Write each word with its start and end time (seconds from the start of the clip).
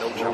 Welcome 0.00 0.24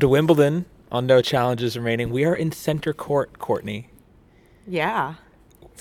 to 0.00 0.08
Wimbledon 0.08 0.64
on 0.90 1.06
No 1.06 1.22
Challenges 1.22 1.76
Remaining. 1.76 2.10
We 2.10 2.24
are 2.24 2.34
in 2.34 2.50
center 2.50 2.92
court, 2.92 3.38
Courtney. 3.38 3.88
Yeah, 4.66 5.14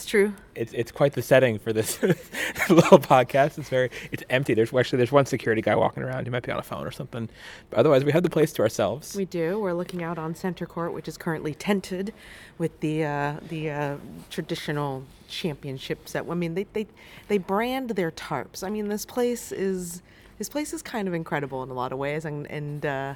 it's 0.02 0.10
true. 0.10 0.34
It's 0.56 0.74
it's 0.74 0.92
quite 0.92 1.14
the 1.14 1.22
setting 1.22 1.60
for 1.60 1.72
this 1.72 2.02
little 2.70 2.98
podcast. 2.98 3.60
It's 3.60 3.70
very 3.70 3.92
it's 4.12 4.24
empty. 4.32 4.56
There's 4.56 4.74
actually 4.74 4.98
there's 4.98 5.12
one 5.12 5.28
security 5.28 5.62
guy 5.62 5.76
walking 5.76 6.02
around. 6.02 6.26
He 6.26 6.32
might 6.32 6.42
be 6.42 6.52
on 6.52 6.58
a 6.58 6.64
phone 6.64 6.88
or 6.88 6.92
something. 6.92 7.30
But 7.70 7.78
otherwise, 7.78 8.04
we 8.04 8.12
have 8.12 8.24
the 8.24 8.30
place 8.30 8.52
to 8.54 8.64
ourselves. 8.64 9.16
We 9.16 9.26
do. 9.26 9.60
We're 9.60 9.74
looking 9.74 10.02
out 10.02 10.18
on 10.18 10.34
center 10.34 10.66
court, 10.66 10.94
which 10.94 11.08
is 11.08 11.18
currently 11.18 11.54
tented 11.54 12.16
with 12.58 12.80
the 12.80 13.06
uh, 13.06 13.36
the 13.48 13.70
uh, 13.70 13.98
traditional 14.32 15.04
championships. 15.28 16.14
That 16.14 16.26
I 16.28 16.34
mean, 16.34 16.56
they, 16.56 16.66
they 16.73 16.88
they 17.28 17.38
brand 17.38 17.92
their 17.92 18.09
tarps. 18.09 18.64
I 18.64 18.72
mean, 18.72 18.88
this 18.88 19.06
place 19.06 19.52
is 19.52 20.02
this 20.40 20.50
place 20.50 20.73
is 20.73 20.81
kind 20.81 21.08
of 21.08 21.14
incredible 21.14 21.62
in 21.62 21.70
a 21.70 21.76
lot 21.76 21.92
of 21.92 22.00
ways, 22.00 22.26
and 22.26 22.50
and. 22.50 22.86
Uh, 22.86 23.14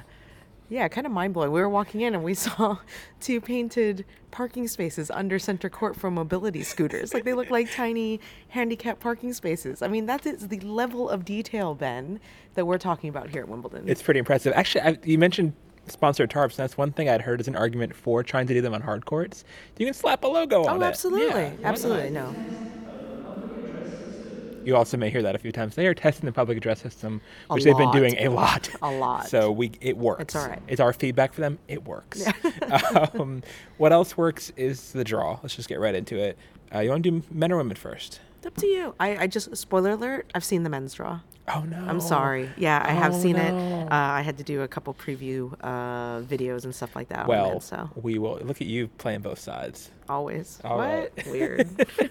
yeah, 0.68 0.88
kind 0.88 1.06
of 1.06 1.12
mind 1.12 1.34
blowing. 1.34 1.52
We 1.52 1.60
were 1.60 1.68
walking 1.68 2.00
in 2.00 2.14
and 2.14 2.24
we 2.24 2.34
saw 2.46 2.78
two 3.20 3.40
painted 3.40 4.04
parking 4.30 4.68
spaces 4.68 5.10
under 5.10 5.38
center 5.38 5.70
court 5.70 5.96
for 5.96 6.10
mobility 6.10 6.62
scooters. 6.62 7.14
Like 7.14 7.24
they 7.24 7.34
look 7.34 7.50
like 7.50 7.72
tiny 7.72 8.20
handicap 8.48 9.00
parking 9.00 9.32
spaces. 9.32 9.82
I 9.82 9.88
mean, 9.88 10.06
that 10.06 10.26
is 10.26 10.48
the 10.48 10.60
level 10.60 11.08
of 11.08 11.24
detail, 11.24 11.74
Ben, 11.74 12.20
that 12.54 12.66
we're 12.66 12.78
talking 12.78 13.08
about 13.08 13.30
here 13.30 13.42
at 13.42 13.48
Wimbledon. 13.48 13.88
It's 13.88 14.02
pretty 14.02 14.18
impressive. 14.18 14.52
Actually, 14.54 14.82
I, 14.82 14.98
you 15.04 15.18
mentioned 15.18 15.54
sponsored 15.88 16.30
tarps. 16.30 16.50
And 16.50 16.56
that's 16.58 16.76
one 16.76 16.92
thing 16.92 17.08
I'd 17.08 17.22
heard 17.22 17.40
as 17.40 17.48
an 17.48 17.56
argument 17.56 17.94
for 17.94 18.22
trying 18.22 18.46
to 18.46 18.54
do 18.54 18.60
them 18.60 18.74
on 18.74 18.80
hard 18.80 19.06
courts. 19.06 19.44
You 19.78 19.86
can 19.86 19.94
slap 19.94 20.24
a 20.24 20.26
logo 20.26 20.64
on 20.64 20.82
oh, 20.82 20.84
it. 20.84 20.88
absolutely, 20.88 21.26
Yeah, 21.26 21.50
why 21.50 21.58
absolutely. 21.64 22.10
No, 22.10 22.34
You 24.66 24.74
also 24.74 24.96
may 24.96 25.10
hear 25.10 25.22
that 25.22 25.36
a 25.36 25.38
few 25.38 25.52
times. 25.52 25.76
They 25.76 25.86
are 25.86 25.94
testing 25.94 26.26
the 26.26 26.32
public 26.32 26.58
address 26.58 26.82
system, 26.82 27.20
which 27.48 27.62
they've 27.62 27.76
been 27.76 27.92
doing 27.92 28.16
a 28.18 28.28
lot. 28.28 28.68
A 28.82 28.90
lot. 28.90 29.28
So 29.36 29.52
we 29.52 29.70
it 29.80 29.96
works. 29.96 30.22
It's 30.22 30.36
all 30.36 30.48
right. 30.48 30.62
It's 30.66 30.80
our 30.80 30.92
feedback 30.92 31.32
for 31.32 31.40
them. 31.40 31.58
It 31.68 31.84
works. 31.84 32.26
um, 33.14 33.42
what 33.78 33.92
else 33.92 34.16
works 34.16 34.52
is 34.56 34.90
the 34.92 35.04
draw. 35.04 35.38
Let's 35.42 35.54
just 35.54 35.68
get 35.68 35.78
right 35.78 35.94
into 35.94 36.18
it. 36.18 36.36
Uh, 36.74 36.80
you 36.80 36.90
want 36.90 37.04
to 37.04 37.10
do 37.10 37.22
men 37.30 37.52
or 37.52 37.58
women 37.58 37.76
first? 37.76 38.20
Up 38.46 38.54
to 38.56 38.66
you. 38.66 38.94
I, 39.00 39.16
I 39.16 39.26
just 39.26 39.56
spoiler 39.56 39.90
alert. 39.90 40.30
I've 40.34 40.44
seen 40.44 40.62
the 40.62 40.70
men's 40.70 40.94
draw. 40.94 41.20
Oh 41.48 41.60
no. 41.60 41.76
I'm 41.86 42.00
sorry. 42.00 42.50
Yeah, 42.56 42.82
I 42.84 42.90
have 42.92 43.14
Oh, 43.14 43.20
seen 43.20 43.36
it. 43.36 43.52
Uh, 43.52 43.88
I 43.90 44.22
had 44.22 44.38
to 44.38 44.44
do 44.44 44.62
a 44.62 44.68
couple 44.68 44.92
preview 44.94 45.52
uh, 45.60 46.20
videos 46.22 46.64
and 46.64 46.74
stuff 46.74 46.96
like 46.96 47.08
that. 47.10 47.20
on 47.20 47.28
Well, 47.28 47.56
it, 47.58 47.62
so 47.62 47.88
we 47.94 48.18
will 48.18 48.38
look 48.42 48.60
at 48.60 48.66
you 48.66 48.88
playing 48.98 49.20
both 49.20 49.38
sides. 49.38 49.90
always. 50.08 50.58
All 50.64 50.78
what? 50.78 50.86
right. 51.16 51.26
Weird. 51.28 51.68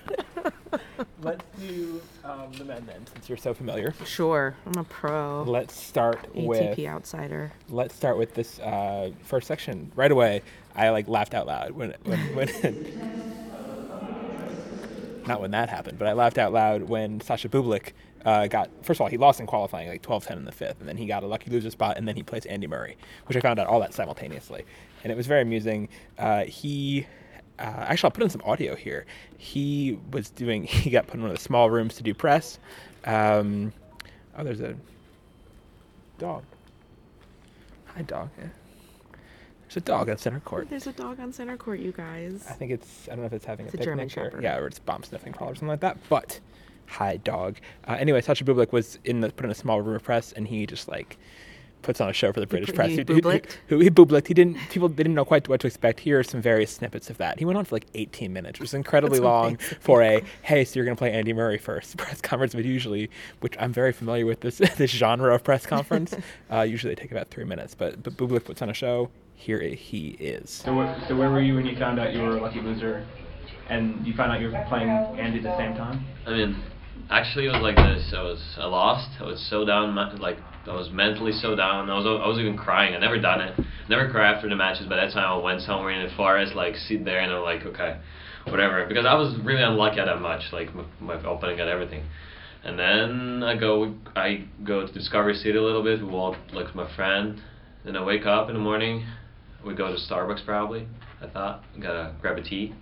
Let's 1.22 1.44
do 1.60 2.02
um, 2.24 2.52
the 2.58 2.66
men 2.66 2.86
then, 2.86 3.06
since 3.08 3.28
you're 3.28 3.38
so 3.38 3.54
familiar. 3.54 3.94
sure. 4.06 4.56
I'm 4.66 4.78
a 4.80 4.84
pro. 4.84 5.44
Let's 5.44 5.74
start 5.76 6.22
ATP 6.34 6.46
with 6.46 6.62
ATP 6.78 6.88
outsider. 6.88 7.52
let's 7.70 7.96
start 7.96 8.18
with 8.18 8.36
this 8.36 8.60
uh, 8.60 9.12
first 9.24 9.48
section 9.48 9.92
right 9.96 10.12
away. 10.12 10.44
I 10.76 10.90
like 10.90 11.08
laughed 11.08 11.34
out 11.34 11.48
loud 11.48 11.72
when 11.72 11.94
when, 12.04 12.20
when 12.36 12.48
not 15.28 15.42
when 15.42 15.52
that 15.52 15.70
happened, 15.70 15.98
but 15.98 16.08
I 16.08 16.14
laughed 16.14 16.38
out 16.38 16.54
loud 16.54 16.84
when 16.84 17.22
Sasha 17.22 17.50
Bublik 17.50 17.94
uh, 18.26 18.48
got 18.48 18.70
first 18.84 18.98
of 18.98 19.02
all 19.02 19.08
he 19.08 19.18
lost 19.18 19.40
in 19.40 19.46
qualifying 19.46 19.88
like 19.88 20.02
12-10 20.02 20.38
in 20.38 20.46
the 20.46 20.52
fifth, 20.52 20.80
and 20.80 20.90
then 20.90 20.98
he 20.98 21.06
got 21.06 21.24
a 21.24 21.28
lucky 21.28 21.52
loser 21.52 21.70
spot, 21.70 21.98
and 21.98 22.08
then 22.08 22.16
he 22.16 22.24
plays 22.24 22.46
Andy 22.46 22.68
Murray, 22.68 22.98
which 23.28 23.38
I 23.38 23.42
found 23.42 23.60
out 23.60 23.68
all 23.68 23.80
that 23.80 23.94
simultaneously, 23.94 24.66
and 25.04 25.12
it 25.12 25.16
was 25.16 25.28
very 25.28 25.42
amusing. 25.42 25.90
Uh, 26.18 26.44
he. 26.46 27.08
Uh, 27.58 27.64
actually, 27.64 28.08
I'll 28.08 28.12
put 28.12 28.24
in 28.24 28.30
some 28.30 28.42
audio 28.44 28.76
here. 28.76 29.06
He 29.38 29.98
was 30.12 30.30
doing. 30.30 30.64
He 30.68 30.90
got 30.90 31.08
put 31.08 31.16
in 31.16 31.22
one 31.22 31.32
of 31.32 31.38
the 31.38 31.44
small 31.44 31.70
rooms 31.70 31.96
to 31.96 32.04
do 32.04 32.14
press. 32.14 32.60
Um, 33.06 33.72
oh, 34.38 34.44
there's 34.44 34.60
a 34.62 34.76
dog. 36.18 36.44
Hi, 37.86 38.02
dog. 38.02 38.30
Yeah. 38.38 38.48
There's 39.76 39.84
a 39.84 39.86
dog 39.88 40.10
on 40.10 40.18
center 40.18 40.40
court. 40.40 40.70
There's 40.70 40.88
a 40.88 40.94
dog 40.94 41.20
on 41.20 41.34
center 41.34 41.58
court, 41.58 41.80
you 41.80 41.92
guys. 41.92 42.46
I 42.50 42.54
think 42.54 42.72
it's. 42.72 43.08
I 43.10 43.12
don't 43.12 43.20
know 43.20 43.26
if 43.26 43.34
it's 43.34 43.44
having 43.44 43.66
It's 43.66 43.76
a 43.76 43.80
a 43.80 43.84
German 43.84 44.08
Shepherd. 44.08 44.42
yeah, 44.42 44.58
or 44.58 44.68
it's 44.68 44.80
bomb 44.80 45.04
sniffing 45.04 45.34
crawl 45.34 45.50
or 45.52 45.56
something 45.56 45.68
like 45.68 45.82
that. 45.82 45.98
But 46.08 46.40
hi, 46.86 47.18
dog. 47.18 47.58
Uh, 47.86 47.98
anyway, 48.00 48.22
Sasha 48.22 48.46
Bublik 48.46 48.72
was 48.72 49.00
in 49.04 49.20
the 49.20 49.32
put 49.32 49.44
in 49.44 49.52
a 49.52 49.56
small 49.56 49.82
room 49.82 49.98
of 49.98 50.04
press, 50.04 50.32
and 50.32 50.48
he 50.48 50.66
just 50.66 50.88
like 50.88 51.18
puts 51.82 52.00
on 52.00 52.10
a 52.10 52.14
show 52.14 52.32
for 52.32 52.40
the 52.40 52.48
British 52.48 52.70
pu- 52.70 52.76
press. 52.76 52.90
he 52.92 53.04
Bubliked? 53.04 53.58
Who, 53.68 53.80
he 53.80 53.90
Bubliked. 53.90 54.28
He 54.28 54.34
didn't. 54.34 54.58
People 54.70 54.88
didn't 54.88 55.14
know 55.14 55.26
quite 55.26 55.50
what 55.50 55.60
to 55.60 55.68
expect. 55.68 56.00
Here 56.00 56.18
are 56.20 56.24
some 56.24 56.42
various 56.42 56.72
snippets 56.72 57.10
of 57.10 57.18
that. 57.18 57.38
He 57.38 57.44
went 57.44 57.58
on 57.58 57.66
for 57.66 57.76
like 57.76 57.88
18 57.96 58.32
minutes, 58.32 58.62
which 58.62 58.70
is 58.70 58.74
incredibly 58.76 59.20
long 59.20 59.58
for 59.82 60.02
a 60.02 60.24
hey, 60.44 60.64
so 60.64 60.80
you're 60.80 60.86
gonna 60.86 60.96
play 60.96 61.12
Andy 61.12 61.34
Murray 61.34 61.58
first 61.58 61.98
press 61.98 62.22
conference. 62.22 62.56
But 62.56 62.64
usually, 62.64 63.10
which 63.42 63.56
I'm 63.60 63.74
very 63.74 63.92
familiar 63.92 64.26
with 64.26 64.40
this 64.40 64.58
this 64.78 64.90
genre 64.92 65.36
of 65.36 65.44
press 65.44 65.66
conference, 65.66 66.16
uh, 66.50 66.62
usually 66.62 66.96
they 66.96 67.02
take 67.02 67.12
about 67.12 67.28
three 67.28 67.44
minutes. 67.44 67.76
But 67.76 68.02
but 68.02 68.16
Bublik 68.16 68.46
puts 68.46 68.62
on 68.62 68.70
a 68.70 68.74
show. 68.74 69.12
Here 69.36 69.62
he 69.62 70.10
is. 70.20 70.50
So, 70.50 70.76
where, 70.76 71.04
so 71.08 71.16
where 71.16 71.30
were 71.30 71.42
you 71.42 71.56
when 71.56 71.66
you 71.66 71.78
found 71.78 72.00
out 72.00 72.14
you 72.14 72.22
were 72.22 72.38
a 72.38 72.42
lucky 72.42 72.62
loser, 72.62 73.06
and 73.70 74.06
you 74.06 74.14
found 74.14 74.32
out 74.32 74.42
you 74.42 74.48
were 74.48 74.66
playing 74.68 74.90
Andy 74.90 75.38
at 75.38 75.44
the 75.44 75.58
same 75.58 75.76
time? 75.76 76.06
I 76.26 76.32
mean, 76.32 76.64
actually, 77.10 77.46
it 77.48 77.52
was 77.52 77.62
like 77.62 77.76
this. 77.76 78.14
I 78.16 78.24
was 78.24 78.42
I 78.58 78.66
lost. 78.66 79.10
I 79.20 79.26
was 79.26 79.46
so 79.50 79.66
down, 79.66 79.96
like 80.20 80.38
I 80.66 80.74
was 80.74 80.90
mentally 80.90 81.32
so 81.32 81.56
down. 81.56 81.90
I 81.90 81.96
was 81.96 82.06
I 82.06 82.28
was 82.28 82.40
even 82.40 82.58
crying. 82.58 82.96
I 82.96 83.00
never 83.00 83.20
done 83.20 83.42
it. 83.42 83.60
Never 83.90 84.10
cry 84.10 84.32
after 84.32 84.50
the 84.50 84.56
matches. 84.56 84.88
By 84.88 84.96
that 84.96 85.14
time, 85.14 85.40
I 85.40 85.44
went 85.44 85.62
somewhere 85.62 85.92
in 85.92 86.08
the 86.08 86.16
forest, 86.16 86.56
like 86.56 86.76
sit 86.76 87.06
there, 87.06 87.20
and 87.20 87.32
I'm 87.32 87.44
like, 87.44 87.66
okay, 87.66 88.00
whatever. 88.46 88.86
Because 88.88 89.06
I 89.06 89.14
was 89.14 89.38
really 89.44 89.62
unlucky 89.62 90.00
at 90.00 90.06
that 90.06 90.22
match. 90.22 90.52
Like 90.52 90.74
my, 90.74 90.86
my 91.00 91.24
opening 91.24 91.58
got 91.58 91.68
everything. 91.68 92.04
And 92.64 92.80
then 92.80 93.44
I 93.44 93.56
go 93.58 93.94
I 94.16 94.46
go 94.64 94.88
to 94.88 94.92
Discovery 94.92 95.36
City 95.36 95.58
a 95.58 95.62
little 95.62 95.84
bit. 95.84 96.00
We 96.00 96.08
walk 96.08 96.36
like 96.52 96.66
with 96.68 96.76
my 96.76 96.96
friend. 96.96 97.42
Then 97.84 97.96
I 97.96 98.04
wake 98.04 98.26
up 98.26 98.50
in 98.50 98.56
the 98.56 98.62
morning. 98.62 99.06
We 99.66 99.74
go 99.74 99.88
to 99.88 99.98
Starbucks 99.98 100.46
probably. 100.46 100.88
I 101.22 101.28
thought 101.28 101.64
gotta 101.82 102.14
grab 102.22 102.38
a 102.38 102.44
tea. 102.44 102.76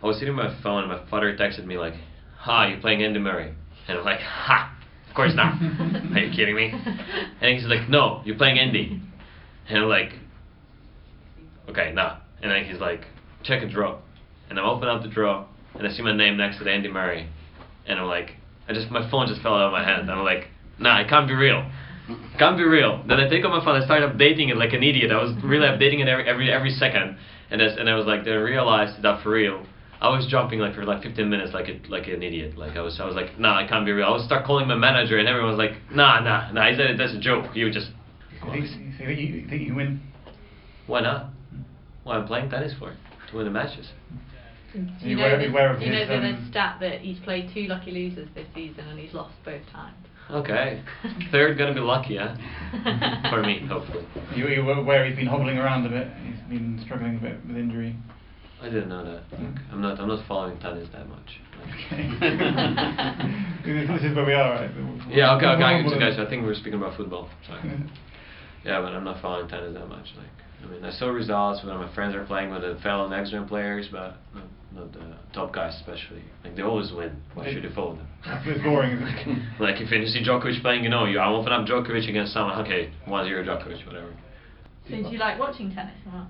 I 0.00 0.06
was 0.06 0.16
sitting 0.18 0.32
on 0.32 0.36
my 0.36 0.62
phone 0.62 0.84
and 0.84 0.92
my 0.92 1.10
father 1.10 1.36
texted 1.36 1.66
me 1.66 1.76
like, 1.76 1.94
"Ha, 2.38 2.66
you're 2.66 2.80
playing 2.80 3.02
Andy 3.02 3.18
Murray?" 3.18 3.52
And 3.88 3.98
I'm 3.98 4.04
like, 4.04 4.20
"Ha, 4.20 4.78
of 5.08 5.14
course 5.14 5.34
not. 5.34 5.60
Are 6.14 6.20
you 6.20 6.30
kidding 6.34 6.54
me?" 6.54 6.72
And 7.40 7.58
he's 7.58 7.66
like, 7.66 7.88
"No, 7.88 8.22
you're 8.24 8.36
playing 8.36 8.60
Andy." 8.60 9.02
And 9.68 9.78
I'm 9.78 9.88
like, 9.88 10.12
"Okay, 11.68 11.92
nah." 11.92 12.18
And 12.42 12.52
then 12.52 12.64
he's 12.64 12.80
like, 12.80 13.06
"Check 13.42 13.64
a 13.64 13.68
draw." 13.68 13.98
And 14.48 14.58
I 14.58 14.62
open 14.62 14.86
up 14.86 15.02
the 15.02 15.08
draw 15.08 15.46
and 15.74 15.86
I 15.86 15.90
see 15.90 16.02
my 16.02 16.16
name 16.16 16.36
next 16.36 16.58
to 16.58 16.70
Andy 16.70 16.88
Murray, 16.88 17.28
and 17.86 17.98
I'm 17.98 18.06
like, 18.06 18.36
I 18.68 18.72
just 18.72 18.88
my 18.90 19.10
phone 19.10 19.26
just 19.26 19.42
fell 19.42 19.54
out 19.54 19.66
of 19.66 19.72
my 19.72 19.84
hand. 19.84 20.08
I'm 20.08 20.24
like, 20.24 20.46
"Nah, 20.78 21.00
it 21.00 21.08
can't 21.08 21.26
be 21.26 21.34
real." 21.34 21.68
Can't 22.38 22.56
be 22.56 22.64
real. 22.64 23.02
Then 23.06 23.20
I 23.20 23.28
take 23.28 23.44
out 23.44 23.50
my 23.50 23.64
phone. 23.64 23.80
I 23.80 23.84
start 23.84 24.02
updating 24.02 24.50
it 24.50 24.56
like 24.56 24.72
an 24.72 24.82
idiot. 24.82 25.10
I 25.10 25.22
was 25.22 25.32
really 25.44 25.66
updating 25.66 26.00
it 26.00 26.08
every 26.08 26.28
every 26.28 26.50
every 26.52 26.70
second, 26.70 27.16
and 27.50 27.60
that's, 27.60 27.78
and 27.78 27.88
I 27.88 27.94
was 27.94 28.06
like, 28.06 28.24
then 28.24 28.34
I 28.34 28.36
realized 28.36 29.02
that 29.02 29.22
for 29.22 29.30
real. 29.30 29.64
I 30.02 30.08
was 30.08 30.26
jumping 30.26 30.60
like 30.60 30.74
for 30.74 30.84
like 30.84 31.02
15 31.02 31.28
minutes 31.28 31.52
like 31.52 31.68
a, 31.68 31.78
like 31.90 32.08
an 32.08 32.22
idiot. 32.22 32.56
Like 32.56 32.76
I 32.76 32.80
was 32.80 32.98
I 33.00 33.04
was 33.04 33.14
like, 33.14 33.38
nah, 33.38 33.58
I 33.58 33.66
can't 33.68 33.84
be 33.84 33.92
real. 33.92 34.06
I 34.06 34.10
would 34.12 34.24
start 34.24 34.46
calling 34.46 34.66
my 34.66 34.74
manager, 34.76 35.18
and 35.18 35.28
everyone 35.28 35.50
was 35.50 35.58
like, 35.58 35.76
nah, 35.92 36.20
nah, 36.20 36.50
nah. 36.52 36.70
He 36.70 36.76
said 36.76 36.98
that's 36.98 37.12
a 37.12 37.20
joke. 37.20 37.54
You 37.54 37.70
just 37.70 37.88
You 38.46 38.52
think, 38.52 38.64
you 38.64 39.06
think 39.06 39.18
you, 39.20 39.48
think 39.48 39.62
you 39.68 39.74
win? 39.74 40.00
why 40.86 41.02
not? 41.02 41.26
Why 42.04 42.16
I'm 42.16 42.26
playing 42.26 42.48
tennis 42.50 42.72
for 42.78 42.96
to 43.30 43.36
win 43.36 43.44
the 43.44 43.50
matches. 43.50 43.88
Do 44.72 44.78
You 45.00 45.10
you 45.10 45.16
know, 45.16 45.22
aware- 45.26 45.38
the, 45.38 45.48
aware 45.48 45.74
of 45.74 45.82
you 45.82 45.90
know 45.92 45.98
his, 45.98 46.08
the 46.08 46.14
um, 46.16 46.48
stat 46.50 46.78
that 46.80 47.00
he's 47.00 47.18
played 47.20 47.50
two 47.52 47.64
lucky 47.64 47.90
losers 47.90 48.28
this 48.34 48.46
season 48.54 48.88
and 48.88 48.98
he's 48.98 49.12
lost 49.12 49.34
both 49.44 49.62
times. 49.72 49.96
Okay, 50.30 50.82
third 51.32 51.58
gonna 51.58 51.74
be 51.74 51.80
lucky, 51.80 52.16
huh? 52.16 52.34
for 53.30 53.42
me, 53.42 53.66
hopefully. 53.66 54.06
You, 54.34 54.48
you 54.48 54.64
were 54.64 54.74
aware 54.74 55.04
he's 55.04 55.16
been 55.16 55.26
hobbling 55.26 55.58
around 55.58 55.86
a 55.86 55.88
bit. 55.88 56.08
He's 56.24 56.40
been 56.48 56.80
struggling 56.84 57.16
a 57.16 57.20
bit 57.20 57.46
with 57.46 57.56
injury. 57.56 57.96
I 58.62 58.66
didn't 58.66 58.90
know 58.90 59.04
that. 59.04 59.22
Like, 59.32 59.58
I'm 59.72 59.80
not 59.80 59.98
I'm 59.98 60.08
not 60.08 60.26
following 60.28 60.58
tennis 60.60 60.88
that 60.92 61.08
much. 61.08 61.40
Like, 61.58 62.20
this, 63.64 63.88
this 63.88 64.10
is 64.10 64.16
where 64.16 64.26
we 64.26 64.34
are, 64.34 64.52
right? 64.54 64.70
Yeah, 65.08 65.34
okay, 65.36 65.46
okay, 65.46 65.64
I 65.64 65.98
guys. 65.98 66.18
I 66.18 66.28
think 66.28 66.42
we 66.42 66.48
we're 66.48 66.54
speaking 66.54 66.74
about 66.74 66.96
football. 66.96 67.28
Sorry. 67.46 67.80
Yeah, 68.62 68.82
but 68.82 68.92
I'm 68.92 69.04
not 69.04 69.22
following 69.22 69.48
tennis 69.48 69.72
that 69.72 69.88
much. 69.88 70.04
Like, 70.18 70.26
I 70.62 70.70
mean, 70.70 70.84
I 70.84 70.90
saw 70.90 71.08
results 71.08 71.64
when 71.64 71.74
my 71.76 71.90
friends 71.94 72.14
are 72.14 72.24
playing 72.26 72.50
with 72.50 72.60
the 72.60 72.78
fellow 72.82 73.08
next 73.08 73.30
gen 73.30 73.48
players, 73.48 73.88
but 73.90 74.16
not, 74.34 74.44
not 74.72 74.92
the 74.92 75.16
top 75.32 75.52
guys 75.52 75.74
especially. 75.76 76.22
Like, 76.44 76.56
they 76.56 76.62
always 76.62 76.92
win. 76.92 77.16
Why 77.34 77.52
should 77.52 77.64
you 77.64 77.70
follow 77.74 77.96
them? 77.96 78.06
It's 78.24 78.62
boring. 78.62 78.98
Like, 79.60 79.80
if 79.80 79.90
you 79.90 80.06
see 80.06 80.22
Djokovic 80.22 80.62
playing, 80.62 80.84
you 80.84 80.90
know, 80.90 81.04
you 81.04 81.18
I 81.18 81.28
open 81.28 81.52
up 81.52 81.66
Djokovic 81.66 82.08
against 82.08 82.32
someone. 82.32 82.60
Okay, 82.64 82.90
one 83.06 83.24
zero 83.26 83.44
Djokovic, 83.44 83.86
whatever. 83.86 84.12
So 84.88 84.96
do 84.96 85.08
you 85.08 85.18
like 85.18 85.38
watching 85.38 85.72
tennis 85.72 85.94
or 86.06 86.12
not? 86.12 86.28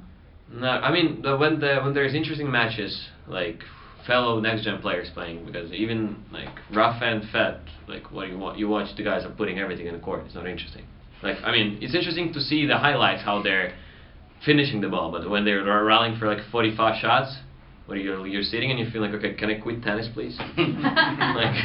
No, 0.52 0.68
I 0.68 0.92
mean 0.92 1.22
the, 1.22 1.36
when 1.36 1.60
the 1.60 1.80
when 1.82 1.94
there's 1.94 2.14
interesting 2.14 2.50
matches 2.50 3.08
like 3.28 3.62
fellow 4.06 4.40
next 4.40 4.64
gen 4.64 4.80
players 4.80 5.08
playing 5.14 5.46
because 5.46 5.72
even 5.72 6.16
like 6.32 6.48
Rafa 6.74 7.04
and 7.04 7.22
Fed 7.30 7.60
like 7.86 8.10
what 8.10 8.28
you 8.28 8.38
want 8.38 8.58
you 8.58 8.68
watch 8.68 8.96
the 8.96 9.04
guys 9.04 9.24
are 9.24 9.30
putting 9.30 9.58
everything 9.58 9.86
in 9.86 9.94
the 9.94 10.00
court. 10.00 10.24
It's 10.26 10.34
not 10.34 10.46
interesting. 10.48 10.84
Like 11.22 11.36
I 11.44 11.52
mean, 11.52 11.78
it's 11.80 11.94
interesting 11.94 12.32
to 12.32 12.40
see 12.40 12.66
the 12.66 12.78
highlights 12.78 13.22
how 13.22 13.42
they're 13.42 13.74
finishing 14.44 14.80
the 14.80 14.88
ball, 14.88 15.12
but 15.12 15.28
when 15.28 15.44
they're 15.44 15.62
rallying 15.62 16.18
for 16.18 16.26
like 16.26 16.44
45 16.50 17.00
shots, 17.00 17.36
where 17.90 17.98
you're 17.98 18.26
you're 18.26 18.42
sitting 18.42 18.70
and 18.70 18.78
you 18.78 18.88
feel 18.90 19.02
like, 19.02 19.12
okay, 19.12 19.34
can 19.34 19.50
I 19.50 19.58
quit 19.58 19.82
tennis, 19.82 20.08
please? 20.14 20.38
like, 20.56 21.56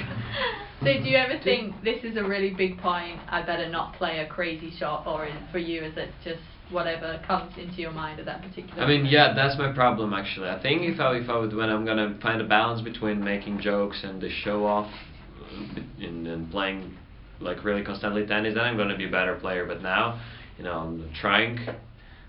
So 0.79 0.85
do 0.85 1.09
you 1.09 1.17
ever 1.17 1.39
think 1.43 1.75
this 1.83 2.03
is 2.03 2.17
a 2.17 2.23
really 2.23 2.53
big 2.53 2.79
point? 2.79 3.19
I 3.29 3.43
better 3.43 3.69
not 3.69 3.93
play 3.93 4.19
a 4.19 4.27
crazy 4.27 4.73
shot, 4.77 5.07
or 5.07 5.25
is, 5.25 5.33
for 5.51 5.59
you 5.59 5.83
is 5.83 5.95
it 5.95 6.09
just 6.23 6.41
whatever 6.71 7.21
comes 7.27 7.53
into 7.57 7.75
your 7.75 7.91
mind 7.91 8.19
at 8.19 8.25
that 8.25 8.41
particular? 8.41 8.83
I 8.83 8.87
mean, 8.87 9.03
moment? 9.03 9.13
yeah, 9.13 9.33
that's 9.33 9.57
my 9.57 9.71
problem 9.71 10.13
actually. 10.13 10.49
I 10.49 10.61
think 10.61 10.81
if 10.81 10.99
I 10.99 11.15
if 11.15 11.29
I 11.29 11.37
would 11.37 11.55
when 11.55 11.69
I'm 11.69 11.85
gonna 11.85 12.17
find 12.21 12.41
a 12.41 12.47
balance 12.47 12.81
between 12.81 13.23
making 13.23 13.61
jokes 13.61 14.01
and 14.03 14.19
the 14.19 14.29
show 14.43 14.65
off, 14.65 14.91
uh, 15.41 15.79
and, 16.03 16.27
and 16.27 16.51
playing 16.51 16.97
like 17.39 17.63
really 17.63 17.83
constantly 17.83 18.25
tennis, 18.25 18.55
then 18.55 18.63
I'm 18.63 18.77
gonna 18.77 18.97
be 18.97 19.05
a 19.05 19.11
better 19.11 19.35
player. 19.35 19.65
But 19.65 19.81
now, 19.81 20.19
you 20.57 20.63
know, 20.63 20.73
I'm 20.73 21.09
trying. 21.21 21.59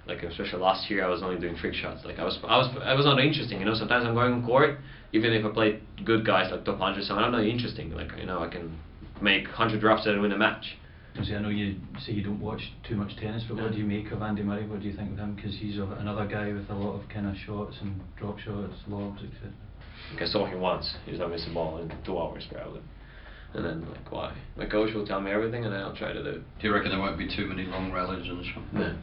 Like 0.07 0.23
especially 0.23 0.61
last 0.61 0.89
year, 0.89 1.05
I 1.05 1.09
was 1.09 1.23
only 1.23 1.41
doing 1.41 1.57
trick 1.57 1.75
shots. 1.75 2.05
Like 2.05 2.19
I 2.19 2.25
was, 2.25 2.39
I 2.45 2.57
was, 2.57 2.77
I 2.83 2.95
was 2.95 3.05
not 3.05 3.19
interesting. 3.19 3.59
You 3.59 3.67
know, 3.67 3.75
sometimes 3.75 4.05
I'm 4.07 4.15
going 4.15 4.33
on 4.33 4.47
court, 4.47 4.79
even 5.13 5.33
if 5.33 5.45
I 5.45 5.49
play 5.51 5.81
good 6.05 6.25
guys 6.25 6.51
like 6.53 6.65
top 6.65 6.79
hundred, 6.79 7.05
so 7.05 7.15
I'm 7.15 7.33
not 7.33 7.45
interesting. 7.45 7.91
Like 7.91 8.13
you 8.19 8.27
know, 8.27 8.43
I 8.43 8.49
can 8.49 8.79
make 9.21 9.49
hundred 9.49 9.81
drops 9.81 10.07
and 10.07 10.21
win 10.21 10.33
a 10.33 10.39
match. 10.39 10.77
Obviously, 11.13 11.37
I 11.37 11.41
know 11.41 11.49
you 11.49 11.77
say 11.99 12.13
you 12.13 12.23
don't 12.23 12.41
watch 12.41 12.61
too 12.87 12.95
much 12.95 13.17
tennis, 13.17 13.43
but 13.49 13.57
what 13.57 13.73
do 13.73 13.79
you 13.79 13.87
make 13.87 14.13
of 14.13 14.21
Andy 14.21 14.43
Murray? 14.43 14.67
What 14.67 14.81
do 14.81 14.87
you 14.87 14.95
think 14.95 15.13
of 15.13 15.19
him? 15.19 15.35
Because 15.35 15.57
he's 15.57 15.79
a, 15.79 15.85
another 15.99 16.27
guy 16.27 16.53
with 16.53 16.69
a 16.69 16.75
lot 16.75 17.01
of 17.01 17.09
kind 17.09 17.27
of 17.27 17.35
shots 17.37 17.77
and 17.81 18.01
drop 18.19 18.39
shots, 18.39 18.75
lobs, 18.87 19.23
etc. 19.23 19.51
Like 20.13 20.23
I 20.23 20.27
saw 20.27 20.47
him 20.47 20.61
once. 20.61 20.95
He 21.05 21.11
was 21.11 21.21
not 21.21 21.31
missing 21.31 21.53
a 21.53 21.55
ball 21.55 21.79
in 21.79 21.93
two 22.05 22.19
hours 22.19 22.47
probably. 22.53 22.81
And 23.57 23.65
then 23.65 23.87
like 23.91 24.13
why? 24.13 24.35
My 24.57 24.67
coach 24.67 24.93
will 24.93 25.07
tell 25.07 25.21
me 25.21 25.31
everything, 25.31 25.65
and 25.65 25.73
then 25.73 25.81
I'll 25.81 25.97
try 25.97 26.13
to 26.13 26.23
do. 26.23 26.29
it. 26.29 26.59
Do 26.61 26.69
you 26.69 26.75
reckon 26.75 26.91
there 26.91 27.01
won't 27.01 27.17
be 27.17 27.27
too 27.27 27.47
many 27.47 27.65
long 27.65 27.91
rallies 27.91 28.29
in 28.29 28.37
the 28.37 28.45
show? 28.45 28.61
No, 28.73 28.95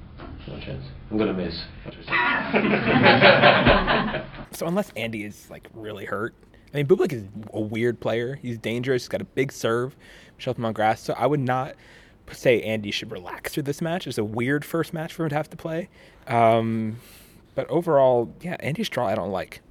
no 0.48 0.60
chance. 0.60 0.86
I'm 1.10 1.18
gonna 1.18 1.34
miss. 1.34 1.60
So 4.52 4.68
unless 4.68 4.92
Andy 4.96 5.24
is 5.24 5.50
like 5.50 5.68
really 5.74 6.06
hurt, 6.06 6.36
I 6.74 6.78
mean, 6.78 6.86
Bublik 6.86 7.12
is 7.12 7.24
a 7.54 7.60
weird 7.60 8.00
player. 8.00 8.38
He's 8.42 8.60
dangerous. 8.60 9.04
He's 9.04 9.10
got 9.10 9.22
a 9.22 9.26
big 9.26 9.52
serve, 9.52 9.96
shelf 10.38 10.58
him 10.60 10.66
on 10.66 10.74
grass. 10.74 11.02
So 11.02 11.14
I 11.18 11.26
would 11.26 11.40
not 11.40 11.74
say 12.32 12.62
Andy 12.62 12.92
should 12.92 13.12
relax 13.12 13.54
through 13.54 13.64
this 13.64 13.82
match. 13.82 14.06
It's 14.06 14.20
a 14.20 14.24
weird 14.24 14.64
first 14.64 14.94
match 14.94 15.14
for 15.14 15.24
him 15.24 15.30
to 15.30 15.36
have 15.36 15.50
to 15.50 15.58
play. 15.58 15.90
Um, 16.28 16.98
but 17.56 17.68
overall, 17.70 18.32
yeah, 18.42 18.58
Andy's 18.60 18.90
draw 18.90 19.08
I 19.08 19.16
don't 19.16 19.32
like. 19.32 19.62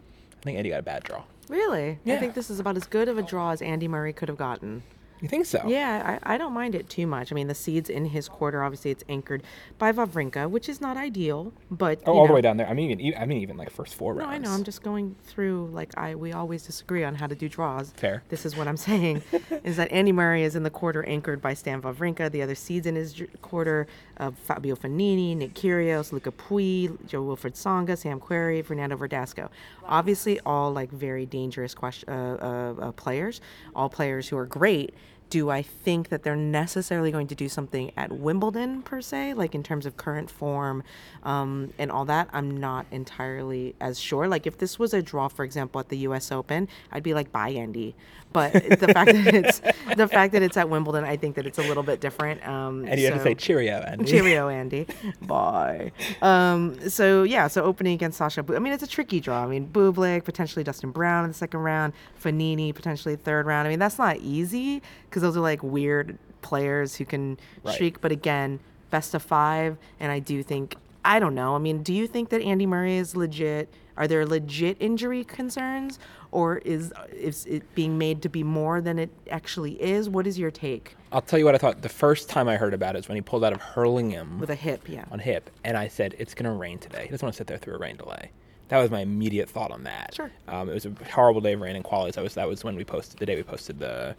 I 0.40 0.44
think 0.44 0.58
Andy 0.58 0.70
got 0.70 0.80
a 0.80 0.82
bad 0.82 1.04
draw. 1.04 1.22
Really? 1.52 1.98
I 2.06 2.16
think 2.16 2.32
this 2.32 2.48
is 2.48 2.60
about 2.60 2.78
as 2.78 2.86
good 2.86 3.08
of 3.08 3.18
a 3.18 3.22
draw 3.22 3.50
as 3.50 3.60
Andy 3.60 3.86
Murray 3.86 4.14
could 4.14 4.30
have 4.30 4.38
gotten. 4.38 4.82
You 5.22 5.28
think 5.28 5.46
so? 5.46 5.62
Yeah, 5.68 6.18
I, 6.22 6.34
I 6.34 6.36
don't 6.36 6.52
mind 6.52 6.74
it 6.74 6.88
too 6.90 7.06
much. 7.06 7.30
I 7.30 7.36
mean, 7.36 7.46
the 7.46 7.54
seeds 7.54 7.88
in 7.88 8.06
his 8.06 8.28
quarter, 8.28 8.62
obviously, 8.64 8.90
it's 8.90 9.04
anchored 9.08 9.44
by 9.78 9.92
Wawrinka, 9.92 10.50
which 10.50 10.68
is 10.68 10.80
not 10.80 10.96
ideal, 10.96 11.52
but 11.70 12.00
Oh, 12.06 12.18
all 12.18 12.26
the 12.26 12.32
way 12.32 12.40
down 12.40 12.56
there. 12.56 12.68
I 12.68 12.74
mean, 12.74 12.98
even 13.00 13.22
I 13.22 13.24
mean, 13.24 13.38
even 13.38 13.56
like 13.56 13.70
first 13.70 13.94
four 13.94 14.14
rounds. 14.14 14.28
No. 14.28 14.34
I 14.34 14.38
know. 14.38 14.50
I'm 14.50 14.64
just 14.64 14.82
going 14.82 15.14
through 15.22 15.70
like 15.72 15.96
I 15.96 16.16
we 16.16 16.32
always 16.32 16.64
disagree 16.64 17.04
on 17.04 17.14
how 17.14 17.28
to 17.28 17.36
do 17.36 17.48
draws. 17.48 17.92
Fair. 17.92 18.24
This 18.30 18.44
is 18.44 18.56
what 18.56 18.66
I'm 18.66 18.76
saying 18.76 19.22
is 19.64 19.76
that 19.76 19.92
Andy 19.92 20.10
Murray 20.10 20.42
is 20.42 20.56
in 20.56 20.64
the 20.64 20.70
quarter 20.70 21.04
anchored 21.08 21.40
by 21.40 21.54
Stan 21.54 21.80
Wawrinka. 21.82 22.30
The 22.32 22.42
other 22.42 22.56
seeds 22.56 22.86
in 22.88 22.96
his 22.96 23.22
quarter 23.42 23.86
of 24.16 24.36
Fabio 24.38 24.74
Fognini, 24.74 25.36
Nick 25.36 25.54
Kyrgios, 25.54 26.10
Luca 26.10 26.32
Pouille, 26.32 26.98
Joe 27.06 27.22
Wilfred 27.22 27.56
Songa, 27.56 27.96
Sam 27.96 28.18
Querrey, 28.18 28.64
Fernando 28.64 28.96
Verdasco. 28.96 29.50
Obviously, 29.84 30.40
all 30.40 30.72
like 30.72 30.90
very 30.90 31.26
dangerous 31.26 31.74
question, 31.74 32.08
uh, 32.08 32.74
uh, 32.80 32.86
uh, 32.88 32.92
players. 32.92 33.40
All 33.76 33.88
players 33.88 34.26
who 34.28 34.36
are 34.36 34.46
great. 34.46 34.92
Do 35.32 35.48
I 35.48 35.62
think 35.62 36.10
that 36.10 36.24
they're 36.24 36.36
necessarily 36.36 37.10
going 37.10 37.26
to 37.28 37.34
do 37.34 37.48
something 37.48 37.90
at 37.96 38.12
Wimbledon 38.12 38.82
per 38.82 39.00
se, 39.00 39.32
like 39.32 39.54
in 39.54 39.62
terms 39.62 39.86
of 39.86 39.96
current 39.96 40.30
form 40.30 40.82
um, 41.22 41.72
and 41.78 41.90
all 41.90 42.04
that? 42.04 42.28
I'm 42.34 42.54
not 42.54 42.84
entirely 42.90 43.74
as 43.80 43.98
sure. 43.98 44.28
Like 44.28 44.46
if 44.46 44.58
this 44.58 44.78
was 44.78 44.92
a 44.92 45.00
draw, 45.00 45.28
for 45.28 45.42
example, 45.42 45.80
at 45.80 45.88
the 45.88 45.96
U.S. 46.08 46.30
Open, 46.30 46.68
I'd 46.90 47.02
be 47.02 47.14
like, 47.14 47.32
"Bye, 47.32 47.48
Andy." 47.48 47.94
But 48.32 48.52
the 48.52 48.88
fact 48.92 49.12
that 49.12 49.34
it's 49.34 49.60
the 49.96 50.08
fact 50.08 50.32
that 50.32 50.42
it's 50.42 50.56
at 50.56 50.68
Wimbledon, 50.68 51.04
I 51.04 51.16
think 51.16 51.36
that 51.36 51.46
it's 51.46 51.58
a 51.58 51.62
little 51.62 51.82
bit 51.82 52.00
different. 52.00 52.46
Um, 52.46 52.84
And 52.86 52.98
you 52.98 53.06
have 53.06 53.16
to 53.18 53.22
say 53.22 53.34
cheerio, 53.34 53.78
Andy. 53.80 54.04
Cheerio, 54.10 54.48
Andy. 54.60 54.86
Bye. 55.22 55.92
Um, 56.20 56.88
so 56.88 57.22
yeah, 57.22 57.48
so 57.48 57.62
opening 57.62 57.94
against 57.94 58.18
Sasha. 58.18 58.44
I 58.54 58.58
mean, 58.58 58.72
it's 58.72 58.82
a 58.82 58.86
tricky 58.86 59.20
draw. 59.20 59.44
I 59.44 59.46
mean, 59.46 59.68
Bublik 59.68 60.24
potentially 60.24 60.64
Dustin 60.64 60.90
Brown 60.90 61.24
in 61.24 61.30
the 61.30 61.34
second 61.34 61.60
round, 61.60 61.92
Fognini 62.22 62.74
potentially 62.74 63.16
third 63.16 63.46
round. 63.46 63.66
I 63.66 63.70
mean, 63.70 63.78
that's 63.78 63.98
not 63.98 64.16
easy 64.18 64.82
because 65.08 65.22
those 65.22 65.36
are 65.36 65.40
like 65.40 65.62
weird 65.62 66.18
players 66.42 66.96
who 66.96 67.04
can 67.04 67.38
Right. 67.64 67.74
streak. 67.74 68.00
But 68.00 68.12
again, 68.12 68.60
best 68.90 69.14
of 69.14 69.22
five, 69.22 69.76
and 70.00 70.10
I 70.12 70.18
do 70.18 70.42
think 70.42 70.76
I 71.04 71.18
don't 71.18 71.34
know. 71.34 71.56
I 71.56 71.58
mean, 71.58 71.82
do 71.82 71.92
you 71.92 72.06
think 72.06 72.28
that 72.28 72.40
Andy 72.42 72.64
Murray 72.66 72.96
is 72.96 73.16
legit? 73.16 73.68
Are 73.96 74.06
there 74.06 74.24
legit 74.24 74.76
injury 74.80 75.24
concerns, 75.24 75.98
or 76.32 76.58
is 76.58 76.92
is 77.12 77.46
it 77.46 77.62
being 77.74 77.98
made 77.98 78.22
to 78.22 78.28
be 78.28 78.42
more 78.42 78.80
than 78.80 78.98
it 78.98 79.10
actually 79.30 79.80
is? 79.80 80.08
What 80.08 80.26
is 80.26 80.38
your 80.38 80.50
take 80.50 80.96
I'll 81.12 81.20
tell 81.20 81.38
you 81.38 81.44
what 81.44 81.54
I 81.54 81.58
thought 81.58 81.82
the 81.82 81.88
first 81.88 82.28
time 82.28 82.48
I 82.48 82.56
heard 82.56 82.74
about 82.74 82.96
it 82.96 83.00
is 83.00 83.08
when 83.08 83.16
he 83.16 83.22
pulled 83.22 83.44
out 83.44 83.52
of 83.52 83.60
Hurlingham 83.60 84.40
with 84.40 84.50
a 84.50 84.54
hip? 84.54 84.88
Yeah. 84.88 85.04
on 85.10 85.18
hip, 85.18 85.50
and 85.62 85.76
I 85.76 85.88
said 85.88 86.16
it's 86.18 86.34
gonna 86.34 86.54
rain 86.54 86.78
today. 86.78 87.04
He 87.04 87.10
doesn't 87.10 87.24
want 87.24 87.34
to 87.34 87.38
sit 87.38 87.46
there 87.46 87.58
through 87.58 87.74
a 87.74 87.78
rain 87.78 87.96
delay. 87.96 88.30
That 88.68 88.78
was 88.78 88.90
my 88.90 89.00
immediate 89.00 89.50
thought 89.50 89.70
on 89.70 89.84
that. 89.84 90.14
Sure. 90.14 90.30
Um, 90.48 90.70
it 90.70 90.72
was 90.74 90.86
a 90.86 90.92
horrible 91.12 91.42
day 91.42 91.52
of 91.52 91.60
rain 91.60 91.76
and 91.76 91.84
qualities. 91.84 92.14
That 92.14 92.24
was 92.24 92.34
that 92.34 92.48
was 92.48 92.64
when 92.64 92.74
we 92.74 92.84
posted 92.84 93.18
the 93.18 93.26
day 93.26 93.36
we 93.36 93.42
posted 93.42 93.78
the 93.78 94.16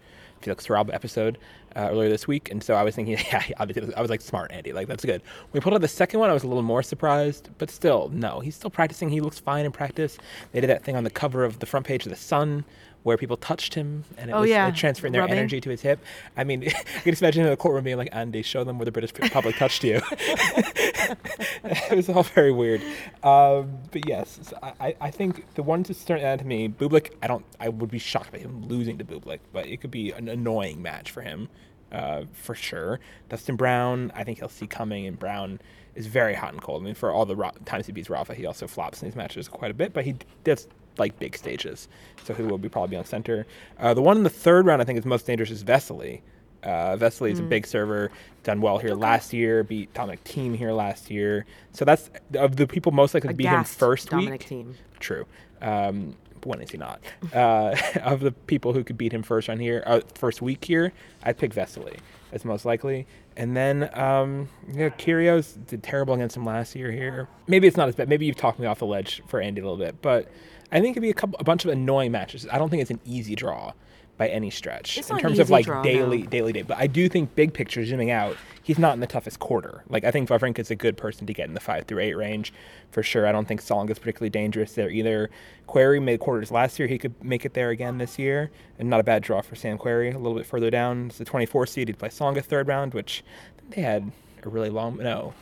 Taralba 0.51 0.93
episode 0.93 1.37
uh, 1.75 1.89
earlier 1.91 2.09
this 2.09 2.27
week, 2.27 2.51
and 2.51 2.63
so 2.63 2.75
I 2.75 2.83
was 2.83 2.95
thinking, 2.95 3.17
yeah, 3.31 3.43
obviously, 3.57 3.93
I 3.95 4.01
was 4.01 4.09
like, 4.09 4.21
smart, 4.21 4.51
Andy, 4.51 4.73
like 4.73 4.87
that's 4.87 5.05
good. 5.05 5.21
When 5.21 5.59
we 5.59 5.59
pulled 5.59 5.75
out 5.75 5.81
the 5.81 5.87
second 5.87 6.19
one, 6.19 6.29
I 6.29 6.33
was 6.33 6.43
a 6.43 6.47
little 6.47 6.63
more 6.63 6.83
surprised, 6.83 7.49
but 7.57 7.69
still, 7.69 8.09
no, 8.13 8.39
he's 8.39 8.55
still 8.55 8.69
practicing. 8.69 9.09
He 9.09 9.21
looks 9.21 9.39
fine 9.39 9.65
in 9.65 9.71
practice. 9.71 10.17
They 10.51 10.61
did 10.61 10.69
that 10.69 10.83
thing 10.83 10.95
on 10.95 11.03
the 11.03 11.09
cover 11.09 11.43
of 11.43 11.59
the 11.59 11.65
front 11.65 11.85
page 11.85 12.05
of 12.05 12.09
the 12.09 12.15
Sun. 12.15 12.65
Where 13.03 13.17
people 13.17 13.35
touched 13.37 13.73
him 13.73 14.05
and 14.17 14.29
it 14.29 14.33
Oh, 14.33 14.41
was 14.41 14.49
yeah, 14.49 14.71
transferring 14.71 15.11
their 15.13 15.21
rubbing. 15.23 15.37
energy 15.37 15.59
to 15.59 15.69
his 15.69 15.81
hip. 15.81 15.99
I 16.37 16.43
mean, 16.45 16.61
you 16.63 16.71
can 16.71 17.11
just 17.11 17.21
imagine 17.21 17.43
in 17.43 17.49
the 17.49 17.57
courtroom 17.57 17.83
being 17.83 17.97
like, 17.97 18.09
Andy, 18.13 18.41
show 18.41 18.63
them 18.63 18.77
where 18.79 18.85
the 18.85 18.91
British 18.93 19.13
public 19.31 19.57
touched 19.57 19.83
you. 19.83 19.99
it 20.11 21.95
was 21.95 22.09
all 22.09 22.23
very 22.23 22.51
weird. 22.51 22.81
Um, 23.23 23.77
but 23.91 24.07
yes, 24.07 24.39
so 24.43 24.57
I, 24.79 24.95
I- 25.01 25.11
think 25.11 25.53
the 25.55 25.63
one 25.63 25.83
to 25.83 25.93
start 25.93 26.21
out 26.21 26.39
to 26.39 26.45
me, 26.45 26.67
Bublik, 26.67 27.11
I 27.21 27.27
don't, 27.27 27.45
I 27.59 27.69
would 27.69 27.91
be 27.91 27.99
shocked 27.99 28.31
by 28.31 28.39
him 28.39 28.65
losing 28.67 28.97
to 28.97 29.03
Bublik, 29.05 29.39
but 29.51 29.67
it 29.67 29.79
could 29.81 29.91
be 29.91 30.11
an 30.11 30.27
annoying 30.27 30.81
match 30.81 31.11
for 31.11 31.21
him, 31.21 31.49
uh, 31.91 32.23
for 32.31 32.55
sure. 32.55 32.99
Dustin 33.29 33.55
Brown, 33.55 34.11
I 34.15 34.23
think 34.23 34.39
he'll 34.39 34.49
see 34.49 34.65
coming, 34.65 35.05
and 35.05 35.19
Brown 35.19 35.59
is 35.95 36.07
very 36.07 36.33
hot 36.33 36.53
and 36.53 36.61
cold. 36.61 36.81
I 36.81 36.85
mean, 36.85 36.95
for 36.95 37.11
all 37.11 37.25
the 37.25 37.35
Ra- 37.35 37.51
times 37.65 37.85
he 37.85 37.91
beats 37.91 38.09
Rafa, 38.09 38.33
he 38.33 38.45
also 38.47 38.65
flops 38.65 39.01
in 39.03 39.07
these 39.09 39.15
matches 39.15 39.47
quite 39.47 39.69
a 39.71 39.75
bit, 39.75 39.93
but 39.93 40.03
he 40.05 40.15
does 40.43 40.67
like 40.97 41.17
big 41.19 41.37
stages, 41.37 41.87
so 42.23 42.33
he 42.33 42.43
will 42.43 42.57
be 42.57 42.69
probably 42.69 42.97
on 42.97 43.05
center. 43.05 43.45
Uh, 43.79 43.93
the 43.93 44.01
one 44.01 44.17
in 44.17 44.23
the 44.23 44.29
third 44.29 44.65
round, 44.65 44.81
I 44.81 44.85
think, 44.85 44.99
is 44.99 45.05
most 45.05 45.25
dangerous 45.25 45.51
is 45.51 45.63
Vesely. 45.63 46.21
Uh, 46.63 46.95
Vesely 46.95 47.31
is 47.31 47.39
a 47.39 47.43
big 47.43 47.67
server, 47.67 48.09
done 48.43 48.61
well 48.61 48.77
here 48.77 48.95
last 48.95 49.33
year, 49.33 49.63
beat 49.63 49.93
Dominic 49.93 50.23
Thiem 50.23 50.55
here 50.55 50.71
last 50.71 51.11
year. 51.11 51.45
So 51.73 51.83
that's 51.83 52.09
of 52.35 52.55
the 52.55 52.65
people 52.67 52.93
most 52.93 53.13
likely 53.13 53.29
to 53.29 53.35
beat 53.35 53.47
him 53.47 53.63
first 53.65 54.09
Dominic 54.09 54.47
week. 54.49 54.65
Thiem. 54.65 54.75
True. 54.99 55.25
Um, 55.61 56.15
when 56.45 56.61
is 56.61 56.71
he 56.71 56.77
not? 56.77 57.01
Uh, 57.33 57.75
of 58.01 58.21
the 58.21 58.31
people 58.31 58.73
who 58.73 58.83
could 58.83 58.97
beat 58.97 59.13
him 59.13 59.23
first 59.23 59.49
on 59.49 59.59
here, 59.59 59.83
uh, 59.85 60.01
first 60.15 60.41
week 60.41 60.63
here, 60.63 60.93
I'd 61.23 61.37
pick 61.37 61.53
Vesely 61.53 61.97
as 62.31 62.43
most 62.43 62.65
likely. 62.65 63.05
And 63.37 63.55
then, 63.55 63.89
um, 63.97 64.49
yeah, 64.71 64.89
Kyrgios 64.89 65.65
did 65.67 65.83
terrible 65.83 66.13
against 66.15 66.35
him 66.35 66.45
last 66.45 66.75
year 66.75 66.91
here. 66.91 67.27
Maybe 67.47 67.67
it's 67.67 67.77
not 67.77 67.87
as 67.87 67.95
bad. 67.95 68.09
Maybe 68.09 68.25
you've 68.25 68.35
talked 68.35 68.59
me 68.59 68.65
off 68.65 68.79
the 68.79 68.85
ledge 68.85 69.21
for 69.27 69.39
Andy 69.39 69.61
a 69.61 69.63
little 69.63 69.77
bit, 69.77 70.01
but 70.01 70.29
I 70.73 70.81
think 70.81 70.93
it'd 70.93 71.01
be 71.01 71.09
a 71.09 71.13
couple, 71.13 71.37
a 71.39 71.43
bunch 71.43 71.63
of 71.63 71.71
annoying 71.71 72.11
matches. 72.11 72.47
I 72.51 72.57
don't 72.57 72.69
think 72.69 72.81
it's 72.81 72.91
an 72.91 72.99
easy 73.05 73.35
draw 73.35 73.73
by 74.17 74.27
any 74.27 74.51
stretch 74.51 74.97
It's 74.97 75.09
in 75.09 75.17
terms 75.17 75.39
of 75.39 75.49
like 75.49 75.65
draw, 75.65 75.77
no. 75.77 75.83
daily 75.83 76.23
daily 76.23 76.53
day. 76.53 76.61
But 76.61 76.77
I 76.77 76.87
do 76.87 77.09
think 77.09 77.33
big 77.35 77.53
picture 77.53 77.83
zooming 77.83 78.11
out, 78.11 78.37
he's 78.61 78.77
not 78.77 78.93
in 78.93 78.99
the 78.99 79.07
toughest 79.07 79.39
quarter. 79.39 79.83
Like 79.89 80.03
I 80.03 80.11
think 80.11 80.29
Wawrinka's 80.29 80.69
a 80.69 80.75
good 80.75 80.97
person 80.97 81.25
to 81.27 81.33
get 81.33 81.47
in 81.47 81.53
the 81.55 81.59
five 81.59 81.85
through 81.85 81.99
eight 81.99 82.13
range 82.15 82.53
for 82.91 83.01
sure. 83.01 83.25
I 83.25 83.31
don't 83.31 83.47
think 83.47 83.61
Song 83.61 83.89
is 83.89 83.97
particularly 83.97 84.29
dangerous 84.29 84.73
there 84.73 84.89
either. 84.89 85.29
Querrey 85.67 86.01
made 86.01 86.19
quarters 86.19 86.51
last 86.51 86.77
year. 86.77 86.87
He 86.87 86.97
could 86.97 87.13
make 87.23 87.45
it 87.45 87.53
there 87.53 87.69
again 87.69 87.97
this 87.97 88.19
year, 88.19 88.51
and 88.77 88.89
not 88.89 88.99
a 88.99 89.03
bad 89.03 89.23
draw 89.23 89.41
for 89.41 89.55
Sam 89.55 89.77
Querrey. 89.77 90.13
A 90.13 90.17
little 90.17 90.37
bit 90.37 90.45
further 90.45 90.69
down, 90.69 91.07
it's 91.07 91.17
the 91.17 91.25
24 91.25 91.65
seed. 91.65 91.87
He'd 91.87 91.97
play 91.97 92.09
Tsonga 92.09 92.43
third 92.43 92.67
round, 92.67 92.93
which 92.93 93.23
they 93.69 93.81
had 93.81 94.11
a 94.43 94.49
really 94.49 94.69
long 94.69 94.97
no. 94.97 95.33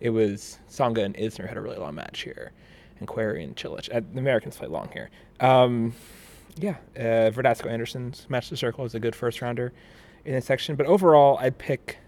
It 0.00 0.10
was 0.10 0.58
Tsonga 0.68 1.04
and 1.04 1.16
Isner 1.16 1.48
had 1.48 1.56
a 1.56 1.60
really 1.60 1.78
long 1.78 1.94
match 1.94 2.22
here, 2.22 2.52
and 3.02 3.08
Querrey 3.08 3.42
and 3.42 3.56
Cilic. 3.56 3.94
Uh, 3.94 4.00
the 4.12 4.20
Americans 4.20 4.56
play 4.56 4.68
long 4.68 4.88
here. 4.92 5.10
Um, 5.40 5.94
yeah, 6.56 6.76
uh, 6.96 7.30
Verdasco 7.30 7.66
Anderson's 7.70 8.26
match 8.28 8.48
the 8.48 8.56
circle 8.56 8.84
is 8.84 8.94
a 8.94 9.00
good 9.00 9.16
first 9.16 9.42
rounder 9.42 9.72
in 10.24 10.34
this 10.34 10.46
section. 10.46 10.76
But 10.76 10.86
overall, 10.86 11.38
I'd 11.38 11.58
pick, 11.58 11.98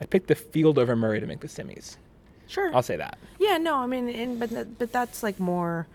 I'd 0.00 0.10
pick 0.10 0.26
the 0.28 0.34
field 0.34 0.78
over 0.78 0.94
Murray 0.94 1.20
to 1.20 1.26
make 1.26 1.40
the 1.40 1.48
semis. 1.48 1.96
Sure. 2.46 2.74
I'll 2.74 2.82
say 2.82 2.96
that. 2.96 3.18
Yeah, 3.38 3.58
no, 3.58 3.76
I 3.76 3.86
mean, 3.86 4.08
and, 4.08 4.38
but 4.38 4.78
but 4.78 4.92
that's 4.92 5.22
like 5.22 5.38
more 5.38 5.86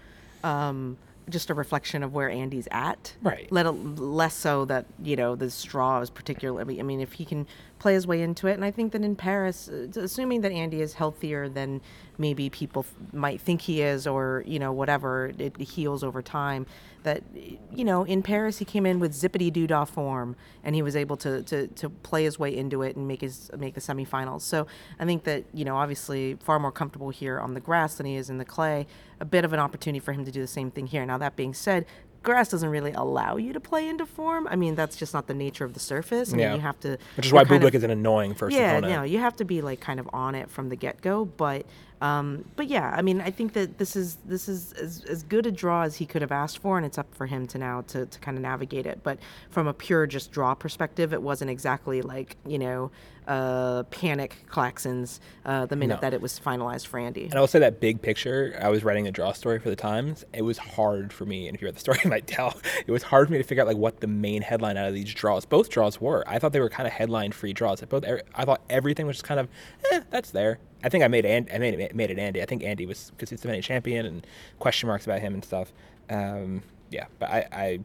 um, 0.44 0.98
just 1.30 1.50
a 1.50 1.54
reflection 1.54 2.04
of 2.04 2.14
where 2.14 2.30
Andy's 2.30 2.68
at, 2.72 3.14
Right. 3.22 3.52
Let 3.52 3.66
a, 3.66 3.72
less 3.72 4.36
so 4.36 4.66
that 4.66 4.86
you 5.02 5.16
know 5.16 5.36
the 5.36 5.50
straw 5.50 6.02
is 6.02 6.10
particularly. 6.10 6.80
I 6.80 6.84
mean, 6.84 7.00
if 7.00 7.14
he 7.14 7.26
can 7.26 7.48
play 7.84 7.94
his 7.94 8.08
way 8.08 8.22
into 8.22 8.48
it. 8.48 8.54
And 8.54 8.64
I 8.64 8.72
think 8.72 8.94
that 8.94 9.02
in 9.02 9.14
Paris, 9.14 9.68
uh, 9.68 10.00
assuming 10.00 10.40
that 10.42 10.54
Andy 10.54 10.82
is 10.82 10.94
healthier 10.94 11.50
than 11.50 11.82
maybe 12.18 12.50
people 12.50 12.86
might 13.12 13.42
think 13.42 13.60
he 13.60 13.82
is, 13.82 14.08
or 14.08 14.44
you 14.48 14.58
know 14.58 14.72
whatever, 14.72 15.34
it 15.38 15.60
heals 15.60 16.02
over 16.04 16.22
time. 16.22 16.66
That 17.04 17.22
you 17.34 17.84
know 17.84 18.04
in 18.04 18.24
Paris 18.24 18.60
he 18.60 18.66
came 18.66 18.86
in 18.86 19.00
with 19.00 19.14
zippity 19.14 19.52
doo 19.52 19.68
dah 19.68 19.86
form, 19.86 20.36
and 20.64 20.74
he 20.76 20.82
was 20.82 20.96
able 20.96 21.18
to, 21.18 21.44
to 21.44 21.68
to 21.68 21.90
play 21.90 22.24
his 22.24 22.40
way 22.40 22.56
into 22.56 22.82
it 22.82 22.96
and 22.96 23.08
make 23.08 23.22
his 23.22 23.52
make 23.58 23.74
the 23.76 23.82
semifinals. 23.82 24.42
So 24.42 24.68
I 25.00 25.06
think 25.06 25.24
that 25.26 25.44
you 25.54 25.66
know 25.66 25.76
obviously 25.76 26.36
far 26.36 26.60
more 26.60 26.72
comfortable 26.72 27.10
here 27.10 27.40
on 27.40 27.54
the 27.54 27.60
grass 27.60 27.96
than 27.96 28.06
he 28.06 28.16
is 28.16 28.30
in 28.30 28.38
the 28.38 28.46
clay. 28.46 28.88
A 29.20 29.26
bit 29.26 29.46
of 29.46 29.54
an 29.54 29.60
opportunity 29.60 30.00
for 30.00 30.14
him 30.14 30.26
to 30.26 30.32
do 30.32 30.42
the 30.42 30.48
same 30.48 30.72
thing 30.72 30.88
here. 30.88 31.06
Now 31.06 31.18
that 31.18 31.36
being 31.36 31.54
said, 31.54 31.86
grass 32.24 32.50
doesn't 32.50 32.70
really 32.70 32.92
allow 32.94 33.36
you 33.38 33.54
to 33.54 33.60
play 33.60 33.88
into 33.88 34.06
form. 34.06 34.48
I 34.50 34.56
mean, 34.56 34.76
that's 34.76 34.96
just 34.96 35.14
not 35.14 35.28
the 35.28 35.34
nature 35.34 35.66
of 35.66 35.74
the 35.74 35.80
surface. 35.80 36.30
I 36.34 36.38
mean, 36.38 36.40
Yeah. 36.42 36.56
you 36.56 36.62
have 36.62 36.80
to. 36.82 36.98
Which 37.18 37.26
is 37.28 37.34
why 37.34 37.44
Bublik 37.44 37.68
of- 37.70 37.76
is 37.76 37.84
an 37.84 37.92
annoying 37.92 38.34
first 38.34 38.56
yeah, 38.56 38.72
opponent. 38.78 38.94
no, 38.94 39.04
you 39.04 39.20
have 39.20 39.36
to 39.38 39.46
be 39.46 39.62
like 39.62 39.80
kind 39.82 40.00
of 40.00 40.10
on 40.14 40.36
it 40.36 40.50
from 40.50 40.70
the 40.70 40.76
get 40.78 41.02
go. 41.02 41.26
But, 41.26 41.66
um, 42.04 42.44
but 42.58 42.68
yeah, 42.68 42.94
I 42.94 43.02
mean, 43.02 43.22
I 43.22 43.32
think 43.32 43.54
that 43.54 43.78
this 43.78 43.96
is 43.96 44.18
this 44.26 44.50
is 44.50 44.74
as, 44.74 45.06
as 45.06 45.24
good 45.24 45.46
a 45.46 45.52
draw 45.54 45.84
as 45.84 45.96
he 45.96 46.06
could 46.06 46.22
have 46.22 46.34
asked 46.34 46.58
for, 46.58 46.76
and 46.76 46.86
it's 46.86 46.98
up 46.98 47.08
for 47.16 47.28
him 47.28 47.48
to 47.48 47.58
now 47.58 47.80
to, 47.88 48.06
to 48.06 48.20
kind 48.20 48.38
of 48.38 48.42
navigate 48.42 48.86
it. 48.86 49.00
But 49.04 49.20
from 49.50 49.68
a 49.68 49.74
pure 49.74 50.06
just 50.06 50.30
draw 50.30 50.54
perspective, 50.54 51.14
it 51.14 51.22
wasn't 51.22 51.50
exactly 51.50 52.02
like 52.02 52.36
you 52.46 52.60
know, 52.60 52.92
uh, 53.28 53.84
panic 53.84 54.46
klaxons 54.50 55.20
uh, 55.46 55.66
the 55.66 55.76
minute 55.76 55.96
No. 55.96 56.02
that 56.02 56.14
it 56.14 56.22
was 56.22 56.40
finalized 56.40 56.88
for 56.88 57.00
Andy. 57.00 57.26
And 57.26 57.36
I 57.36 57.40
will 57.40 57.48
say 57.48 57.60
that 57.60 57.80
big 57.80 58.02
picture, 58.02 58.58
I 58.62 58.70
was 58.70 58.84
writing 58.84 59.08
a 59.08 59.12
draw 59.12 59.32
story 59.32 59.60
for 59.60 59.70
the 59.70 59.76
Times. 59.76 60.24
It 60.34 60.42
was 60.44 60.58
hard 60.58 61.12
for 61.14 61.26
me, 61.26 61.48
and 61.48 61.56
if 61.56 61.62
you 61.62 61.68
read 61.68 61.76
the 61.76 61.80
story, 61.80 62.00
you 62.04 62.10
might 62.10 62.28
tell, 62.28 62.58
it 62.86 62.92
was 62.92 63.04
hard 63.04 63.28
for 63.28 63.34
me 63.34 63.38
to 63.40 63.44
figure 63.44 63.62
out 63.62 63.68
like 63.68 63.78
what 63.78 64.00
the 64.02 64.08
main 64.08 64.42
headline 64.42 64.78
out 64.78 64.88
of 64.88 64.94
these 64.94 65.14
draws. 65.14 65.46
Both 65.46 65.70
draws 65.70 66.00
were. 66.02 66.24
I 66.28 66.40
thought 66.40 66.54
they 66.54 66.60
were 66.60 66.70
kind 66.70 66.88
of 66.88 66.94
headline-free 66.94 67.54
draws. 67.54 67.82
I 67.82 67.86
both, 67.86 68.04
I 68.36 68.46
thought 68.46 68.62
everything 68.70 69.08
was 69.08 69.18
just 69.18 69.26
kind 69.26 69.40
of, 69.40 69.48
eh, 69.92 70.02
that's 70.10 70.32
there. 70.32 70.60
I 70.84 70.90
think 70.90 71.04
I 71.04 71.08
made 71.08 71.24
it. 71.26 71.50
I 71.54 71.58
made 71.60 71.80
it. 71.80 71.96
Made 71.96 72.12
it 72.12 72.20
Andy. 72.20 72.42
I 72.42 72.46
think 72.46 72.62
Andy 72.62 72.86
was 72.86 73.10
because 73.12 73.30
he's 73.30 73.40
the 73.40 73.44
defending 73.48 73.62
champion 73.62 74.06
and 74.06 74.28
question 74.60 74.88
marks 74.88 75.06
about 75.06 75.22
him 75.22 75.34
and 75.34 75.44
stuff. 75.44 75.72
Um, 76.10 76.62
yeah, 76.92 77.06
but 77.20 77.30
I, 77.30 77.48
I, 77.54 77.80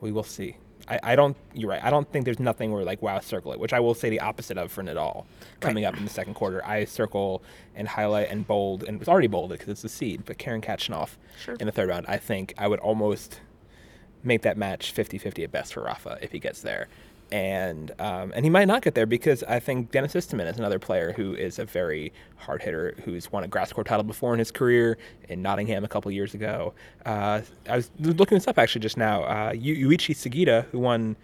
we 0.00 0.12
will 0.12 0.22
see. 0.22 0.56
I, 0.88 0.98
I 1.02 1.16
don't. 1.16 1.36
You're 1.54 1.70
right. 1.70 1.82
I 1.82 1.90
don't 1.90 2.10
think 2.10 2.24
there's 2.24 2.40
nothing 2.40 2.72
where 2.72 2.84
like 2.84 3.00
wow 3.02 3.20
circle 3.20 3.52
it, 3.52 3.60
which 3.60 3.72
I 3.72 3.80
will 3.80 3.94
say 3.94 4.10
the 4.10 4.20
opposite 4.20 4.58
of 4.58 4.70
for 4.72 4.82
Nadal 4.82 5.24
coming 5.60 5.84
up 5.84 5.96
in 5.96 6.04
the 6.04 6.10
second 6.10 6.34
quarter. 6.34 6.64
I 6.64 6.84
circle 6.84 7.42
and 7.74 7.86
highlight 7.88 8.30
and 8.30 8.46
bold, 8.46 8.82
and 8.84 9.00
it's 9.00 9.08
already 9.08 9.28
bolded 9.28 9.58
because 9.58 9.70
it's 9.70 9.84
a 9.84 9.88
seed. 9.88 10.24
But 10.24 10.38
Karen 10.38 10.60
Khachanov 10.60 11.10
Sure. 11.40 11.54
in 11.60 11.66
the 11.66 11.72
third 11.72 11.88
round, 11.88 12.06
I 12.08 12.16
think 12.16 12.52
I 12.58 12.66
would 12.68 12.80
almost 12.80 13.40
make 14.24 14.42
that 14.42 14.56
match 14.56 14.94
50-50 14.94 15.42
at 15.44 15.50
best 15.52 15.74
for 15.74 15.82
Rafa 15.82 16.18
if 16.22 16.30
he 16.32 16.38
gets 16.38 16.62
there. 16.62 16.88
And 17.32 17.92
um, 17.98 18.30
and 18.36 18.44
he 18.44 18.50
might 18.50 18.66
not 18.66 18.82
get 18.82 18.94
there 18.94 19.06
because 19.06 19.42
I 19.44 19.58
think 19.58 19.90
Denis 19.90 20.12
Istomin 20.12 20.50
is 20.50 20.58
another 20.58 20.78
player 20.78 21.12
who 21.12 21.34
is 21.34 21.58
a 21.58 21.64
very 21.64 22.12
hard 22.36 22.60
hitter 22.60 22.94
who's 23.04 23.32
won 23.32 23.42
a 23.42 23.48
grass 23.48 23.72
court 23.72 23.86
title 23.86 24.04
before 24.04 24.34
in 24.34 24.38
his 24.38 24.50
career 24.50 24.98
in 25.30 25.40
Nottingham 25.40 25.82
a 25.82 25.88
couple 25.88 26.10
years 26.10 26.34
ago. 26.34 26.74
Uh, 27.06 27.40
I 27.70 27.76
was 27.76 27.90
looking 27.98 28.36
this 28.36 28.46
up 28.46 28.58
actually 28.58 28.82
just 28.82 28.98
now. 28.98 29.22
Uh, 29.24 29.52
Yu- 29.52 29.88
Yuichi 29.88 30.14
Sugita, 30.14 30.66
who 30.66 30.78
won 30.78 31.16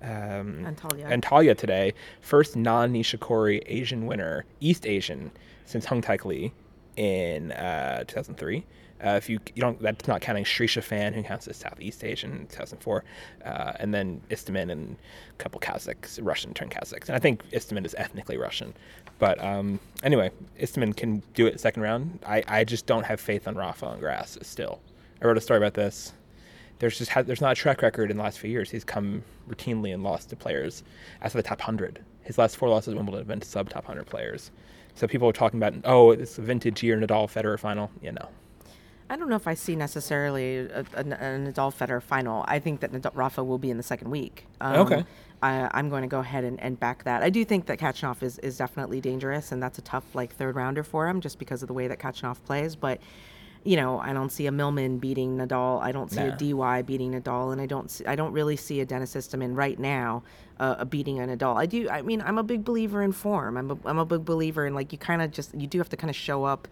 um, 0.00 0.64
Antalya. 0.64 1.10
Antalya 1.10 1.56
today, 1.58 1.92
first 2.20 2.54
non-Nishikori 2.54 3.62
Asian 3.66 4.06
winner, 4.06 4.44
East 4.60 4.86
Asian, 4.86 5.32
since 5.64 5.84
Hyung-taik 5.86 6.24
Lee 6.24 6.52
in 6.96 7.50
uh, 7.52 8.04
2003. 8.06 8.64
Uh, 9.04 9.10
if 9.10 9.28
you 9.28 9.38
you 9.54 9.60
don't, 9.60 9.80
that's 9.80 10.08
not 10.08 10.20
counting 10.20 10.44
Srichaphan, 10.44 11.14
who 11.14 11.22
counts 11.22 11.46
as 11.48 11.56
Southeast 11.56 12.04
Asian 12.04 12.32
in 12.32 12.46
2004, 12.48 13.04
uh, 13.44 13.72
and 13.78 13.94
then 13.94 14.20
Istomin 14.30 14.70
and 14.70 14.96
a 15.30 15.42
couple 15.42 15.60
Kazakhs, 15.60 16.18
Russian 16.22 16.54
turned 16.54 16.70
Kazakhs. 16.72 17.06
And 17.08 17.16
I 17.16 17.18
think 17.18 17.48
Istomin 17.50 17.86
is 17.86 17.94
ethnically 17.96 18.36
Russian. 18.36 18.74
But 19.18 19.42
um, 19.42 19.80
anyway, 20.02 20.30
Istomin 20.60 20.96
can 20.96 21.22
do 21.34 21.46
it 21.46 21.60
second 21.60 21.82
round. 21.82 22.20
I, 22.26 22.42
I 22.46 22.64
just 22.64 22.86
don't 22.86 23.04
have 23.04 23.20
faith 23.20 23.48
on 23.48 23.54
Rafa 23.54 23.86
on 23.86 24.00
grass 24.00 24.38
still. 24.42 24.80
I 25.20 25.26
wrote 25.26 25.36
a 25.36 25.40
story 25.40 25.58
about 25.58 25.74
this 25.74 26.12
there's 26.78 26.98
just 26.98 27.10
ha- 27.10 27.22
there's 27.22 27.40
not 27.40 27.52
a 27.52 27.54
track 27.54 27.82
record 27.82 28.10
in 28.10 28.16
the 28.16 28.22
last 28.22 28.38
few 28.38 28.50
years. 28.50 28.70
He's 28.70 28.84
come 28.84 29.22
routinely 29.48 29.92
and 29.92 30.02
lost 30.02 30.30
to 30.30 30.36
players 30.36 30.84
outside 31.22 31.38
the 31.38 31.42
top 31.48 31.60
hundred. 31.60 32.04
His 32.22 32.38
last 32.38 32.56
four 32.56 32.68
losses 32.68 32.92
at 32.92 32.96
Wimbledon 32.96 33.20
have 33.20 33.28
been 33.28 33.40
to 33.40 33.48
sub 33.48 33.68
top 33.68 33.84
hundred 33.84 34.06
players. 34.06 34.50
So 34.94 35.06
people 35.06 35.28
are 35.28 35.32
talking 35.32 35.58
about 35.58 35.74
oh 35.84 36.10
it's 36.12 36.38
a 36.38 36.42
vintage 36.42 36.82
year 36.82 36.96
Nadal 36.98 37.26
Federer 37.26 37.58
final. 37.58 37.90
Yeah, 38.00 38.12
no. 38.12 38.28
I 39.10 39.16
don't 39.16 39.28
know 39.28 39.36
if 39.36 39.48
I 39.48 39.54
see 39.54 39.74
necessarily 39.76 40.58
a, 40.58 40.80
a, 40.80 41.00
a 41.00 41.04
Nadal 41.04 41.74
Federer 41.74 42.02
final. 42.02 42.44
I 42.46 42.58
think 42.58 42.80
that 42.80 42.92
Nadal, 42.92 43.12
Rafa 43.14 43.42
will 43.42 43.58
be 43.58 43.70
in 43.70 43.76
the 43.76 43.82
second 43.82 44.10
week. 44.10 44.46
Um, 44.60 44.76
Okay. 44.80 45.04
I, 45.40 45.70
I'm 45.72 45.88
going 45.88 46.02
to 46.02 46.08
go 46.08 46.18
ahead 46.18 46.42
and, 46.42 46.58
and 46.60 46.78
back 46.80 47.04
that. 47.04 47.22
I 47.22 47.30
do 47.30 47.44
think 47.44 47.66
that 47.66 47.78
Khachanov 47.78 48.24
is, 48.24 48.40
is 48.40 48.58
definitely 48.58 49.00
dangerous, 49.00 49.52
and 49.52 49.62
that's 49.62 49.78
a 49.78 49.82
tough 49.82 50.04
like 50.14 50.34
third 50.34 50.56
rounder 50.56 50.82
for 50.82 51.06
him 51.06 51.20
just 51.20 51.38
because 51.38 51.62
of 51.62 51.68
the 51.68 51.74
way 51.74 51.86
that 51.86 52.00
Khachanov 52.00 52.42
plays. 52.44 52.74
But 52.74 53.00
you 53.64 53.76
know, 53.76 53.98
I 54.00 54.12
don't 54.12 54.30
see 54.30 54.46
a 54.46 54.52
Millman 54.52 54.98
beating 54.98 55.36
Nadal. 55.36 55.80
I 55.82 55.92
don't 55.92 56.10
see 56.10 56.24
Nah. 56.24 56.34
a 56.34 56.36
DY 56.36 56.82
beating 56.82 57.12
Nadal, 57.12 57.52
and 57.52 57.60
I 57.60 57.66
don't 57.66 57.88
see, 57.90 58.04
I 58.06 58.16
don't 58.16 58.32
really 58.32 58.56
see 58.56 58.80
a 58.80 58.86
Denis 58.86 59.14
Istomin 59.14 59.56
right 59.56 59.78
now 59.78 60.22
uh, 60.58 60.76
a 60.78 60.84
beating 60.84 61.20
a 61.20 61.22
Nadal. 61.26 61.56
I 61.56 61.66
do. 61.66 61.88
I 61.88 62.02
mean, 62.02 62.20
I'm 62.20 62.38
a 62.38 62.42
big 62.42 62.64
believer 62.64 63.02
in 63.02 63.12
form. 63.12 63.56
I'm 63.56 63.70
a, 63.70 63.78
I'm 63.84 63.98
a 63.98 64.04
big 64.06 64.24
believer 64.24 64.66
in 64.66 64.74
like 64.74 64.90
you 64.92 64.98
kind 64.98 65.22
of 65.22 65.30
just 65.30 65.54
you 65.54 65.66
do 65.68 65.78
have 65.78 65.88
to 65.90 65.96
kind 65.96 66.10
of 66.10 66.16
show 66.16 66.44
up 66.44 66.66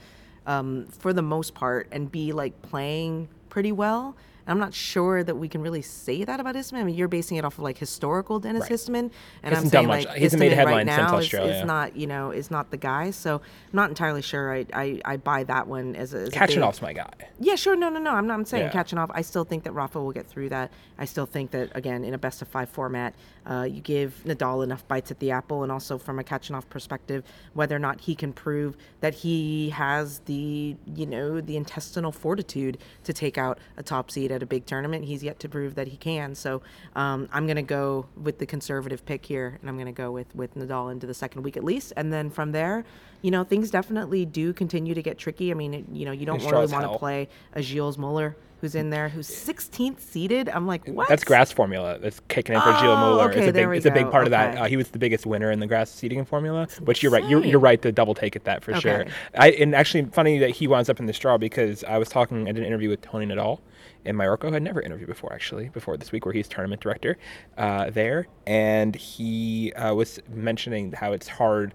um, 0.47 0.87
for 0.87 1.12
the 1.12 1.23
most 1.23 1.55
part 1.55 1.88
and 1.93 2.11
be 2.11 2.33
like 2.33 2.61
playing 2.62 3.29
pretty 3.49 3.73
well. 3.73 4.17
And 4.47 4.53
I'm 4.53 4.59
not 4.61 4.75
sure 4.75 5.25
that 5.25 5.35
we 5.35 5.49
can 5.49 5.61
really 5.61 5.83
say 5.83 6.23
that 6.25 6.38
about 6.38 6.55
Istomin. 6.55 6.79
I 6.81 6.85
mean, 6.85 6.95
you're 6.95 7.09
basing 7.09 7.37
it 7.37 7.45
off 7.45 7.55
of 7.59 7.65
like 7.65 7.79
historical 7.79 8.38
Denis 8.38 8.62
Right. 8.62 8.71
Istomin, 8.73 8.99
and 8.99 9.11
I'm 9.45 9.53
Hasn't 9.55 9.73
saying 9.73 9.88
done 9.88 9.97
much. 9.99 10.07
like 10.07 10.17
He 10.17 10.23
hasn't 10.23 10.41
made 10.41 10.53
Istomin 10.53 10.65
right 10.67 10.87
now 10.87 11.19
is, 11.19 11.33
is 11.35 11.65
not 11.65 11.97
you 11.97 12.07
know 12.07 12.31
is 12.31 12.50
not 12.50 12.71
the 12.71 12.76
guy. 12.76 13.11
So 13.11 13.37
I'm 13.37 13.43
not 13.73 13.88
entirely 13.88 14.23
sure. 14.23 14.55
I 14.55 14.67
I, 14.73 15.00
I 15.05 15.17
buy 15.17 15.43
that 15.45 15.67
one 15.67 15.97
as 15.97 16.15
a 16.15 16.19
as 16.19 16.29
a 16.29 16.31
big- 16.31 16.38
Khachanov's 16.41 16.81
my 16.81 16.93
guy. 16.93 17.12
yeah, 17.41 17.57
sure. 17.57 17.75
No, 17.76 17.88
no, 17.88 17.99
no. 17.99 18.12
I'm 18.12 18.26
not 18.26 18.35
I'm 18.35 18.45
saying 18.45 18.71
Yeah. 18.73 18.83
Khachanov. 18.85 19.11
I 19.12 19.23
still 19.23 19.45
think 19.45 19.65
that 19.65 19.73
Rafa 19.73 20.00
will 20.00 20.12
get 20.12 20.26
through 20.29 20.50
that. 20.50 20.71
I 20.99 21.05
still 21.07 21.26
think 21.26 21.50
that 21.50 21.71
again 21.75 22.05
in 22.05 22.15
a 22.15 22.19
best 22.19 22.41
of 22.41 22.49
five 22.49 22.69
format, 22.69 23.15
uh, 23.50 23.62
you 23.69 23.81
give 23.81 24.23
Nadal 24.25 24.62
enough 24.62 24.87
bites 24.87 25.11
at 25.11 25.19
the 25.19 25.31
apple, 25.33 25.62
and 25.65 25.73
also 25.73 25.99
from 25.99 26.19
a 26.19 26.25
Khachanov 26.25 26.69
perspective, 26.69 27.25
whether 27.55 27.75
or 27.75 27.81
not 27.81 28.00
he 28.03 28.15
can 28.15 28.33
prove 28.33 28.76
that 29.00 29.15
he 29.15 29.71
has 29.71 30.21
the 30.21 30.76
you 30.95 31.07
know 31.07 31.41
the 31.41 31.57
intestinal 31.57 32.12
fortitude 32.12 32.79
to 33.05 33.12
take 33.12 33.37
out 33.38 33.59
a 33.76 33.83
top 33.83 34.11
seed 34.11 34.31
at 34.37 34.43
a 34.43 34.47
big 34.47 34.66
tournament. 34.66 35.05
He's 35.05 35.25
yet 35.25 35.40
to 35.40 35.49
prove 35.49 35.75
that 35.75 35.88
he 35.88 35.97
can. 35.97 36.35
So 36.35 36.62
um, 36.95 37.28
I'm 37.33 37.47
going 37.47 37.57
to 37.57 37.62
go 37.62 38.07
with 38.16 38.38
the 38.38 38.47
conservative 38.47 39.05
pick 39.05 39.26
here, 39.26 39.59
and 39.61 39.69
I'm 39.69 39.76
going 39.76 39.87
to 39.87 39.93
go 39.93 40.12
with 40.12 40.35
with 40.37 40.55
Nadal 40.55 40.93
into 40.93 41.07
the 41.07 41.14
second 41.14 41.43
week 41.43 41.57
at 41.57 41.64
least, 41.64 41.93
and 41.97 42.12
then 42.12 42.31
from 42.31 42.52
there. 42.52 42.85
You 43.23 43.31
know, 43.33 43.43
things 43.43 43.71
definitely 43.71 44.25
do 44.25 44.52
continue 44.52 44.95
to 44.95 45.02
get 45.02 45.19
tricky. 45.19 45.50
I 45.50 45.55
mean, 45.55 45.75
it, 45.75 45.85
you 45.90 46.05
know, 46.05 46.12
you 46.12 46.26
don't 46.26 46.38
really 46.45 46.66
want 46.71 46.93
to 46.93 46.99
play 46.99 47.28
a 47.55 47.62
Gilles 47.62 47.99
Muller 47.99 48.37
who's 48.61 48.75
in 48.75 48.90
there, 48.90 49.09
who's 49.09 49.28
16th 49.28 50.00
seeded. 50.00 50.49
I'm 50.49 50.66
like, 50.66 50.87
what? 50.88 51.09
That's 51.09 51.25
grass 51.25 51.52
formula. 51.52 51.99
That's 51.99 52.21
kicking 52.28 52.55
in 52.55 52.61
for 52.61 52.73
Gilles 52.73 52.85
Oh, 52.88 52.97
Muller. 52.97 53.31
okay, 53.31 53.40
it's 53.40 53.49
a 53.49 53.52
big, 53.52 53.69
it's 53.76 53.87
a 53.87 53.90
big 53.90 54.11
part 54.11 54.25
of 54.25 54.31
that. 54.31 54.57
Uh, 54.57 54.64
he 54.64 54.76
was 54.76 54.88
the 54.88 54.99
biggest 54.99 55.26
winner 55.26 55.50
in 55.50 55.61
the 55.61 55.66
grass 55.66 55.90
seeding 55.90 56.25
formula. 56.25 56.66
Which 56.81 57.02
you're 57.02 57.12
right. 57.12 57.26
You're, 57.28 57.45
you're 57.45 57.61
right 57.61 57.81
to 57.83 57.93
double 57.93 58.14
take 58.14 58.35
at 58.37 58.45
that 58.45 58.64
for 58.64 58.75
sure. 58.75 59.07
I 59.37 59.50
and 59.50 59.75
actually 59.75 60.05
funny 60.07 60.38
that 60.38 60.50
he 60.50 60.66
winds 60.66 60.88
up 60.88 61.00
in 61.00 61.07
the 61.07 61.12
straw 61.12 61.37
because 61.38 61.85
I 61.85 61.99
was 61.99 62.09
talking. 62.09 62.49
I 62.49 62.52
did 62.52 62.59
an 62.59 62.64
interview 62.64 62.88
with 62.88 63.02
Tony 63.02 63.26
Nadal 63.26 63.61
in 64.07 64.17
Morocco. 64.17 64.53
I'd 64.55 64.63
never 64.63 64.81
interviewed 64.81 65.09
before 65.09 65.33
actually 65.33 65.69
before 65.69 65.97
this 65.97 66.13
week 66.13 66.25
where 66.25 66.33
he's 66.33 66.49
tournament 66.49 66.81
director 66.81 67.19
uh, 67.59 67.91
there, 67.91 68.27
and 68.47 68.95
he 68.97 69.73
uh, 69.75 69.95
was 69.95 70.21
mentioning 70.33 70.93
how 70.93 71.13
it's 71.13 71.29
hard. 71.29 71.75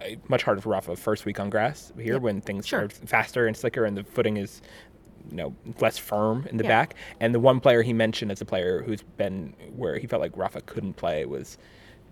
uh, 0.00 0.10
Much 0.28 0.42
harder 0.44 0.60
for 0.60 0.68
Rafa 0.70 0.94
first 0.96 1.24
week 1.24 1.40
on 1.40 1.50
grass 1.50 1.92
here 1.96 2.14
Yep. 2.14 2.22
when 2.22 2.40
things 2.40 2.66
Sure. 2.66 2.82
are 2.84 2.88
faster 2.88 3.46
and 3.46 3.56
slicker 3.56 3.84
and 3.84 3.96
the 3.96 4.04
footing 4.04 4.36
is 4.36 4.62
you 5.30 5.36
know 5.36 5.54
less 5.80 5.98
firm 5.98 6.46
in 6.50 6.56
the 6.56 6.64
Yeah. 6.64 6.68
back. 6.70 6.94
And 7.20 7.34
the 7.34 7.40
one 7.40 7.60
player 7.60 7.82
he 7.82 7.92
mentioned 7.92 8.30
as 8.30 8.40
a 8.40 8.44
player 8.44 8.82
who's 8.82 9.02
been 9.02 9.54
where 9.76 9.98
he 9.98 10.06
felt 10.06 10.22
like 10.22 10.36
Rafa 10.36 10.60
couldn't 10.62 10.94
play 10.94 11.24
was 11.26 11.58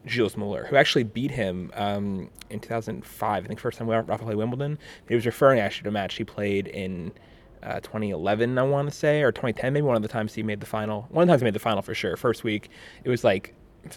Gilles 0.07 0.37
Muller, 0.37 0.65
who 0.71 0.77
actually 0.77 1.03
beat 1.05 1.31
him 1.33 1.71
um, 1.75 2.31
in 2.51 2.61
2005. 2.61 3.45
I 3.45 3.47
think 3.49 3.61
first 3.61 3.79
time 3.79 3.89
Rafa 3.89 4.19
played 4.25 4.37
Wimbledon. 4.37 4.79
He 5.09 5.15
was 5.15 5.27
referring 5.27 5.59
actually 5.61 5.85
to 5.85 5.89
a 5.89 5.93
match 5.93 6.15
he 6.17 6.25
played 6.25 6.67
in 6.69 7.13
uh, 7.63 7.81
2011, 7.81 8.59
I 8.59 8.63
want 8.63 8.89
to 8.91 8.95
say, 8.95 9.23
or 9.23 9.33
2010, 9.33 9.73
maybe 9.73 9.85
one 9.85 9.97
of 9.97 10.03
the 10.03 10.09
times 10.09 10.35
he 10.35 10.43
made 10.43 10.61
the 10.61 10.67
final. 10.67 11.07
One 11.11 11.23
of 11.23 11.29
the 11.29 11.33
times 11.33 11.43
he 11.43 11.45
made 11.45 11.55
the 11.55 11.61
final 11.61 11.83
for 11.83 11.95
sure. 11.95 12.17
First 12.17 12.45
week, 12.45 12.71
it 13.05 13.09
was 13.09 13.25
like 13.25 13.55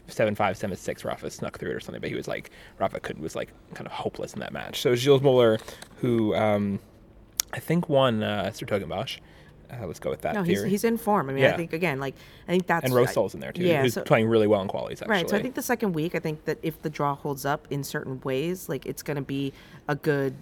seven 0.08 0.36
five, 0.36 0.58
seven 0.58 0.76
six. 0.78 1.04
Rafa 1.04 1.30
snuck 1.30 1.60
through 1.60 1.72
it 1.72 1.76
or 1.76 1.80
something, 1.80 2.02
but 2.02 2.10
he 2.10 2.16
was 2.16 2.28
like 2.28 2.52
Rafa 2.80 3.00
couldn't 3.00 3.22
was 3.22 3.36
like 3.36 3.50
kind 3.74 3.88
of 3.88 3.94
hopeless 3.94 4.34
in 4.34 4.40
that 4.40 4.54
match. 4.54 4.82
So 4.82 4.96
Gilles 4.96 5.22
Muller, 5.22 5.58
who 5.98 6.36
um, 6.36 6.80
I 7.54 7.60
think 7.60 7.90
won 7.90 8.24
uh, 8.24 8.52
's-Hertogenbosch. 8.52 9.20
Uh, 9.72 9.88
let's 9.88 10.00
go 10.00 10.10
with 10.10 10.20
that 10.20 10.36
no, 10.36 10.44
he's, 10.44 10.62
he's 10.64 10.84
in 10.84 10.98
form. 10.98 11.30
I 11.30 11.34
mean, 11.34 11.46
I 11.46 11.54
think 11.54 11.72
again, 11.72 11.98
like 11.98 12.14
I 12.46 12.52
think 12.52 12.68
that's 12.68 12.84
and 12.84 12.94
Rosol's 12.94 13.34
in 13.34 13.40
there 13.40 13.54
too, 13.54 13.64
Yeah, 13.64 13.82
who's 13.82 13.94
so, 13.94 14.04
playing 14.04 14.28
really 14.28 14.48
well 14.48 14.62
in 14.62 14.68
qualities. 14.68 15.02
Actually, 15.02 15.16
right. 15.16 15.30
So 15.30 15.38
I 15.38 15.42
think 15.42 15.56
the 15.56 15.62
second 15.62 15.94
week, 15.94 16.14
I 16.14 16.20
think 16.20 16.44
that 16.44 16.58
if 16.62 16.82
the 16.82 16.90
draw 16.90 17.16
holds 17.16 17.46
up 17.46 17.68
in 17.70 17.86
certain 17.86 18.20
ways, 18.22 18.68
like 18.68 18.86
it's 18.86 19.02
going 19.02 19.16
to 19.16 19.22
be 19.22 19.54
a 19.88 19.96
good, 19.96 20.36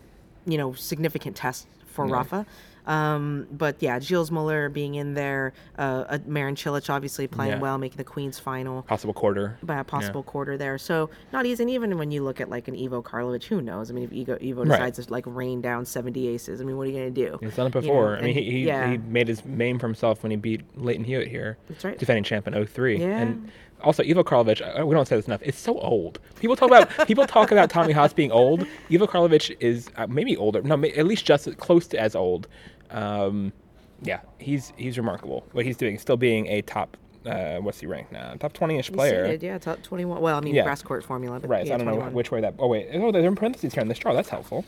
you 0.48 0.58
know, 0.58 0.74
significant 0.74 1.36
test 1.36 1.68
for 1.86 2.08
Rafa. 2.08 2.48
Um, 2.88 3.48
but 3.52 3.76
yeah, 3.80 4.00
Gilles 4.00 4.32
Muller 4.32 4.70
being 4.70 4.96
in 4.96 5.14
there, 5.14 5.54
uh, 5.78 6.06
uh, 6.10 6.18
Marin 6.26 6.56
Cilic 6.56 6.90
obviously 6.90 7.28
playing 7.28 7.52
Yeah. 7.54 7.60
well, 7.60 7.78
making 7.78 7.98
the 7.98 8.04
Queen's 8.04 8.40
final 8.40 8.82
Possible 8.84 9.14
quarter. 9.14 9.58
by 9.64 9.80
a 9.80 9.84
possible 9.84 10.24
quarter 10.24 10.58
there. 10.58 10.78
So 10.78 11.10
not 11.32 11.46
easy. 11.46 11.64
And 11.64 11.70
even 11.70 11.98
when 11.98 12.12
you 12.12 12.24
look 12.24 12.42
at 12.42 12.50
like 12.50 12.68
an 12.68 12.76
Ivo 12.76 13.02
Karlovic, 13.02 13.44
who 13.44 13.62
knows? 13.62 13.92
I 13.92 13.94
mean, 13.94 14.06
if 14.12 14.12
Ivo, 14.30 14.38
Ivo 14.44 14.64
Right. 14.66 14.80
decides 14.94 15.06
to 15.06 15.12
like 15.12 15.26
rain 15.28 15.62
down 15.62 15.86
70 15.86 16.28
aces, 16.28 16.62
I 16.62 16.64
mean, 16.64 16.78
what 16.78 16.88
are 16.88 16.92
you 16.92 16.98
going 17.00 17.14
to 17.14 17.30
do? 17.30 17.38
He's 17.42 17.56
done 17.56 17.68
it 17.68 17.76
You 17.76 17.82
know, 17.82 17.88
before. 17.88 18.18
I 18.18 18.22
mean, 18.22 18.34
he, 18.34 18.44
he, 18.44 18.60
yeah. 18.68 18.92
he 18.92 18.98
made 18.98 19.28
his 19.28 19.46
name 19.46 19.78
for 19.80 19.88
himself 19.88 20.24
when 20.24 20.32
he 20.32 20.38
beat 20.38 20.62
Lleyton 20.78 21.04
Hewitt 21.04 21.28
here. 21.28 21.58
That's 21.68 21.84
right. 21.84 21.98
Defending 21.98 22.24
champ 22.24 22.48
in 22.48 22.54
03. 22.66 23.00
Yeah. 23.00 23.20
And 23.20 23.52
also, 23.82 24.04
Ivo 24.04 24.24
Karlovic, 24.24 24.62
uh, 24.80 24.86
we 24.86 24.94
don't 24.94 25.08
say 25.08 25.16
this 25.16 25.28
enough, 25.28 25.42
It's 25.44 25.58
so 25.58 25.78
old. 25.80 26.20
People 26.40 26.56
talk 26.58 26.68
about 26.70 26.90
people 27.08 27.26
talk 27.26 27.52
about 27.52 27.70
Tommy 27.70 27.94
Haas 27.94 28.12
being 28.14 28.32
old. 28.32 28.66
Ivo 28.92 29.08
Karlovic 29.08 29.56
is 29.62 29.90
uh, 29.96 30.06
maybe 30.08 30.36
older. 30.36 30.62
No, 30.62 30.74
at 30.84 31.06
least 31.06 31.24
just 31.26 31.56
close 31.58 31.88
to 31.88 32.00
as 32.00 32.16
old. 32.16 32.48
Um, 32.92 33.54
yeah, 34.02 34.22
he's 34.38 34.74
he's 34.78 34.98
remarkable. 34.98 35.46
What 35.52 35.66
he's 35.66 35.78
doing, 35.78 35.98
still 36.00 36.18
being 36.18 36.48
a 36.48 36.62
top, 36.62 36.96
uh, 37.26 37.58
what's 37.58 37.80
he 37.80 37.86
ranked 37.86 38.12
now? 38.12 38.34
Top 38.40 38.54
20-ish 38.54 38.92
player. 38.92 39.26
seeded, 39.26 39.44
yeah, 39.44 39.58
top 39.58 39.82
21. 39.84 40.22
Well, 40.22 40.38
I 40.38 40.40
mean, 40.40 40.56
Yeah. 40.56 40.64
grass 40.64 40.82
court 40.82 41.04
formula, 41.04 41.40
but 41.40 41.50
Right. 41.50 41.66
yeah, 41.66 41.72
so 41.78 41.84
I 41.84 41.86
don't 41.86 42.00
know 42.00 42.10
which 42.12 42.32
way 42.32 42.40
that. 42.42 42.54
Oh 42.60 42.68
wait. 42.68 42.88
Oh, 42.94 43.12
they're 43.12 43.26
in 43.26 43.36
parentheses 43.36 43.74
here 43.74 43.82
in 43.82 43.88
this 43.90 44.00
draw. 44.00 44.14
That's 44.14 44.30
helpful. 44.30 44.64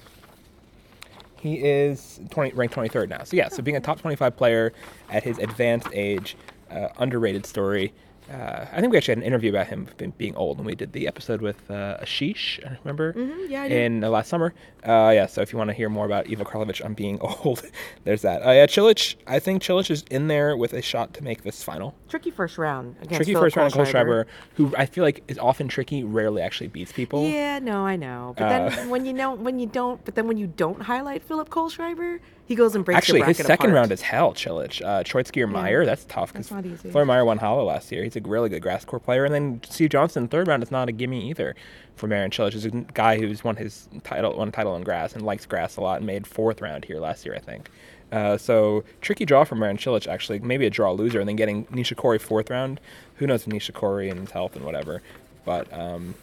He 1.40 1.56
is 1.64 2.20
20, 2.30 2.52
ranked 2.54 2.76
23rd 2.76 3.10
now. 3.10 3.24
So 3.24 3.36
yeah. 3.36 3.48
So 3.50 3.64
being 3.64 3.78
a 3.78 3.82
top 3.82 4.00
25 4.02 4.36
player 4.38 4.74
at 5.10 5.24
his 5.24 5.40
advanced 5.40 5.88
age, 5.94 6.36
uh, 6.70 6.90
underrated 6.98 7.46
story. 7.46 7.94
Uh, 8.30 8.66
I 8.72 8.80
think 8.80 8.92
we 8.92 8.98
actually 8.98 9.14
had 9.14 9.18
an 9.20 9.24
interview 9.24 9.50
about 9.50 9.68
him 9.68 9.88
being- 10.18 10.36
old 10.36 10.58
when 10.58 10.66
we 10.66 10.76
did 10.76 10.94
the 10.94 11.08
episode 11.08 11.42
with 11.42 11.70
uh, 11.70 11.98
Ashish. 12.02 12.64
I 12.66 12.78
remember 12.84 13.14
Mhm, 13.14 13.50
yeah, 13.50 13.64
I 13.64 13.70
do. 13.70 13.76
in 13.76 14.04
uh, 14.04 14.10
last 14.10 14.30
summer. 14.30 14.54
Uh, 14.88 15.12
yeah. 15.14 15.26
So 15.26 15.42
if 15.42 15.52
you 15.52 15.58
want 15.58 15.70
to 15.70 15.74
hear 15.74 15.90
more 15.90 16.06
about 16.06 16.30
Ivo 16.32 16.44
Karlovic 16.44 16.84
on 16.86 16.94
being 16.94 17.20
old, 17.22 17.64
there's 18.06 18.22
that. 18.22 18.42
Uh, 18.46 18.52
yeah, 18.52 18.66
Cilic. 18.68 19.16
I 19.28 19.40
think 19.40 19.62
Cilic 19.64 19.90
is 19.92 20.04
in 20.10 20.28
there 20.28 20.56
with 20.56 20.74
a 20.74 20.82
shot 20.82 21.14
to 21.16 21.24
make 21.24 21.44
this 21.44 21.62
final. 21.64 21.94
Tricky 22.10 22.32
first 22.32 22.58
round 22.58 22.96
against 23.02 23.16
tricky 23.18 23.34
Philip 23.34 23.46
first 23.46 23.56
round, 23.58 23.74
Cole. 23.74 23.86
Schreiber, 23.86 24.28
who 24.56 24.74
I 24.78 24.86
feel 24.86 25.04
like 25.04 25.24
is 25.28 25.38
often 25.38 25.68
tricky, 25.68 26.04
rarely 26.04 26.42
actually 26.42 26.68
beats 26.68 26.92
people. 26.92 27.28
Yeah, 27.28 27.60
no, 27.60 27.86
I 27.86 27.96
know. 27.96 28.34
But 28.38 28.44
Uh, 28.52 28.70
then 28.70 28.90
when 28.94 29.06
you 29.06 29.14
know 29.14 29.34
when 29.34 29.60
you 29.60 29.66
don't, 29.68 30.04
but 30.06 30.16
then 30.16 30.28
when 30.28 30.38
you 30.38 30.48
don't 30.48 30.82
highlight 30.84 31.24
Philip 31.24 31.50
Kohlschreiber, 31.50 32.20
he 32.52 32.56
goes 32.56 32.76
and 32.76 32.84
breaks 32.84 32.98
Actually, 32.98 33.22
his 33.22 33.38
second 33.38 33.68
apart. 33.70 33.74
round 33.74 33.92
is 33.94 34.02
hell, 34.02 34.34
Cilic. 34.34 34.82
Uh, 34.86 35.04
Troicki 35.04 35.42
or 35.42 35.48
Mayer, 35.48 35.86
that's 35.86 36.04
tough 36.06 36.34
because 36.34 36.50
That's 36.50 36.66
not 36.66 36.72
easy. 36.72 36.92
Floyd 36.92 37.08
Mayer 37.08 37.24
won 37.24 37.38
Halle 37.38 37.64
last 37.64 37.92
year. 37.92 38.04
He's 38.04 38.18
a 38.18 38.22
really 38.22 38.50
good 38.50 38.62
grass 38.62 38.84
court 38.84 39.04
player. 39.04 39.24
And 39.24 39.34
then 39.34 39.62
Steve 39.70 39.90
Johnson, 39.90 40.28
third 40.28 40.48
round, 40.48 40.62
is 40.62 40.70
not 40.70 40.90
a 40.90 40.92
gimme 40.92 41.30
either 41.30 41.56
for 41.96 42.08
Marin 42.08 42.30
Cilic. 42.30 42.52
He's 42.52 42.66
a 42.66 42.70
guy 42.70 43.18
who's 43.18 43.44
won 43.44 43.56
his 43.56 43.88
title, 44.04 44.36
won 44.36 44.50
a 44.50 44.52
title 44.52 44.76
in 44.76 44.84
grass 44.84 45.14
and 45.14 45.24
likes 45.26 45.46
grass 45.46 45.78
a 45.78 45.82
lot 45.82 45.98
and 45.98 46.06
made 46.06 46.28
fourth 46.28 46.62
round 46.62 46.84
here 46.84 47.00
last 47.00 47.26
year, 47.26 47.34
I 47.36 47.40
think. 47.40 47.70
Uh, 48.12 48.38
so 48.38 48.84
tricky 49.00 49.24
draw 49.26 49.46
for 49.46 49.56
Marin 49.56 49.78
Cilic, 49.78 50.06
actually. 50.08 50.40
Maybe 50.40 50.66
a 50.66 50.70
draw 50.70 50.92
loser 50.92 51.22
and 51.22 51.30
then 51.30 51.38
getting 51.38 51.66
Nishikori 51.68 52.20
fourth 52.20 52.50
round. 52.50 52.82
Who 53.16 53.28
knows 53.28 53.46
with 53.46 53.56
Nishikori 53.56 54.12
and 54.12 54.20
his 54.20 54.32
health 54.32 54.58
and 54.58 54.66
whatever. 54.66 55.02
But 55.46 55.72
um, 55.72 56.16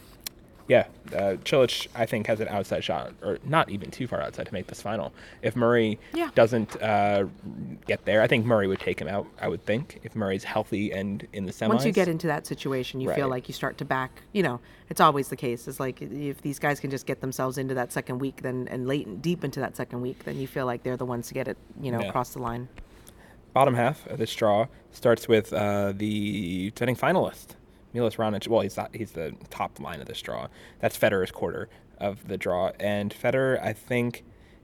yeah, 0.69 0.87
uh, 1.15 1.37
Cilic, 1.45 1.87
I 1.95 2.05
think, 2.07 2.27
has 2.27 2.41
an 2.41 2.49
outside 2.49 2.85
shot, 2.85 3.13
or 3.23 3.39
not 3.45 3.71
even 3.71 3.91
too 3.91 4.07
far 4.07 4.21
outside 4.21 4.47
to 4.47 4.53
make 4.53 4.67
this 4.67 4.83
final. 4.83 5.13
If 5.43 5.57
Murray 5.57 5.99
Yeah. 6.15 6.29
doesn't 6.35 6.81
uh, 6.83 7.25
get 7.87 8.05
there, 8.05 8.21
I 8.23 8.27
think 8.27 8.45
Murray 8.45 8.69
would 8.69 8.79
take 8.81 9.01
him 9.01 9.09
out. 9.09 9.27
I 9.41 9.49
would 9.49 9.65
think 9.65 9.99
if 10.03 10.15
Murray's 10.15 10.45
healthy 10.45 10.93
and 10.93 11.27
in 11.33 11.47
the 11.47 11.53
semis. 11.53 11.69
Once 11.69 11.85
you 11.87 11.93
get 11.93 12.07
into 12.09 12.27
that 12.27 12.47
situation, 12.47 13.01
you 13.01 13.11
feel 13.15 13.29
like 13.29 13.49
you 13.49 13.55
start 13.55 13.79
to 13.79 13.85
back. 13.85 14.23
You 14.33 14.43
know, 14.43 14.61
it's 14.91 15.01
always 15.01 15.29
the 15.29 15.37
case. 15.37 15.67
It's 15.67 15.81
like 15.81 16.03
if 16.03 16.43
these 16.43 16.59
guys 16.59 16.81
can 16.81 16.91
just 16.91 17.07
get 17.07 17.21
themselves 17.21 17.57
into 17.59 17.75
that 17.75 17.91
second 17.93 18.19
week, 18.19 18.43
then 18.43 18.69
and 18.71 18.87
late 18.87 19.07
and 19.07 19.23
deep 19.23 19.45
into 19.45 19.61
that 19.61 19.75
second 19.77 20.03
week, 20.03 20.25
then 20.25 20.39
you 20.39 20.47
feel 20.47 20.67
like 20.67 20.83
they're 20.83 20.97
the 20.99 21.07
ones 21.07 21.29
to 21.29 21.35
get 21.35 21.49
it. 21.49 21.57
You 21.81 21.91
know, 21.93 22.01
Yeah. 22.01 22.09
across 22.09 22.35
the 22.35 22.41
line. 22.41 22.69
bottom 23.55 23.75
half 23.75 24.07
of 24.07 24.19
this 24.19 24.33
draw 24.35 24.67
starts 24.93 25.27
with 25.27 25.53
uh, 25.53 25.93
the 25.97 26.71
defending 26.71 26.95
finalist, 26.95 27.57
Milos 27.99 28.17
Raonic. 28.17 28.47
Well, 28.47 28.61
he's 28.61 28.77
not. 28.77 28.95
He's 28.95 29.13
the 29.13 29.35
top 29.51 29.81
line 29.81 30.01
of 30.01 30.07
this 30.07 30.21
draw. 30.23 30.47
That's 30.79 30.97
Federer's 30.97 31.33
quarter 31.33 31.69
of 31.99 32.29
the 32.29 32.37
draw, 32.39 32.71
and 32.79 33.13
Federer, 33.13 33.61
I 33.61 33.73
think, 33.73 34.23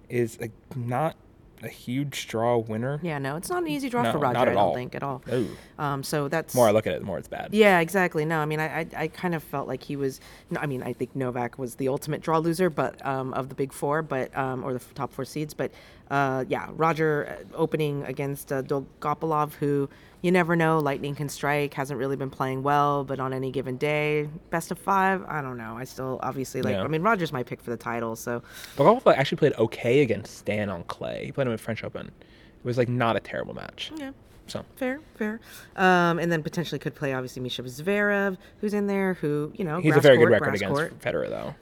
is 0.09 0.38
a, 0.41 0.50
not 0.79 1.17
a 1.62 1.69
huge 1.69 2.29
draw 2.29 2.59
winner. 2.59 3.00
Yeah, 3.03 3.19
no, 3.19 3.37
it's 3.37 3.49
not 3.50 3.62
an 3.62 3.69
easy 3.69 3.88
draw 3.88 4.03
No, 4.03 4.12
for 4.12 4.18
Roger. 4.18 4.35
not 4.35 4.42
I 4.49 4.51
don't 4.53 4.57
all. 4.59 4.75
think 4.75 4.94
at 4.94 5.03
all. 5.03 5.23
No. 5.27 5.47
Um, 5.79 6.03
so 6.05 6.29
that's 6.29 6.53
The 6.53 6.59
more 6.59 6.68
I 6.68 6.70
look 6.70 6.87
at 6.87 6.92
it, 6.92 7.01
the 7.01 7.07
more 7.07 7.18
it's 7.18 7.27
bad. 7.27 7.49
Yeah, 7.53 7.81
exactly. 7.81 8.25
No, 8.25 8.38
I 8.38 8.44
mean, 8.44 8.61
I, 8.61 8.81
I, 8.81 8.87
I 8.97 9.09
kind 9.09 9.35
of 9.35 9.42
felt 9.42 9.66
like 9.66 9.83
he 9.83 9.97
was. 9.97 10.20
No, 10.51 10.61
I 10.61 10.66
mean, 10.66 10.83
I 10.85 10.92
think 10.92 11.16
Novak 11.16 11.59
was 11.59 11.75
the 11.75 11.88
ultimate 11.88 12.20
draw 12.20 12.38
loser, 12.38 12.70
but 12.70 13.05
um, 13.05 13.35
of 13.35 13.49
the 13.49 13.55
big 13.57 13.73
four, 13.73 14.03
but 14.03 14.37
um, 14.38 14.62
or 14.62 14.75
the 14.75 14.81
top 14.94 15.12
four 15.12 15.25
seeds. 15.25 15.55
But 15.55 15.73
uh, 16.11 16.45
yeah, 16.49 16.69
Roger 16.73 17.38
uh, 17.53 17.57
opening 17.57 18.05
against 18.05 18.53
uh, 18.53 18.62
Dolgopolov, 18.62 19.55
who 19.55 19.88
you 20.23 20.31
never 20.31 20.57
know. 20.57 20.79
Lightning 20.79 21.14
can 21.14 21.29
strike. 21.29 21.75
Hasn't 21.75 21.99
really 21.99 22.17
been 22.17 22.31
playing 22.31 22.62
well, 22.62 23.05
but 23.05 23.21
on 23.21 23.33
any 23.33 23.51
given 23.51 23.77
day, 23.77 24.29
best 24.51 24.71
of 24.71 24.79
five. 24.79 25.25
I 25.29 25.40
don't 25.43 25.57
know. 25.59 25.77
I 25.77 25.85
still 25.85 26.19
obviously 26.23 26.62
like. 26.62 26.75
Yeah. 26.75 26.83
I 26.83 26.88
mean, 26.88 27.03
Roger's 27.03 27.33
my 27.33 27.43
pick 27.43 27.61
for 27.61 27.71
the 27.71 27.77
title. 27.77 28.17
So 28.17 28.43
Dolgopolov 28.77 29.17
actually 29.17 29.38
played 29.38 29.55
okay 29.55 30.03
against 30.03 30.37
Stan 30.38 30.69
on 30.69 30.85
clay. 30.85 31.27
He 31.27 31.33
played 31.33 31.47
him 31.47 31.53
at 31.53 31.61
French 31.61 31.85
Open. 31.85 32.07
It 32.07 32.64
was 32.64 32.79
like 32.79 32.88
not 32.88 33.17
a 33.17 33.21
terrible 33.21 33.55
match. 33.55 33.93
yeah. 33.97 34.12
So 34.47 34.62
Fair, 34.77 35.01
fair, 35.17 35.40
um, 35.77 36.19
and 36.19 36.31
then 36.31 36.43
potentially 36.43 36.79
could 36.79 36.95
play 36.95 37.14
obviously 37.14 37.40
Misha 37.40 37.62
Zverev, 37.62 38.37
who's 38.61 38.75
in 38.75 38.87
there, 38.87 39.14
who 39.14 39.51
you 39.57 39.64
know 39.64 39.81
he's 39.81 39.97
a 39.97 40.01
very 40.01 40.19
court, 40.19 40.29
good 40.29 40.33
record 40.35 40.55
against 40.55 40.75
court. 40.75 41.01
Federer, 41.01 41.31
though. 41.31 41.55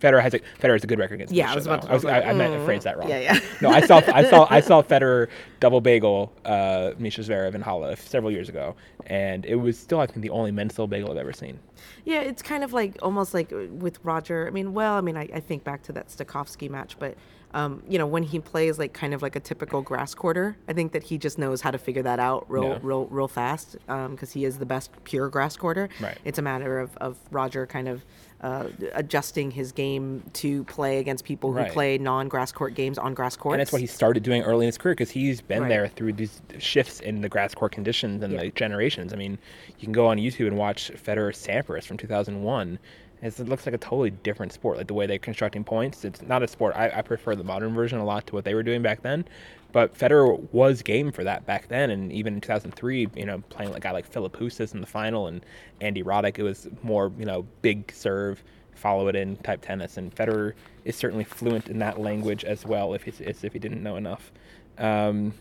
Federer 0.00 0.22
has 0.22 0.34
a 0.34 0.38
Federer 0.60 0.72
has 0.74 0.84
a 0.84 0.86
good 0.86 0.98
record 0.98 1.14
against. 1.14 1.32
Yeah, 1.34 1.46
I 1.50 1.54
Misha, 1.54 1.56
was 1.56 1.66
about 1.66 1.80
though. 1.82 1.86
to- 1.88 1.92
I 1.92 1.94
was 1.94 2.04
like, 2.04 2.24
I, 2.24 2.30
I 2.30 2.32
meant 2.32 2.54
to 2.54 2.64
phrase 2.64 2.84
that 2.84 2.98
wrong. 2.98 3.08
yeah, 3.08 3.18
yeah. 3.20 3.40
no, 3.60 3.70
I 3.70 3.80
saw 3.86 4.00
I 4.12 4.24
saw 4.28 4.46
I 4.50 4.60
saw 4.68 4.82
Federer 4.82 5.28
double 5.60 5.80
bagel 5.80 6.32
uh, 6.44 6.92
Misha 6.98 7.22
Zverev 7.22 7.54
in 7.54 7.62
Halle 7.62 7.94
several 7.96 8.30
years 8.30 8.48
ago, 8.48 8.76
and 9.06 9.44
it 9.46 9.56
was 9.56 9.78
still 9.78 10.00
I 10.00 10.06
think 10.06 10.20
the 10.22 10.30
only 10.30 10.50
men's 10.52 10.74
double 10.74 10.88
bagel 10.88 11.10
I've 11.10 11.16
ever 11.18 11.32
seen. 11.32 11.58
Yeah, 12.04 12.20
it's 12.20 12.42
kind 12.42 12.64
of 12.64 12.72
like 12.72 12.96
almost 13.02 13.34
like 13.34 13.52
uh, 13.52 13.66
with 13.70 13.98
Roger. 14.04 14.46
I 14.46 14.50
mean, 14.50 14.72
well, 14.72 14.94
I 14.94 15.00
mean, 15.00 15.16
I, 15.16 15.28
I 15.34 15.40
think 15.40 15.64
back 15.64 15.82
to 15.84 15.92
that 15.92 16.08
Stakhovsky 16.08 16.68
match, 16.70 16.96
but 16.98 17.16
um, 17.54 17.82
you 17.88 17.96
know, 17.98 18.06
when 18.06 18.24
he 18.24 18.40
plays 18.40 18.78
like 18.78 18.92
kind 18.92 19.14
of 19.14 19.22
like 19.22 19.34
a 19.34 19.40
typical 19.40 19.80
grass 19.80 20.14
quarter, 20.14 20.58
I 20.68 20.74
think 20.74 20.92
that 20.92 21.02
he 21.04 21.16
just 21.16 21.38
knows 21.38 21.62
how 21.62 21.70
to 21.70 21.78
figure 21.78 22.02
that 22.02 22.18
out 22.20 22.44
real, 22.50 22.64
Yeah. 22.64 22.78
real, 22.82 23.06
real 23.06 23.26
fast 23.28 23.76
because 23.86 24.32
he 24.32 24.44
is 24.44 24.58
the 24.58 24.66
best 24.66 24.90
pure 25.04 25.30
grass 25.30 25.56
quarter. 25.56 25.88
Right. 25.98 26.18
It's 26.26 26.38
a 26.38 26.42
matter 26.42 26.78
of, 26.78 26.94
of 26.98 27.16
Roger 27.30 27.66
kind 27.66 27.88
of 27.88 28.04
uh, 28.40 28.68
adjusting 28.92 29.50
his 29.50 29.72
game 29.72 30.22
to 30.32 30.62
play 30.64 30.98
against 30.98 31.24
people 31.24 31.50
who 31.50 31.58
Right. 31.58 31.72
play 31.72 31.98
non-grass 31.98 32.52
court 32.52 32.74
games 32.74 32.96
on 32.96 33.12
grass 33.14 33.36
courts. 33.36 33.54
And 33.54 33.60
that's 33.60 33.72
what 33.72 33.80
he 33.80 33.86
started 33.88 34.22
doing 34.22 34.42
early 34.42 34.64
in 34.64 34.68
his 34.68 34.78
career 34.78 34.94
because 34.94 35.10
he's 35.10 35.40
been 35.40 35.62
Right. 35.62 35.68
there 35.68 35.88
through 35.88 36.12
these 36.12 36.40
shifts 36.58 37.00
in 37.00 37.20
the 37.20 37.28
grass 37.28 37.54
court 37.54 37.72
conditions 37.72 38.22
and 38.22 38.32
Yeah. 38.34 38.40
the 38.42 38.50
generations. 38.50 39.12
I 39.12 39.16
mean, 39.16 39.38
you 39.78 39.84
can 39.84 39.92
go 39.92 40.06
on 40.06 40.18
YouTube 40.18 40.46
and 40.46 40.56
watch 40.56 40.92
Federer 40.94 41.32
Sampras 41.34 41.84
from 41.84 41.96
2001. 41.96 42.78
It's, 43.20 43.40
it 43.40 43.48
looks 43.48 43.66
like 43.66 43.74
a 43.74 43.78
totally 43.78 44.10
different 44.10 44.52
sport, 44.52 44.76
like 44.76 44.86
the 44.86 44.94
way 44.94 45.06
they're 45.06 45.18
constructing 45.18 45.64
points. 45.64 46.04
It's 46.04 46.22
not 46.22 46.42
a 46.42 46.48
sport. 46.48 46.76
I, 46.76 46.90
I 46.90 47.02
prefer 47.02 47.34
the 47.34 47.44
modern 47.44 47.74
version 47.74 47.98
a 47.98 48.04
lot 48.04 48.26
to 48.28 48.34
what 48.34 48.44
they 48.44 48.54
were 48.54 48.62
doing 48.62 48.82
back 48.82 49.02
then. 49.02 49.24
But 49.72 49.96
Federer 49.98 50.40
was 50.52 50.82
game 50.82 51.12
for 51.12 51.24
that 51.24 51.44
back 51.44 51.68
then, 51.68 51.90
and 51.90 52.10
even 52.12 52.34
in 52.34 52.40
2003, 52.40 53.08
you 53.14 53.26
know, 53.26 53.42
playing 53.50 53.70
like 53.70 53.78
a 53.78 53.82
guy 53.82 53.90
like 53.90 54.06
Philip 54.06 54.40
in 54.40 54.80
the 54.80 54.86
final 54.86 55.26
and 55.26 55.44
Andy 55.80 56.02
Roddick, 56.02 56.38
it 56.38 56.42
was 56.42 56.68
more, 56.82 57.12
you 57.18 57.26
know, 57.26 57.46
big 57.60 57.92
serve, 57.92 58.42
follow 58.74 59.08
it 59.08 59.16
in 59.16 59.36
type 59.38 59.60
tennis. 59.60 59.98
And 59.98 60.14
Federer 60.14 60.54
is 60.84 60.96
certainly 60.96 61.24
fluent 61.24 61.68
in 61.68 61.80
that 61.80 62.00
language 62.00 62.44
as 62.44 62.64
well, 62.64 62.94
if 62.94 63.06
if 63.20 63.52
he 63.52 63.58
didn't 63.58 63.82
know 63.82 63.96
enough. 63.96 64.32
Um, 64.78 65.34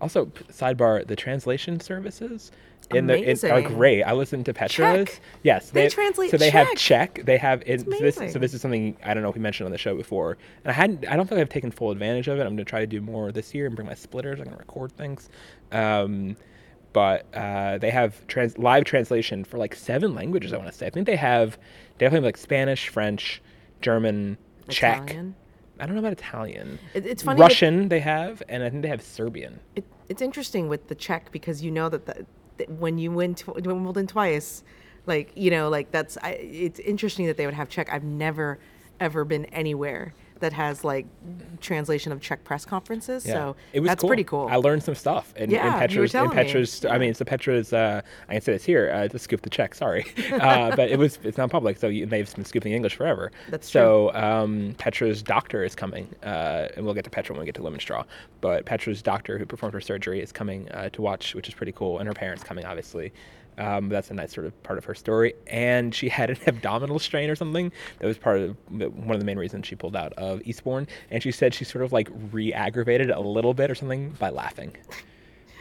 also, 0.00 0.26
sidebar: 0.50 1.06
the 1.06 1.16
translation 1.16 1.78
services 1.78 2.50
in 2.92 3.06
the 3.06 3.14
in, 3.16 3.36
are 3.50 3.58
Amazing. 3.58 3.76
great. 3.76 4.02
I 4.02 4.12
listened 4.12 4.44
to 4.46 4.52
Petra's. 4.54 5.08
Czech. 5.08 5.20
Yes, 5.42 5.70
They 5.70 5.84
have- 5.84 5.92
translate 5.92 6.30
So 6.30 6.36
they 6.36 6.50
have 6.50 6.66
Czech. 6.76 7.14
Czech. 7.14 7.24
They 7.26 7.36
have 7.36 7.62
in, 7.66 7.78
so 7.80 7.90
this. 8.00 8.16
So 8.32 8.38
this 8.38 8.54
is 8.54 8.60
something 8.60 8.96
I 9.04 9.14
don't 9.14 9.22
know 9.22 9.28
if 9.28 9.34
we 9.36 9.40
mentioned 9.40 9.66
on 9.66 9.72
the 9.72 9.78
show 9.78 9.94
before, 9.96 10.32
and 10.64 10.70
I 10.70 10.72
hadn't. 10.72 11.06
I 11.08 11.16
don't 11.16 11.28
think 11.28 11.40
I've 11.40 11.48
taken 11.48 11.70
full 11.70 11.90
advantage 11.90 12.28
of 12.28 12.38
it. 12.38 12.42
I'm 12.42 12.48
going 12.48 12.58
to 12.58 12.64
try 12.64 12.80
to 12.80 12.86
do 12.86 13.00
more 13.00 13.32
this 13.32 13.54
year 13.54 13.66
and 13.66 13.76
bring 13.76 13.86
my 13.86 13.94
splitters. 13.94 14.38
I'm 14.40 14.44
going 14.46 14.56
to 14.56 14.60
record 14.60 14.92
things. 14.92 15.28
Um, 15.72 16.36
but 16.92 17.26
uh, 17.34 17.78
they 17.78 17.90
have 17.90 18.26
trans- 18.26 18.58
live 18.58 18.84
translation 18.84 19.44
for 19.44 19.58
like 19.58 19.74
seven 19.76 20.14
languages. 20.14 20.52
I 20.52 20.56
want 20.56 20.70
to 20.70 20.76
say. 20.76 20.86
I 20.86 20.90
think 20.90 21.06
they 21.06 21.16
have 21.16 21.58
definitely 21.98 22.26
like 22.26 22.36
Spanish, 22.36 22.88
French, 22.88 23.40
German, 23.80 24.36
Czech. 24.68 25.16
I 25.78 25.86
don't 25.86 25.94
know 25.94 26.00
about 26.00 26.12
Italian. 26.12 26.78
It- 26.94 27.06
it's 27.06 27.22
funny 27.22 27.38
that- 27.38 27.42
Russian 27.44 27.88
they 27.88 28.00
have, 28.00 28.42
and 28.48 28.62
I 28.64 28.70
think 28.70 28.82
they 28.82 28.88
have 28.88 29.00
Serbian. 29.02 29.60
It, 29.76 29.84
it's 30.08 30.20
interesting 30.20 30.68
with 30.68 30.88
the 30.88 30.94
Czech 30.96 31.30
because 31.30 31.62
you 31.62 31.70
know 31.70 31.88
that, 31.88 32.04
the, 32.06 32.26
when 32.68 32.98
you 32.98 33.10
win 33.10 33.34
tw- 33.34 33.54
Wimbledon 33.64 34.06
twice, 34.06 34.62
like 35.06 35.32
you 35.34 35.50
know, 35.50 35.68
like 35.68 35.90
that's 35.90 36.16
I, 36.22 36.30
it's 36.32 36.78
interesting 36.80 37.26
that 37.26 37.36
they 37.36 37.46
would 37.46 37.54
have 37.54 37.68
Czech. 37.68 37.92
I've 37.92 38.04
never 38.04 38.58
ever 39.00 39.24
been 39.24 39.46
anywhere 39.46 40.14
that 40.40 40.52
has 40.52 40.84
like 40.84 41.06
translation 41.60 42.12
of 42.12 42.20
Czech 42.20 42.44
press 42.44 42.64
conferences. 42.64 43.22
So 43.22 43.56
it 43.72 43.80
was 43.80 43.88
that's 43.88 44.00
cool. 44.00 44.08
pretty 44.08 44.24
cool. 44.24 44.48
I 44.50 44.56
learned 44.56 44.82
some 44.82 44.94
stuff 44.94 45.32
in, 45.36 45.50
Yeah, 45.50 45.62
you 45.62 45.68
in 45.68 45.72
were 45.74 45.78
Petra's. 45.80 46.12
telling 46.12 46.30
in 46.30 46.36
me. 46.36 46.90
I 46.90 46.98
mean, 46.98 47.10
it's 47.10 47.18
the 47.18 47.24
Petra's. 47.24 47.72
Uh, 47.72 48.02
I 48.28 48.32
can 48.32 48.42
say 48.42 48.52
this 48.52 48.64
here. 48.64 48.90
Uh, 48.92 49.08
just 49.08 49.24
scoop 49.24 49.42
the 49.42 49.50
Czech. 49.50 49.74
Sorry, 49.74 50.04
uh, 50.32 50.74
but 50.74 50.90
it 50.90 50.98
was. 50.98 51.18
It's 51.22 51.38
not 51.38 51.50
public, 51.50 51.78
so 51.78 51.88
you, 51.88 52.06
they've 52.06 52.32
been 52.34 52.44
scooping 52.44 52.72
English 52.72 52.96
forever. 52.96 53.30
That's 53.48 53.70
so. 53.70 54.12
Um, 54.14 54.74
Petra's 54.78 55.22
doctor 55.22 55.64
is 55.64 55.74
coming, 55.74 56.08
uh, 56.22 56.68
and 56.76 56.84
we'll 56.84 56.94
get 56.94 57.04
to 57.04 57.10
Petra 57.10 57.34
when 57.34 57.40
we 57.40 57.46
get 57.46 57.54
to 57.56 57.62
Lemon 57.62 57.80
Straw. 57.80 58.04
But 58.40 58.64
Petra's 58.64 59.02
doctor, 59.02 59.38
who 59.38 59.46
performed 59.46 59.74
her 59.74 59.80
surgery, 59.80 60.20
is 60.20 60.32
coming 60.32 60.68
uh, 60.72 60.88
to 60.90 61.02
watch, 61.02 61.34
which 61.34 61.48
is 61.48 61.54
pretty 61.54 61.72
cool, 61.72 61.98
and 61.98 62.06
her 62.08 62.14
parents 62.14 62.42
coming, 62.42 62.64
obviously. 62.64 63.12
Um, 63.60 63.90
that's 63.90 64.10
a 64.10 64.14
nice 64.14 64.32
sort 64.32 64.46
of 64.46 64.62
part 64.62 64.78
of 64.78 64.84
her 64.86 64.94
story. 64.94 65.34
And 65.46 65.94
she 65.94 66.08
had 66.08 66.30
an 66.30 66.38
abdominal 66.46 66.98
strain 66.98 67.28
or 67.28 67.36
something. 67.36 67.70
That 67.98 68.06
was 68.06 68.16
part 68.18 68.38
of 68.40 68.56
one 68.70 69.10
of 69.10 69.18
the 69.20 69.26
main 69.26 69.38
reasons 69.38 69.66
she 69.66 69.76
pulled 69.76 69.94
out 69.94 70.12
of 70.14 70.40
Eastbourne. 70.46 70.88
And 71.10 71.22
she 71.22 71.30
said 71.30 71.52
she 71.54 71.64
sort 71.64 71.84
of 71.84 71.92
like 71.92 72.08
re-aggravated 72.32 73.10
a 73.10 73.20
little 73.20 73.52
bit 73.54 73.70
or 73.70 73.74
something 73.74 74.10
by 74.18 74.30
laughing, 74.30 74.76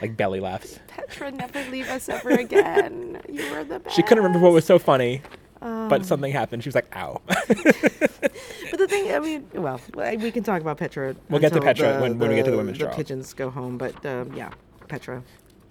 like 0.01 0.15
belly 0.15 0.39
laughs. 0.39 0.79
Petra, 0.87 1.31
never 1.31 1.61
leave 1.69 1.89
us 1.89 2.07
ever 2.07 2.29
again. 2.29 3.21
You 3.27 3.51
were 3.51 3.63
the 3.65 3.79
best. 3.79 3.95
She 3.95 4.01
couldn't 4.01 4.23
remember 4.23 4.39
what 4.43 4.53
was 4.53 4.65
so 4.65 4.79
funny, 4.79 5.21
Um, 5.61 5.89
but 5.89 6.05
something 6.05 6.31
happened. 6.31 6.63
She 6.63 6.69
was 6.69 6.75
like, 6.75 6.95
"Ow." 6.95 7.21
But 7.27 8.79
the 8.79 8.87
thing, 8.87 9.11
I 9.13 9.19
mean, 9.19 9.45
well, 9.53 9.81
we 9.95 10.31
can 10.31 10.43
talk 10.43 10.61
about 10.61 10.77
Petra. 10.77 11.15
We'll 11.29 11.41
get 11.41 11.51
to 11.53 11.59
Petra 11.59 11.93
the- 11.95 11.99
when- 12.01 12.17
when 12.17 12.29
we 12.29 12.35
get 12.35 12.45
to 12.45 12.51
the 12.51 12.51
the- 12.51 12.57
women's 12.57 12.77
The 12.79 12.87
pigeons 12.87 13.33
go 13.33 13.49
home, 13.49 13.77
but 13.77 14.05
um, 14.05 14.31
yeah, 14.33 14.51
Petra, 14.87 15.21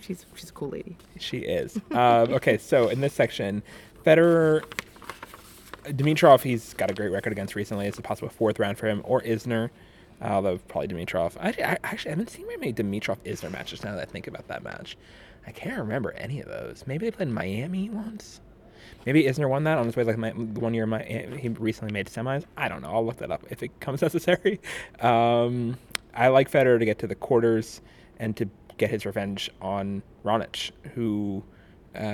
she's 0.01 0.27
she's 0.35 0.51
a 0.51 0.53
cool 0.53 0.69
lady. 0.69 0.97
She 1.19 1.39
is. 1.39 1.77
um, 1.93 2.33
okay, 2.35 2.59
so 2.59 2.89
in 2.89 3.01
this 3.01 3.13
section, 3.13 3.63
Federer, 4.05 4.65
Dimitrov, 5.85 6.43
he's 6.43 6.75
got 6.75 6.91
a 6.91 6.95
great 6.95 7.11
record 7.11 7.33
against 7.33 7.55
recently. 7.55 7.87
It's 7.87 7.99
a 7.99 8.03
possible 8.03 8.29
fourth 8.29 8.59
round 8.59 8.79
for 8.79 8.87
him, 8.87 9.03
or 9.05 9.23
Isner, 9.23 9.71
although 10.23 10.59
probably 10.69 10.89
Dimitrov. 10.89 11.37
I, 11.41 11.49
I 11.63 11.79
actually 11.85 12.11
haven't 12.11 12.31
seen 12.31 12.47
very 12.47 12.59
many 12.59 12.73
Dimitrov 12.73 13.19
Isner 13.25 13.51
matches 13.51 13.85
now 13.85 13.95
that 13.95 14.09
I 14.09 14.11
think 14.11 14.27
about 14.27 14.49
that 14.49 14.63
match. 14.63 14.97
I 15.47 15.51
can't 15.51 15.79
remember 15.79 16.13
any 16.13 16.41
of 16.41 16.49
those. 16.49 16.85
Maybe 16.87 17.07
they 17.07 17.11
played 17.11 17.29
in 17.29 17.35
Miami 17.35 17.89
once. 17.89 18.41
Maybe 19.07 19.25
Isner 19.25 19.49
won 19.49 19.65
that 19.65 19.79
on 19.79 19.87
his 19.87 19.97
way 19.97 20.05
like 20.05 20.19
my, 20.19 20.31
one 20.31 20.75
year. 20.75 20.87
My 20.87 21.03
he 21.03 21.49
recently 21.49 21.93
made 21.93 22.07
semis. 22.09 22.45
I 22.57 22.69
don't 22.69 22.83
know. 22.83 22.91
I'll 22.91 23.05
look 23.05 23.17
that 23.19 23.31
up 23.31 23.45
if 23.51 23.63
it 23.63 23.79
comes 23.81 24.03
necessary. 24.03 24.61
Um, 25.01 25.79
I 26.15 26.29
like 26.29 26.51
Federer 26.51 26.79
to 26.79 26.85
get 26.85 26.99
to 27.01 27.07
the 27.07 27.15
quarters 27.15 27.81
and 28.19 28.37
to 28.37 28.49
get 28.79 28.91
his 28.91 29.05
revenge 29.05 29.51
on 29.61 30.03
Raonic, 30.25 30.71
who 30.95 31.43
uh, 31.95 32.01
You 32.01 32.05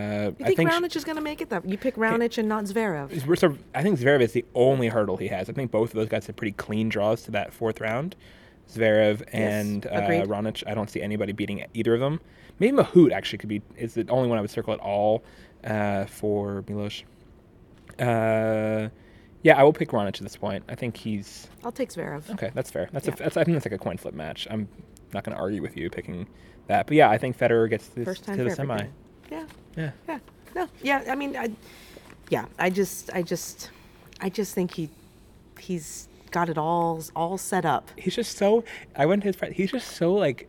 I 0.41 0.55
think 0.55 0.57
think 0.71 0.93
sh- 0.93 0.97
is 0.97 1.05
going 1.05 1.17
to 1.17 1.23
make 1.23 1.41
it? 1.41 1.51
That 1.51 1.69
you 1.69 1.77
pick 1.79 1.97
Raonic 1.97 2.39
and 2.39 2.49
not 2.49 2.65
Zverev. 2.65 3.27
we're 3.27 3.37
sort 3.37 3.53
of- 3.53 3.59
I 3.75 3.83
think 3.83 3.99
Zverev 3.99 4.21
is 4.21 4.33
the 4.33 4.45
only 4.55 4.89
hurdle 4.89 5.17
he 5.17 5.29
has. 5.29 5.49
I 5.49 5.53
think 5.53 5.71
both 5.71 5.91
of 5.91 5.97
those 5.97 6.09
guys 6.09 6.27
have 6.27 6.37
pretty 6.37 6.53
clean 6.53 6.89
draws 6.89 7.23
to 7.23 7.31
that 7.33 7.53
fourth 7.53 7.81
round. 7.81 8.17
Zverev 8.73 9.23
and 9.33 9.87
uh. 9.87 9.91
Raonic. 10.27 10.63
I 10.67 10.75
don't 10.75 10.89
see 10.89 11.03
anybody 11.03 11.33
beating 11.33 11.65
either 11.75 11.93
of 11.95 12.01
them. 12.01 12.21
Maybe 12.59 12.77
Mahut 12.77 13.13
actually 13.13 13.39
could 13.39 13.49
be 13.51 13.61
is 13.77 13.95
the 13.95 14.07
only 14.09 14.29
one 14.29 14.39
I 14.39 14.41
would 14.41 14.51
circle 14.51 14.73
at 14.73 14.81
all 14.81 15.23
uh, 15.65 16.07
for 16.07 16.65
Milos. 16.69 17.03
Uh, 17.99 18.89
yeah, 19.43 19.59
I 19.59 19.63
will 19.63 19.73
pick 19.73 19.91
Raonic 19.91 20.17
at 20.17 20.23
this 20.23 20.37
point. 20.37 20.65
I 20.69 20.75
think 20.75 20.97
he's 20.97 21.49
I'll 21.63 21.73
take 21.73 21.91
Zverev. 21.91 22.31
okay. 22.31 22.51
That's 22.55 22.71
fair. 22.71 22.89
That's, 22.93 23.07
Yeah. 23.07 23.15
a, 23.15 23.17
that's 23.19 23.37
I 23.37 23.45
think 23.45 23.55
that's 23.57 23.67
like 23.67 23.73
a 23.79 23.79
coin 23.79 23.99
flip 23.99 24.15
match. 24.15 24.47
I'm 24.51 24.69
not 25.13 25.25
going 25.25 25.37
to 25.37 25.41
argue 25.43 25.61
with 25.63 25.77
you 25.77 25.91
picking 25.91 26.27
that. 26.67 26.87
But 26.87 26.97
yeah, 26.97 27.11
I 27.11 27.19
think 27.19 27.37
Federer 27.39 27.69
gets 27.69 27.89
this 27.89 28.05
First 28.05 28.25
time 28.25 28.37
to 28.39 28.45
the 28.45 28.51
semi. 28.51 28.75
everything. 28.75 28.93
Yeah, 29.31 29.47
Yeah. 29.77 29.91
yeah, 30.09 30.19
no, 30.55 30.69
yeah. 30.83 31.05
I 31.09 31.15
mean, 31.15 31.37
I, 31.37 31.51
yeah. 32.31 32.47
I 32.59 32.71
just, 32.71 33.11
I 33.15 33.23
just, 33.23 33.71
I 34.21 34.29
just 34.29 34.55
think 34.55 34.73
he, 34.75 34.89
he's 35.59 36.09
got 36.31 36.49
it 36.49 36.59
all, 36.59 37.03
all 37.15 37.39
set 37.39 37.65
up. 37.65 37.91
he's 37.97 38.15
just 38.15 38.37
so 38.37 38.65
I 38.97 39.07
went 39.07 39.23
to 39.23 39.29
his 39.29 39.37
friend. 39.37 39.55
He's 39.55 39.71
just 39.71 39.93
so 39.97 40.13
like 40.15 40.49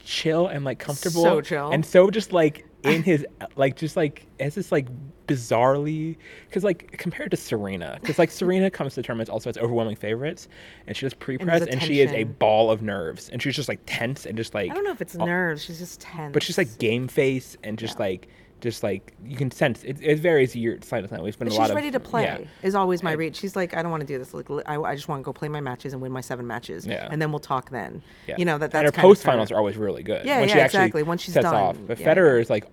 chill 0.00 0.46
and 0.46 0.64
like 0.64 0.78
comfortable. 0.78 1.22
So 1.22 1.40
chill. 1.40 1.70
and 1.70 1.84
so 1.84 2.10
just 2.10 2.32
like 2.32 2.64
in 2.84 3.02
his 3.02 3.26
like 3.56 3.76
just 3.76 3.96
like 3.96 4.26
has 4.38 4.54
this 4.54 4.70
like 4.70 4.86
bizarrely 5.26 6.16
because 6.48 6.64
like 6.64 6.92
compared 6.92 7.30
to 7.30 7.36
Serena 7.36 7.98
because 8.00 8.18
like 8.18 8.30
Serena 8.30 8.70
comes 8.70 8.94
to 8.94 9.02
tournaments 9.02 9.28
also 9.30 9.48
has 9.50 9.58
overwhelming 9.58 9.96
favorites 9.96 10.48
and 10.86 10.96
she 10.96 11.04
does 11.04 11.12
pre-press 11.14 11.60
there's 11.60 11.68
a 11.68 11.72
and 11.72 11.82
she 11.82 12.00
is 12.00 12.10
a 12.12 12.24
ball 12.24 12.70
of 12.70 12.80
nerves 12.82 13.28
and 13.28 13.42
she's 13.42 13.54
just 13.56 13.68
like 13.68 13.80
tense 13.86 14.26
and 14.26 14.36
just 14.36 14.54
like 14.54 14.70
I 14.70 14.74
don't 14.74 14.84
know 14.84 14.90
if 14.92 15.02
it's 15.02 15.16
all- 15.16 15.26
nerves. 15.26 15.64
She's 15.64 15.78
just 15.80 16.00
tense. 16.00 16.32
but 16.32 16.42
she's 16.42 16.56
like 16.58 16.78
game 16.78 17.08
face 17.08 17.56
and 17.62 17.78
just 17.78 17.96
Yeah. 17.98 18.04
like 18.06 18.28
just 18.60 18.82
like 18.82 19.14
you 19.24 19.36
can 19.36 19.50
sense 19.50 19.84
it, 19.84 19.98
it 20.02 20.18
varies 20.18 20.54
year 20.56 20.78
side 20.82 21.02
to 21.02 21.08
side. 21.08 21.20
We've 21.22 21.38
been 21.38 21.48
But 21.48 21.54
a 21.54 21.56
lot 21.58 21.64
she's 21.64 21.70
of 21.70 21.76
ready 21.76 21.90
to 21.92 22.00
play. 22.00 22.22
yeah. 22.24 22.38
Is 22.62 22.74
always 22.74 23.02
my 23.02 23.10
I- 23.10 23.14
read. 23.14 23.36
She's 23.36 23.54
like, 23.56 23.76
I 23.76 23.82
don't 23.82 23.90
want 23.90 24.00
to 24.02 24.06
do 24.06 24.18
this. 24.18 24.34
Like, 24.34 24.50
I, 24.66 24.80
I 24.80 24.94
just 24.94 25.08
want 25.08 25.20
to 25.20 25.24
go 25.24 25.32
play 25.32 25.48
my 25.48 25.60
matches 25.60 25.92
and 25.92 26.02
win 26.02 26.12
my 26.12 26.20
seven 26.20 26.46
matches. 26.46 26.86
Yeah. 26.86 27.08
And 27.10 27.20
then 27.22 27.30
we'll 27.30 27.38
talk 27.40 27.70
then. 27.70 28.02
Yeah. 28.26 28.36
You 28.38 28.44
know 28.44 28.58
that 28.58 28.70
that's 28.72 28.86
and 28.86 28.96
her 28.96 29.00
post 29.02 29.22
finals 29.22 29.50
are 29.52 29.56
always 29.56 29.76
really 29.76 30.02
good. 30.02 30.24
Yeah, 30.26 30.40
when 30.40 30.48
yeah, 30.48 30.54
she 30.54 30.60
actually 30.60 30.78
exactly. 30.80 31.02
Once 31.04 31.22
she's 31.22 31.34
sets 31.34 31.44
done, 31.44 31.54
off. 31.54 31.76
But 31.86 31.98
yeah. 32.00 32.14
Federer 32.14 32.40
is 32.40 32.50
like 32.50 32.66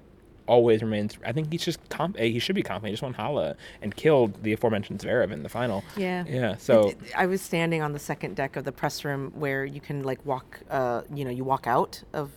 always 0.47 0.83
remains. 0.83 1.17
I 1.25 1.31
think 1.31 1.51
he's 1.51 1.65
just 1.65 1.79
comp. 1.89 2.17
eh, 2.19 2.25
He 2.27 2.37
should 2.37 2.53
be 2.55 2.61
confident. 2.61 2.89
He 2.89 2.93
just 2.93 3.01
won 3.01 3.15
Halle 3.15 3.55
and 3.81 3.95
killed 3.95 4.43
the 4.43 4.53
aforementioned 4.53 4.99
Zverev 4.99 5.31
in 5.31 5.41
the 5.41 5.49
final. 5.49 5.83
Yeah. 5.97 6.23
Yeah. 6.27 6.55
So 6.57 6.89
It- 6.89 6.99
I 7.17 7.25
was 7.25 7.41
standing 7.41 7.81
on 7.81 7.93
the 7.93 7.99
second 7.99 8.35
deck 8.35 8.55
of 8.55 8.63
the 8.63 8.71
press 8.71 9.03
room 9.03 9.31
where 9.33 9.65
you 9.65 9.81
can 9.81 10.03
like 10.03 10.23
walk, 10.23 10.59
uh, 10.69 11.01
you 11.13 11.25
know, 11.25 11.31
you 11.31 11.43
walk 11.43 11.65
out 11.65 12.03
of 12.13 12.29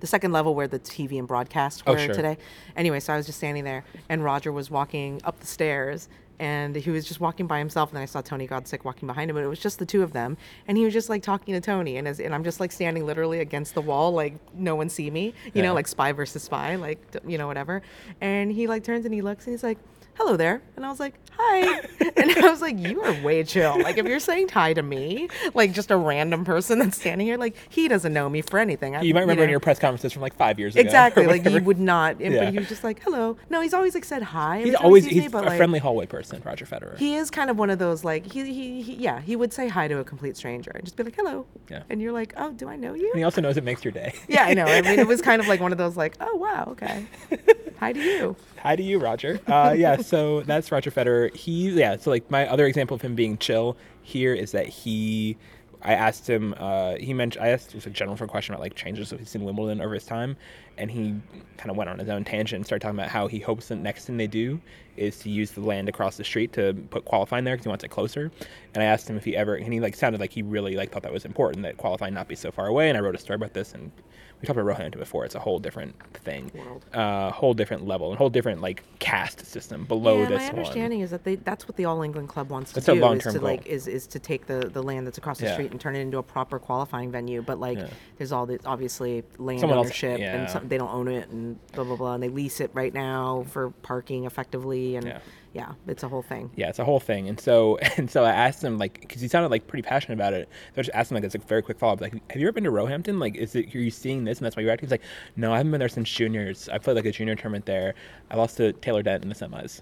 the 0.00 0.06
second 0.06 0.32
level 0.32 0.54
where 0.54 0.68
the 0.68 0.78
TV 0.78 1.18
and 1.18 1.26
broadcast 1.28 1.82
Oh, 1.86 1.92
were 1.92 1.98
sure. 1.98 2.14
today. 2.14 2.36
Anyway, 2.76 3.00
so 3.00 3.12
I 3.12 3.16
was 3.16 3.26
just 3.26 3.38
standing 3.38 3.64
there, 3.64 3.84
and 4.08 4.22
Roger 4.24 4.52
was 4.52 4.70
walking 4.70 5.20
up 5.24 5.40
the 5.40 5.46
stairs, 5.46 6.08
and 6.40 6.74
he 6.74 6.90
was 6.90 7.04
just 7.06 7.20
walking 7.20 7.46
by 7.46 7.58
himself. 7.58 7.90
And 7.90 7.96
then 7.96 8.02
I 8.02 8.06
saw 8.06 8.20
Tony 8.20 8.48
Godsick 8.48 8.84
walking 8.84 9.06
behind 9.06 9.30
him, 9.30 9.36
and 9.36 9.46
it 9.46 9.48
was 9.48 9.60
just 9.60 9.78
the 9.78 9.86
two 9.86 10.02
of 10.02 10.12
them. 10.12 10.36
And 10.66 10.76
he 10.76 10.84
was 10.84 10.92
just 10.92 11.08
like 11.08 11.22
talking 11.22 11.54
to 11.54 11.60
Tony, 11.60 11.96
and 11.96 12.08
as, 12.08 12.18
and 12.20 12.34
I'm 12.34 12.42
just 12.44 12.58
like 12.60 12.72
standing 12.72 13.06
literally 13.06 13.38
against 13.40 13.74
the 13.74 13.82
wall, 13.82 14.10
like 14.12 14.34
no 14.54 14.74
one 14.74 14.88
see 14.88 15.10
me, 15.10 15.26
you 15.46 15.52
Yeah. 15.54 15.62
know, 15.62 15.74
like 15.74 15.86
spy 15.86 16.10
versus 16.12 16.42
spy, 16.42 16.74
like 16.74 16.98
you 17.26 17.38
know 17.38 17.46
whatever. 17.46 17.82
And 18.20 18.50
he 18.52 18.66
like 18.66 18.82
turns 18.84 19.04
and 19.04 19.14
he 19.14 19.22
looks, 19.22 19.46
and 19.46 19.54
he's 19.54 19.62
like. 19.62 19.78
Hello 20.16 20.36
there. 20.36 20.62
And 20.76 20.86
I 20.86 20.90
was 20.90 21.00
like, 21.00 21.14
hi. 21.32 21.80
And 22.16 22.30
I 22.30 22.48
was 22.48 22.62
like, 22.62 22.78
you 22.78 23.02
are 23.02 23.22
way 23.24 23.42
chill. 23.42 23.82
Like, 23.82 23.98
if 23.98 24.06
you're 24.06 24.20
saying 24.20 24.48
hi 24.48 24.72
to 24.74 24.82
me, 24.82 25.28
like 25.52 25.72
just 25.72 25.90
a 25.90 25.96
random 25.96 26.44
person 26.44 26.78
that's 26.78 26.96
standing 26.96 27.26
here, 27.26 27.36
like, 27.36 27.56
he 27.70 27.88
doesn't 27.88 28.12
know 28.12 28.28
me 28.28 28.40
for 28.40 28.58
anything. 28.60 28.94
I, 28.94 29.02
you 29.02 29.12
might 29.12 29.20
remember 29.22 29.42
in 29.42 29.48
know. 29.48 29.52
your 29.52 29.60
press 29.60 29.80
conferences 29.80 30.12
from 30.12 30.22
like 30.22 30.36
five 30.36 30.60
years 30.60 30.74
ago. 30.76 30.82
Exactly. 30.82 31.26
Like, 31.26 31.44
you 31.44 31.60
would 31.62 31.80
not. 31.80 32.20
and- 32.20 32.32
Yeah. 32.34 32.44
But 32.44 32.52
he 32.52 32.58
was 32.60 32.68
just 32.68 32.84
like, 32.84 33.02
hello. 33.02 33.36
No, 33.50 33.60
he's 33.60 33.74
always 33.74 33.94
like 33.94 34.04
said 34.04 34.22
hi. 34.22 34.62
He's 34.62 34.74
always 34.76 35.04
he's 35.06 35.22
me, 35.24 35.28
but, 35.28 35.42
a 35.44 35.48
like, 35.48 35.56
friendly 35.56 35.80
hallway 35.80 36.06
person, 36.06 36.40
Roger 36.44 36.66
Federer. 36.66 36.96
He 36.98 37.16
is 37.16 37.30
kind 37.30 37.50
of 37.50 37.58
one 37.58 37.68
of 37.70 37.80
those, 37.80 38.04
like, 38.04 38.30
he, 38.30 38.44
he, 38.44 38.82
he, 38.82 38.94
yeah, 38.94 39.20
he 39.20 39.34
would 39.34 39.52
say 39.52 39.66
hi 39.68 39.88
to 39.88 39.98
a 39.98 40.04
complete 40.04 40.36
stranger 40.36 40.70
and 40.70 40.84
just 40.84 40.96
be 40.96 41.02
like, 41.02 41.16
hello. 41.16 41.46
Yeah. 41.68 41.82
And 41.90 42.00
you're 42.00 42.12
like, 42.12 42.32
oh, 42.36 42.52
do 42.52 42.68
I 42.68 42.76
know 42.76 42.94
you? 42.94 43.08
and 43.10 43.18
he 43.18 43.24
also 43.24 43.40
knows 43.40 43.56
it 43.56 43.64
makes 43.64 43.84
your 43.84 43.92
day. 43.92 44.14
yeah, 44.28 44.44
I 44.44 44.54
know. 44.54 44.66
I 44.66 44.82
mean, 44.82 45.00
it 45.00 45.06
was 45.08 45.20
kind 45.20 45.42
of 45.42 45.48
like 45.48 45.60
one 45.60 45.72
of 45.72 45.78
those, 45.78 45.96
like, 45.96 46.14
oh, 46.20 46.36
wow, 46.36 46.68
okay. 46.70 47.06
hi 47.80 47.92
to 47.92 48.00
you. 48.00 48.36
Hi 48.64 48.76
to 48.76 48.82
you, 48.82 48.98
Roger. 48.98 49.38
Uh, 49.46 49.74
yeah, 49.76 49.98
so 49.98 50.40
that's 50.40 50.72
Roger 50.72 50.90
Federer. 50.90 51.36
He, 51.36 51.68
yeah, 51.68 51.98
so 51.98 52.08
like 52.08 52.30
my 52.30 52.48
other 52.48 52.64
example 52.64 52.94
of 52.94 53.02
him 53.02 53.14
being 53.14 53.36
chill 53.36 53.76
here 54.00 54.32
is 54.32 54.52
that 54.52 54.66
he, 54.66 55.36
I 55.82 55.92
asked 55.92 56.26
him, 56.26 56.54
uh, 56.56 56.94
he 56.94 57.12
mentioned, 57.12 57.44
I 57.44 57.48
asked 57.48 57.72
just 57.72 57.86
a 57.86 57.90
general 57.90 58.16
for 58.16 58.24
a 58.24 58.26
question 58.26 58.54
about 58.54 58.62
like 58.62 58.74
changes 58.74 59.10
he's 59.10 59.28
seen 59.28 59.44
Wimbledon 59.44 59.82
over 59.82 59.92
his 59.92 60.06
time, 60.06 60.34
and 60.78 60.90
he 60.90 61.14
kind 61.58 61.70
of 61.70 61.76
went 61.76 61.90
on 61.90 61.98
his 61.98 62.08
own 62.08 62.24
tangent 62.24 62.56
and 62.56 62.64
started 62.64 62.80
talking 62.80 62.98
about 62.98 63.10
how 63.10 63.26
he 63.26 63.38
hopes 63.38 63.68
the 63.68 63.76
next 63.76 64.06
thing 64.06 64.16
they 64.16 64.26
do 64.26 64.58
is 64.96 65.18
to 65.18 65.28
use 65.28 65.50
the 65.50 65.60
land 65.60 65.90
across 65.90 66.16
the 66.16 66.24
street 66.24 66.54
to 66.54 66.72
put 66.88 67.04
qualifying 67.04 67.44
there 67.44 67.56
because 67.56 67.64
he 67.64 67.68
wants 67.68 67.84
it 67.84 67.88
closer. 67.88 68.30
And 68.72 68.82
I 68.82 68.86
asked 68.86 69.10
him 69.10 69.18
if 69.18 69.24
he 69.24 69.36
ever, 69.36 69.56
and 69.56 69.74
he 69.74 69.80
like 69.80 69.94
sounded 69.94 70.22
like 70.22 70.32
he 70.32 70.40
really 70.40 70.74
like 70.74 70.90
thought 70.90 71.02
that 71.02 71.12
was 71.12 71.26
important 71.26 71.64
that 71.64 71.76
qualifying 71.76 72.14
not 72.14 72.28
be 72.28 72.34
so 72.34 72.50
far 72.50 72.68
away. 72.68 72.88
And 72.88 72.96
I 72.96 73.02
wrote 73.02 73.14
a 73.14 73.18
story 73.18 73.34
about 73.34 73.52
this, 73.52 73.74
and 73.74 73.92
we 74.40 74.46
talked 74.46 74.58
about 74.58 74.66
Roehampton 74.66 74.98
before. 74.98 75.24
It's 75.24 75.34
a 75.34 75.38
whole 75.40 75.58
different 75.58 75.94
thing, 76.14 76.50
World. 76.54 76.84
uh, 76.92 77.30
whole 77.30 77.54
different 77.54 77.86
level, 77.86 78.10
and 78.10 78.18
whole 78.18 78.30
different 78.30 78.60
like 78.60 78.82
caste 78.98 79.44
system 79.46 79.84
below 79.84 80.18
yeah, 80.20 80.28
this 80.28 80.38
my 80.38 80.46
one. 80.48 80.58
understanding 80.58 81.00
is 81.00 81.10
that 81.10 81.24
they 81.24 81.36
that's 81.36 81.66
what 81.68 81.76
the 81.76 81.84
All 81.86 82.02
England 82.02 82.28
Club 82.28 82.50
wants 82.50 82.72
to 82.72 82.80
a 82.80 82.82
do 82.82 83.04
is 83.12 83.22
to 83.24 83.32
goal. 83.32 83.42
like 83.42 83.66
is, 83.66 83.86
is 83.86 84.06
to 84.08 84.18
take 84.18 84.46
the, 84.46 84.68
the 84.72 84.82
land 84.82 85.06
that's 85.06 85.18
across 85.18 85.38
the 85.38 85.46
Yeah. 85.46 85.52
street 85.54 85.70
and 85.70 85.80
turn 85.80 85.96
it 85.96 86.00
into 86.00 86.18
a 86.18 86.22
proper 86.22 86.58
qualifying 86.58 87.10
venue. 87.10 87.42
But 87.42 87.58
like 87.60 87.78
Yeah. 87.78 87.88
there's 88.18 88.32
all 88.32 88.46
this 88.46 88.60
obviously 88.66 89.22
land 89.38 89.60
Someone 89.60 89.78
else- 89.78 89.86
ownership 89.86 90.18
yeah. 90.20 90.34
and 90.36 90.50
some, 90.50 90.68
they 90.68 90.78
don't 90.78 90.92
own 90.92 91.08
it 91.08 91.28
and 91.30 91.58
blah 91.72 91.84
blah 91.84 91.96
blah 91.96 92.14
and 92.14 92.22
they 92.22 92.28
lease 92.28 92.60
it 92.60 92.70
right 92.74 92.92
now 92.92 93.44
for 93.50 93.70
parking 93.70 94.24
effectively 94.24 94.96
and 94.96 95.20
Yeah. 95.54 95.68
yeah, 95.68 95.74
it's 95.86 96.02
a 96.02 96.08
whole 96.08 96.22
thing. 96.22 96.50
Yeah, 96.56 96.68
it's 96.68 96.78
a 96.78 96.84
whole 96.84 97.00
thing. 97.00 97.28
And 97.28 97.40
so, 97.40 97.76
and 97.96 98.10
so 98.10 98.24
I 98.24 98.32
asked 98.32 98.62
him 98.62 98.78
like, 98.78 99.00
because 99.00 99.20
he 99.20 99.28
sounded 99.28 99.50
like 99.50 99.66
pretty 99.66 99.82
passionate 99.82 100.14
about 100.14 100.34
it. 100.34 100.48
So 100.74 100.80
I 100.80 100.82
just 100.82 100.94
asked 100.94 101.10
him 101.10 101.16
like, 101.16 101.24
it's 101.24 101.34
a 101.34 101.38
very 101.38 101.62
quick 101.62 101.78
follow 101.78 101.94
up. 101.94 102.00
Like, 102.00 102.12
have 102.30 102.40
you 102.40 102.46
ever 102.46 102.52
been 102.52 102.64
to 102.64 102.70
Roehampton? 102.70 103.18
Like, 103.18 103.36
is 103.36 103.54
it 103.54 103.74
are 103.74 103.78
you 103.78 103.90
seeing 103.90 104.24
this 104.24 104.38
and 104.38 104.46
that's 104.46 104.56
why 104.56 104.62
you're 104.62 104.72
acting? 104.72 104.88
He's 104.88 104.92
like, 104.92 105.02
no, 105.36 105.52
I 105.52 105.58
haven't 105.58 105.72
been 105.72 105.78
there 105.78 105.88
since 105.88 106.10
juniors. 106.10 106.68
I 106.68 106.78
played 106.78 106.96
like 106.96 107.06
a 107.06 107.12
junior 107.12 107.34
tournament 107.34 107.66
there. 107.66 107.94
I 108.30 108.36
lost 108.36 108.56
to 108.58 108.72
Taylor 108.72 109.02
Dent 109.02 109.22
in 109.22 109.28
the 109.28 109.34
semis. 109.34 109.80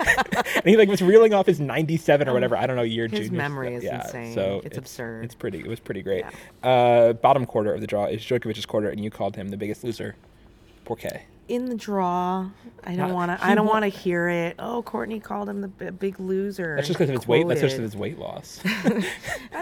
and 0.54 0.64
he 0.64 0.76
like 0.76 0.88
was 0.88 1.02
reeling 1.02 1.34
off 1.34 1.46
his 1.46 1.60
97 1.60 2.28
or 2.28 2.32
whatever. 2.32 2.56
I 2.56 2.66
don't 2.66 2.76
know 2.76 2.82
year. 2.82 3.06
Junior. 3.06 3.20
His 3.20 3.28
juniors. 3.28 3.42
memory 3.42 3.74
is 3.74 3.84
yeah, 3.84 4.04
insane. 4.04 4.34
So 4.34 4.62
It's 4.64 4.78
absurd. 4.78 5.24
It's 5.24 5.34
pretty. 5.34 5.60
It 5.60 5.66
was 5.66 5.80
pretty 5.80 6.02
great. 6.02 6.24
Uh, 6.62 7.12
bottom 7.14 7.46
quarter 7.46 7.74
of 7.74 7.80
the 7.80 7.86
draw 7.86 8.06
is 8.06 8.22
Djokovic's 8.22 8.66
quarter, 8.66 8.88
and 8.88 9.02
you 9.02 9.10
called 9.10 9.36
him 9.36 9.48
the 9.48 9.56
biggest 9.56 9.84
loser. 9.84 10.16
Poor 10.84 10.96
K. 10.96 11.24
in 11.50 11.66
the 11.66 11.74
draw. 11.74 12.48
I 12.84 12.96
don't 12.96 13.12
want 13.12 13.30
to. 13.38 13.44
I 13.46 13.54
don't 13.54 13.66
want 13.66 13.82
to 13.82 13.88
hear 13.88 14.28
it. 14.28 14.54
Oh, 14.58 14.82
Courtney 14.82 15.20
called 15.20 15.48
him 15.48 15.60
the 15.60 15.68
b- 15.68 15.90
big 15.90 16.18
loser. 16.20 16.76
That's 16.76 16.86
just 16.88 16.98
because 16.98 17.10
of 17.10 17.16
his 17.16 17.28
weight. 17.28 17.46
That's 17.46 17.60
just 17.60 17.74
quoted. 17.74 17.82
his 17.82 17.96
weight 17.96 18.18
loss. 18.18 18.60
I 18.64 19.02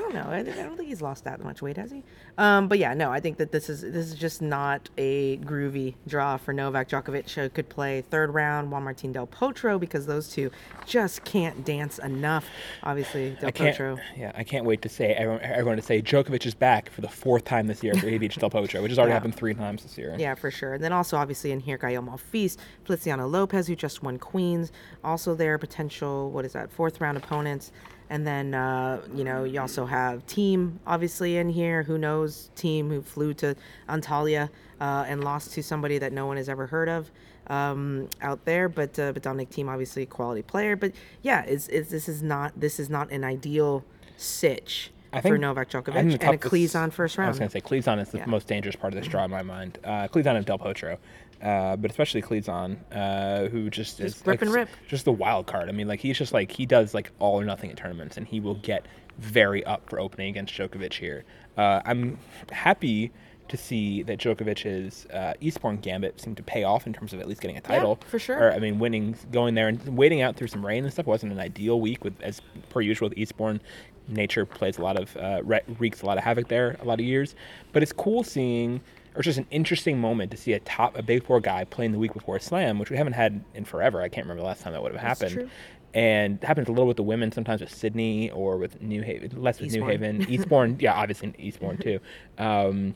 don't 0.01 0.15
know. 0.15 0.27
I, 0.29 0.39
I 0.39 0.43
don't 0.43 0.77
think 0.77 0.89
he's 0.89 1.03
lost 1.03 1.25
that 1.25 1.43
much 1.43 1.63
weight, 1.63 1.77
has 1.79 1.91
he? 1.91 2.05
Um, 2.37 2.69
but 2.69 2.79
yeah, 2.79 2.95
no. 2.95 3.11
I 3.11 3.19
think 3.21 3.39
that 3.39 3.51
this 3.51 3.69
is 3.69 3.81
this 3.81 4.07
is 4.07 4.15
just 4.15 4.41
not 4.43 4.89
a 4.99 5.39
groovy 5.39 5.95
draw 6.07 6.37
for 6.37 6.53
Novak 6.53 6.89
Djokovic. 6.91 7.45
Uh, 7.45 7.49
could 7.49 7.69
play 7.69 8.03
third 8.03 8.33
round 8.35 8.71
Juan 8.71 8.85
Martin 8.85 9.13
Del 9.13 9.27
Potro 9.27 9.81
because 9.81 10.07
those 10.07 10.29
two 10.29 10.51
just 10.87 11.25
can't 11.25 11.65
dance 11.65 11.99
enough. 11.99 12.47
Obviously, 12.83 13.31
Del. 13.41 13.51
Potro. 13.51 13.99
Yeah, 14.17 14.33
I 14.37 14.45
can't 14.45 14.65
wait 14.67 14.83
to 14.83 14.89
say 14.89 15.13
everyone, 15.15 15.43
everyone 15.43 15.77
to 15.77 15.83
say 15.83 16.03
Djokovic 16.03 16.45
is 16.47 16.55
back 16.55 16.91
for 16.91 17.01
the 17.01 17.09
fourth 17.09 17.45
time 17.45 17.67
this 17.67 17.83
year 17.83 17.95
for 17.95 18.07
beats 18.19 18.37
Del 18.37 18.51
Potro, 18.51 18.83
which 18.83 18.91
has 18.93 18.99
already 18.99 19.11
Yeah. 19.11 19.15
happened 19.15 19.35
three 19.35 19.55
times 19.55 19.83
this 19.83 19.97
year. 19.97 20.15
Yeah, 20.19 20.35
for 20.35 20.51
sure. 20.51 20.75
And 20.75 20.85
then 20.85 20.93
also, 20.93 21.17
obviously, 21.17 21.51
in 21.53 21.61
here, 21.61 21.78
Gael 21.81 22.03
Monfils, 22.03 22.57
Feliciano 22.85 23.27
Lopez, 23.27 23.67
who 23.67 23.77
just 23.77 24.03
won 24.03 24.19
Queens. 24.19 24.73
Also, 25.05 25.35
their 25.35 25.59
potential, 25.59 26.31
what 26.31 26.45
is 26.45 26.53
that, 26.53 26.71
fourth 26.71 27.01
round 27.01 27.17
opponents. 27.17 27.73
And 28.11 28.27
then, 28.27 28.55
uh, 28.55 29.03
you 29.15 29.23
know, 29.23 29.45
you 29.45 29.61
also 29.61 29.85
have 29.85 30.27
Thiem, 30.27 30.79
obviously, 30.87 31.37
in 31.37 31.51
here. 31.51 31.83
Who 31.83 31.99
knows? 31.99 32.51
Thiem 32.57 32.89
who 32.89 33.03
flew 33.03 33.35
to 33.35 33.55
Antalya 33.89 34.49
uh, 34.81 35.05
and 35.07 35.23
lost 35.23 35.53
to 35.53 35.63
somebody 35.63 35.99
that 35.99 36.13
no 36.13 36.27
one 36.27 36.39
has 36.39 36.49
ever 36.49 36.67
heard 36.67 36.89
of 36.89 37.11
um, 37.49 38.09
out 38.23 38.47
there. 38.47 38.69
But 38.71 38.99
uh, 38.99 39.13
but 39.13 39.23
Dominic 39.23 39.51
Thiem, 39.51 39.69
obviously, 39.69 40.05
a 40.05 40.07
quality 40.07 40.41
player. 40.41 40.75
But 40.75 40.93
yeah, 41.21 41.43
it's, 41.45 41.69
it's, 41.69 41.91
this 41.91 42.09
is 42.09 42.23
not 42.23 42.59
this 42.59 42.81
is 42.81 42.89
not 42.89 43.11
an 43.11 43.25
ideal 43.25 43.85
sitch 44.17 44.91
for 45.23 45.39
Novak 45.39 45.71
Djokovic 45.71 45.95
and 45.97 46.15
a 46.15 46.39
Klizan 46.39 46.93
first 46.93 47.17
round. 47.19 47.29
I 47.29 47.31
was 47.31 47.39
going 47.39 47.51
to 47.51 47.53
say 47.53 47.61
Klizan 47.61 48.01
is 48.01 48.11
the 48.11 48.19
Yeah. 48.19 48.27
most 48.27 48.47
dangerous 48.47 48.77
part 48.77 48.93
of 48.93 48.99
this 48.99 49.09
draw 49.09 49.25
in 49.25 49.31
my 49.31 49.43
mind. 49.43 49.79
Uh, 49.85 50.09
Klizan 50.09 50.37
and 50.37 50.45
Del 50.45 50.59
Potro, 50.59 50.99
uh, 51.43 51.77
but 51.77 51.91
especially 51.91 52.23
Klizan, 52.23 52.77
uh, 52.93 53.49
who 53.49 53.71
just, 53.71 53.99
Just 53.99 54.17
is 54.21 54.27
rip 54.27 54.41
like, 54.41 54.43
and 54.43 54.53
rip. 54.53 54.69
just 54.89 55.05
the 55.05 55.13
wild 55.13 55.47
card. 55.47 55.69
I 55.69 55.73
mean, 55.73 55.89
like 55.89 56.01
he's 56.01 56.19
just 56.19 56.33
like 56.33 56.51
he 56.51 56.67
does 56.67 56.95
like 56.95 57.11
all 57.19 57.41
or 57.41 57.45
nothing 57.45 57.71
at 57.71 57.77
tournaments, 57.77 58.17
and 58.17 58.27
he 58.27 58.41
will 58.41 58.57
get 58.57 58.87
very 59.19 59.65
up 59.65 59.89
for 59.89 59.99
opening 60.01 60.29
against 60.31 60.55
Djokovic 60.55 60.93
here. 60.95 61.25
Uh, 61.57 61.81
I'm 61.85 62.19
happy 62.51 63.11
to 63.49 63.57
see 63.57 64.03
that 64.03 64.19
Djokovic's 64.19 65.07
uh, 65.07 65.33
Eastbourne 65.41 65.79
gambit 65.79 66.21
seemed 66.21 66.37
to 66.37 66.43
pay 66.43 66.65
off 66.65 66.87
in 66.87 66.93
terms 66.93 67.13
of 67.15 67.21
at 67.21 67.27
least 67.27 67.41
getting 67.41 67.57
a 67.57 67.61
title. 67.63 67.99
for 68.07 68.19
sure. 68.19 68.39
Or, 68.49 68.53
I 68.53 68.59
mean, 68.59 68.79
winning, 68.79 69.17
going 69.33 69.55
there 69.55 69.69
and 69.69 69.97
waiting 69.97 70.21
out 70.21 70.37
through 70.37 70.49
some 70.49 70.65
rain 70.65 70.85
and 70.85 70.93
stuff 70.93 71.07
wasn't 71.07 71.33
an 71.33 71.41
ideal 71.41 71.81
week 71.81 72.05
with 72.05 72.21
as 72.21 72.43
per 72.69 72.81
usual 72.83 73.09
with 73.09 73.17
Eastbourne. 73.19 73.61
Nature 74.07 74.45
plays 74.47 74.77
a 74.79 74.83
lot 74.83 74.99
of 75.01 75.17
uh, 75.17 75.41
re- 75.45 75.63
wreaks 75.79 76.03
a 76.03 76.07
lot 76.07 76.19
of 76.19 76.25
havoc 76.25 76.49
there 76.49 76.77
a 76.81 76.85
lot 76.85 76.99
of 77.01 77.05
years, 77.07 77.35
but 77.73 77.83
it's 77.83 77.93
cool 77.93 78.23
seeing, 78.23 78.81
or 79.19 79.21
it's 79.21 79.25
just 79.27 79.39
an 79.39 79.49
interesting 79.51 80.01
moment 80.01 80.31
to 80.31 80.37
see 80.37 80.53
a 80.53 80.61
top 80.61 80.97
a 80.97 81.03
big 81.03 81.25
four 81.25 81.41
guy 81.41 81.65
playing 81.65 81.91
the 81.91 81.99
week 81.99 82.15
before 82.15 82.37
a 82.37 82.41
slam, 82.41 82.79
which 82.79 82.89
we 82.89 82.97
haven't 82.97 83.15
had 83.15 83.43
in 83.53 83.65
forever. 83.65 84.01
I 84.01 84.09
can't 84.09 84.25
remember 84.25 84.43
the 84.43 84.47
last 84.47 84.63
time 84.63 84.73
that 84.75 84.81
would 84.81 84.93
have 84.93 85.03
That's 85.03 85.21
happened. 85.21 85.41
true. 85.41 85.51
And 85.93 86.41
happens 86.45 86.69
a 86.69 86.71
little 86.71 86.87
with 86.87 86.99
the 86.99 87.03
women, 87.03 87.33
sometimes 87.33 87.61
with 87.61 87.75
Sydney 87.75 88.31
or 88.31 88.59
with 88.59 88.81
New 88.81 89.03
Haven, 89.03 89.43
less 89.43 89.59
with 89.59 89.73
New 89.73 89.85
Haven, 89.85 90.25
Eastbourne, 90.31 90.77
yeah, 90.79 90.93
obviously 90.95 91.35
Eastbourne 91.37 91.79
too. 91.79 91.99
Um, 92.39 92.95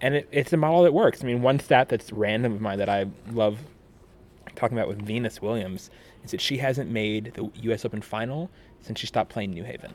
and 0.00 0.16
it, 0.16 0.28
it's 0.32 0.52
a 0.52 0.56
model 0.56 0.82
that 0.82 0.92
works. 0.92 1.22
I 1.22 1.26
mean, 1.28 1.40
one 1.40 1.60
stat 1.60 1.88
that's 1.88 2.10
random 2.10 2.52
of 2.52 2.60
mine 2.60 2.78
that 2.78 2.88
I 2.88 3.06
love 3.30 3.60
talking 4.56 4.76
about 4.76 4.88
with 4.88 5.00
Venus 5.02 5.40
Williams 5.40 5.88
is 6.24 6.32
that 6.32 6.40
she 6.40 6.56
hasn't 6.56 6.90
made 6.90 7.32
the 7.34 7.48
U.S. 7.62 7.84
Open 7.84 8.00
final 8.00 8.50
since 8.80 8.98
she 8.98 9.06
stopped 9.06 9.30
playing 9.30 9.52
New 9.52 9.62
Haven. 9.62 9.94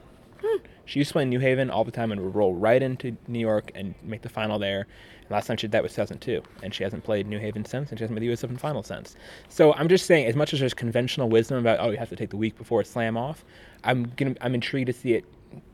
She 0.86 1.00
used 1.00 1.10
to 1.10 1.14
play 1.14 1.26
New 1.26 1.40
Haven 1.40 1.70
all 1.70 1.84
the 1.84 1.92
time 1.92 2.12
and 2.12 2.20
would 2.22 2.34
roll 2.34 2.56
right 2.56 2.82
into 2.82 3.16
New 3.28 3.40
York 3.40 3.72
and 3.76 3.94
make 4.02 4.24
the 4.24 4.30
final 4.30 4.58
there. 4.58 4.88
Last 5.30 5.48
time 5.48 5.58
she 5.58 5.68
did 5.68 5.72
that 5.74 5.84
was 5.84 5.92
2002, 5.92 6.42
and 6.64 6.74
she 6.74 6.84
hasn't 6.84 7.04
played 7.04 7.28
New 7.28 7.40
Haven 7.40 7.66
since, 7.66 7.90
and 7.90 8.00
she 8.00 8.04
hasn't 8.04 8.16
made 8.16 8.22
the 8.22 8.28
U.S. 8.28 8.44
Open 8.44 8.58
final 8.58 8.84
since. 8.84 9.16
So 9.48 9.74
I'm 9.74 9.88
just 9.88 10.06
saying, 10.06 10.26
as 10.26 10.36
much 10.36 10.54
as 10.54 10.60
there's 10.60 10.74
conventional 10.74 11.30
wisdom 11.30 11.58
about 11.58 11.80
oh 11.80 11.92
you 11.92 11.98
have 11.98 12.10
to 12.10 12.16
take 12.16 12.30
the 12.30 12.38
week 12.38 12.58
before 12.58 12.82
a 12.82 12.86
slam 12.86 13.18
off, 13.18 13.46
I'm 13.84 14.12
gonna 14.18 14.36
I'm 14.42 14.56
intrigued 14.56 14.88
to 14.88 14.94
see 14.94 15.14
it 15.14 15.26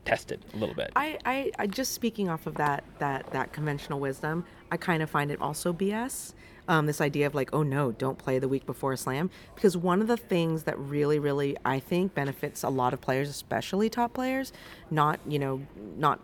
tested 0.04 0.44
a 0.54 0.56
little 0.56 0.74
bit. 0.74 0.90
I, 0.96 1.18
I, 1.24 1.52
I 1.58 1.66
just 1.66 1.92
speaking 1.92 2.28
off 2.28 2.46
of 2.46 2.54
that 2.56 2.84
that 2.98 3.30
that 3.32 3.52
conventional 3.52 4.00
wisdom, 4.00 4.44
I 4.70 4.76
kind 4.76 5.02
of 5.02 5.10
find 5.10 5.30
it 5.30 5.40
also 5.40 5.72
BS. 5.72 6.34
Um, 6.68 6.86
this 6.86 7.00
idea 7.00 7.28
of 7.28 7.34
like, 7.34 7.50
oh 7.52 7.62
no, 7.62 7.92
don't 7.92 8.18
play 8.18 8.40
the 8.40 8.48
week 8.48 8.66
before 8.66 8.92
a 8.92 8.96
slam, 8.96 9.30
because 9.54 9.76
one 9.76 10.00
of 10.00 10.08
the 10.08 10.16
things 10.16 10.64
that 10.64 10.76
really, 10.78 11.20
really, 11.20 11.56
I 11.64 11.78
think 11.78 12.12
benefits 12.12 12.64
a 12.64 12.68
lot 12.68 12.92
of 12.92 13.00
players, 13.00 13.28
especially 13.28 13.88
top 13.88 14.14
players, 14.14 14.52
not 14.90 15.20
you 15.28 15.38
know, 15.38 15.64
not 15.96 16.20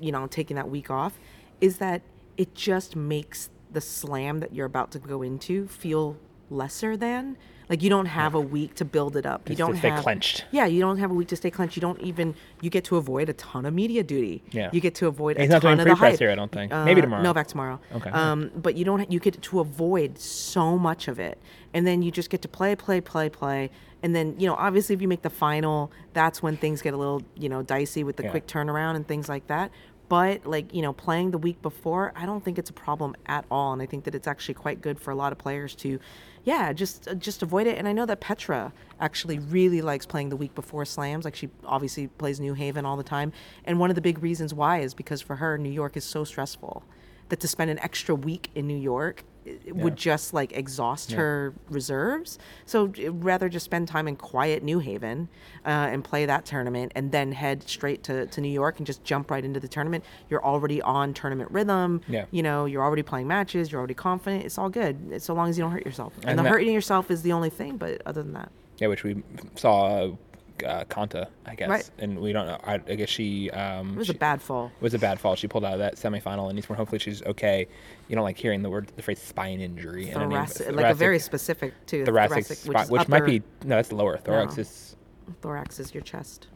you 0.00 0.10
know, 0.10 0.26
taking 0.26 0.56
that 0.56 0.68
week 0.68 0.90
off, 0.90 1.18
is 1.60 1.78
that 1.78 2.02
it 2.36 2.54
just 2.54 2.96
makes 2.96 3.50
the 3.70 3.80
slam 3.80 4.40
that 4.40 4.54
you're 4.54 4.66
about 4.66 4.90
to 4.92 4.98
go 4.98 5.22
into 5.22 5.66
feel 5.68 6.16
lesser 6.50 6.96
than. 6.96 7.36
Like 7.70 7.82
you 7.82 7.88
don't 7.88 8.04
have 8.06 8.34
a 8.34 8.40
week 8.40 8.74
to 8.74 8.84
build 8.84 9.16
it 9.16 9.24
up. 9.24 9.48
You 9.48 9.56
don't 9.56 9.76
stay 9.78 9.88
have 9.88 10.02
clenched. 10.02 10.44
Yeah, 10.50 10.66
you 10.66 10.80
don't 10.80 10.98
have 10.98 11.10
a 11.10 11.14
week 11.14 11.28
to 11.28 11.36
stay 11.36 11.50
clenched. 11.50 11.76
You 11.76 11.80
don't 11.80 11.98
even 12.02 12.34
you 12.60 12.68
get 12.68 12.84
to 12.84 12.98
avoid 12.98 13.30
a 13.30 13.32
ton 13.32 13.64
of 13.64 13.72
media 13.72 14.02
duty. 14.02 14.42
Yeah. 14.50 14.68
You 14.70 14.82
get 14.82 14.94
to 14.96 15.06
avoid 15.06 15.38
He's 15.38 15.48
a 15.48 15.52
not 15.52 15.62
ton 15.62 15.78
doing 15.78 15.80
of 15.80 15.84
the 15.86 15.90
pre-press 15.94 16.12
hype. 16.12 16.18
here, 16.20 16.30
I 16.30 16.34
don't 16.34 16.52
think. 16.52 16.70
Maybe 16.72 17.00
tomorrow. 17.00 17.22
Novak 17.22 17.46
tomorrow. 17.46 17.80
Okay. 17.94 18.10
Um, 18.10 18.50
but 18.54 18.76
you 18.76 18.84
don't. 18.84 19.10
You 19.10 19.18
get 19.18 19.40
to 19.40 19.60
avoid 19.60 20.18
so 20.18 20.76
much 20.76 21.08
of 21.08 21.18
it, 21.18 21.38
and 21.72 21.86
then 21.86 22.02
you 22.02 22.10
just 22.10 22.28
get 22.28 22.42
to 22.42 22.48
play, 22.48 22.76
play, 22.76 23.00
play, 23.00 23.30
play, 23.30 23.70
and 24.02 24.14
then 24.14 24.34
you 24.38 24.46
know, 24.46 24.56
obviously, 24.56 24.94
if 24.94 25.00
you 25.00 25.08
make 25.08 25.22
the 25.22 25.30
final, 25.30 25.90
that's 26.12 26.42
when 26.42 26.58
things 26.58 26.82
get 26.82 26.92
a 26.92 26.98
little 26.98 27.22
you 27.34 27.48
know 27.48 27.62
dicey 27.62 28.04
with 28.04 28.16
the 28.16 28.24
Yeah. 28.24 28.30
quick 28.30 28.46
turnaround 28.46 28.96
and 28.96 29.08
things 29.08 29.26
like 29.26 29.46
that. 29.46 29.70
But 30.08 30.46
like 30.46 30.74
you 30.74 30.82
know, 30.82 30.92
playing 30.92 31.30
the 31.30 31.38
week 31.38 31.60
before, 31.62 32.12
I 32.14 32.26
don't 32.26 32.44
think 32.44 32.58
it's 32.58 32.70
a 32.70 32.74
problem 32.74 33.16
at 33.26 33.44
all, 33.50 33.72
and 33.72 33.80
I 33.80 33.86
think 33.86 34.04
that 34.04 34.14
it's 34.14 34.26
actually 34.26 34.54
quite 34.54 34.80
good 34.80 35.00
for 35.00 35.10
a 35.10 35.14
lot 35.14 35.32
of 35.32 35.38
players 35.38 35.74
to, 35.76 35.98
yeah, 36.44 36.72
just 36.72 37.08
uh, 37.08 37.14
just 37.14 37.42
avoid 37.42 37.66
it. 37.66 37.78
And 37.78 37.88
I 37.88 37.92
know 37.92 38.06
that 38.06 38.20
Petra 38.20 38.72
actually 39.00 39.38
really 39.38 39.80
likes 39.80 40.06
playing 40.06 40.28
the 40.28 40.36
week 40.36 40.54
before 40.54 40.84
slams. 40.84 41.24
Like 41.24 41.34
she 41.34 41.48
obviously 41.64 42.08
plays 42.08 42.38
New 42.38 42.54
Haven 42.54 42.84
all 42.84 42.96
the 42.96 43.02
time, 43.02 43.32
and 43.64 43.78
one 43.78 43.90
of 43.90 43.96
the 43.96 44.02
big 44.02 44.22
reasons 44.22 44.52
why 44.52 44.80
is 44.80 44.94
because 44.94 45.20
for 45.20 45.36
her, 45.36 45.56
New 45.56 45.70
York 45.72 45.96
is 45.96 46.04
so 46.04 46.24
stressful 46.24 46.82
that 47.30 47.40
to 47.40 47.48
spend 47.48 47.70
an 47.70 47.78
extra 47.78 48.14
week 48.14 48.50
in 48.54 48.66
New 48.66 48.76
York 48.76 49.24
would 49.68 49.96
just 49.96 50.32
like 50.32 50.52
exhaust 50.52 51.12
her 51.12 51.52
reserves. 51.68 52.38
So 52.66 52.92
rather 53.10 53.48
just 53.48 53.64
spend 53.64 53.88
time 53.88 54.08
in 54.08 54.16
quiet 54.16 54.62
New 54.62 54.78
Haven 54.78 55.28
uh, 55.66 55.68
and 55.68 56.02
play 56.02 56.26
that 56.26 56.44
tournament, 56.44 56.92
and 56.94 57.12
then 57.12 57.32
head 57.32 57.62
straight 57.68 58.02
to, 58.04 58.26
to 58.26 58.40
New 58.40 58.48
York 58.48 58.78
and 58.78 58.86
just 58.86 59.04
jump 59.04 59.30
right 59.30 59.44
into 59.44 59.60
the 59.60 59.68
tournament. 59.68 60.04
You're 60.30 60.44
already 60.44 60.80
on 60.82 61.12
tournament 61.14 61.50
rhythm. 61.50 62.00
Yeah. 62.08 62.24
You 62.30 62.42
know, 62.42 62.64
you're 62.64 62.82
already 62.82 63.02
playing 63.02 63.28
matches. 63.28 63.70
You're 63.70 63.80
already 63.80 63.94
confident. 63.94 64.44
It's 64.44 64.58
all 64.58 64.70
good. 64.70 65.20
So 65.22 65.34
long 65.34 65.50
as 65.50 65.58
you 65.58 65.64
don't 65.64 65.72
hurt 65.72 65.84
yourself. 65.84 66.14
And, 66.18 66.30
And 66.30 66.38
the 66.38 66.42
that- 66.44 66.48
hurting 66.50 66.72
yourself 66.72 67.10
is 67.10 67.22
the 67.22 67.32
only 67.32 67.50
thing. 67.50 67.76
But 67.76 68.02
other 68.06 68.22
than 68.22 68.32
that, 68.34 68.50
Yeah, 68.78 68.88
which 68.88 69.04
we 69.04 69.22
saw 69.56 70.16
uh, 70.64 70.84
Konta, 70.84 71.28
I 71.46 71.54
guess, 71.54 71.68
Right. 71.68 71.90
and 71.98 72.18
we 72.20 72.32
don't 72.32 72.46
know. 72.46 72.58
I, 72.64 72.74
I 72.74 72.94
guess 72.94 73.08
she 73.08 73.50
um, 73.50 73.94
it 73.94 73.98
was 73.98 74.06
she- 74.08 74.12
a 74.14 74.18
bad 74.18 74.40
fall. 74.42 74.66
It 74.76 74.82
was 74.82 74.94
a 74.94 74.98
bad 74.98 75.18
fall. 75.18 75.34
She 75.34 75.48
pulled 75.48 75.64
out 75.64 75.72
of 75.72 75.78
that 75.80 75.96
semifinal, 75.96 76.48
and 76.50 76.58
Eastbourne. 76.58 76.76
Hopefully, 76.76 76.98
she's 76.98 77.22
okay. 77.24 77.66
You 78.08 78.14
don't 78.14 78.24
like 78.24 78.38
hearing 78.38 78.62
the 78.62 78.70
word, 78.70 78.92
the 78.96 79.02
phrase 79.02 79.20
spine 79.20 79.60
injury. 79.60 80.10
in 80.10 80.16
any- 80.20 80.34
Thoracic, 80.34 80.72
like 80.74 80.86
a 80.90 80.94
very 80.94 81.18
specific 81.18 81.72
too. 81.86 82.04
thoracic, 82.04 82.48
which, 82.48 82.58
spine, 82.58 82.84
is 82.84 82.90
which, 82.90 83.08
might 83.08 83.24
be 83.26 83.40
no, 83.64 83.76
that's 83.76 83.92
lower. 83.92 84.16
Thorax 84.18 84.56
No. 84.56 84.60
is. 84.60 84.96
thorax 85.40 85.80
is 85.80 85.92
your 85.94 86.02
chest. 86.02 86.48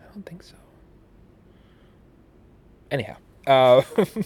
I 0.00 0.12
don't 0.14 0.24
think 0.26 0.42
so. 0.42 0.56
Anyhow, 2.90 3.16
uh, 3.46 3.82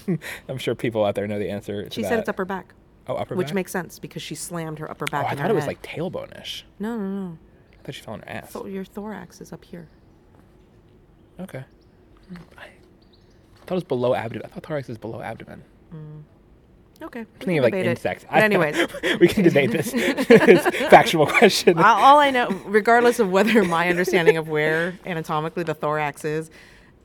I'm 0.48 0.58
sure 0.58 0.74
people 0.74 1.04
out 1.04 1.14
there 1.14 1.26
know 1.26 1.38
the 1.38 1.50
answer. 1.50 1.84
To 1.84 1.90
She 1.90 2.02
that. 2.02 2.08
said 2.08 2.18
it's 2.20 2.28
upper 2.28 2.44
back, 2.46 2.72
Oh, 3.06 3.14
upper 3.14 3.34
back 3.34 3.38
which 3.38 3.46
back? 3.48 3.54
makes 3.54 3.72
sense 3.72 3.98
because 3.98 4.22
she 4.22 4.34
slammed 4.34 4.78
her 4.78 4.90
upper 4.90 5.04
Oh, 5.08 5.12
back. 5.12 5.26
I 5.26 5.32
in 5.32 5.38
thought 5.38 5.50
it 5.50 5.54
was 5.54 5.66
like 5.66 5.82
tailbone-ish. 5.82 6.64
No, 6.78 6.96
no, 6.96 7.04
no. 7.28 7.38
I 7.84 7.86
thought 7.86 7.94
she 7.94 8.02
fell 8.02 8.14
on 8.14 8.20
her 8.20 8.28
ass. 8.28 8.50
So 8.50 8.66
your 8.66 8.84
thorax 8.84 9.42
is 9.42 9.52
up 9.52 9.62
here. 9.62 9.88
Okay. 11.38 11.64
I 12.32 12.36
thought 13.66 13.70
it 13.70 13.74
was 13.74 13.84
below 13.84 14.14
abdomen. 14.14 14.46
I 14.46 14.54
thought 14.54 14.62
thorax 14.64 14.88
is 14.88 14.96
below 14.96 15.20
abdomen. 15.20 15.62
Okay. 17.02 17.20
we 17.20 17.26
Thinking 17.38 17.58
of 17.58 17.64
like 17.64 17.74
insects. 17.74 18.24
But 18.30 18.42
anyways, 18.42 18.86
we 19.20 19.28
can 19.28 19.44
debate 19.44 19.70
this. 19.70 19.92
factual 20.90 21.26
question. 21.26 21.78
All 21.78 22.18
I 22.18 22.30
know, 22.30 22.48
regardless 22.64 23.18
of 23.18 23.30
whether 23.30 23.64
my 23.64 23.90
understanding 23.90 24.38
of 24.38 24.48
where 24.48 24.98
anatomically 25.04 25.64
the 25.64 25.74
thorax 25.74 26.24
is, 26.24 26.50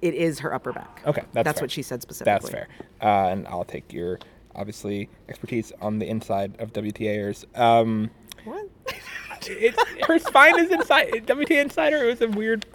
it 0.01 0.13
is 0.13 0.39
her 0.39 0.53
upper 0.53 0.71
back. 0.71 1.01
Okay, 1.05 1.23
that's 1.33 1.59
fair. 1.59 1.63
what 1.63 1.71
she 1.71 1.81
said 1.81 2.01
specifically. 2.01 2.31
That's 2.31 2.49
fair. 2.49 2.67
Uh, 3.01 3.31
and 3.31 3.47
I'll 3.47 3.65
take 3.65 3.91
your 3.91 4.19
obviously 4.55 5.09
expertise 5.27 5.73
on 5.81 5.99
the 5.99 6.07
inside 6.07 6.55
of 6.59 6.71
WTAers. 6.71 7.45
Um, 7.59 8.09
What? 8.45 8.69
it, 9.47 9.75
her 10.07 10.19
spine 10.19 10.59
is 10.59 10.71
inside 10.71 11.11
WTA 11.25 11.61
Insider. 11.61 11.97
It 12.03 12.07
was 12.07 12.21
a 12.21 12.27
weird 12.27 12.65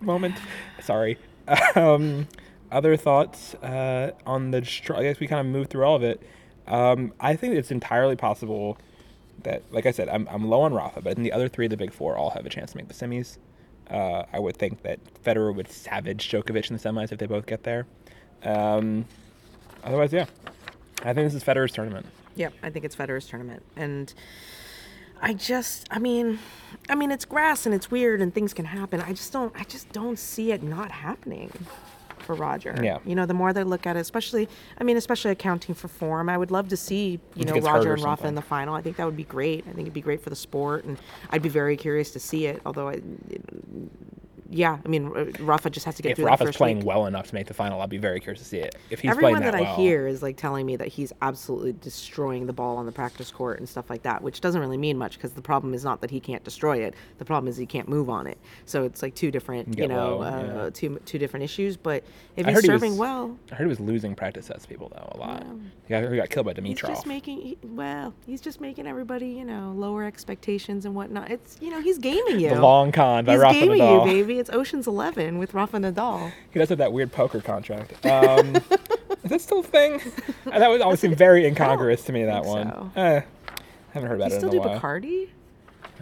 moment. 0.00 0.36
Sorry. 0.80 1.18
Um, 1.76 2.26
other 2.72 2.96
thoughts 2.96 3.54
uh, 3.56 4.12
on 4.26 4.50
the? 4.50 4.58
I 4.96 5.02
guess 5.02 5.20
we 5.20 5.26
kind 5.26 5.40
of 5.40 5.52
moved 5.52 5.70
through 5.70 5.84
all 5.84 5.96
of 5.96 6.02
it. 6.02 6.22
Um, 6.66 7.12
I 7.20 7.36
think 7.36 7.54
it's 7.54 7.70
entirely 7.70 8.16
possible 8.16 8.78
that, 9.42 9.62
like 9.70 9.86
I 9.86 9.90
said, 9.90 10.08
I'm, 10.08 10.26
I'm 10.30 10.48
low 10.48 10.62
on 10.62 10.72
Rafa, 10.72 11.02
but 11.02 11.16
in 11.16 11.22
the 11.22 11.32
other 11.32 11.48
three 11.48 11.66
of 11.66 11.70
the 11.70 11.76
big 11.76 11.92
four 11.92 12.16
all 12.16 12.30
have 12.30 12.46
a 12.46 12.48
chance 12.48 12.72
to 12.72 12.76
make 12.76 12.88
the 12.88 12.94
semis. 12.94 13.38
Uh, 13.90 14.24
I 14.32 14.38
would 14.38 14.56
think 14.56 14.82
that 14.82 14.98
Federer 15.22 15.54
would 15.54 15.70
savage 15.70 16.30
Djokovic 16.30 16.70
in 16.70 16.76
the 16.76 16.82
semis 16.82 17.12
if 17.12 17.18
they 17.18 17.26
both 17.26 17.46
get 17.46 17.64
there. 17.64 17.86
Um, 18.42 19.04
otherwise, 19.82 20.12
yeah, 20.12 20.26
I 21.02 21.12
think 21.12 21.26
this 21.26 21.34
is 21.34 21.44
Federer's 21.44 21.72
tournament. 21.72 22.06
Yep, 22.36 22.54
I 22.62 22.70
think 22.70 22.84
it's 22.84 22.96
Federer's 22.96 23.26
tournament, 23.26 23.62
and 23.76 24.12
I 25.20 25.32
just, 25.32 25.86
I 25.90 25.98
mean, 25.98 26.38
I 26.88 26.94
mean, 26.94 27.10
it's 27.10 27.24
grass 27.24 27.66
and 27.66 27.74
it's 27.74 27.90
weird 27.90 28.20
and 28.20 28.34
things 28.34 28.52
can 28.52 28.66
happen. 28.66 29.00
I 29.00 29.12
just 29.12 29.32
don't, 29.32 29.54
I 29.58 29.64
just 29.64 29.90
don't 29.92 30.18
see 30.18 30.52
it 30.52 30.62
not 30.62 30.90
happening 30.90 31.50
for 32.18 32.34
Roger. 32.34 32.78
Yeah. 32.82 32.98
You 33.04 33.14
know, 33.14 33.26
the 33.26 33.34
more 33.34 33.52
they 33.52 33.64
look 33.64 33.86
at 33.86 33.96
it, 33.96 34.00
especially, 34.00 34.48
I 34.78 34.84
mean, 34.84 34.96
especially 34.96 35.30
accounting 35.30 35.74
for 35.74 35.88
form, 35.88 36.28
I 36.28 36.36
would 36.36 36.50
love 36.50 36.68
to 36.68 36.76
see, 36.76 37.20
you 37.34 37.44
know, 37.44 37.54
Roger 37.58 37.94
and 37.94 38.02
Rafa 38.02 38.26
in 38.26 38.34
the 38.34 38.42
final. 38.42 38.74
I 38.74 38.82
think 38.82 38.96
that 38.96 39.06
would 39.06 39.16
be 39.16 39.24
great. 39.24 39.64
I 39.68 39.72
think 39.72 39.80
it'd 39.80 39.94
be 39.94 40.00
great 40.00 40.22
for 40.22 40.30
the 40.30 40.36
sport, 40.36 40.84
and 40.84 40.98
I'd 41.30 41.42
be 41.42 41.48
very 41.48 41.76
curious 41.76 42.10
to 42.12 42.20
see 42.20 42.46
it. 42.46 42.60
Although 42.64 42.88
I. 42.88 43.02
Yeah, 44.54 44.78
I 44.84 44.88
mean, 44.88 45.06
uh, 45.08 45.24
Rafa 45.40 45.68
just 45.68 45.84
has 45.86 45.96
to 45.96 46.02
get 46.02 46.12
If 46.12 46.16
through 46.16 46.26
that 46.26 46.38
Rafa's 46.38 46.56
playing 46.56 46.78
week. 46.78 46.86
well 46.86 47.06
enough 47.06 47.26
to 47.28 47.34
make 47.34 47.48
the 47.48 47.54
final, 47.54 47.80
I'll 47.80 47.88
be 47.88 47.98
very 47.98 48.20
curious 48.20 48.38
to 48.40 48.44
see 48.46 48.58
it. 48.58 48.76
If 48.88 49.00
he's 49.00 49.10
Everyone 49.10 49.32
playing 49.32 49.44
that, 49.46 49.52
that, 49.52 49.58
I 49.58 49.62
well, 49.62 49.76
hear 49.76 50.06
is 50.06 50.22
like 50.22 50.36
telling 50.36 50.64
me 50.64 50.76
that 50.76 50.86
he's 50.88 51.12
absolutely 51.22 51.72
destroying 51.72 52.46
the 52.46 52.52
ball 52.52 52.76
on 52.76 52.86
the 52.86 52.92
practice 52.92 53.32
court 53.32 53.58
and 53.58 53.68
stuff 53.68 53.90
like 53.90 54.02
that, 54.04 54.22
which 54.22 54.40
doesn't 54.40 54.60
really 54.60 54.76
mean 54.76 54.96
much 54.96 55.14
because 55.16 55.32
the 55.32 55.42
problem 55.42 55.74
is 55.74 55.82
not 55.82 56.00
that 56.02 56.10
he 56.12 56.20
can't 56.20 56.44
destroy 56.44 56.78
it. 56.78 56.94
The 57.18 57.24
problem 57.24 57.48
is 57.48 57.56
he 57.56 57.66
can't 57.66 57.88
move 57.88 58.08
on 58.08 58.28
it. 58.28 58.38
So 58.64 58.84
it's 58.84 59.02
like 59.02 59.16
two 59.16 59.32
different, 59.32 59.76
you 59.76 59.88
know, 59.88 60.18
low, 60.18 60.22
uh, 60.22 60.64
yeah. 60.64 60.70
two 60.72 61.00
two 61.04 61.18
different 61.18 61.42
issues. 61.42 61.76
But 61.76 62.04
if 62.36 62.46
I 62.46 62.50
he's 62.50 62.58
heard 62.58 62.62
he 62.64 62.68
serving 62.68 62.90
was- 62.92 63.00
well, 63.00 63.36
I 63.50 63.56
heard 63.56 63.64
he 63.64 63.68
was 63.68 63.80
losing 63.80 64.14
practice 64.14 64.46
sets 64.46 64.66
people 64.66 64.88
though 64.94 65.10
a 65.12 65.18
lot. 65.18 65.44
He, 65.86 65.90
got, 65.90 66.08
he 66.10 66.16
got 66.16 66.30
killed 66.30 66.46
by 66.46 66.54
Dimitrov. 66.54 66.66
he's 66.66 66.80
just 66.80 67.06
making 67.06 67.40
he- 67.40 67.58
well, 67.64 68.14
he's 68.24 68.40
just 68.40 68.60
making 68.60 68.86
everybody, 68.86 69.26
you 69.30 69.44
know, 69.44 69.72
lower 69.76 70.04
expectations 70.04 70.84
and 70.86 70.94
whatnot. 70.94 71.30
It's 71.32 71.58
you 71.60 71.70
know, 71.70 71.80
he's 71.80 71.98
gaming 71.98 72.38
you. 72.38 72.50
the 72.50 72.60
long 72.60 72.92
con 72.92 73.24
by 73.24 73.32
he's 73.32 73.40
Rafa 73.40 73.58
gaming 73.58 73.78
Nadal. 73.80 74.06
you, 74.06 74.12
baby. 74.22 74.38
It's 74.38 74.43
Ocean's 74.50 74.86
Eleven 74.86 75.38
with 75.38 75.54
Rafa 75.54 75.78
Nadal. 75.78 76.32
He 76.52 76.58
does 76.58 76.68
have 76.68 76.78
that 76.78 76.92
weird 76.92 77.12
poker 77.12 77.40
contract. 77.40 78.04
Um, 78.06 78.56
is 79.24 79.30
that 79.30 79.40
still 79.40 79.60
a 79.60 79.62
thing? 79.62 80.00
That 80.44 80.68
would 80.70 80.80
always 80.80 81.00
seem 81.00 81.14
very 81.14 81.46
incongruous 81.46 82.02
to 82.04 82.12
me. 82.12 82.24
That 82.24 82.44
one. 82.44 82.68
so. 82.68 82.90
Eh, 83.00 83.20
haven't 83.92 84.08
heard 84.08 84.16
He 84.18 84.22
about 84.22 84.32
it 84.32 84.36
still 84.36 84.50
in 84.50 84.56
do 84.56 84.68
while. 84.68 84.80
Bacardi? 84.80 85.28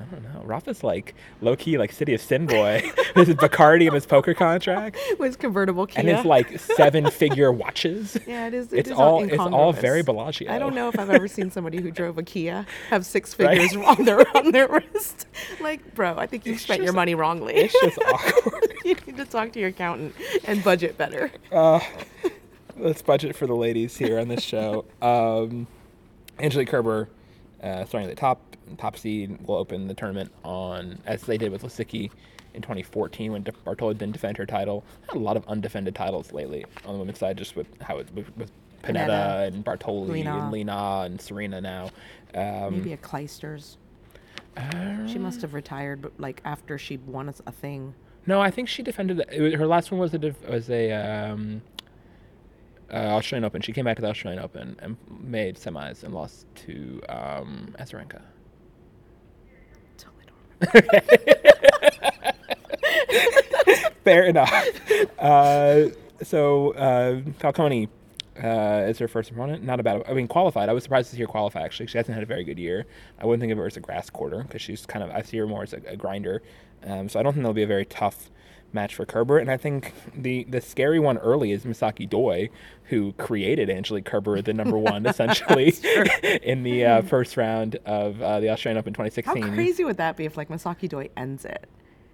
I 0.00 0.04
don't 0.14 0.22
know. 0.24 0.42
Rafa's 0.44 0.82
like 0.82 1.14
low 1.40 1.54
key, 1.56 1.78
like 1.78 1.92
City 1.92 2.14
of 2.14 2.20
Sin 2.20 2.46
boy. 2.46 2.82
this 3.14 3.28
is 3.28 3.34
Bacardi 3.36 3.86
in 3.86 3.94
his 3.94 4.06
poker 4.06 4.34
contract, 4.34 4.96
with 5.18 5.38
Convertible 5.38 5.86
Kia. 5.86 6.00
and 6.00 6.08
his 6.08 6.24
like 6.24 6.58
seven 6.58 7.10
figure 7.10 7.52
watches. 7.52 8.16
Yeah, 8.26 8.46
it 8.46 8.54
is. 8.54 8.72
It 8.72 8.80
It's 8.80 8.90
is 8.90 8.96
all 8.96 9.22
it's 9.22 9.38
all 9.38 9.72
very 9.72 10.02
Bellagio. 10.02 10.50
I 10.52 10.58
don't 10.58 10.74
know 10.74 10.88
if 10.88 10.98
I've 10.98 11.10
ever 11.10 11.28
seen 11.28 11.50
somebody 11.50 11.80
who 11.80 11.90
drove 11.90 12.18
a 12.18 12.22
Kia 12.22 12.66
have 12.90 13.04
six 13.06 13.34
figures 13.34 13.76
on 13.76 14.04
their 14.04 14.20
on 14.36 14.52
their 14.52 14.68
wrist. 14.68 15.26
Like, 15.60 15.94
bro, 15.94 16.16
I 16.16 16.26
think 16.26 16.46
you 16.46 16.56
spent 16.58 16.82
your 16.82 16.92
money 16.92 17.14
wrongly. 17.14 17.54
It's 17.54 17.80
just 17.80 17.98
awkward. 18.06 18.72
you 18.84 18.96
need 19.06 19.16
to 19.16 19.24
talk 19.24 19.52
to 19.52 19.60
your 19.60 19.68
accountant 19.68 20.14
and 20.44 20.62
budget 20.64 20.96
better. 20.98 21.30
Uh, 21.50 21.80
let's 22.76 23.02
budget 23.02 23.36
for 23.36 23.46
the 23.46 23.54
ladies 23.56 23.96
here 23.96 24.18
on 24.18 24.28
this 24.28 24.42
show. 24.42 24.84
Um, 25.00 25.66
Angelique 26.40 26.68
Kerber, 26.68 27.08
uh, 27.62 27.84
starting 27.84 28.08
at 28.08 28.14
the 28.14 28.20
top, 28.20 28.56
top 28.78 28.96
seed, 28.96 29.38
will 29.46 29.56
open 29.56 29.88
the 29.88 29.94
tournament 29.94 30.32
on 30.44 30.98
as 31.06 31.22
they 31.22 31.38
did 31.38 31.52
with 31.52 31.62
Lisicki 31.62 32.10
in 32.54 32.62
2014 32.62 33.32
when 33.32 33.44
Bartoli 33.44 33.96
didn't 33.96 34.12
defend 34.12 34.36
her 34.36 34.46
title. 34.46 34.84
Had 35.08 35.16
a 35.16 35.20
lot 35.20 35.36
of 35.36 35.46
undefended 35.46 35.94
titles 35.94 36.32
lately 36.32 36.64
on 36.84 36.94
the 36.94 36.98
women's 36.98 37.18
side, 37.18 37.36
just 37.38 37.56
with 37.56 37.66
how 37.80 37.98
it 37.98 38.12
with, 38.14 38.34
with 38.36 38.50
Pennetta, 38.82 39.06
Pennetta, 39.06 39.46
and 39.46 39.64
Bartoli 39.64 40.08
Li 40.08 40.22
Na. 40.22 40.42
and 40.42 40.52
Li 40.52 40.64
Na 40.64 41.02
and 41.02 41.20
Serena 41.20 41.60
now. 41.60 41.90
Um, 42.34 42.78
Maybe 42.78 42.92
a 42.92 42.96
Clijsters. 42.96 43.76
She 45.06 45.18
must 45.18 45.40
have 45.40 45.54
retired, 45.54 46.02
but 46.02 46.12
like 46.18 46.42
after 46.44 46.76
she 46.76 46.98
won 46.98 47.28
a, 47.28 47.34
a 47.46 47.52
thing. 47.52 47.94
No, 48.26 48.40
I 48.40 48.50
think 48.50 48.68
she 48.68 48.82
defended. 48.82 49.24
It 49.32 49.40
was, 49.40 49.54
her 49.54 49.66
last 49.66 49.90
one 49.90 50.00
was 50.00 50.14
a 50.14 50.34
was 50.48 50.68
a 50.70 50.92
um, 50.92 51.62
uh, 52.92 52.96
Australian 52.96 53.44
Open. 53.44 53.62
She 53.62 53.72
came 53.72 53.84
back 53.84 53.96
to 53.96 54.02
the 54.02 54.08
Australian 54.08 54.42
Open 54.42 54.76
and 54.80 54.96
made 55.20 55.56
semis 55.56 56.02
and 56.02 56.14
lost 56.14 56.46
to 56.66 57.00
um, 57.08 57.74
Azarenka. 57.78 58.22
Totally 59.96 60.24
Fair 64.04 64.24
enough. 64.24 64.52
Uh, 65.18 65.88
so 66.22 66.72
uh, 66.74 67.20
Falconi 67.40 67.88
uh, 68.42 68.86
is 68.88 68.98
her 68.98 69.08
first 69.08 69.30
opponent. 69.30 69.62
Not 69.62 69.80
a 69.80 69.82
bad. 69.82 70.02
I 70.08 70.14
mean, 70.14 70.28
qualified. 70.28 70.68
I 70.68 70.72
was 70.72 70.82
surprised 70.82 71.10
to 71.10 71.16
see 71.16 71.22
her 71.22 71.28
qualify. 71.28 71.62
Actually, 71.62 71.86
she 71.86 71.98
hasn't 71.98 72.14
had 72.14 72.22
a 72.22 72.26
very 72.26 72.44
good 72.44 72.58
year. 72.58 72.86
I 73.18 73.26
wouldn't 73.26 73.40
think 73.40 73.52
of 73.52 73.58
her 73.58 73.66
as 73.66 73.76
a 73.76 73.80
grass 73.80 74.10
quarter 74.10 74.42
because 74.42 74.62
she's 74.62 74.86
kind 74.86 75.04
of. 75.04 75.10
I 75.10 75.22
see 75.22 75.38
her 75.38 75.46
more 75.46 75.62
as 75.62 75.72
a, 75.72 75.80
a 75.86 75.96
grinder. 75.96 76.42
Um, 76.84 77.08
so 77.08 77.20
I 77.20 77.22
don't 77.22 77.32
think 77.32 77.44
that'll 77.44 77.54
be 77.54 77.62
a 77.62 77.66
very 77.66 77.84
tough 77.84 78.30
match 78.74 78.94
for 78.94 79.04
Kerber. 79.04 79.38
And 79.38 79.50
I 79.50 79.56
think 79.56 79.92
the 80.16 80.44
the 80.44 80.60
scary 80.60 80.98
one 80.98 81.18
early 81.18 81.52
is 81.52 81.64
Misaki 81.64 82.08
Doi, 82.08 82.50
who 82.84 83.12
created 83.14 83.70
Angelique 83.70 84.04
Kerber 84.04 84.42
the 84.42 84.52
number 84.52 84.78
one 84.92 85.06
essentially 85.06 85.74
in 86.42 86.62
the 86.62 86.84
uh, 86.84 87.02
first 87.02 87.36
round 87.36 87.76
of 87.86 88.20
uh, 88.20 88.40
the 88.40 88.50
Australian 88.50 88.78
Open 88.78 88.92
2016. 88.92 89.24
How 89.24 89.34
2016. 89.34 89.54
crazy 89.54 89.84
would 89.84 89.96
that 89.96 90.16
be 90.16 90.24
if 90.24 90.36
like 90.36 90.48
Misaki 90.48 90.88
Doi 90.88 91.08
ends 91.16 91.44
it? 91.44 91.68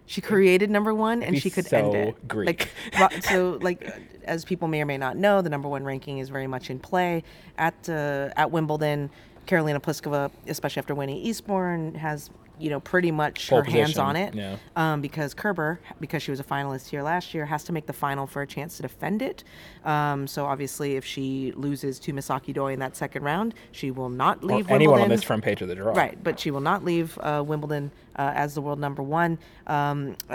She 0.07 0.23
created 0.23 0.71
number 0.71 0.95
one 0.95 1.23
and 1.23 1.39
she 1.39 1.51
could 1.51 1.67
so 1.67 1.77
end 1.77 1.95
it. 1.95 2.29
Greek. 2.29 2.71
Like, 2.99 3.23
so, 3.25 3.59
like, 3.61 3.93
as 4.25 4.43
people 4.43 4.67
may 4.67 4.81
or 4.81 4.87
may 4.87 4.97
not 4.97 5.19
know, 5.19 5.43
the 5.43 5.51
number 5.51 5.69
one 5.69 5.85
ranking 5.85 6.17
is 6.17 6.31
very 6.31 6.47
much 6.47 6.71
in 6.71 6.79
play 6.79 7.23
at 7.59 7.89
uh, 7.91 8.31
at 8.35 8.51
Wimbledon. 8.51 9.11
Karolina 9.47 9.81
Pliskova, 9.81 10.31
especially 10.47 10.81
after 10.81 10.95
winning 10.95 11.17
Eastbourne, 11.17 11.95
has 11.95 12.31
you 12.61 12.71
know 12.71 12.81
pretty 12.81 13.11
much 13.11 13.49
Pole 13.49 13.63
her 13.63 13.71
hands 13.71 13.99
on 13.99 14.17
it. 14.17 14.35
yeah. 14.35 14.57
Um, 14.77 15.01
because 15.01 15.35
Kerber, 15.35 15.81
because 16.01 16.23
she 16.23 16.31
was 16.31 16.41
a 16.41 16.45
finalist 16.45 16.89
here 16.89 17.03
last 17.03 17.35
year, 17.35 17.47
has 17.47 17.65
to 17.65 17.73
make 17.73 17.87
the 17.87 17.93
final 17.93 18.27
for 18.27 18.43
a 18.43 18.47
chance 18.47 18.77
to 18.77 18.83
defend 18.83 19.23
it. 19.23 19.45
Um, 19.85 20.27
so 20.27 20.47
obviously, 20.47 20.97
if 20.97 21.05
she 21.05 21.53
loses 21.57 21.99
to 22.01 22.13
Misaki 22.13 22.53
Doi 22.53 22.73
in 22.73 22.81
that 22.81 22.97
second 22.97 23.23
round, 23.23 23.55
she 23.73 23.91
will 23.91 24.11
not 24.11 24.43
Or 24.43 24.47
leave 24.47 24.71
anyone 24.71 25.01
on 25.01 25.09
this 25.09 25.23
front 25.23 25.45
page 25.45 25.63
of 25.63 25.69
the 25.69 25.75
draw. 25.75 25.93
Right, 25.93 26.23
but 26.23 26.39
she 26.41 26.51
will 26.51 26.61
not 26.61 26.85
leave 26.85 27.19
uh, 27.19 27.43
Wimbledon 27.47 27.91
uh, 28.19 28.33
as 28.35 28.55
the 28.55 28.61
world 28.61 28.79
number 28.79 29.03
one. 29.03 29.39
Um, 29.67 30.17
uh, 30.29 30.33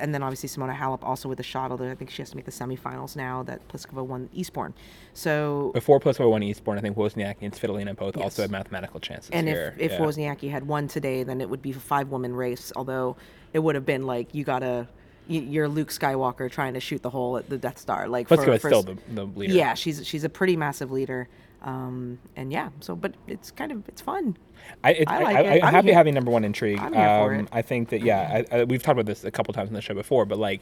and 0.00 0.12
then 0.14 0.22
obviously 0.22 0.48
Simona 0.48 0.74
Halep 0.74 1.02
also 1.02 1.28
with 1.28 1.38
a 1.38 1.44
shot, 1.44 1.70
although 1.70 1.88
I 1.90 1.94
think 1.94 2.10
she 2.10 2.22
has 2.22 2.30
to 2.30 2.36
make 2.36 2.46
the 2.46 2.50
semifinals 2.50 3.14
now 3.14 3.42
that 3.44 3.66
Pliskova 3.68 4.04
won 4.04 4.28
Eastbourne. 4.32 4.74
So, 5.12 5.70
Before 5.74 6.00
Pliskova 6.00 6.30
won 6.30 6.42
Eastbourne, 6.42 6.78
I 6.78 6.80
think 6.80 6.96
Wozniacki 6.96 7.42
and 7.42 7.52
Svitolina 7.52 7.94
both 7.94 8.16
Yes. 8.16 8.24
also 8.24 8.42
had 8.42 8.50
mathematical 8.50 8.98
chances 9.00 9.30
and 9.30 9.46
here. 9.46 9.74
if, 9.78 9.92
if 9.92 9.92
yeah. 9.92 10.04
Wozniacki 10.04 10.50
had 10.50 10.66
won 10.66 10.88
today, 10.88 11.22
then 11.22 11.40
it 11.40 11.48
would 11.48 11.62
be 11.62 11.70
a 11.72 11.74
five 11.74 12.08
woman 12.08 12.34
race, 12.34 12.72
although 12.74 13.16
it 13.52 13.58
would 13.58 13.74
have 13.74 13.86
been 13.86 14.06
like, 14.06 14.34
you 14.34 14.42
gotta, 14.42 14.88
you're 15.28 15.68
Luke 15.68 15.90
Skywalker 15.90 16.50
trying 16.50 16.74
to 16.74 16.80
shoot 16.80 17.02
the 17.02 17.10
hole 17.10 17.36
at 17.36 17.50
the 17.50 17.58
Death 17.58 17.78
Star. 17.78 18.08
Like, 18.08 18.28
for- 18.28 18.36
Pliskova 18.38 18.54
is 18.54 18.62
for 18.62 18.68
still 18.70 18.82
the, 18.82 18.96
the 19.14 19.24
leader. 19.24 19.52
Yeah, 19.52 19.74
she's 19.74 20.06
she's 20.06 20.24
a 20.24 20.28
pretty 20.28 20.56
massive 20.56 20.90
leader. 20.90 21.28
Um, 21.62 22.18
and 22.36 22.52
yeah, 22.52 22.68
so, 22.80 22.94
but 22.94 23.14
it's 23.26 23.50
kind 23.50 23.72
of, 23.72 23.88
it's 23.88 24.00
fun. 24.00 24.36
I, 24.84 24.92
it, 24.92 25.08
I 25.08 25.16
I, 25.18 25.22
like 25.22 25.36
I, 25.36 25.40
it. 25.40 25.62
I'm 25.62 25.68
I'm 25.68 25.74
happy 25.74 25.86
here- 25.88 25.94
having 25.96 26.14
number 26.14 26.30
one 26.30 26.44
intrigue. 26.44 26.78
I'm 26.78 26.92
here 26.92 27.18
for 27.18 27.34
it. 27.34 27.48
I 27.52 27.62
think 27.62 27.88
that 27.90 28.02
yeah, 28.02 28.42
I, 28.52 28.56
I, 28.58 28.64
we've 28.64 28.82
talked 28.82 28.92
about 28.98 29.06
this 29.06 29.24
a 29.24 29.30
couple 29.30 29.52
times 29.54 29.68
on 29.68 29.74
the 29.74 29.80
show 29.82 29.94
before, 29.94 30.24
but 30.26 30.38
like 30.38 30.60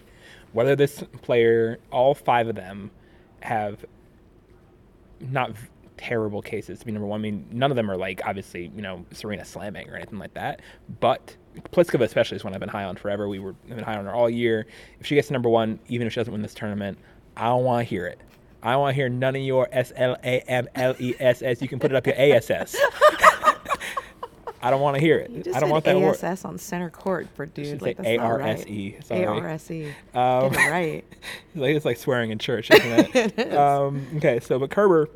whether 0.52 0.74
this 0.76 1.02
player, 1.22 1.78
all 1.90 2.14
five 2.14 2.48
of 2.48 2.54
them, 2.56 2.90
have 3.40 3.84
not 5.20 5.52
v- 5.52 5.68
terrible 5.96 6.42
cases 6.42 6.78
to 6.80 6.86
be 6.86 6.92
number 6.92 7.06
one. 7.06 7.20
I 7.20 7.22
mean, 7.22 7.46
none 7.50 7.70
of 7.70 7.76
them 7.76 7.90
are 7.90 7.96
like 7.96 8.22
obviously 8.26 8.70
you 8.74 8.82
know 8.82 9.04
Serena 9.12 9.44
slamming 9.44 9.88
or 9.90 9.96
anything 9.96 10.18
like 10.18 10.34
that, 10.34 10.60
but. 11.00 11.36
Pliskova 11.70 12.00
especially 12.02 12.34
is 12.34 12.42
one 12.42 12.52
I've 12.52 12.58
been 12.58 12.68
high 12.68 12.82
on 12.82 12.96
forever. 12.96 13.28
We 13.28 13.38
were 13.38 13.54
I've 13.70 13.76
been 13.76 13.84
high 13.84 13.96
on 13.96 14.06
her 14.06 14.12
all 14.12 14.28
year. 14.28 14.66
If 14.98 15.06
she 15.06 15.14
gets 15.14 15.28
to 15.28 15.32
number 15.34 15.48
one, 15.48 15.78
even 15.86 16.04
if 16.08 16.12
she 16.12 16.18
doesn't 16.18 16.32
win 16.32 16.42
this 16.42 16.52
tournament, 16.52 16.98
I 17.36 17.44
don't 17.46 17.62
want 17.62 17.86
to 17.86 17.88
hear 17.88 18.06
it. 18.08 18.18
I 18.64 18.76
want 18.76 18.92
to 18.92 18.94
hear 18.94 19.10
none 19.10 19.36
of 19.36 19.42
your 19.42 19.68
S 19.70 19.92
L 19.94 20.16
A 20.24 20.40
M 20.40 20.68
L 20.74 20.96
E 20.98 21.14
S 21.20 21.42
S. 21.42 21.60
You 21.60 21.68
can 21.68 21.78
put 21.78 21.92
it 21.92 21.96
up 21.96 22.06
your 22.06 22.16
ASS. 22.18 22.74
I 24.62 24.70
don't 24.70 24.80
want 24.80 24.94
to 24.94 25.00
hear 25.00 25.18
it. 25.18 25.30
You 25.30 25.42
just 25.42 25.54
I 25.54 25.60
don't 25.60 25.68
want 25.68 25.84
that 25.84 26.00
word. 26.00 26.16
ASS 26.24 26.46
on 26.46 26.56
center 26.56 26.88
court 26.88 27.28
for 27.34 27.44
dude. 27.44 27.82
Like, 27.82 27.98
not 27.98 28.06
right. 28.40 28.56
ARSE, 28.58 29.04
sorry. 29.04 29.26
ARSE. 29.26 29.70
Um, 30.14 30.50
Get 30.50 30.66
it 30.66 30.70
right. 30.70 31.04
Like 31.54 31.76
it's 31.76 31.84
like 31.84 31.98
swearing 31.98 32.30
in 32.30 32.38
church, 32.38 32.70
isn't 32.70 33.14
it? 33.14 33.14
It 33.38 33.48
is. 33.48 33.54
Um, 33.54 34.06
okay, 34.16 34.40
so 34.40 34.58
but 34.58 34.70
Kerber, 34.70 35.10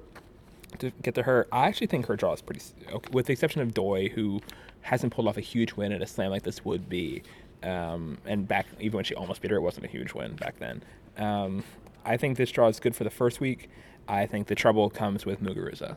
to 0.81 0.93
get 1.03 1.15
to 1.15 1.23
her, 1.23 1.49
I 1.51 1.67
actually 1.67 1.87
think 1.87 2.07
her 2.07 2.17
draw 2.17 2.35
is 2.35 2.43
pretty, 2.43 2.61
okay, 2.93 3.09
with 3.11 3.27
the 3.27 3.33
exception 3.33 3.63
of 3.63 3.73
Doi, 3.73 4.11
who 4.11 4.41
hasn't 4.83 5.15
pulled 5.15 5.27
off 5.27 5.39
a 5.39 5.41
huge 5.41 5.73
win 5.73 5.93
at 5.93 6.03
a 6.03 6.07
slam 6.07 6.31
like 6.31 6.43
this 6.43 6.63
would 6.67 6.89
be, 6.91 7.23
um, 7.63 8.19
and 8.27 8.47
back 8.47 8.67
even 8.79 8.97
when 8.97 9.05
she 9.05 9.15
almost 9.15 9.41
beat 9.41 9.51
her, 9.51 9.57
it 9.57 9.63
wasn't 9.63 9.87
a 9.87 9.89
huge 9.89 10.13
win 10.13 10.37
back 10.37 10.59
then. 10.59 10.83
Um, 11.17 11.65
I 12.09 12.17
think 12.17 12.39
this 12.39 12.51
draw 12.51 12.69
is 12.69 12.81
good 12.81 12.97
for 12.97 13.05
the 13.05 13.11
first 13.11 13.39
week. 13.39 13.69
I 14.09 14.25
think 14.27 14.47
the 14.47 14.55
trouble 14.55 14.89
comes 14.89 15.27
with 15.27 15.43
Muguruza. 15.43 15.97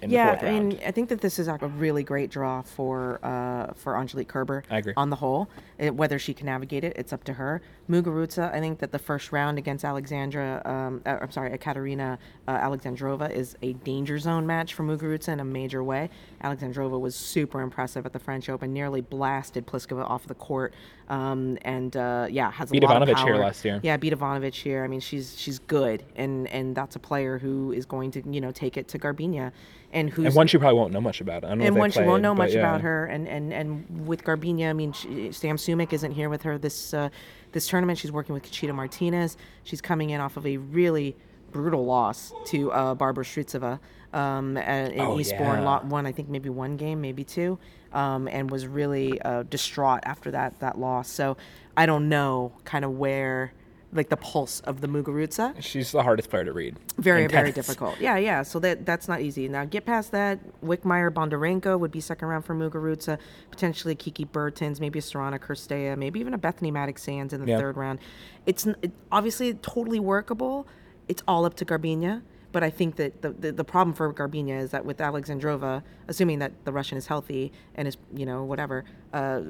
In 0.00 0.10
yeah, 0.10 0.38
I 0.42 0.50
mean. 0.50 0.78
I 0.84 0.90
think 0.90 1.08
that 1.10 1.20
this 1.20 1.38
is 1.38 1.48
a 1.48 1.56
really 1.56 2.02
great 2.02 2.30
draw 2.30 2.62
for 2.62 3.20
uh, 3.24 3.72
for 3.74 3.96
Angelique 3.96 4.28
Kerber. 4.28 4.64
I 4.70 4.78
agree. 4.78 4.92
On 4.96 5.08
the 5.08 5.16
whole, 5.16 5.48
it, 5.78 5.94
whether 5.94 6.18
she 6.18 6.34
can 6.34 6.46
navigate 6.46 6.84
it, 6.84 6.94
it's 6.96 7.12
up 7.12 7.24
to 7.24 7.34
her. 7.34 7.62
Muguruza, 7.88 8.52
I 8.52 8.60
think 8.60 8.80
that 8.80 8.92
the 8.92 8.98
first 8.98 9.32
round 9.32 9.56
against 9.56 9.84
Alexandra, 9.84 10.62
um, 10.64 11.02
uh, 11.06 11.18
I'm 11.22 11.30
sorry, 11.30 11.56
Katerina 11.58 12.18
uh, 12.48 12.58
Alexandrova 12.58 13.30
is 13.30 13.56
a 13.62 13.74
danger 13.74 14.18
zone 14.18 14.46
match 14.46 14.74
for 14.74 14.82
Muguruza 14.82 15.28
in 15.28 15.40
a 15.40 15.44
major 15.44 15.84
way. 15.84 16.10
Alexandrova 16.44 17.00
was 17.00 17.16
super 17.16 17.62
impressive 17.62 18.04
at 18.04 18.12
the 18.12 18.18
French 18.18 18.48
Open, 18.50 18.72
nearly 18.72 19.00
blasted 19.00 19.66
Pliskova 19.66 20.08
off 20.08 20.26
the 20.26 20.34
court 20.34 20.74
Um, 21.08 21.58
and 21.62 21.96
uh, 21.96 22.26
yeah, 22.30 22.50
has 22.50 22.70
Beat 22.70 22.84
a 22.84 22.86
lot 22.86 23.02
of 23.02 23.08
Ivanovic 23.08 23.14
power. 23.14 23.26
here 23.26 23.36
last 23.36 23.64
year. 23.64 23.80
Yeah, 23.82 23.96
beat 23.96 24.12
Ivanovic 24.12 24.54
here. 24.54 24.84
I 24.84 24.88
mean, 24.88 25.00
she's 25.00 25.38
she's 25.38 25.58
good, 25.58 26.04
and 26.16 26.46
and 26.48 26.74
that's 26.74 26.96
a 26.96 26.98
player 26.98 27.38
who 27.38 27.72
is 27.72 27.86
going 27.86 28.10
to 28.12 28.22
you 28.30 28.40
know 28.40 28.52
take 28.52 28.76
it 28.76 28.88
to 28.88 28.98
Garbiñe, 28.98 29.52
and 29.92 30.10
who's 30.10 30.26
And 30.26 30.34
one 30.34 30.46
she 30.46 30.58
probably 30.58 30.78
won't 30.78 30.92
know 30.92 31.00
much 31.00 31.20
about. 31.20 31.44
I 31.44 31.48
don't 31.48 31.58
know 31.58 31.66
and 31.66 31.76
one 31.76 31.90
she 31.90 32.02
won't 32.02 32.22
know 32.22 32.34
much 32.34 32.52
yeah. 32.52 32.60
about 32.60 32.80
her 32.82 33.06
and 33.06 33.28
and 33.28 33.52
and 33.52 34.06
with 34.06 34.24
Garbiñe 34.24 34.68
I 34.68 34.72
mean 34.72 34.92
she, 34.92 35.32
Sam 35.32 35.56
Sumyk 35.56 35.92
isn't 35.92 36.12
here 36.12 36.28
with 36.28 36.42
her 36.42 36.58
this 36.58 36.92
uh, 36.92 37.08
this 37.52 37.66
tournament 37.68 37.98
she's 37.98 38.12
working 38.12 38.34
with 38.34 38.42
Conchita 38.42 38.72
Martinez 38.72 39.36
she's 39.62 39.80
coming 39.80 40.10
in 40.10 40.20
off 40.20 40.36
of 40.36 40.46
a 40.46 40.56
really 40.56 41.16
brutal 41.52 41.84
loss 41.86 42.32
to 42.46 42.72
uh, 42.72 42.94
Barbora 42.96 43.24
Strycova 43.24 43.78
um, 44.14 44.56
uh, 44.56 44.60
in 44.60 45.00
Oh, 45.00 45.18
Eastbourne 45.18 45.58
yeah. 45.60 45.64
lot 45.64 45.84
one 45.86 46.06
I 46.06 46.12
think 46.12 46.28
maybe 46.28 46.48
one 46.48 46.76
game 46.76 47.00
maybe 47.00 47.24
two 47.24 47.58
um, 47.92 48.28
and 48.28 48.50
was 48.50 48.66
really 48.66 49.20
uh, 49.22 49.42
distraught 49.44 50.00
after 50.04 50.30
that 50.30 50.60
that 50.60 50.78
loss 50.78 51.08
so 51.10 51.36
I 51.76 51.84
don't 51.86 52.08
know 52.08 52.52
kind 52.64 52.84
of 52.84 52.92
where 52.92 53.52
like 53.92 54.08
the 54.08 54.16
pulse 54.16 54.58
of 54.60 54.80
the 54.80 54.88
Muguruza 54.88 55.54
She's 55.62 55.92
the 55.92 56.02
hardest 56.02 56.28
player 56.28 56.44
to 56.44 56.52
read. 56.52 56.76
very 56.98 57.28
very 57.28 57.52
difficult. 57.52 58.00
Yeah, 58.00 58.16
yeah. 58.16 58.42
So 58.42 58.58
that 58.58 58.84
that's 58.84 59.06
not 59.06 59.20
easy. 59.20 59.48
Now 59.48 59.64
get 59.66 59.86
past 59.86 60.10
that. 60.10 60.40
Wickmeyer 60.64 61.10
Bondarenko 61.12 61.78
would 61.78 61.92
be 61.92 62.00
second 62.00 62.26
round 62.26 62.44
for 62.44 62.56
Muguruza. 62.56 63.18
Potentially 63.52 63.94
Kiki 63.94 64.24
Bertens, 64.24 64.80
maybe 64.80 64.98
a 64.98 65.02
Sorana 65.02 65.38
Cirstea, 65.38 65.96
maybe 65.96 66.18
even 66.18 66.34
a 66.34 66.38
Bethany 66.38 66.72
Mattek-Sands 66.72 67.32
in 67.32 67.40
the 67.40 67.46
Yeah. 67.46 67.58
third 67.60 67.76
round. 67.76 68.00
It's 68.46 68.66
it, 68.66 68.90
obviously 69.12 69.54
totally 69.54 70.00
workable. 70.00 70.66
It's 71.06 71.22
all 71.28 71.44
up 71.44 71.54
to 71.56 71.64
Garbiñe. 71.64 72.22
But 72.54 72.62
I 72.62 72.70
think 72.70 72.94
that 72.96 73.20
the, 73.20 73.30
the, 73.30 73.50
the 73.50 73.64
problem 73.64 73.94
for 73.94 74.14
Garbiñe 74.14 74.56
is 74.56 74.70
that 74.70 74.84
with 74.84 74.98
Alexandrova, 74.98 75.82
assuming 76.06 76.38
that 76.38 76.52
the 76.64 76.72
Russian 76.72 76.96
is 76.96 77.08
healthy 77.08 77.50
and 77.74 77.88
is, 77.88 77.96
you 78.14 78.24
know, 78.24 78.44
whatever, 78.44 78.84
uh, 79.12 79.40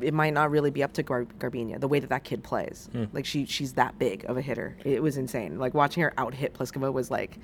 it 0.00 0.12
might 0.12 0.34
not 0.34 0.50
really 0.50 0.72
be 0.72 0.82
up 0.82 0.92
to 0.94 1.04
Gar- 1.04 1.26
Garbiñe 1.38 1.78
the 1.78 1.86
way 1.86 2.00
that 2.00 2.10
that 2.10 2.24
kid 2.24 2.42
plays. 2.42 2.88
Hmm. 2.90 3.04
Like 3.12 3.24
she 3.24 3.46
she's 3.46 3.74
that 3.74 3.96
big 3.96 4.24
of 4.24 4.36
a 4.36 4.42
hitter. 4.42 4.76
It 4.84 5.04
was 5.04 5.16
insane. 5.16 5.56
Like 5.60 5.72
watching 5.72 6.02
her 6.02 6.12
out 6.18 6.34
hit 6.34 6.52
Pliskova 6.54 6.92
was 6.92 7.12
like 7.12 7.38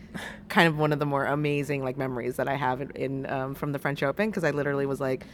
kind 0.48 0.66
of 0.66 0.76
one 0.76 0.92
of 0.92 0.98
the 0.98 1.06
more 1.06 1.26
amazing 1.26 1.84
like 1.84 1.96
memories 1.96 2.34
that 2.34 2.48
I 2.48 2.56
have 2.56 2.80
in, 2.80 2.90
in 2.90 3.30
um, 3.30 3.54
from 3.54 3.70
the 3.70 3.78
French 3.78 4.02
Open 4.02 4.30
because 4.30 4.42
I 4.42 4.50
literally 4.50 4.86
was 4.86 5.00
like. 5.00 5.24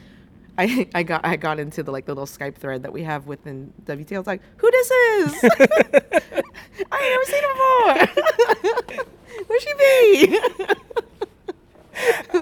I, 0.59 0.89
I 0.95 1.03
got 1.03 1.25
I 1.25 1.37
got 1.37 1.59
into 1.59 1.83
the 1.83 1.91
like 1.91 2.07
the 2.07 2.13
little 2.13 2.27
Skype 2.27 2.55
thread 2.57 2.83
that 2.83 2.93
we 2.93 3.03
have 3.03 3.27
within 3.27 3.73
WTL. 3.85 4.15
I 4.15 4.19
was 4.19 4.27
like, 4.27 4.43
"Who 4.57 4.71
this 4.71 4.91
is? 4.91 5.45
I 6.93 6.99
ain't 7.03 7.13
never 7.13 7.25
seen 7.25 7.43
her 7.43 7.53
before. 8.87 9.05
Where 9.47 9.61
she 9.61 9.75
be?" 9.79 10.41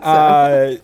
uh, 0.03 0.77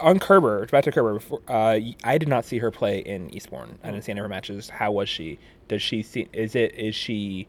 on 0.00 0.18
Kerber, 0.18 0.66
back 0.66 0.84
to 0.84 0.92
Kerber. 0.92 1.14
Before, 1.14 1.40
uh, 1.48 1.78
I 2.04 2.18
did 2.18 2.28
not 2.28 2.44
see 2.44 2.58
her 2.58 2.70
play 2.70 3.00
in 3.00 3.34
Eastbourne. 3.34 3.78
I 3.84 3.90
didn't 3.90 4.04
see 4.04 4.12
any 4.12 4.20
of 4.20 4.24
her 4.24 4.28
matches. 4.28 4.70
How 4.70 4.92
was 4.92 5.08
she? 5.08 5.38
Does 5.68 5.82
she 5.82 6.02
see? 6.02 6.28
Is 6.32 6.54
it? 6.54 6.74
Is 6.74 6.94
she, 6.94 7.46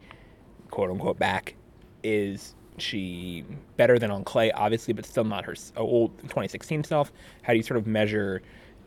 quote 0.70 0.90
unquote, 0.90 1.18
back? 1.18 1.54
Is 2.02 2.54
she 2.76 3.44
better 3.76 3.98
than 3.98 4.10
on 4.10 4.24
clay? 4.24 4.52
Obviously, 4.52 4.92
but 4.92 5.06
still 5.06 5.24
not 5.24 5.44
her 5.46 5.54
old 5.76 6.18
2016 6.22 6.84
self. 6.84 7.12
How 7.42 7.52
do 7.52 7.56
you 7.56 7.62
sort 7.62 7.78
of 7.78 7.86
measure 7.86 8.42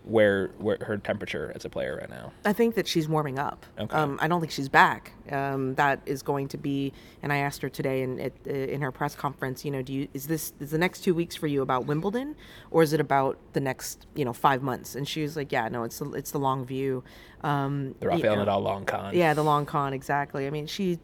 where 0.05 0.49
where 0.57 0.77
her 0.81 0.97
temperature 0.97 1.51
as 1.55 1.63
a 1.63 1.69
player 1.69 1.95
right 1.97 2.09
now? 2.09 2.33
I 2.43 2.51
think 2.53 2.75
that 2.75 2.87
she's 2.87 3.07
warming 3.07 3.39
up. 3.39 3.65
Okay. 3.79 3.95
Um, 3.95 4.19
I 4.21 4.27
don't 4.27 4.41
think 4.41 4.51
she's 4.51 4.67
back. 4.67 5.13
Um, 5.31 5.75
that 5.75 6.01
is 6.05 6.21
going 6.21 6.49
to 6.49 6.57
be, 6.57 6.91
and 7.21 7.31
I 7.31 7.37
asked 7.37 7.61
her 7.61 7.69
today 7.69 8.01
in 8.01 8.19
at, 8.19 8.33
uh, 8.45 8.51
in 8.51 8.81
her 8.81 8.91
press 8.91 9.15
conference. 9.15 9.63
You 9.63 9.71
know, 9.71 9.81
do 9.81 9.93
you 9.93 10.07
is 10.13 10.27
this 10.27 10.53
is 10.59 10.71
the 10.71 10.77
next 10.77 11.01
two 11.01 11.13
weeks 11.15 11.35
for 11.35 11.47
you 11.47 11.61
about 11.61 11.85
Wimbledon, 11.85 12.35
or 12.69 12.83
is 12.83 12.91
it 12.91 12.99
about 12.99 13.37
the 13.53 13.61
next 13.61 14.05
you 14.15 14.25
know 14.25 14.33
five 14.33 14.61
months? 14.61 14.95
And 14.95 15.07
she 15.07 15.21
was 15.21 15.37
like, 15.37 15.51
yeah, 15.51 15.69
no, 15.69 15.83
it's 15.83 15.99
the, 15.99 16.09
it's 16.11 16.31
the 16.31 16.39
long 16.39 16.65
view. 16.65 17.03
Um, 17.41 17.95
The 17.99 18.07
you 18.07 18.11
Rafael 18.11 18.35
know. 18.37 18.45
Nadal 18.45 18.61
long 18.61 18.85
con. 18.85 19.15
Yeah, 19.15 19.33
the 19.33 19.43
long 19.43 19.65
con, 19.65 19.93
exactly. 19.93 20.47
I 20.47 20.49
mean, 20.49 20.67
she 20.67 20.99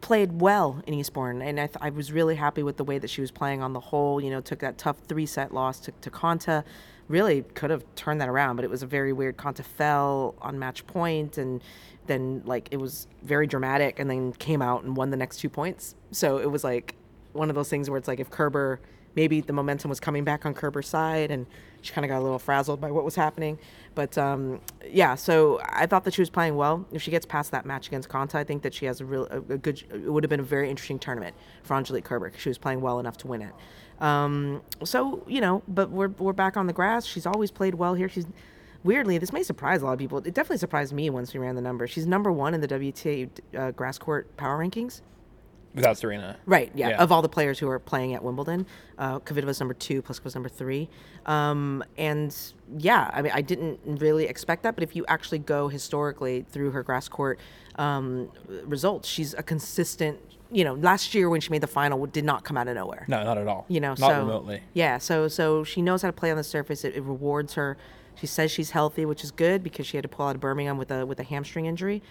played 0.00 0.40
well 0.40 0.82
in 0.86 0.94
Eastbourne, 0.94 1.40
and 1.40 1.58
I, 1.58 1.66
th- 1.66 1.78
I 1.80 1.90
was 1.90 2.12
really 2.12 2.34
happy 2.34 2.62
with 2.62 2.76
the 2.76 2.84
way 2.84 2.98
that 2.98 3.08
she 3.08 3.20
was 3.20 3.30
playing 3.30 3.62
on 3.62 3.72
the 3.72 3.80
whole. 3.80 4.20
You 4.20 4.30
know, 4.30 4.40
took 4.40 4.58
that 4.58 4.76
tough 4.76 4.98
three 5.06 5.26
set 5.26 5.54
loss 5.54 5.78
to, 5.80 5.92
to 5.92 6.10
Konta. 6.10 6.64
Really 7.08 7.42
could 7.42 7.70
have 7.70 7.84
turned 7.94 8.20
that 8.20 8.28
around, 8.28 8.56
but 8.56 8.64
it 8.64 8.70
was 8.70 8.82
a 8.82 8.86
very 8.86 9.12
weird. 9.12 9.36
Konta 9.36 9.62
fell 9.62 10.34
on 10.40 10.58
match 10.58 10.86
point, 10.86 11.36
and 11.38 11.62
then 12.06 12.42
like 12.44 12.68
it 12.70 12.78
was 12.78 13.06
very 13.22 13.46
dramatic, 13.46 13.98
and 13.98 14.08
then 14.08 14.32
came 14.32 14.62
out 14.62 14.84
and 14.84 14.96
won 14.96 15.10
the 15.10 15.16
next 15.16 15.38
two 15.38 15.48
points. 15.48 15.94
So 16.12 16.38
it 16.38 16.50
was 16.50 16.64
like 16.64 16.94
one 17.32 17.50
of 17.50 17.54
those 17.54 17.68
things 17.68 17.90
where 17.90 17.98
it's 17.98 18.08
like 18.08 18.20
if 18.20 18.30
Kerber 18.30 18.80
maybe 19.16 19.40
the 19.40 19.52
momentum 19.52 19.88
was 19.88 20.00
coming 20.00 20.24
back 20.24 20.44
on 20.46 20.54
Kerber's 20.54 20.88
side, 20.88 21.30
and 21.30 21.46
she 21.82 21.92
kind 21.92 22.04
of 22.04 22.08
got 22.08 22.18
a 22.18 22.22
little 22.22 22.38
frazzled 22.38 22.80
by 22.80 22.90
what 22.90 23.04
was 23.04 23.14
happening. 23.14 23.58
But 23.94 24.16
um, 24.18 24.60
yeah, 24.86 25.14
so 25.14 25.60
I 25.64 25.86
thought 25.86 26.04
that 26.04 26.14
she 26.14 26.22
was 26.22 26.30
playing 26.30 26.56
well. 26.56 26.86
If 26.92 27.02
she 27.02 27.10
gets 27.10 27.26
past 27.26 27.50
that 27.52 27.66
match 27.66 27.86
against 27.86 28.08
Konta, 28.08 28.36
I 28.36 28.44
think 28.44 28.62
that 28.62 28.74
she 28.74 28.86
has 28.86 29.00
a 29.00 29.04
real 29.04 29.26
a, 29.26 29.40
good. 29.40 29.82
It 29.92 30.12
would 30.12 30.24
have 30.24 30.30
been 30.30 30.40
a 30.40 30.44
very 30.44 30.70
interesting 30.70 30.98
tournament 30.98 31.34
for 31.62 31.74
Angelique 31.74 32.04
Kerber. 32.04 32.32
She 32.36 32.48
was 32.48 32.58
playing 32.58 32.80
well 32.80 32.98
enough 32.98 33.16
to 33.18 33.26
win 33.26 33.42
it. 33.42 33.52
Um, 34.02 34.62
so 34.82 35.24
you 35.28 35.40
know, 35.40 35.62
but 35.68 35.90
we're 35.90 36.08
we're 36.08 36.32
back 36.32 36.56
on 36.56 36.66
the 36.66 36.72
grass. 36.72 37.06
She's 37.06 37.26
always 37.26 37.50
played 37.50 37.74
well 37.74 37.94
here. 37.94 38.08
She's 38.08 38.26
weirdly, 38.84 39.18
this 39.18 39.32
may 39.32 39.42
surprise 39.42 39.82
a 39.82 39.86
lot 39.86 39.94
of 39.94 39.98
people. 39.98 40.18
It 40.18 40.34
definitely 40.34 40.58
surprised 40.58 40.92
me 40.92 41.10
once 41.10 41.32
we 41.32 41.40
ran 41.40 41.56
the 41.56 41.62
numbers. 41.62 41.90
She's 41.90 42.06
number 42.06 42.30
one 42.30 42.54
in 42.54 42.60
the 42.60 42.68
WTA 42.68 43.30
uh, 43.56 43.70
grass 43.72 43.98
court 43.98 44.36
power 44.36 44.58
rankings. 44.58 45.00
Without 45.74 45.98
Serena. 45.98 46.36
Right. 46.46 46.70
Yeah. 46.74 46.90
Yeah. 46.90 47.02
Of 47.02 47.10
all 47.12 47.22
the 47.22 47.28
players 47.28 47.58
who 47.58 47.68
are 47.68 47.78
playing 47.78 48.14
at 48.14 48.22
Wimbledon, 48.22 48.66
uh, 48.98 49.18
Kvitova's 49.20 49.58
number 49.60 49.74
two, 49.74 50.02
Pliskova's 50.02 50.34
number 50.34 50.48
three, 50.48 50.88
um, 51.26 51.82
and 51.98 52.34
yeah, 52.78 53.10
I 53.12 53.22
mean, 53.22 53.32
I 53.34 53.40
didn't 53.42 53.80
really 53.84 54.26
expect 54.26 54.62
that, 54.62 54.74
but 54.74 54.82
if 54.82 54.94
you 54.94 55.04
actually 55.08 55.38
go 55.40 55.68
historically 55.68 56.44
through 56.50 56.70
her 56.72 56.82
grass 56.82 57.08
court 57.08 57.38
um, 57.76 58.30
results, 58.64 59.08
she's 59.08 59.34
a 59.34 59.42
consistent. 59.42 60.18
You 60.52 60.62
know, 60.62 60.74
last 60.74 61.14
year 61.14 61.28
when 61.28 61.40
she 61.40 61.50
made 61.50 61.62
the 61.62 61.66
final, 61.66 62.06
did 62.06 62.24
not 62.24 62.44
come 62.44 62.56
out 62.56 62.68
of 62.68 62.76
nowhere 62.76 63.06
No, 63.08 63.24
not 63.24 63.38
at 63.38 63.48
all. 63.48 63.64
you 63.68 63.80
know 63.80 63.88
not 63.88 63.98
so 63.98 64.18
remotely. 64.20 64.62
yeah 64.72 64.98
so 64.98 65.26
so 65.26 65.64
she 65.64 65.82
knows 65.82 66.02
how 66.02 66.08
to 66.08 66.12
play 66.12 66.30
on 66.30 66.36
the 66.36 66.44
surface 66.44 66.84
it, 66.84 66.94
it 66.94 67.02
rewards 67.02 67.54
her 67.54 67.76
she 68.14 68.26
says 68.28 68.52
she's 68.52 68.70
healthy 68.70 69.04
which 69.04 69.24
is 69.24 69.32
good 69.32 69.64
because 69.64 69.84
she 69.86 69.96
had 69.96 70.02
to 70.02 70.08
pull 70.08 70.26
out 70.28 70.36
of 70.36 70.40
birmingham 70.40 70.76
with 70.78 70.92
a 70.92 71.04
with 71.06 71.18
a 71.18 71.24
hamstring 71.24 71.66
injury 71.66 72.02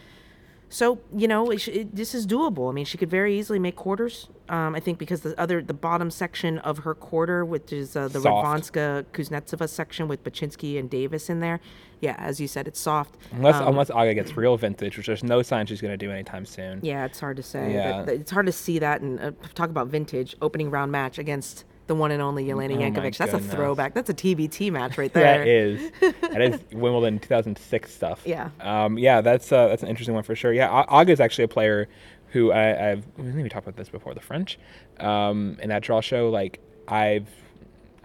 so 0.74 0.98
you 1.16 1.28
know 1.28 1.52
it, 1.52 1.68
it, 1.68 1.96
this 1.96 2.16
is 2.16 2.26
doable 2.26 2.68
i 2.70 2.74
mean 2.74 2.84
she 2.86 2.98
could 2.98 3.10
very 3.10 3.38
easily 3.40 3.60
make 3.60 3.76
quarters 3.76 4.28
um, 4.50 4.74
i 4.76 4.80
think 4.80 4.98
because 4.98 5.22
the 5.22 5.40
other 5.40 5.62
the 5.62 5.74
bottom 5.74 6.10
section 6.10 6.58
of 6.70 6.80
her 6.80 6.96
quarter 6.96 7.46
which 7.46 7.72
is 7.72 7.96
uh, 7.96 8.08
the 8.08 8.20
Soft. 8.20 8.26
radwanska 8.26 9.06
kuznetsova 9.14 9.68
section 9.70 10.08
with 10.08 10.24
bacsinszky 10.24 10.80
and 10.80 10.90
davis 10.90 11.30
in 11.30 11.40
there 11.42 11.60
yeah 12.02 12.16
as 12.18 12.40
you 12.42 12.48
said 12.48 12.68
it's 12.68 12.80
soft 12.80 13.12
Unless 13.32 13.62
Um, 13.62 13.68
unless 13.68 13.90
Aga 13.92 14.14
gets 14.16 14.36
real 14.38 14.58
vintage, 14.58 14.98
which 14.98 15.08
there's 15.08 15.24
no 15.24 15.42
sign 15.44 15.66
she's 15.68 15.82
going 15.82 15.98
to 16.00 16.06
do 16.06 16.12
anytime 16.12 16.46
soon. 16.46 16.80
yeah, 16.84 17.06
it's 17.06 17.20
hard 17.20 17.38
to 17.38 17.44
say. 17.44 17.74
Yeah. 17.74 18.06
It's 18.22 18.32
hard 18.32 18.46
to 18.48 18.52
see 18.52 18.80
that 18.80 19.02
and 19.02 19.20
uh, 19.20 19.32
talk 19.54 19.70
about 19.70 19.88
vintage 19.88 20.36
opening 20.42 20.70
round 20.72 20.92
match 20.92 21.18
against 21.20 21.66
the 21.88 21.96
one 21.96 22.12
and 22.12 22.22
only 22.22 22.46
Jelena 22.46 22.76
Oh 22.76 22.80
Jankovic. 22.80 23.18
That's 23.18 23.34
a 23.34 23.40
throwback. 23.40 23.94
That's 23.94 24.10
a 24.10 24.14
TBT 24.14 24.72
match 24.72 24.98
right 24.98 25.12
there. 25.14 25.40
That 25.40 25.48
is 25.48 25.92
that 26.22 26.42
is 26.42 26.60
Wimbledon 26.72 27.20
2006 27.20 27.94
stuff. 27.94 28.22
Yeah. 28.26 28.50
Um, 28.62 28.98
yeah, 28.98 29.22
that's 29.22 29.52
uh, 29.52 29.68
that's 29.68 29.84
an 29.84 29.90
interesting 29.90 30.16
one 30.16 30.24
for 30.24 30.36
sure. 30.36 30.54
Yeah, 30.54 30.70
Aga 30.70 31.12
is 31.12 31.20
actually 31.20 31.46
a 31.46 31.50
player 31.50 31.88
who 32.30 32.52
I, 32.52 32.92
I've 32.92 33.06
we 33.18 33.26
didn't 33.26 33.40
even 33.40 33.50
talk 33.50 33.64
about 33.64 33.76
this 33.76 33.90
before 33.90 34.14
the 34.14 34.22
French. 34.22 34.58
Um, 35.00 35.58
in 35.62 35.70
that 35.70 35.84
draw 35.84 36.02
show, 36.02 36.30
like 36.30 36.60
I've 36.88 37.30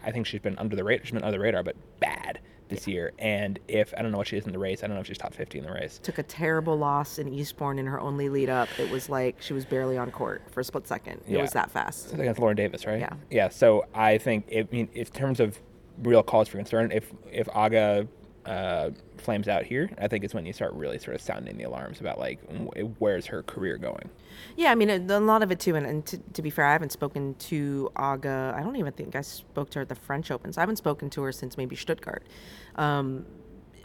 I 0.03 0.11
think 0.11 0.27
she's 0.27 0.41
been 0.41 0.59
under 0.59 0.77
the 0.77 0.85
radar. 0.85 1.05
She's 1.05 1.13
been 1.15 1.23
under 1.25 1.37
the 1.39 1.43
radar, 1.43 1.63
but 1.63 1.77
bad 2.01 2.41
this 2.69 2.87
year. 2.87 3.13
And 3.19 3.59
if 3.69 3.93
I 3.97 4.03
don't 4.03 4.13
know 4.13 4.19
what 4.19 4.27
she 4.29 4.37
is 4.37 4.47
in 4.47 4.53
the 4.53 4.59
race, 4.59 4.83
I 4.83 4.87
don't 4.87 4.95
know 4.97 5.01
if 5.01 5.07
she's 5.07 5.19
top 5.19 5.35
50 5.35 5.59
in 5.59 5.65
the 5.65 5.73
race. 5.73 5.99
Took 6.03 6.19
a 6.19 6.23
terrible 6.23 6.77
loss 6.77 7.19
in 7.19 7.29
Eastbourne 7.29 7.79
in 7.79 7.87
her 7.87 7.99
only 8.01 8.29
lead 8.29 8.49
up. 8.49 8.69
It 8.79 8.91
was 8.91 9.09
like 9.09 9.37
she 9.41 9.53
was 9.53 9.65
barely 9.65 9.97
on 9.99 10.11
court 10.11 10.43
for 10.51 10.61
a 10.61 10.65
split 10.65 10.87
second. 10.87 11.21
It 11.27 11.33
Yeah. 11.37 11.43
was 11.43 11.53
that 11.53 11.71
fast. 11.71 12.13
Against 12.15 12.41
Lauren 12.41 12.57
Davis, 12.57 12.87
right? 12.87 13.01
Yeah. 13.01 13.13
Yeah. 13.31 13.49
So 13.49 13.87
I 13.95 14.19
think, 14.19 14.45
if, 14.49 14.67
I 14.71 14.77
mean, 14.77 14.89
in 14.95 15.05
terms 15.07 15.41
of 15.41 15.59
real 16.03 16.23
cause 16.23 16.49
for 16.49 16.59
concern, 16.59 16.93
if 16.93 17.11
if 17.33 17.49
Aga 17.55 18.07
uh, 18.49 18.91
flames 19.19 19.47
out 19.47 19.65
here, 19.65 19.91
I 19.99 20.09
think 20.09 20.25
it's 20.25 20.33
when 20.33 20.47
you 20.47 20.55
start 20.55 20.73
really 20.73 20.99
sort 20.99 21.15
of 21.15 21.21
sounding 21.21 21.59
the 21.59 21.65
alarms 21.65 22.01
about 22.01 22.19
like 22.19 22.41
where's 22.99 23.27
her 23.27 23.43
career 23.43 23.77
going. 23.77 24.09
Yeah, 24.57 24.73
I 24.73 24.75
mean, 24.75 24.89
a, 24.89 25.21
lot 25.21 25.43
of 25.43 25.53
it 25.53 25.61
too. 25.61 25.77
And, 25.77 25.85
and 25.85 26.07
to, 26.07 26.17
to 26.17 26.41
be 26.41 26.49
fair, 26.49 26.65
I 26.65 26.73
haven't 26.73 26.93
spoken 26.93 27.35
to 27.35 27.91
Aga. 27.97 28.55
I 28.57 28.63
don't 28.63 28.77
even 28.77 28.93
think 28.95 29.15
I 29.15 29.21
spoke 29.21 29.69
to 29.71 29.81
her 29.81 29.83
at 29.83 29.91
the 29.91 29.95
French 29.95 30.31
Open. 30.31 30.53
So 30.53 30.61
I 30.61 30.63
haven't 30.63 30.77
spoken 30.77 31.11
to 31.11 31.23
her 31.25 31.33
since 31.33 31.59
maybe 31.59 31.77
Stuttgart. 31.77 32.23
Um, 32.77 33.27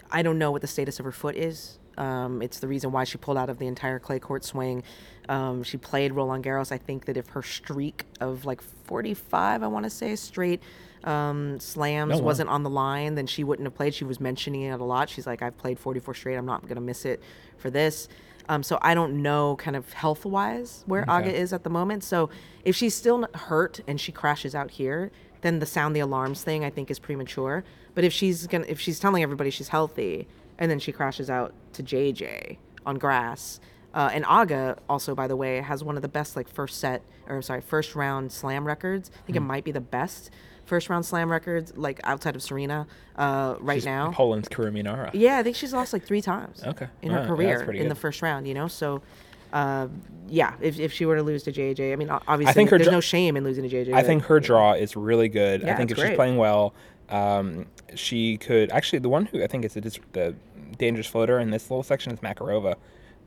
I 0.09 0.21
don't 0.21 0.37
know 0.37 0.51
what 0.51 0.61
the 0.61 0.67
status 0.67 0.97
of 0.97 1.05
her 1.05 1.11
foot 1.11 1.35
is. 1.35 1.79
Um, 1.97 2.41
it's 2.41 2.59
the 2.59 2.67
reason 2.67 2.91
why 2.91 3.03
she 3.03 3.17
pulled 3.17 3.37
out 3.37 3.49
of 3.49 3.59
the 3.59 3.67
entire 3.67 3.99
clay 3.99 4.19
court 4.19 4.45
swing. 4.45 4.83
Um, 5.27 5.63
she 5.63 5.77
played 5.77 6.13
Roland 6.13 6.45
Garros. 6.45 6.71
I 6.71 6.77
think 6.77 7.05
that 7.05 7.17
if 7.17 7.27
her 7.29 7.43
streak 7.43 8.05
of 8.21 8.45
like 8.45 8.61
45, 8.61 9.61
I 9.61 9.67
want 9.67 9.83
to 9.83 9.89
say, 9.89 10.15
straight 10.15 10.61
um, 11.03 11.59
slams 11.59 12.15
wow. 12.15 12.21
wasn't 12.21 12.49
on 12.49 12.63
the 12.63 12.69
line, 12.69 13.15
then 13.15 13.27
she 13.27 13.43
wouldn't 13.43 13.65
have 13.65 13.75
played. 13.75 13.93
She 13.93 14.05
was 14.05 14.19
mentioning 14.19 14.61
it 14.61 14.79
a 14.79 14.83
lot. 14.83 15.09
She's 15.09 15.27
like, 15.27 15.41
I've 15.41 15.57
played 15.57 15.79
44 15.79 16.13
straight. 16.13 16.35
I'm 16.35 16.45
not 16.45 16.61
going 16.63 16.75
to 16.75 16.81
miss 16.81 17.05
it 17.05 17.21
for 17.57 17.69
this. 17.69 18.07
Um, 18.49 18.63
so 18.63 18.77
I 18.81 18.93
don't 18.93 19.21
know 19.21 19.55
kind 19.55 19.75
of 19.75 19.93
health 19.93 20.25
wise 20.25 20.83
where 20.85 21.09
Aga 21.09 21.33
is 21.33 21.53
at 21.53 21.63
the 21.63 21.69
moment. 21.69 22.03
So 22.03 22.29
if 22.65 22.75
she's 22.75 22.93
still 22.93 23.25
hurt 23.33 23.79
and 23.87 23.99
she 23.99 24.11
crashes 24.11 24.53
out 24.53 24.71
here, 24.71 25.11
then 25.41 25.59
the 25.59 25.65
sound 25.65 25.95
the 25.95 26.01
alarms 26.01 26.43
thing 26.43 26.65
I 26.65 26.69
think 26.69 26.91
is 26.91 26.99
premature. 26.99 27.63
But 27.95 28.03
if 28.03 28.11
she's 28.11 28.47
gonna 28.47 28.65
if 28.67 28.79
she's 28.79 28.99
telling 28.99 29.23
everybody 29.23 29.49
she's 29.49 29.69
healthy, 29.69 30.27
and 30.57 30.69
then 30.69 30.79
she 30.79 30.91
crashes 30.91 31.29
out 31.29 31.53
to 31.73 31.83
JJ 31.83 32.57
on 32.85 32.97
grass. 32.97 33.59
Uh, 33.93 34.09
and 34.11 34.25
Aga 34.25 34.77
also, 34.89 35.13
by 35.13 35.27
the 35.27 35.35
way, 35.35 35.61
has 35.61 35.83
one 35.83 35.95
of 35.95 36.01
the 36.01 36.07
best 36.07 36.35
like 36.35 36.49
first 36.49 36.79
set 36.79 37.03
or 37.27 37.41
sorry 37.41 37.61
first 37.61 37.95
round 37.95 38.31
slam 38.31 38.65
records. 38.65 39.11
I 39.13 39.25
think 39.25 39.35
it 39.35 39.41
might 39.41 39.63
be 39.63 39.71
the 39.71 39.81
best 39.81 40.31
first 40.65 40.89
round 40.89 41.05
slam 41.05 41.31
records 41.31 41.73
like 41.75 41.99
outside 42.03 42.35
of 42.35 42.41
Serena 42.43 42.87
uh, 43.17 43.55
right 43.59 43.75
She's 43.77 43.85
now. 43.85 44.11
Poland's 44.11 44.47
Kurumi 44.49 44.83
Nara. 44.83 45.11
Yeah, 45.13 45.37
I 45.37 45.43
think 45.43 45.55
she's 45.55 45.73
lost 45.73 45.93
like 45.93 46.03
three 46.05 46.21
times. 46.21 46.63
Okay. 46.63 46.87
In 47.01 47.11
her 47.11 47.19
yeah, 47.21 47.27
career 47.27 47.63
pretty 47.63 47.79
in 47.79 47.89
the 47.89 47.95
first 47.95 48.21
round, 48.21 48.47
you 48.47 48.53
know. 48.53 48.67
So, 48.67 49.01
uh, 49.51 49.87
yeah, 50.27 50.55
if, 50.61 50.79
if 50.79 50.91
she 50.93 51.05
were 51.05 51.15
to 51.15 51.23
lose 51.23 51.43
to 51.43 51.51
JJ, 51.51 51.93
I 51.93 51.95
mean, 51.95 52.09
obviously, 52.09 52.53
think 52.53 52.69
there's 52.69 52.83
dr- 52.83 52.91
no 52.91 53.01
shame 53.01 53.37
in 53.37 53.43
losing 53.43 53.67
to 53.67 53.75
JJ. 53.75 53.89
I 53.93 54.01
but- 54.01 54.05
think 54.05 54.23
her 54.23 54.39
draw 54.39 54.73
is 54.73 54.95
really 54.95 55.29
good. 55.29 55.61
Yeah, 55.61 55.73
I 55.73 55.77
think 55.77 55.91
if 55.91 55.97
it's 55.97 56.07
she's 56.07 56.15
playing 56.15 56.37
well, 56.37 56.73
um, 57.09 57.67
she 57.95 58.37
could 58.37 58.71
actually 58.71 58.99
the 58.99 59.09
one 59.09 59.25
who 59.25 59.43
I 59.43 59.47
think 59.47 59.65
is 59.65 59.73
the, 59.73 59.81
dis- 59.81 59.99
the 60.13 60.35
dangerous 60.77 61.07
floater 61.07 61.39
in 61.39 61.51
this 61.51 61.69
little 61.69 61.83
section 61.83 62.11
is 62.13 62.19
Makarova. 62.19 62.75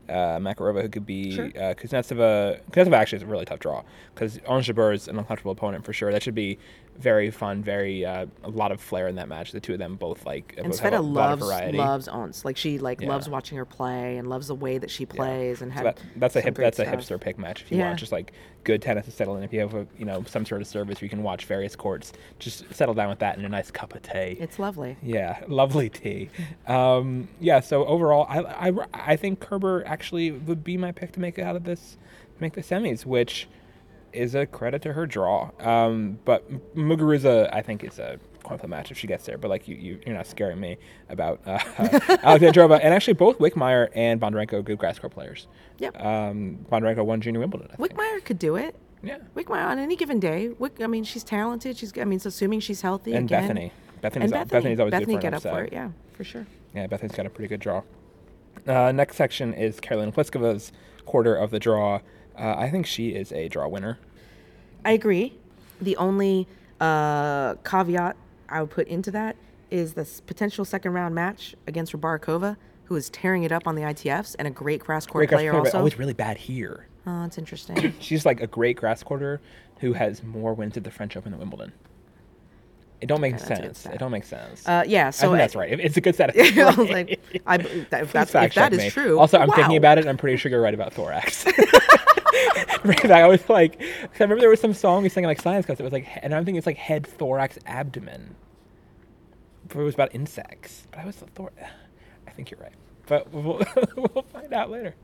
Uh, 0.09 0.39
Makarova, 0.39 0.81
who 0.81 0.87
could 0.89 1.05
be 1.05 1.35
Sure. 1.35 1.45
uh, 1.47 1.73
Kuznetsova. 1.73 2.61
Kuznetsova 2.71 2.93
actually 2.93 3.17
is 3.17 3.23
a 3.23 3.27
really 3.27 3.43
tough 3.45 3.59
draw 3.59 3.83
because 4.15 4.39
Ons 4.47 4.65
Jabeur 4.65 4.93
is 4.93 5.07
an 5.09 5.17
uncomfortable 5.19 5.51
opponent 5.51 5.83
for 5.83 5.91
sure. 5.91 6.13
That 6.13 6.23
should 6.23 6.35
be 6.35 6.57
very 6.99 7.29
fun, 7.31 7.63
very 7.63 8.05
uh, 8.05 8.25
a 8.43 8.49
lot 8.49 8.71
of 8.71 8.81
flair 8.81 9.07
in 9.07 9.15
that 9.15 9.27
match. 9.27 9.51
The 9.51 9.59
two 9.59 9.73
of 9.73 9.79
them 9.79 9.95
both 9.95 10.25
like 10.25 10.55
And 10.57 10.69
both 10.69 10.81
Sveta 10.81 10.97
a 10.97 11.01
loves 11.01 11.41
loves 11.47 12.07
Ons. 12.07 12.43
Like 12.43 12.57
she 12.57 12.79
like 12.79 13.01
Yeah. 13.01 13.09
loves 13.09 13.29
watching 13.29 13.57
her 13.57 13.65
play 13.65 14.17
and 14.17 14.27
loves 14.29 14.47
the 14.47 14.55
way 14.55 14.77
that 14.77 14.89
she 14.89 15.05
plays 15.05 15.61
and 15.61 15.71
So 15.73 15.83
that, 15.83 15.99
that's 16.15 16.35
a 16.35 16.41
hip, 16.41 16.55
that's 16.55 16.79
a 16.79 16.85
hipster 16.85 17.19
pick 17.19 17.37
match 17.37 17.61
if 17.61 17.71
you 17.71 17.77
Yeah. 17.77 17.87
want 17.87 17.99
just 17.99 18.11
like 18.11 18.33
good 18.63 18.81
tennis 18.81 19.05
to 19.05 19.11
settle 19.11 19.37
in. 19.37 19.43
If 19.43 19.53
you 19.53 19.59
have 19.59 19.73
a 19.75 19.87
you 19.97 20.05
know 20.05 20.23
some 20.27 20.45
sort 20.45 20.61
of 20.61 20.67
service 20.67 20.99
where 20.99 21.05
you 21.05 21.09
can 21.09 21.23
watch 21.23 21.45
various 21.45 21.75
courts, 21.75 22.13
just 22.39 22.73
settle 22.73 22.93
down 22.95 23.09
with 23.09 23.19
that 23.19 23.37
and 23.37 23.45
a 23.45 23.49
nice 23.49 23.69
cup 23.71 23.93
of 23.95 24.01
tea. 24.01 24.37
It's 24.39 24.57
lovely. 24.59 24.97
Yeah, 25.01 25.39
lovely 25.47 25.89
tea. 25.89 26.29
Um, 26.67 27.27
yeah, 27.39 27.59
so 27.59 27.85
overall, 27.85 28.25
I, 28.29 28.69
I, 28.69 28.73
I 28.93 29.15
think 29.15 29.39
Kerber 29.39 29.83
actually 29.85 30.31
would 30.31 30.63
be 30.63 30.77
my 30.77 30.91
pick 30.91 31.11
to 31.13 31.19
make 31.19 31.37
it 31.37 31.43
out 31.43 31.55
of 31.55 31.63
this, 31.63 31.97
make 32.39 32.53
the 32.53 32.61
semis, 32.61 33.05
which 33.05 33.47
is 34.13 34.35
a 34.35 34.45
credit 34.45 34.81
to 34.83 34.93
her 34.93 35.05
draw. 35.05 35.51
Um, 35.59 36.19
but 36.25 36.49
Muguruza, 36.75 37.49
I 37.53 37.61
think, 37.61 37.83
is 37.83 37.99
a 37.99 38.19
coin 38.43 38.57
flip 38.57 38.69
match 38.69 38.91
if 38.91 38.97
she 38.97 39.07
gets 39.07 39.25
there. 39.25 39.37
But 39.37 39.49
like 39.49 39.67
you, 39.67 39.75
you 39.75 39.99
you're 40.05 40.15
not 40.15 40.27
scaring 40.27 40.59
me 40.59 40.77
about 41.09 41.41
uh, 41.45 41.57
Alexandrova. 42.23 42.79
And 42.81 42.93
actually, 42.93 43.13
both 43.13 43.39
Wickmeyer 43.39 43.89
and 43.93 44.19
Bondarenko 44.19 44.53
are 44.53 44.61
good 44.61 44.77
grass 44.77 44.99
court 44.99 45.13
players. 45.13 45.47
Yep. 45.79 46.03
Um, 46.03 46.65
Bondarenko 46.71 47.05
won 47.05 47.21
Junior 47.21 47.39
Wimbledon. 47.39 47.69
I 47.71 47.75
think. 47.75 47.93
Wickmeyer 47.93 48.23
could 48.23 48.39
do 48.39 48.55
it. 48.55 48.75
Yeah. 49.03 49.17
Wickmeyer 49.35 49.65
on 49.65 49.77
any 49.79 49.95
given 49.95 50.19
day. 50.19 50.49
Wick, 50.49 50.81
I 50.81 50.87
mean, 50.87 51.03
she's 51.03 51.23
talented. 51.23 51.77
She's 51.77 51.93
I 51.97 52.03
mean, 52.05 52.19
so 52.19 52.29
assuming 52.29 52.61
she's 52.61 52.81
healthy 52.81 53.13
And 53.13 53.25
again. 53.25 53.41
Bethany. 53.43 53.71
Bethany's, 54.01 54.31
and 54.31 54.33
Bethany. 54.33 54.49
Bethany's 54.59 54.79
always 54.79 54.91
Bethany 54.91 55.13
for 55.13 55.17
an 55.17 55.21
get 55.21 55.33
up 55.33 55.41
for 55.41 55.63
it. 55.63 55.73
Yeah, 55.73 55.89
for 56.13 56.23
sure. 56.23 56.45
Yeah, 56.73 56.87
Bethany's 56.87 57.15
got 57.15 57.25
a 57.25 57.29
pretty 57.29 57.47
good 57.47 57.59
draw. 57.59 57.83
Uh, 58.65 58.91
next 58.91 59.15
section 59.15 59.53
is 59.53 59.79
Karolina 59.79 60.13
Pliskova's 60.13 60.71
quarter 61.05 61.35
of 61.35 61.51
the 61.51 61.59
draw. 61.59 61.99
Uh, 62.37 62.55
I 62.57 62.69
think 62.69 62.85
she 62.85 63.09
is 63.09 63.31
a 63.31 63.47
draw 63.47 63.67
winner. 63.67 63.97
I 64.85 64.91
agree. 64.91 65.33
The 65.81 65.97
only 65.97 66.47
uh, 66.79 67.55
caveat 67.63 68.15
I 68.49 68.61
would 68.61 68.69
put 68.71 68.87
into 68.87 69.11
that 69.11 69.35
is 69.69 69.93
this 69.93 70.21
potential 70.21 70.63
second 70.65 70.93
round 70.93 71.13
match 71.15 71.55
against 71.67 71.93
Rybarikova, 71.93 72.55
who 72.85 72.95
is 72.95 73.09
tearing 73.09 73.43
it 73.43 73.51
up 73.51 73.67
on 73.67 73.75
the 73.75 73.81
ITFs 73.81 74.35
and 74.39 74.47
a 74.47 74.51
great 74.51 74.81
grass 74.81 75.05
court 75.05 75.27
Great 75.27 75.35
player 75.35 75.51
but 75.51 75.59
also. 75.65 75.79
always 75.79 75.97
really 75.99 76.13
bad 76.13 76.37
here. 76.37 76.87
Oh, 77.05 77.23
that's 77.23 77.37
interesting. 77.37 77.93
She's 77.99 78.25
like 78.25 78.41
a 78.41 78.47
great 78.47 78.77
grass 78.77 79.03
quarter 79.03 79.41
who 79.79 79.93
has 79.93 80.23
more 80.23 80.53
wins 80.53 80.77
at 80.77 80.83
the 80.83 80.91
French 80.91 81.17
Open 81.17 81.31
than 81.31 81.39
Wimbledon. 81.39 81.73
It 82.99 83.05
don't 83.07 83.21
make 83.21 83.35
Okay, 83.35 83.43
that's 83.45 83.59
a 83.59 83.63
good 83.63 83.75
sense. 83.77 83.95
It 83.95 83.99
don't 83.99 84.11
make 84.11 84.23
sense. 84.23 84.67
Uh, 84.67 84.83
yeah, 84.87 85.07
I 85.07 85.09
so 85.11 85.27
think 85.27 85.37
that's 85.37 85.55
right. 85.55 85.71
It- 85.71 85.79
It's 85.81 85.97
a 85.97 86.01
good 86.01 86.15
set. 86.15 86.35
I 86.39 86.73
was 86.75 86.89
like, 86.89 87.19
I, 87.45 87.57
that, 87.57 88.03
if 88.03 88.11
that's, 88.11 88.33
if 88.33 88.53
that 88.55 88.71
me. 88.73 88.89
true. 88.89 89.19
Also, 89.19 89.37
I'm 89.37 89.51
thinking 89.51 89.77
about 89.77 89.97
it, 89.99 90.01
and 90.01 90.09
I'm 90.09 90.17
pretty 90.17 90.37
sure 90.37 90.49
you're 90.49 90.61
right 90.61 90.73
about 90.73 90.93
thorax. 90.93 91.45
Right 92.83 93.03
back, 93.03 93.23
I 93.23 93.27
was 93.27 93.47
like, 93.49 93.81
I 93.81 94.09
remember 94.19 94.41
there 94.41 94.49
was 94.49 94.61
some 94.61 94.73
song 94.73 95.03
we 95.03 95.09
sang 95.09 95.23
in 95.23 95.27
like 95.27 95.41
science 95.41 95.65
class. 95.65 95.79
It 95.79 95.83
was 95.83 95.93
like, 95.93 96.07
and 96.21 96.33
I'm 96.33 96.45
thinking 96.45 96.57
it's 96.57 96.67
like 96.67 96.77
head, 96.77 97.05
thorax, 97.07 97.57
abdomen. 97.65 98.35
But 99.67 99.79
it 99.79 99.83
was 99.83 99.95
about 99.95 100.13
insects. 100.15 100.87
But 100.91 101.01
I 101.01 101.05
was 101.05 101.17
the 101.17 101.27
thor. 101.27 101.51
I 102.27 102.31
think 102.31 102.51
you're 102.51 102.59
right. 102.59 102.73
But 103.07 103.31
we'll, 103.33 103.61
we'll 103.95 104.25
find 104.31 104.53
out 104.53 104.69
later. 104.69 104.95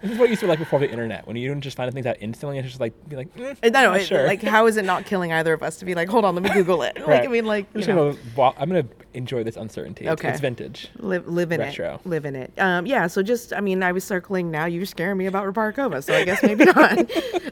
This 0.00 0.12
is 0.12 0.18
what 0.18 0.24
you 0.26 0.30
used 0.30 0.40
to 0.40 0.46
be 0.46 0.50
like 0.50 0.58
before 0.60 0.78
the 0.78 0.88
internet, 0.90 1.26
when 1.26 1.36
you 1.36 1.48
don't 1.48 1.60
just 1.60 1.76
find 1.76 1.92
things 1.92 2.06
out 2.06 2.16
instantly. 2.20 2.58
It's 2.58 2.68
just 2.68 2.80
like 2.80 2.92
be 3.08 3.16
like, 3.16 3.34
mm, 3.34 3.56
I 3.62 3.68
know, 3.70 3.90
not 3.92 4.00
it- 4.00 4.06
sure. 4.06 4.26
like 4.26 4.42
how 4.42 4.66
is 4.66 4.76
it 4.76 4.84
not 4.84 5.04
killing 5.06 5.32
either 5.32 5.52
of 5.52 5.62
us 5.62 5.76
to 5.78 5.84
be 5.84 5.94
like, 5.94 6.08
hold 6.08 6.24
on, 6.24 6.34
let 6.34 6.44
me 6.44 6.50
Google 6.50 6.82
it. 6.82 6.96
Like 7.08 7.24
I 7.24 7.26
mean, 7.26 7.46
like 7.46 7.66
I'm, 7.74 7.80
know, 7.80 8.12
gonna, 8.36 8.54
I'm 8.58 8.68
gonna 8.68 8.84
enjoy 9.14 9.42
this 9.42 9.56
uncertainty. 9.56 10.04
It's- 10.04 10.12
Okay. 10.18 10.28
It's 10.30 10.40
vintage. 10.40 10.88
live 10.98 11.26
live 11.26 11.52
in 11.52 11.60
retro. 11.60 11.94
it, 11.96 12.06
live 12.06 12.24
in 12.26 12.36
it. 12.36 12.52
Um, 12.58 12.86
yeah. 12.86 13.06
So 13.06 13.22
just, 13.22 13.52
I 13.52 13.60
mean, 13.60 13.82
I 13.82 13.92
was 13.92 14.04
circling. 14.04 14.50
Now 14.50 14.66
you're 14.66 14.84
scaring 14.86 15.16
me 15.18 15.26
about 15.26 15.46
Rybarikova, 15.52 16.02
so 16.04 16.14
I 16.14 16.24
guess 16.24 16.42
maybe 16.42 16.64
not. 16.76 16.98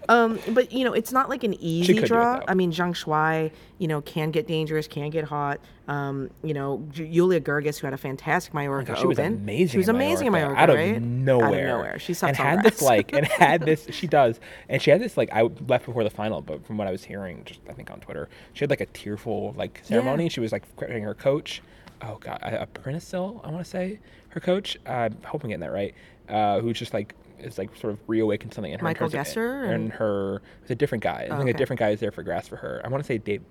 um, 0.08 0.38
but 0.50 0.72
you 0.72 0.84
know, 0.84 0.92
it's 0.92 1.12
not 1.12 1.28
like 1.28 1.42
an 1.44 1.54
easy 1.54 1.94
could 1.94 2.00
do 2.00 2.04
it, 2.04 2.08
draw. 2.08 2.42
I 2.48 2.54
mean, 2.54 2.70
Zhang 2.72 2.92
Shuai, 2.94 3.50
you 3.78 3.88
know, 3.88 4.00
can 4.02 4.30
get 4.30 4.46
dangerous, 4.46 4.86
can 4.86 5.10
get 5.10 5.24
hot. 5.24 5.60
Um, 5.88 6.30
you 6.42 6.52
know, 6.52 6.84
Ju- 6.90 7.06
Julia 7.06 7.40
Goerges, 7.40 7.78
who 7.78 7.86
had 7.86 7.94
a 7.94 7.96
fantastic 7.96 8.52
Mallorca 8.52 8.90
Oh 8.90 8.94
God, 8.94 9.00
she 9.00 9.06
was 9.06 9.18
Open. 9.20 9.34
amazing. 9.34 9.68
She 9.68 9.78
was 9.78 9.88
in 9.88 9.94
amazing 9.94 10.26
in 10.26 10.32
Mallorca, 10.32 10.54
Mallorca, 10.54 10.60
out 10.62 10.70
of 10.70 10.92
right? 10.92 11.00
nowhere. 11.02 11.46
Out 11.46 11.54
of 11.54 11.60
nowhere. 11.64 11.98
She 12.00 12.12
sucks 12.12 12.30
and 12.30 12.48
had 12.48 12.62
this 12.64 12.82
like 12.82 13.12
and 13.12 13.24
had 13.26 13.62
this. 13.62 13.86
She 13.92 14.06
does, 14.08 14.40
and 14.68 14.82
she 14.82 14.90
had 14.90 15.00
this 15.00 15.16
like 15.16 15.30
I 15.32 15.42
left 15.68 15.86
before 15.86 16.02
the 16.02 16.10
final, 16.10 16.42
but 16.42 16.66
from 16.66 16.76
what 16.76 16.88
I 16.88 16.90
was 16.90 17.04
hearing, 17.04 17.42
just 17.44 17.60
I 17.68 17.72
think 17.72 17.90
on 17.90 18.00
Twitter, 18.00 18.28
she 18.52 18.60
had 18.60 18.70
like 18.70 18.80
a 18.80 18.86
tearful 18.86 19.54
like 19.56 19.80
ceremony. 19.84 20.24
Yeah. 20.24 20.28
She 20.30 20.40
was 20.40 20.50
like 20.52 20.64
crediting 20.76 21.04
her 21.04 21.14
coach. 21.14 21.62
Oh 22.02 22.18
God, 22.20 22.40
a, 22.42 22.66
Prinisil, 22.66 23.40
I 23.44 23.50
want 23.50 23.64
to 23.64 23.70
say 23.70 24.00
her 24.30 24.40
coach. 24.40 24.76
I'm 24.86 25.16
getting 25.22 25.60
that 25.60 25.72
right. 25.72 25.94
Uh, 26.28 26.58
who's 26.60 26.78
just 26.78 26.92
like 26.94 27.14
is 27.38 27.58
like 27.58 27.74
sort 27.76 27.92
of 27.92 28.00
reawakened 28.08 28.52
something 28.52 28.72
in 28.72 28.80
her. 28.80 28.84
Michael 28.84 29.08
Geserer 29.08 29.64
and, 29.66 29.72
and- 29.84 29.92
her. 29.92 30.42
It's 30.62 30.70
a 30.72 30.74
different 30.74 31.04
guy. 31.04 31.28
I 31.30 31.36
think 31.38 31.48
a 31.48 31.52
different 31.52 31.78
guy 31.78 31.90
is 31.90 32.00
there 32.00 32.10
for 32.10 32.22
grass 32.24 32.48
for 32.48 32.56
her. 32.56 32.82
I 32.84 32.88
want 32.88 33.04
to 33.04 33.06
say 33.06 33.18
Dave 33.18 33.42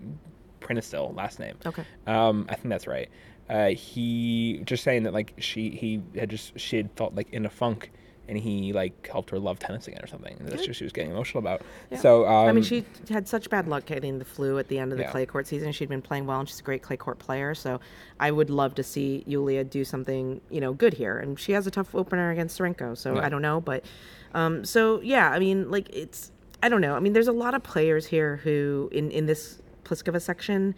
Prinisil, 0.66 1.16
last 1.16 1.39
name. 1.39 1.55
Okay. 1.66 1.84
Um, 2.07 2.45
I 2.49 2.55
think 2.55 2.70
that's 2.70 2.88
right. 2.88 3.09
Uh, 3.49 3.70
he 3.70 4.61
just 4.66 4.84
saying 4.84 5.03
that 5.03 5.13
like 5.13 5.34
she 5.38 5.70
he 5.70 6.01
had 6.20 6.30
just 6.30 6.59
she 6.59 6.78
had 6.78 6.89
felt 6.95 7.13
like 7.13 7.32
in 7.32 7.45
a 7.45 7.49
funk, 7.49 7.91
and 8.28 8.36
he 8.39 8.74
like 8.74 9.07
helped 9.07 9.30
her 9.30 9.38
love 9.38 9.59
tennis 9.59 9.88
again 9.88 9.99
or 10.03 10.07
something. 10.07 10.36
That's 10.41 10.66
just 10.66 10.80
she 10.80 10.84
was 10.84 10.91
getting 10.91 11.11
emotional 11.11 11.39
about. 11.39 11.61
Yeah. 11.91 11.99
So 11.99 12.26
um, 12.28 12.47
I 12.49 12.51
mean, 12.53 12.63
she 12.63 12.84
had 13.07 13.28
such 13.28 13.47
bad 13.51 13.68
luck 13.68 13.86
getting 13.86 14.18
the 14.18 14.26
flu 14.26 14.57
at 14.57 14.68
the 14.68 14.80
end 14.80 14.91
of 14.91 14.97
the 14.97 15.03
Yeah. 15.03 15.11
clay 15.11 15.28
court 15.28 15.45
season. 15.45 15.72
She'd 15.74 15.89
been 15.89 16.01
playing 16.01 16.26
well, 16.26 16.39
and 16.39 16.49
she's 16.49 16.59
a 16.59 16.63
great 16.63 16.82
clay 16.82 16.97
court 16.97 17.20
player. 17.20 17.53
So 17.53 17.80
I 18.20 18.32
would 18.32 18.49
love 18.49 18.74
to 18.76 18.84
see 18.84 19.24
Yulia 19.28 19.63
do 19.63 19.86
something, 19.86 20.41
you 20.49 20.59
know, 20.59 20.74
good 20.74 20.95
here. 20.95 21.20
And 21.20 21.39
she 21.39 21.51
has 21.51 21.68
a 21.68 21.72
tough 21.72 21.93
opener 21.93 22.32
against 22.32 22.57
Serenko, 22.59 22.97
so 22.97 23.16
Yeah. 23.16 23.26
I 23.26 23.30
don't 23.30 23.43
know, 23.43 23.61
but 23.61 23.86
um, 24.34 24.66
so 24.66 25.01
yeah, 25.01 25.30
I 25.30 25.38
mean, 25.38 25.70
like 25.70 25.88
it's 25.93 26.32
I 26.63 26.70
don't 26.70 26.82
know. 26.82 26.95
I 26.95 26.99
mean, 26.99 27.13
there's 27.13 27.28
a 27.28 27.32
lot 27.32 27.53
of 27.53 27.61
players 27.61 28.07
here 28.07 28.38
who 28.38 28.89
in 28.91 29.11
in 29.11 29.28
this 29.28 29.61
Pliskova 29.86 30.21
section 30.21 30.75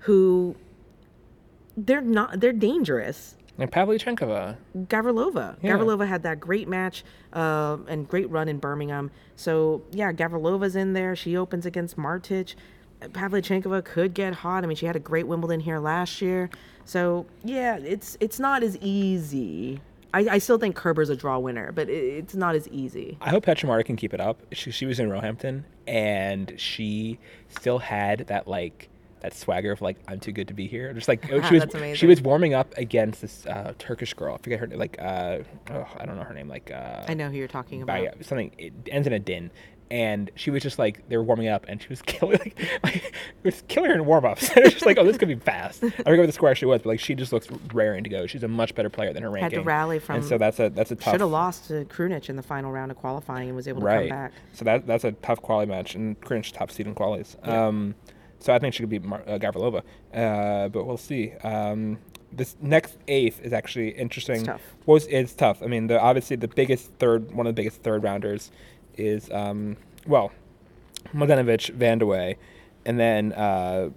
who 0.00 0.54
they're 1.76 2.00
not 2.00 2.40
they're 2.40 2.52
dangerous. 2.52 3.36
and 3.58 3.70
Pavlyuchenkova. 3.70 4.56
Gavrilova. 4.76 5.56
Yeah. 5.62 5.72
Gavrilova 5.72 6.06
had 6.06 6.22
that 6.22 6.40
great 6.40 6.68
match 6.68 7.04
uh, 7.32 7.78
and 7.88 8.06
great 8.06 8.30
run 8.30 8.48
in 8.48 8.58
Birmingham. 8.58 9.10
So 9.36 9.82
yeah, 9.90 10.12
Gavrilova's 10.12 10.76
in 10.76 10.92
there. 10.92 11.16
She 11.16 11.36
opens 11.36 11.66
against 11.66 11.96
Martic. 11.96 12.54
Pavlyuchenkova 13.00 13.84
could 13.84 14.14
get 14.14 14.34
hot. 14.34 14.64
I 14.64 14.66
mean, 14.66 14.76
she 14.76 14.86
had 14.86 14.96
a 14.96 15.00
great 15.00 15.26
Wimbledon 15.26 15.60
here 15.60 15.78
last 15.78 16.22
year. 16.22 16.50
So 16.84 17.26
yeah, 17.42 17.76
it's 17.78 18.16
it's 18.20 18.38
not 18.38 18.62
as 18.62 18.76
easy. 18.78 19.80
I, 20.14 20.34
I 20.34 20.38
still 20.38 20.58
think 20.58 20.76
Kerber's 20.76 21.10
a 21.10 21.16
draw 21.16 21.40
winner, 21.40 21.72
but 21.72 21.88
it, 21.88 21.94
it's 21.94 22.34
not 22.36 22.54
as 22.54 22.68
easy. 22.68 23.18
I 23.20 23.30
hope 23.30 23.44
Petromara 23.46 23.84
can 23.84 23.96
keep 23.96 24.14
it 24.14 24.20
up. 24.20 24.40
She, 24.52 24.70
she 24.70 24.86
was 24.86 25.00
in 25.00 25.10
Roehampton, 25.10 25.64
and 25.88 26.54
she 26.56 27.18
still 27.48 27.78
had 27.78 28.20
that 28.28 28.46
like 28.46 28.88
that 29.24 29.34
swagger 29.34 29.72
of 29.72 29.80
like 29.80 29.96
I'm 30.06 30.20
too 30.20 30.32
good 30.32 30.48
to 30.48 30.54
be 30.54 30.68
here. 30.68 30.92
Just 30.92 31.08
like 31.08 31.24
she 31.48 31.58
was 31.58 31.98
she 31.98 32.06
was 32.06 32.20
warming 32.20 32.54
up 32.54 32.72
against 32.76 33.22
this 33.22 33.44
uh, 33.46 33.72
Turkish 33.78 34.14
girl. 34.14 34.34
I 34.34 34.38
forget 34.38 34.60
her 34.60 34.68
like 34.68 34.96
uh, 35.00 35.38
oh, 35.70 35.88
I 35.98 36.06
don't 36.06 36.16
know 36.16 36.22
her 36.24 36.34
name 36.34 36.48
like 36.48 36.70
uh, 36.70 37.04
I 37.08 37.14
know 37.14 37.30
who 37.30 37.36
you're 37.36 37.48
talking 37.48 37.82
about. 37.82 38.00
by 38.00 38.12
something 38.20 38.52
it 38.56 38.72
ends 38.86 39.06
in 39.06 39.14
a 39.14 39.18
din 39.18 39.50
and 39.94 40.28
she 40.34 40.50
was 40.50 40.60
just 40.60 40.76
like 40.76 41.08
they 41.08 41.16
were 41.16 41.22
warming 41.22 41.46
up 41.46 41.64
and 41.68 41.80
she 41.80 41.88
was 41.88 42.02
killing 42.06 42.36
like, 42.40 42.80
like 42.82 42.96
it 42.96 43.12
was 43.44 43.62
killing 43.68 43.90
her 43.90 43.94
in 43.94 44.04
warm-ups 44.04 44.50
it 44.56 44.64
was 44.64 44.72
just 44.72 44.84
like 44.86 44.98
oh 44.98 45.04
this 45.04 45.16
could 45.16 45.28
be 45.28 45.36
fast 45.36 45.84
i 45.84 45.88
forget 45.90 46.18
what 46.18 46.26
the 46.26 46.32
score 46.32 46.52
she 46.56 46.66
was 46.66 46.82
but 46.82 46.88
like 46.88 46.98
she 47.00 47.14
just 47.14 47.32
looks 47.32 47.46
raring 47.72 48.02
to 48.02 48.10
go 48.10 48.26
she's 48.26 48.42
a 48.42 48.48
much 48.48 48.74
better 48.74 48.90
player 48.90 49.12
than 49.12 49.22
her 49.22 49.30
ranking 49.30 49.58
Had 49.58 49.62
to 49.62 49.66
rally 49.66 50.00
from. 50.00 50.16
and 50.16 50.24
so 50.24 50.36
that's 50.36 50.58
a 50.58 50.68
that's 50.70 50.90
a 50.90 50.96
tough 50.96 51.14
Should 51.14 51.20
have 51.20 51.30
lost 51.30 51.68
to 51.68 51.84
Krunic 51.84 52.28
in 52.28 52.34
the 52.34 52.42
final 52.42 52.72
round 52.72 52.90
of 52.90 52.96
qualifying 52.98 53.46
and 53.48 53.56
was 53.56 53.68
able 53.68 53.80
to 53.82 53.86
right 53.86 54.08
come 54.08 54.18
back. 54.18 54.32
so 54.52 54.64
that 54.64 54.84
that's 54.84 55.04
a 55.04 55.12
tough 55.12 55.40
quality 55.40 55.70
match 55.70 55.94
and 55.94 56.20
Cringe 56.20 56.52
top 56.52 56.72
seed 56.72 56.88
in 56.88 56.94
qualies 56.96 57.36
um 57.46 57.94
so 58.40 58.52
i 58.52 58.58
think 58.58 58.74
she 58.74 58.82
could 58.82 58.90
beat 58.90 59.04
Mar- 59.04 59.22
uh, 59.28 59.38
Gavrilova 59.38 59.82
uh 60.12 60.68
but 60.70 60.84
we'll 60.86 60.96
see 60.96 61.32
um 61.44 61.98
this 62.36 62.56
next 62.60 62.96
eighth 63.08 63.40
is 63.42 63.52
actually 63.52 63.90
interesting. 63.90 64.44
tough. 64.44 64.60
Was 64.86 65.06
it's 65.06 65.34
tough. 65.34 65.62
I 65.62 65.66
mean, 65.66 65.86
the 65.86 66.00
obviously 66.00 66.36
the 66.36 66.48
biggest 66.48 66.90
third, 66.98 67.32
one 67.32 67.46
of 67.46 67.54
the 67.54 67.60
biggest 67.60 67.82
third 67.82 68.02
rounders, 68.02 68.50
is 68.96 69.30
um, 69.30 69.76
well, 70.06 70.32
Mladenovic, 71.14 71.76
Vandeweghe, 71.76 72.36
and 72.86 72.98
then 72.98 73.32
uh, 73.32 73.90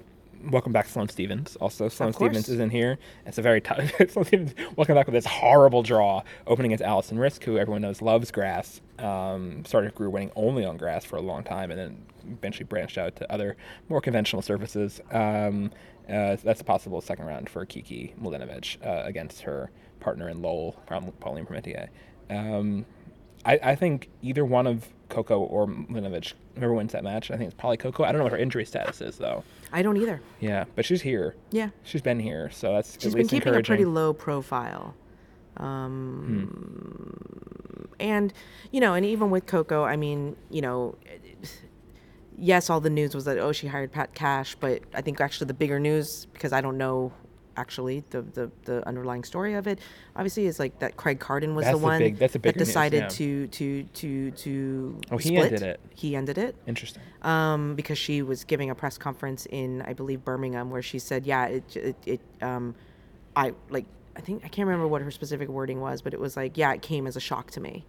welcome 0.49 0.71
back 0.71 0.87
Sloane 0.87 1.09
Stevens. 1.09 1.55
Also, 1.57 1.89
Sloane 1.89 2.09
Of. 2.09 2.15
Stevens 2.15 2.49
is 2.49 2.59
in 2.59 2.69
here. 2.69 2.97
It's 3.25 3.37
a 3.37 3.41
very 3.41 3.61
tough. 3.61 3.91
Stevens, 4.09 4.53
welcome 4.75 4.95
back 4.95 5.07
with 5.07 5.13
this 5.13 5.25
horrible 5.25 5.83
draw 5.83 6.23
opening 6.45 6.71
against 6.71 6.83
Alison 6.83 7.17
Riske, 7.17 7.43
who 7.43 7.57
everyone 7.57 7.81
knows 7.81 8.01
loves 8.01 8.31
grass. 8.31 8.81
Um, 8.99 9.63
started 9.65 9.95
career 9.95 10.09
winning 10.09 10.31
only 10.35 10.65
on 10.65 10.77
grass 10.77 11.05
for 11.05 11.17
a 11.17 11.21
long 11.21 11.43
time, 11.43 11.71
and 11.71 11.79
then 11.79 12.05
eventually 12.31 12.65
branched 12.65 12.97
out 12.97 13.15
to 13.17 13.31
other 13.31 13.57
more 13.89 14.01
conventional 14.01 14.41
surfaces. 14.41 15.01
Um, 15.11 15.71
uh, 16.09 16.37
that's 16.41 16.61
a 16.61 16.65
possible 16.65 17.01
second 17.01 17.25
round 17.25 17.49
for 17.49 17.65
Kiki 17.65 18.13
Mladenovic 18.21 18.85
uh, 18.85 19.05
against 19.05 19.41
her 19.41 19.71
partner 19.99 20.29
in 20.29 20.41
Lowell, 20.41 20.81
Pauline 20.87 21.45
Parmentier. 21.45 21.89
Um, 22.29 22.85
I, 23.47 23.59
I 23.63 23.75
think 23.75 24.09
either 24.21 24.45
one 24.45 24.67
of 24.67 24.87
Coco 25.09 25.39
or 25.39 25.65
Mladenovic, 25.67 26.33
whoever 26.55 26.73
wins 26.73 26.91
that 26.91 27.03
match, 27.03 27.31
I 27.31 27.37
think 27.37 27.47
it's 27.47 27.59
probably 27.59 27.77
Coco. 27.77 28.03
I 28.03 28.11
don't 28.11 28.19
know 28.19 28.25
what 28.25 28.33
her 28.33 28.37
injury 28.37 28.65
status 28.65 29.01
is 29.01 29.17
though. 29.17 29.43
I 29.71 29.81
don't 29.81 29.97
either. 29.97 30.21
Yeah, 30.39 30.65
but 30.75 30.85
she's 30.85 31.01
here. 31.01 31.35
Yeah. 31.51 31.69
She's 31.83 32.01
been 32.01 32.19
here, 32.19 32.49
so 32.51 32.73
that's 32.73 32.97
She's 33.01 33.15
been 33.15 33.27
keeping 33.27 33.55
a 33.55 33.63
pretty 33.63 33.85
low 33.85 34.13
profile. 34.13 34.93
Um, 35.57 37.17
And, 37.99 38.31
you 38.71 38.79
know, 38.79 38.93
and 38.93 39.05
even 39.05 39.29
with 39.31 39.45
Coco, 39.47 39.83
I 39.83 39.95
mean, 39.95 40.35
you 40.51 40.61
know, 40.61 40.95
yes, 42.37 42.69
all 42.69 42.79
the 42.79 42.89
news 42.91 43.15
was 43.15 43.25
that, 43.25 43.39
oh, 43.39 43.51
she 43.51 43.67
hired 43.67 43.91
Pat 43.91 44.13
Cash, 44.13 44.55
but 44.59 44.83
I 44.93 45.01
think 45.01 45.19
actually 45.19 45.47
the 45.47 45.55
bigger 45.55 45.79
news, 45.79 46.27
because 46.33 46.53
I 46.53 46.61
don't 46.61 46.77
know 46.77 47.11
actually 47.57 48.03
the, 48.11 48.21
the, 48.21 48.51
the 48.65 48.87
underlying 48.87 49.23
story 49.23 49.55
of 49.55 49.67
it, 49.67 49.79
obviously 50.15 50.45
is 50.45 50.59
like 50.59 50.79
that 50.79 50.95
Craig 50.95 51.19
Kardon 51.19 51.55
was 51.55 51.65
That's 51.65 51.77
the 51.77 51.83
one 51.83 51.99
big- 51.99 52.17
that 52.19 52.31
bigger 52.41 52.59
news, 52.59 52.67
decided 52.67 53.01
yeah. 53.03 53.07
to, 53.09 53.47
to, 53.47 53.83
to, 53.83 54.31
to 54.31 54.99
Oh, 55.11 55.17
he 55.17 55.29
split. 55.29 55.45
ended 55.45 55.61
it. 55.63 55.79
He 55.95 56.15
ended 56.15 56.37
it 56.37 56.55
Interesting. 56.67 57.01
um, 57.23 57.75
because 57.75 57.97
she 57.97 58.21
was 58.21 58.43
giving 58.43 58.69
a 58.69 58.75
press 58.75 58.97
conference 58.97 59.45
in, 59.47 59.81
I 59.81 59.93
believe, 59.93 60.23
Birmingham, 60.23 60.69
where 60.69 60.81
she 60.81 60.99
said, 60.99 61.25
"Yeah, 61.25 61.45
it, 61.47 61.75
it, 61.75 61.95
it 62.05 62.21
um, 62.41 62.75
I 63.35 63.53
like, 63.69 63.85
I 64.15 64.21
think 64.21 64.43
I 64.45 64.47
can't 64.47 64.67
remember 64.67 64.87
what 64.87 65.01
her 65.01 65.11
specific 65.11 65.49
wording 65.49 65.81
was, 65.81 66.01
but 66.01 66.13
it 66.13 66.19
was 66.19 66.37
like, 66.37 66.57
yeah, 66.57 66.73
it 66.73 66.81
came 66.81 67.07
as 67.07 67.15
a 67.15 67.19
shock 67.19 67.51
to 67.51 67.59
me, 67.59 67.85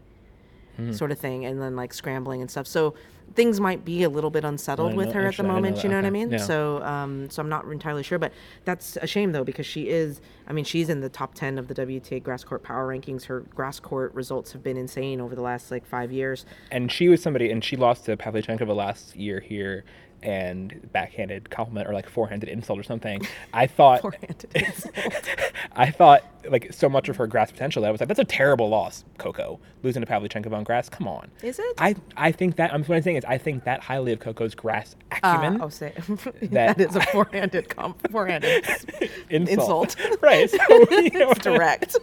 Hmm. 0.79 0.93
sort 0.93 1.11
of 1.11 1.19
thing, 1.19 1.45
and 1.45 1.61
then 1.61 1.75
like 1.75 1.93
scrambling 1.93 2.41
and 2.41 2.49
stuff. 2.49 2.69
So 2.69 2.95
things 3.35 3.59
might 3.59 3.85
be 3.85 4.05
a 4.05 4.09
little 4.09 4.31
bit 4.31 4.45
unsettled 4.45 4.95
with 4.95 5.11
her 5.13 5.21
at 5.21 5.23
the 5.23 5.29
actually, 5.29 5.49
know 5.49 5.55
moment. 5.55 5.83
You 5.83 5.89
know 5.91 5.97
what 5.97 6.05
I 6.05 6.11
mean? 6.11 6.31
Yeah. 6.31 6.39
So, 6.39 6.81
um, 6.85 7.29
so 7.31 7.43
I'm 7.43 7.49
not 7.49 7.65
entirely 7.65 8.05
sure, 8.05 8.19
but 8.19 8.33
that's 8.65 8.97
a 9.03 9.07
shame 9.07 9.33
though 9.33 9.43
because 9.43 9.67
she 9.67 9.89
is. 9.89 10.21
I 10.47 10.53
mean, 10.53 10.65
she's 10.65 10.89
in 10.89 11.01
the 11.01 11.09
top 11.09 11.35
ten 11.35 11.59
of 11.59 11.67
the 11.67 11.75
WTA 11.75 12.23
grass 12.23 12.45
court 12.45 12.63
power 12.63 12.87
rankings. 12.87 13.25
Her 13.25 13.41
grass 13.41 13.81
court 13.81 14.15
results 14.15 14.53
have 14.53 14.63
been 14.63 14.77
insane 14.77 15.21
over 15.21 15.35
the 15.35 15.43
last 15.43 15.73
like 15.73 15.85
five 15.85 16.13
years. 16.13 16.47
And 16.71 16.93
she 16.93 17.09
was 17.09 17.21
somebody, 17.21 17.51
and 17.51 17.65
she 17.65 17.77
lost 17.77 18.05
to 18.05 18.17
Pavlyuchenkova 18.17 18.75
last 18.75 19.17
year 19.17 19.41
here, 19.41 19.85
and 20.23 20.91
backhanded 20.93 21.49
compliment 21.51 21.89
or 21.89 21.93
like 21.95 22.09
forehanded 22.09 22.49
insult 22.49 22.79
or 22.79 22.83
something. 22.83 23.21
I 23.53 23.67
thought, 23.67 24.03
Forehanded 24.03 24.47
insult. 24.55 24.95
I 25.77 25.91
thought 25.91 26.25
like 26.49 26.73
so 26.73 26.89
much 26.89 27.09
of 27.09 27.17
her 27.17 27.27
grass 27.27 27.51
potential 27.53 27.83
that 27.83 27.89
I 27.89 27.91
was 27.91 28.01
like, 28.01 28.09
that's 28.09 28.19
a 28.19 28.25
terrible 28.25 28.69
loss, 28.69 29.05
Coco, 29.19 29.61
losing 29.83 30.03
to 30.05 30.11
Pavlyuchenkova 30.11 30.53
on 30.55 30.65
grass. 30.65 30.89
Come 30.89 31.07
on. 31.07 31.31
Is 31.43 31.59
it? 31.59 31.75
I 31.79 31.95
I 32.17 32.33
think 32.33 32.57
that 32.57 32.73
I'm 32.73 32.83
what 32.85 32.97
I'm 32.97 33.03
saying 33.03 33.17
is 33.17 33.25
I 33.27 33.39
think 33.39 33.65
that 33.65 33.81
highly 33.81 34.13
of 34.13 34.19
Coco's 34.21 34.55
grass 34.55 34.97
Uh, 35.13 35.17
acumen. 35.23 35.61
oh, 35.63 35.69
say 35.69 35.93
that- 36.43 36.79
that 36.79 36.81
is 36.81 36.97
a 36.97 37.01
forehanded 37.03 37.69
comp, 37.69 38.11
forehanded 38.11 38.65
insult. 39.31 39.95
right? 40.21 40.51
So, 40.51 40.59
you 40.91 41.11
know, 41.19 41.31
It's 41.31 41.41
direct. 41.41 41.97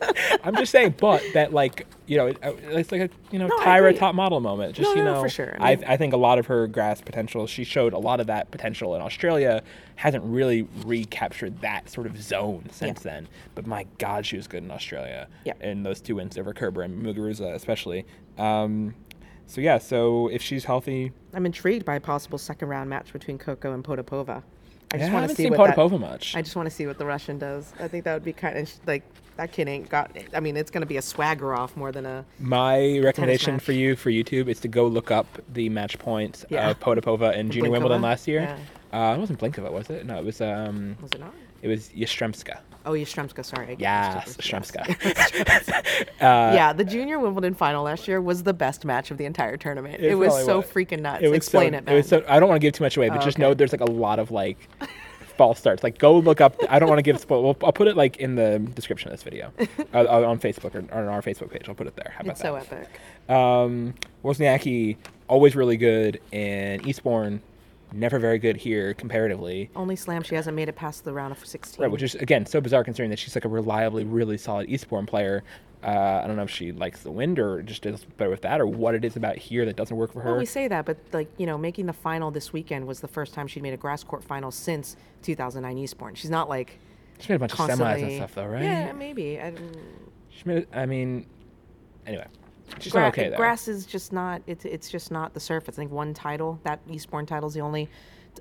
I'm 0.43 0.55
just 0.55 0.72
saying, 0.72 0.95
but 0.99 1.24
that 1.34 1.53
like 1.53 1.88
you 2.07 2.18
know, 2.18 2.28
it- 2.28 2.38
uh, 2.43 2.53
it's 2.70 2.91
like 2.91 3.01
a 3.01 3.09
you 3.32 3.39
know 3.39 3.47
No, 3.47 3.57
Tyra 3.59 3.97
top 3.97 4.16
model 4.16 4.39
moment. 4.39 4.76
Just 4.76 4.89
No, 4.89 4.95
you 4.95 5.03
no, 5.03 5.16
know, 5.16 5.22
for 5.22 5.30
sure. 5.30 5.55
I 5.59 5.72
I 5.72 5.78
I 5.89 5.97
think 5.97 6.13
a 6.13 6.18
lot 6.18 6.38
of 6.39 6.45
her 6.47 6.68
grass 6.68 7.01
potential. 7.01 7.47
She 7.47 7.63
showed 7.63 7.93
a 7.93 7.97
lot 8.05 8.19
of 8.19 8.27
that 8.27 8.51
potential 8.51 8.95
in 8.95 9.01
Australia. 9.01 9.63
Hasn't 9.95 10.23
really 10.23 10.67
recaptured 10.85 11.59
that 11.61 11.89
sort 11.89 12.07
of 12.07 12.21
zone 12.21 12.65
since 12.71 13.01
then. 13.01 13.27
But 13.55 13.65
my 13.65 13.85
God, 13.97 14.25
she 14.25 14.37
was 14.37 14.47
good 14.47 14.63
in 14.63 14.71
Australia. 14.71 15.27
Yeah. 15.43 15.53
And 15.59 15.85
those 15.85 16.01
two 16.01 16.15
wins 16.15 16.37
over 16.37 16.53
Kerber 16.53 16.83
and 16.83 17.03
Muguruza 17.03 17.53
especially. 17.53 18.05
Um, 18.37 18.95
so 19.47 19.61
yeah, 19.61 19.77
so 19.77 20.27
if 20.29 20.41
she's 20.41 20.65
healthy, 20.65 21.11
I'm 21.33 21.45
intrigued 21.45 21.85
by 21.85 21.95
a 21.95 21.99
possible 21.99 22.37
second 22.37 22.69
round 22.69 22.89
match 22.89 23.13
between 23.13 23.37
Coco 23.37 23.73
and 23.73 23.83
Potapova. 23.83 24.43
I 24.93 24.97
just 24.97 25.11
want 25.11 25.21
haven't 25.21 25.29
to 25.29 25.36
see 25.36 25.43
seen 25.43 25.53
what 25.57 25.67
that, 25.67 25.75
Potapova 25.77 25.99
much. 25.99 26.36
I 26.36 26.41
just 26.41 26.55
want 26.55 26.67
to 26.69 26.75
see 26.75 26.88
what 26.88 26.97
the 26.97 27.05
Russian 27.05 27.38
does. 27.38 27.73
I 27.79 27.88
think 27.88 28.03
that 28.05 28.13
would 28.13 28.23
be 28.23 28.33
kind 28.33 28.57
of 28.57 28.71
like 28.86 29.03
that 29.38 29.51
kid 29.51 29.67
ain't 29.67 29.89
got. 29.89 30.11
I 30.33 30.39
mean, 30.39 30.55
it's 30.55 30.71
going 30.71 30.81
to 30.81 30.88
be 30.88 30.97
a 30.97 31.01
swagger 31.01 31.53
off 31.53 31.75
more 31.75 31.91
than 31.91 32.05
a. 32.05 32.23
My 32.39 32.99
recommendation 32.99 33.59
for 33.59 33.71
you 33.73 33.95
for 33.95 34.09
YouTube 34.09 34.47
is 34.47 34.59
to 34.61 34.67
go 34.67 34.88
look 34.88 35.11
up 35.11 35.27
the 35.51 35.69
match 35.69 35.99
points 35.99 36.45
Yeah. 36.49 36.69
of 36.69 36.79
Potapova 36.79 37.38
and 37.38 37.51
Junior 37.51 37.69
Blinkova? 37.69 37.73
Wimbledon 37.73 38.01
last 38.01 38.27
year. 38.27 38.41
Yeah. 38.93 39.11
Uh, 39.11 39.15
it 39.15 39.19
wasn't 39.19 39.39
Blinkova, 39.39 39.71
was 39.71 39.89
it? 39.89 40.05
No, 40.05 40.17
it 40.19 40.25
was 40.25 40.39
um, 40.39 40.95
Was 41.01 41.11
it 41.11 41.19
not? 41.19 41.33
It 41.66 41.68
was 41.70 41.89
Yastremska. 41.89 42.59
Oh, 42.86 42.91
Yastremska. 42.91 43.43
Sorry. 43.43 43.66
I 43.66 43.70
get 43.70 43.80
Yes, 43.80 44.36
those 44.36 44.38
two 44.38 44.59
first. 44.59 44.76
Yeah, 46.22 46.74
the 46.74 46.84
junior 46.84 47.18
Wimbledon 47.18 47.55
final 47.55 47.84
last 47.84 48.07
year 48.07 48.22
was 48.22 48.43
the 48.43 48.53
best 48.53 48.86
match 48.86 49.09
of 49.09 49.18
the 49.18 49.26
entire 49.26 49.57
tournament. 49.57 49.95
It, 49.95 50.11
It 50.11 50.16
was 50.16 50.45
so 50.45 50.57
was. 50.57 50.66
freaking 50.68 51.01
nuts. 51.01 51.24
It 51.24 51.34
Explain 51.34 51.72
so, 51.74 51.78
it, 51.80 51.86
man. 51.88 51.95
was 51.95 52.07
so. 52.07 52.24
I 52.28 52.39
don't 52.39 52.47
want 52.47 52.61
to 52.61 52.66
give 52.68 52.74
too 52.74 52.84
much 52.84 52.97
away, 52.97 53.09
but 53.09 53.22
Oh, 53.22 53.26
just 53.26 53.38
okay. 53.38 53.41
know 53.41 53.53
there's 53.55 53.72
like 53.72 53.82
a 53.82 53.86
lot 53.91 54.20
of 54.20 54.30
like 54.30 54.70
false 55.38 55.57
starts. 55.57 55.82
Like 55.82 55.97
go 55.97 56.16
look 56.20 56.39
up. 56.39 56.55
I 56.70 56.78
don't 56.78 56.88
want 56.88 56.99
to 56.99 57.03
give 57.03 57.20
spoil. 57.20 57.41
We'll, 57.41 57.57
I'll 57.63 57.74
put 57.74 57.88
it 57.88 57.97
like 57.97 58.18
in 58.18 58.36
the 58.36 58.59
description 58.59 59.09
of 59.11 59.13
this 59.13 59.24
video, 59.24 59.51
uh, 59.59 59.66
uh, 59.93 60.30
on 60.30 60.39
Facebook 60.39 60.76
or, 60.76 60.95
on 60.95 61.07
our 61.07 61.24
Facebook 61.24 61.49
page. 61.49 61.68
I'll 61.68 61.74
put 61.74 61.88
it 61.88 61.95
there. 61.95 62.13
How 62.16 62.22
about 62.22 62.36
that? 62.38 62.41
so 62.43 62.53
epic. 62.55 62.99
Um, 63.28 63.95
Wozniacki 64.24 64.97
always 65.28 65.55
really 65.55 65.78
good 65.78 66.22
in 66.32 66.88
Eastbourne. 66.88 67.41
Never 67.95 68.19
very 68.19 68.39
good 68.39 68.57
here 68.57 68.93
comparatively. 68.93 69.69
Only 69.73 69.95
slam 69.95 70.21
she 70.21 70.35
hasn't 70.35 70.53
made 70.53 70.67
it 70.67 70.75
past 70.75 71.05
the 71.05 71.13
round 71.13 71.31
of 71.31 71.45
16. 71.45 71.81
Right, 71.81 71.89
which 71.89 72.03
is 72.03 72.15
again 72.15 72.45
so 72.45 72.59
bizarre 72.59 72.83
considering 72.83 73.09
that 73.09 73.19
she's 73.19 73.35
like 73.35 73.45
a 73.45 73.49
reliably, 73.49 74.03
really 74.03 74.37
solid 74.37 74.69
Eastbourne 74.69 75.05
player. 75.05 75.43
Uh, 75.81 76.21
I 76.21 76.27
don't 76.27 76.35
know 76.35 76.43
if 76.43 76.49
she 76.49 76.73
likes 76.73 77.03
the 77.03 77.11
wind 77.11 77.39
or 77.39 77.61
just 77.61 77.83
does 77.83 78.03
better 78.03 78.29
with 78.29 78.41
that, 78.41 78.59
or 78.59 78.67
what 78.67 78.95
it 78.95 79.05
is 79.05 79.15
about 79.15 79.37
here 79.37 79.65
that 79.65 79.77
doesn't 79.77 79.95
work 79.95 80.11
for 80.11 80.21
her. 80.21 80.31
Well, 80.31 80.39
we 80.39 80.45
say 80.45 80.67
that, 80.67 80.83
but 80.85 80.97
like 81.13 81.29
you 81.37 81.45
know, 81.45 81.57
making 81.57 81.85
the 81.85 81.93
final 81.93 82.31
this 82.31 82.51
weekend 82.51 82.85
was 82.85 82.99
the 82.99 83.07
first 83.07 83.33
time 83.33 83.47
she'd 83.47 83.63
made 83.63 83.73
a 83.73 83.77
grass 83.77 84.03
court 84.03 84.25
final 84.25 84.51
since 84.51 84.97
2009 85.21 85.77
Eastbourne. 85.77 86.15
She's 86.15 86.29
not 86.29 86.49
like 86.49 86.79
she 87.19 87.31
made 87.31 87.37
a 87.37 87.39
bunch 87.39 87.53
of 87.53 87.59
semis 87.59 88.01
and 88.01 88.11
stuff, 88.13 88.35
though, 88.35 88.47
right? 88.47 88.63
Yeah, 88.63 88.91
maybe. 88.91 89.39
I, 89.39 89.53
She 90.31 90.43
made. 90.43 90.67
I 90.73 90.85
mean, 90.85 91.27
anyway, 92.05 92.27
she's 92.80 92.91
gra- 92.91 93.07
okay 93.07 93.30
though. 93.30 93.38
Grass 93.38 93.68
is 93.68 93.86
just 93.86 94.11
not. 94.13 94.41
It's 94.47 94.66
it's 94.66 94.89
just 94.89 95.11
not 95.11 95.34
the 95.34 95.39
surface. 95.39 95.76
I 95.76 95.78
think 95.78 95.91
one 95.91 96.13
title 96.13 96.59
that 96.63 96.80
Eastbourne 96.89 97.26
title 97.26 97.47
is 97.47 97.53
the 97.55 97.61
only 97.61 97.89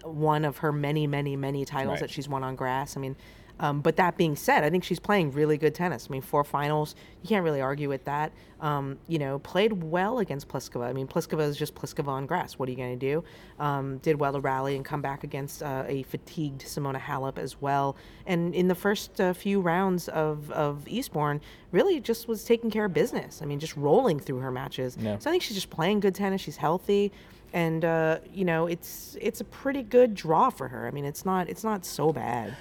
one 0.02 0.44
of 0.44 0.58
her 0.58 0.72
many, 0.72 1.06
many, 1.06 1.36
many 1.36 1.64
titles 1.64 1.92
Right. 1.94 2.00
that 2.00 2.10
she's 2.10 2.28
won 2.28 2.42
on 2.42 2.56
grass. 2.56 2.96
I 2.96 3.00
mean. 3.00 3.16
Um, 3.60 3.80
but 3.80 3.96
that 3.96 4.16
being 4.16 4.34
said, 4.34 4.64
I 4.64 4.70
think 4.70 4.82
she's 4.82 4.98
playing 4.98 5.30
really 5.32 5.56
good 5.56 5.74
tennis. 5.74 6.08
I 6.08 6.12
mean, 6.12 6.22
four 6.22 6.42
finals, 6.42 6.94
you 7.22 7.28
can't 7.28 7.44
really 7.44 7.60
argue 7.60 7.88
with 7.88 8.04
that. 8.04 8.32
Um, 8.60 8.98
you 9.06 9.18
know, 9.18 9.38
played 9.38 9.72
well 9.72 10.18
against 10.18 10.48
Pliskova. 10.48 10.86
I 10.86 10.92
mean, 10.92 11.06
Pliskova 11.06 11.42
is 11.42 11.56
just 11.56 11.74
Pliskova 11.74 12.08
on 12.08 12.26
grass. 12.26 12.54
What 12.54 12.68
are 12.68 12.72
you 12.72 12.78
going 12.78 12.98
to 12.98 13.06
do? 13.12 13.24
Um, 13.62 13.98
did 13.98 14.18
well 14.18 14.32
to 14.32 14.40
rally 14.40 14.74
and 14.74 14.84
come 14.84 15.02
back 15.02 15.22
against 15.22 15.62
uh, 15.62 15.84
a 15.86 16.02
fatigued 16.04 16.62
Simona 16.62 17.00
Halep 17.00 17.38
as 17.38 17.60
well. 17.60 17.96
And 18.26 18.54
in 18.54 18.68
the 18.68 18.74
first 18.74 19.20
uh, 19.20 19.32
few 19.34 19.60
rounds 19.60 20.08
of, 20.08 20.50
of 20.50 20.88
Eastbourne, 20.88 21.40
really 21.70 22.00
just 22.00 22.26
was 22.26 22.44
taking 22.44 22.70
care 22.70 22.86
of 22.86 22.94
business. 22.94 23.40
I 23.42 23.44
mean, 23.44 23.60
just 23.60 23.76
rolling 23.76 24.18
through 24.18 24.38
her 24.38 24.50
matches. 24.50 24.96
Yeah. 24.98 25.18
So 25.18 25.30
I 25.30 25.32
think 25.32 25.42
she's 25.42 25.56
just 25.56 25.70
playing 25.70 26.00
good 26.00 26.14
tennis. 26.14 26.40
She's 26.40 26.56
healthy. 26.56 27.12
And 27.52 27.84
uh, 27.84 28.18
you 28.32 28.44
know 28.44 28.66
it's 28.66 29.16
it's 29.20 29.40
a 29.40 29.44
pretty 29.44 29.84
good 29.84 30.14
draw 30.16 30.50
for 30.50 30.66
her. 30.66 30.88
I 30.88 30.90
mean 30.90 31.04
it's 31.04 31.24
not 31.24 31.48
it's 31.48 31.62
not 31.62 31.86
so 31.86 32.12
bad. 32.12 32.56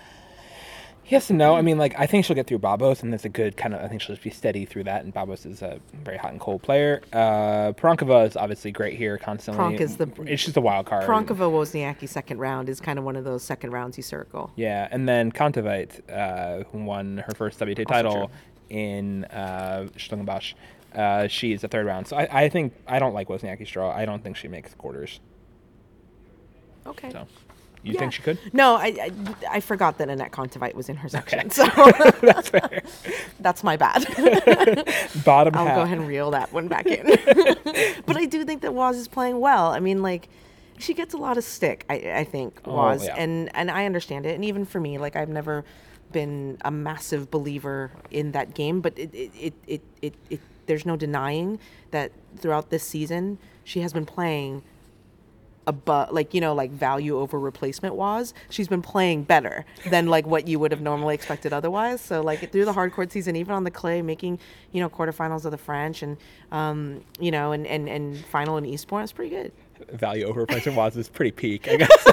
Yes 1.07 1.29
and 1.29 1.37
no. 1.37 1.55
I 1.55 1.61
mean, 1.61 1.77
like 1.77 1.99
I 1.99 2.05
think 2.05 2.23
she'll 2.25 2.35
get 2.35 2.47
through 2.47 2.59
Babos, 2.59 3.03
and 3.03 3.11
that's 3.11 3.25
a 3.25 3.29
good 3.29 3.57
kind 3.57 3.73
of. 3.73 3.81
I 3.81 3.87
think 3.87 4.01
she'll 4.01 4.15
just 4.15 4.23
be 4.23 4.29
steady 4.29 4.65
through 4.65 4.85
that. 4.85 5.03
And 5.03 5.13
Babos 5.13 5.45
is 5.45 5.61
a 5.61 5.79
very 6.03 6.17
hot 6.17 6.31
and 6.31 6.39
cold 6.39 6.61
player. 6.63 7.01
Uh, 7.11 7.73
Pironkova 7.73 8.25
is 8.27 8.37
obviously 8.37 8.71
great 8.71 8.97
here 8.97 9.17
constantly. 9.17 9.63
Pronk 9.63 9.81
is 9.81 9.97
the- 9.97 10.09
It's 10.25 10.45
just 10.45 10.55
a 10.57 10.61
wild 10.61 10.85
card. 10.85 11.03
Pironkova 11.07 11.51
Wozniacki 11.51 12.07
second 12.07 12.39
round 12.39 12.69
is 12.69 12.79
kind 12.79 12.97
of 12.97 13.03
one 13.05 13.15
of 13.17 13.25
those 13.25 13.43
second 13.43 13.71
rounds 13.71 13.97
you 13.97 14.03
circle. 14.03 14.51
Yeah, 14.55 14.87
and 14.91 15.07
then 15.07 15.31
Kontaveit, 15.31 16.09
uh, 16.09 16.63
who 16.71 16.83
won 16.83 17.17
her 17.17 17.33
first 17.35 17.59
WTA 17.59 17.85
title 17.85 18.31
in 18.69 19.25
uh, 19.25 19.87
's-Hertogenbosch. 19.97 20.53
Uh, 20.95 21.27
she 21.27 21.51
is 21.53 21.61
the 21.61 21.67
third 21.67 21.85
round. 21.85 22.07
So 22.07 22.15
I, 22.15 22.43
I 22.43 22.49
think 22.49 22.73
I 22.87 22.99
don't 22.99 23.13
like 23.13 23.27
Wozniacki's 23.27 23.69
draw. 23.69 23.91
I 23.91 24.05
don't 24.05 24.23
think 24.23 24.37
she 24.37 24.47
makes 24.47 24.73
quarters. 24.75 25.19
Okay. 26.87 27.09
So 27.11 27.27
you 27.83 27.93
Yeah. 27.93 27.99
think 27.99 28.13
she 28.13 28.21
could? 28.21 28.37
No, 28.53 28.75
I, 28.75 28.85
I 29.01 29.11
I 29.51 29.59
forgot 29.59 29.97
that 29.97 30.07
Anett 30.07 30.31
Kontaveit 30.31 30.73
was 30.73 30.89
in 30.89 30.95
her 30.97 31.09
section, 31.09 31.39
Okay. 31.39 31.49
so 31.51 31.65
That's 32.21 32.49
fair. 32.49 32.81
that's 33.39 33.63
my 33.63 33.75
bad. 33.77 34.05
Bottom 35.25 35.53
half. 35.53 35.61
I'll 35.61 35.67
half. 35.67 35.75
go 35.75 35.81
ahead 35.81 35.97
and 35.97 36.07
reel 36.07 36.31
that 36.31 36.51
one 36.53 36.67
back 36.67 36.85
in. 36.87 37.05
but 38.05 38.17
I 38.17 38.25
do 38.25 38.43
think 38.45 38.61
that 38.61 38.73
Woz 38.73 38.97
is 38.97 39.07
playing 39.07 39.39
well. 39.39 39.67
I 39.71 39.79
mean, 39.79 40.01
like, 40.01 40.29
she 40.77 40.93
gets 40.93 41.13
a 41.13 41.17
lot 41.17 41.37
of 41.37 41.43
stick. 41.43 41.85
I, 41.89 41.95
I 42.15 42.23
think 42.23 42.59
Oh, 42.65 42.73
Woz, 42.73 43.05
yeah. 43.05 43.15
and 43.17 43.49
and 43.55 43.69
I 43.69 43.85
understand 43.85 44.25
it. 44.25 44.35
And 44.35 44.43
even 44.45 44.65
for 44.65 44.79
me, 44.79 44.97
like, 44.97 45.15
I've 45.15 45.29
never 45.29 45.63
been 46.11 46.57
a 46.63 46.71
massive 46.71 47.31
believer 47.31 47.91
in 48.11 48.31
that 48.33 48.53
game, 48.53 48.81
but 48.81 48.97
it 48.97 49.13
it 49.13 49.31
it 49.39 49.53
it, 49.67 49.81
it, 50.01 50.13
it 50.29 50.39
there's 50.67 50.85
no 50.85 50.95
denying 50.95 51.59
that 51.91 52.11
throughout 52.37 52.69
this 52.69 52.83
season 52.83 53.37
she 53.65 53.81
has 53.81 53.91
been 53.93 54.05
playing 54.05 54.63
above 55.67 56.11
like 56.11 56.33
you 56.33 56.41
know 56.41 56.53
like 56.53 56.71
value 56.71 57.17
over 57.17 57.39
replacement 57.39 57.95
was 57.95 58.33
she's 58.49 58.67
been 58.67 58.81
playing 58.81 59.23
better 59.23 59.65
than 59.89 60.07
like 60.07 60.25
what 60.25 60.47
you 60.47 60.59
would 60.59 60.71
have 60.71 60.81
normally 60.81 61.15
expected 61.15 61.53
otherwise 61.53 62.01
so 62.01 62.21
like 62.21 62.51
through 62.51 62.65
the 62.65 62.73
hardcore 62.73 63.09
season 63.11 63.35
even 63.35 63.53
on 63.53 63.63
the 63.63 63.71
clay 63.71 64.01
making 64.01 64.37
you 64.71 64.81
know 64.81 64.89
quarterfinals 64.89 65.45
of 65.45 65.51
the 65.51 65.57
french 65.57 66.01
and 66.03 66.17
um 66.51 67.01
you 67.19 67.31
know 67.31 67.51
and 67.51 67.65
and, 67.67 67.87
and 67.87 68.17
final 68.25 68.57
in 68.57 68.65
eastbourne 68.65 69.03
it's 69.03 69.11
pretty 69.11 69.33
good 69.33 69.51
Value 69.91 70.25
over 70.25 70.39
replacement 70.41 70.77
was 70.77 70.95
is 70.95 71.09
pretty 71.09 71.31
peak. 71.31 71.67
I 71.67 71.75
guess 71.75 71.89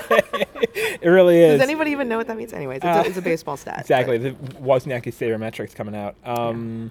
it 1.00 1.08
really 1.08 1.38
is. 1.38 1.60
does 1.60 1.68
anybody 1.68 1.92
even 1.92 2.08
know 2.08 2.16
what 2.16 2.26
that 2.26 2.36
means 2.36 2.52
anyways 2.52 2.78
it's, 2.78 2.84
Uh, 2.84 3.02
a, 3.04 3.08
it's 3.08 3.16
a 3.16 3.22
baseball 3.22 3.56
stat 3.56 3.78
exactly 3.80 4.18
but-. 4.18 4.36
The 4.42 4.60
Wozniacki 4.60 5.12
sabermetrics 5.12 5.74
coming 5.74 5.94
out. 5.94 6.16
Um, 6.24 6.88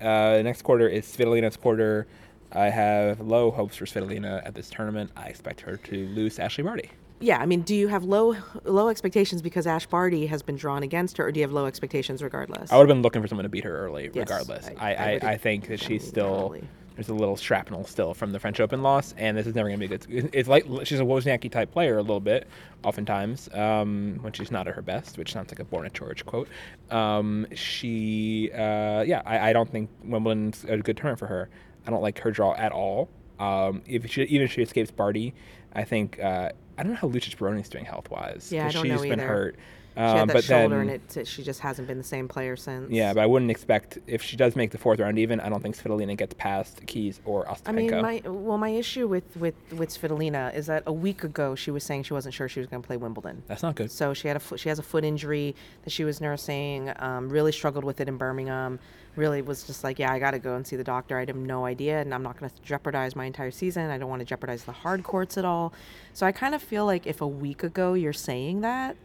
uh, 0.00 0.40
next 0.42 0.62
quarter 0.62 0.88
is 0.88 1.04
Svitolina's 1.04 1.56
quarter. 1.56 2.06
I 2.52 2.68
have 2.70 3.20
low 3.20 3.50
hopes 3.50 3.76
for 3.76 3.84
Svitolina 3.86 4.44
at 4.44 4.54
this 4.54 4.70
tournament. 4.70 5.10
I 5.16 5.26
expect 5.26 5.60
her 5.62 5.76
to 5.76 6.06
lose 6.08 6.36
to 6.36 6.42
Ashley 6.44 6.64
Barty. 6.64 6.90
yeah 7.20 7.38
i 7.38 7.44
mean 7.46 7.60
do 7.60 7.74
you 7.74 7.88
have 7.88 8.02
low 8.04 8.34
low 8.64 8.88
expectations 8.88 9.42
because 9.42 9.66
ash 9.66 9.86
barty 9.86 10.26
has 10.26 10.42
been 10.42 10.56
drawn 10.56 10.82
against 10.82 11.18
her 11.18 11.26
or 11.26 11.30
do 11.32 11.38
you 11.40 11.44
have 11.44 11.52
low 11.52 11.66
expectations 11.66 12.22
regardless 12.22 12.72
I 12.72 12.78
would 12.78 12.88
have 12.88 12.94
been 12.96 13.02
looking 13.02 13.20
for 13.20 13.28
someone 13.28 13.42
to 13.42 13.50
beat 13.50 13.64
her 13.64 13.76
early, 13.84 14.04
Yes, 14.04 14.14
regardless. 14.16 14.68
I- 14.78 14.94
I, 14.94 14.94
I 14.94 15.30
I, 15.32 15.36
think 15.36 15.68
that 15.68 15.80
she's 15.80 16.06
still 16.06 16.56
there's 16.96 17.08
a 17.10 17.14
little 17.14 17.36
shrapnel 17.36 17.84
still 17.84 18.12
from 18.14 18.32
the 18.32 18.38
French 18.38 18.58
Open 18.60 18.82
loss, 18.82 19.14
and 19.16 19.36
this 19.36 19.46
is 19.46 19.54
never 19.54 19.68
going 19.70 19.80
to 19.80 19.88
be 19.88 19.96
good. 19.96 20.30
It's 20.34 20.48
like 20.48 20.64
she's 20.84 21.00
a 21.00 21.04
Wozniacki 21.04 21.50
type 21.50 21.70
player 21.72 21.96
a 21.96 22.02
little 22.02 22.20
bit, 22.20 22.46
oftentimes 22.84 23.48
um, 23.54 24.18
when 24.20 24.32
she's 24.34 24.50
not 24.50 24.68
at 24.68 24.74
her 24.74 24.82
best, 24.82 25.16
which 25.16 25.32
sounds 25.32 25.50
like 25.50 25.60
a 25.60 25.64
Born 25.64 25.86
at 25.86 25.94
George 25.94 26.26
quote. 26.26 26.48
Um, 26.90 27.46
she, 27.54 28.50
uh, 28.52 29.00
yeah, 29.06 29.22
I, 29.24 29.50
I 29.50 29.52
don't 29.54 29.70
think 29.70 29.88
Wimbledon's 30.04 30.64
a 30.68 30.76
good 30.78 30.96
tournament 30.98 31.18
for 31.20 31.26
her. 31.28 31.48
I 31.86 31.90
don't 31.90 32.02
like 32.02 32.18
her 32.20 32.30
draw 32.30 32.54
at 32.54 32.72
all. 32.72 33.08
Um, 33.38 33.82
if 33.86 34.10
she, 34.10 34.22
even 34.22 34.44
if 34.46 34.52
she 34.52 34.62
escapes 34.62 34.90
Barty, 34.90 35.34
I 35.72 35.84
think 35.84 36.20
uh, 36.20 36.50
I 36.76 36.82
don't 36.82 36.92
know 36.92 36.98
how 36.98 37.08
Lucic-Baroni's 37.08 37.68
doing 37.68 37.84
health 37.84 38.10
wise. 38.10 38.50
Yeah, 38.52 38.66
I 38.66 38.70
don't 38.70 38.82
she's 38.84 38.92
know 38.92 39.00
been 39.02 39.12
either. 39.20 39.26
hurt. 39.26 39.56
She 40.00 40.16
had 40.16 40.22
Um, 40.22 40.28
that 40.28 40.34
but 40.34 40.44
shoulder 40.44 40.78
then, 40.78 40.88
and 40.90 41.16
it 41.16 41.26
she 41.26 41.42
just 41.42 41.60
hasn't 41.60 41.86
been 41.86 41.98
the 41.98 42.04
same 42.04 42.28
player 42.28 42.56
since 42.56 42.90
yeah, 42.90 43.12
but 43.12 43.22
I 43.22 43.26
wouldn't 43.26 43.50
expect 43.50 43.98
if 44.06 44.22
she 44.22 44.36
does 44.36 44.56
make 44.56 44.70
the 44.70 44.78
fourth 44.78 45.00
round 45.00 45.18
even. 45.18 45.40
I 45.40 45.48
don't 45.48 45.62
think 45.62 45.76
Svitolina 45.76 46.16
gets 46.16 46.34
past 46.34 46.86
Keys 46.86 47.20
or 47.24 47.44
Ostapenko. 47.46 47.68
I 47.68 47.72
mean, 47.72 48.02
my 48.02 48.22
well, 48.24 48.58
my 48.58 48.70
issue 48.70 49.06
with 49.06 49.36
with 49.36 49.54
with 49.72 49.90
Svitolina 49.90 50.54
is 50.54 50.66
that 50.66 50.82
a 50.86 50.92
week 50.92 51.24
ago 51.24 51.54
she 51.54 51.70
was 51.70 51.84
saying 51.84 52.04
she 52.04 52.14
wasn't 52.14 52.34
sure 52.34 52.48
she 52.48 52.60
was 52.60 52.68
going 52.68 52.82
to 52.82 52.86
play 52.86 52.96
Wimbledon. 52.96 53.42
That's 53.46 53.62
not 53.62 53.74
good. 53.74 53.90
So 53.90 54.14
she 54.14 54.28
had 54.28 54.36
a 54.36 54.58
she 54.58 54.68
has 54.68 54.78
a 54.78 54.82
foot 54.82 55.04
injury 55.04 55.54
that 55.84 55.90
she 55.90 56.04
was 56.04 56.20
nursing. 56.20 56.92
Um, 56.96 57.28
really 57.28 57.52
struggled 57.52 57.84
with 57.84 58.00
it 58.00 58.08
in 58.08 58.16
Birmingham. 58.16 58.78
Really 59.16 59.42
was 59.42 59.64
just 59.64 59.82
like, 59.82 59.98
yeah, 59.98 60.12
I 60.12 60.20
got 60.20 60.30
to 60.32 60.38
go 60.38 60.54
and 60.54 60.64
see 60.64 60.76
the 60.76 60.84
doctor. 60.84 61.16
I 61.16 61.20
had 61.24 61.34
no 61.34 61.66
idea, 61.66 62.00
and 62.00 62.14
I'm 62.14 62.22
not 62.22 62.38
going 62.38 62.48
to 62.48 62.62
jeopardize 62.62 63.16
my 63.16 63.24
entire 63.24 63.50
season. 63.50 63.90
I 63.90 63.98
don't 63.98 64.08
want 64.08 64.20
to 64.20 64.24
jeopardize 64.26 64.62
the 64.64 64.72
hard 64.72 65.02
courts 65.02 65.36
at 65.36 65.44
all. 65.44 65.72
So 66.12 66.26
I 66.26 66.32
kind 66.32 66.54
of 66.54 66.62
feel 66.62 66.86
like 66.86 67.08
if 67.08 67.20
a 67.20 67.26
week 67.26 67.64
ago 67.64 67.94
you're 67.94 68.12
saying 68.12 68.60
that, 68.60 68.96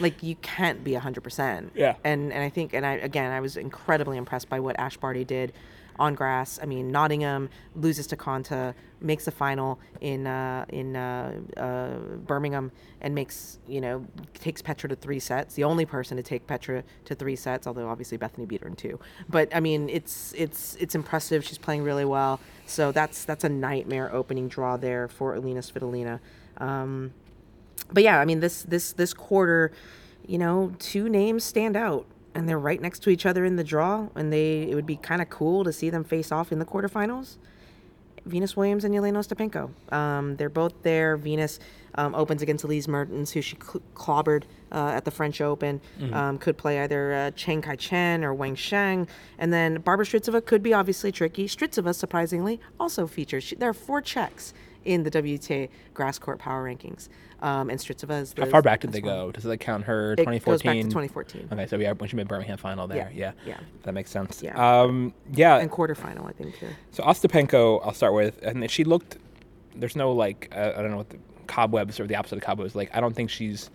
like 0.00 0.22
you 0.22 0.36
can't 0.36 0.82
be 0.84 0.92
100%. 0.92 1.70
Yeah. 1.74 1.96
And 2.04 2.32
and 2.32 2.42
I 2.42 2.48
think 2.48 2.74
and 2.74 2.84
I 2.84 2.94
again 2.94 3.32
I 3.32 3.40
was 3.40 3.56
incredibly 3.56 4.16
impressed 4.16 4.48
by 4.48 4.60
what 4.60 4.78
Ash 4.78 4.96
Barty 4.96 5.24
did 5.24 5.52
on 5.98 6.14
grass. 6.14 6.58
I 6.62 6.66
mean, 6.66 6.90
Nottingham 6.90 7.48
loses 7.74 8.06
to 8.08 8.16
Konta, 8.16 8.74
makes 9.00 9.24
the 9.24 9.30
final 9.30 9.78
in 10.00 10.26
uh, 10.26 10.64
in 10.68 10.96
uh, 10.96 11.32
uh, 11.56 11.98
Birmingham, 12.26 12.72
and 13.00 13.14
makes 13.14 13.58
you 13.66 13.80
know 13.80 14.06
takes 14.34 14.62
Petra 14.62 14.88
to 14.88 14.96
three 14.96 15.20
sets. 15.20 15.54
The 15.54 15.64
only 15.64 15.86
person 15.86 16.16
to 16.16 16.22
take 16.22 16.46
Petra 16.46 16.82
to 17.04 17.14
three 17.14 17.36
sets, 17.36 17.66
although 17.66 17.88
obviously 17.88 18.16
Bethany 18.16 18.46
beat 18.46 18.62
her 18.62 18.68
in 18.68 18.76
two. 18.76 18.98
But 19.28 19.54
I 19.54 19.60
mean, 19.60 19.88
it's 19.88 20.34
it's 20.36 20.76
it's 20.76 20.94
impressive. 20.94 21.44
She's 21.44 21.58
playing 21.58 21.82
really 21.82 22.04
well. 22.04 22.40
So 22.66 22.92
that's 22.92 23.24
that's 23.24 23.44
a 23.44 23.48
nightmare 23.48 24.12
opening 24.12 24.48
draw 24.48 24.76
there 24.76 25.08
for 25.08 25.34
Alina 25.34 25.60
Svitolina. 25.60 26.20
Um, 26.58 27.12
but 27.92 28.02
yeah, 28.02 28.18
I 28.18 28.24
mean 28.24 28.40
this 28.40 28.62
this 28.62 28.92
this 28.92 29.14
quarter, 29.14 29.72
you 30.26 30.38
know, 30.38 30.74
two 30.78 31.08
names 31.08 31.44
stand 31.44 31.76
out 31.76 32.06
and 32.34 32.48
they're 32.48 32.58
right 32.58 32.80
next 32.80 33.00
to 33.00 33.10
each 33.10 33.26
other 33.26 33.44
in 33.44 33.56
the 33.56 33.64
draw 33.64 34.08
and 34.14 34.32
they 34.32 34.62
it 34.70 34.74
would 34.74 34.86
be 34.86 34.96
kind 34.96 35.22
of 35.22 35.30
cool 35.30 35.64
to 35.64 35.72
see 35.72 35.90
them 35.90 36.04
face 36.04 36.32
off 36.32 36.52
in 36.52 36.58
the 36.58 36.64
quarterfinals. 36.64 37.36
Venus 38.24 38.56
Williams 38.56 38.84
and 38.84 38.94
Jelena 38.94 39.18
Ostapenko. 39.18 39.70
Um, 39.92 40.36
they're 40.36 40.48
both 40.48 40.74
there. 40.82 41.16
Venus 41.16 41.58
um, 41.96 42.14
opens 42.14 42.40
against 42.40 42.64
Elise 42.64 42.86
Mertens, 42.86 43.32
who 43.32 43.42
she 43.42 43.56
cl- 43.56 43.82
clobbered 43.94 44.44
uh, 44.72 44.88
at 44.88 45.04
the 45.04 45.10
French 45.10 45.40
Open. 45.40 45.80
Um, 46.12 46.38
could 46.38 46.56
play 46.56 46.80
either 46.82 47.12
uh, 47.14 47.30
Chen 47.32 47.62
Kai 47.62 47.76
Chen 47.76 48.24
or 48.24 48.34
Wang 48.34 48.54
Sheng. 48.54 49.06
And 49.38 49.52
then 49.52 49.82
Barbora 49.82 50.06
Strycova 50.06 50.44
could 50.44 50.62
be 50.62 50.72
obviously 50.72 51.12
tricky. 51.12 51.46
Strycova, 51.46 51.94
surprisingly, 51.94 52.60
also 52.80 53.06
features. 53.06 53.44
She, 53.44 53.56
there 53.56 53.68
are 53.68 53.74
four 53.74 54.00
Czechs 54.00 54.52
in 54.84 55.04
the 55.04 55.10
WTA 55.10 55.68
grass 55.94 56.18
court 56.18 56.38
power 56.38 56.64
rankings. 56.68 57.08
Um, 57.40 57.70
and 57.70 57.78
Strycova 57.78 58.22
is 58.22 58.32
the 58.34 58.44
How 58.44 58.50
far 58.50 58.62
back 58.62 58.80
did 58.80 58.92
they 58.92 59.00
go? 59.00 59.32
Does 59.32 59.44
it 59.44 59.58
count 59.58 59.84
her 59.84 60.12
It 60.12 60.18
2014? 60.18 60.52
goes 60.52 60.62
back 60.62 60.76
to 60.76 60.82
2014. 60.82 61.48
Okay, 61.52 61.66
so 61.66 61.76
yeah, 61.76 61.92
when 61.92 62.08
she 62.08 62.16
made 62.16 62.28
Birmingham 62.28 62.56
final 62.56 62.86
there. 62.86 63.10
Yeah, 63.12 63.32
Yeah, 63.44 63.54
yeah. 63.54 63.60
That 63.82 63.94
makes 63.94 64.10
sense. 64.10 64.42
Yeah. 64.42 64.54
Um, 64.56 65.12
yeah. 65.32 65.58
And 65.58 65.70
quarterfinal, 65.70 66.28
I 66.28 66.32
think, 66.32 66.56
too. 66.58 66.68
So 66.92 67.02
Ostapenko, 67.02 67.80
I'll 67.84 67.94
start 67.94 68.14
with, 68.14 68.40
and 68.42 68.70
she 68.70 68.84
looked. 68.84 69.18
There's 69.74 69.96
no 69.96 70.12
like 70.12 70.52
uh, 70.54 70.72
I 70.76 70.82
don't 70.82 70.90
know 70.90 70.98
what 70.98 71.10
the 71.10 71.18
cobwebs 71.46 71.98
or 71.98 72.06
the 72.06 72.14
opposite 72.14 72.36
of 72.36 72.42
cobwebs. 72.42 72.74
Like 72.76 72.94
I 72.94 73.00
don't 73.00 73.14
think 73.14 73.30
she's 73.30 73.70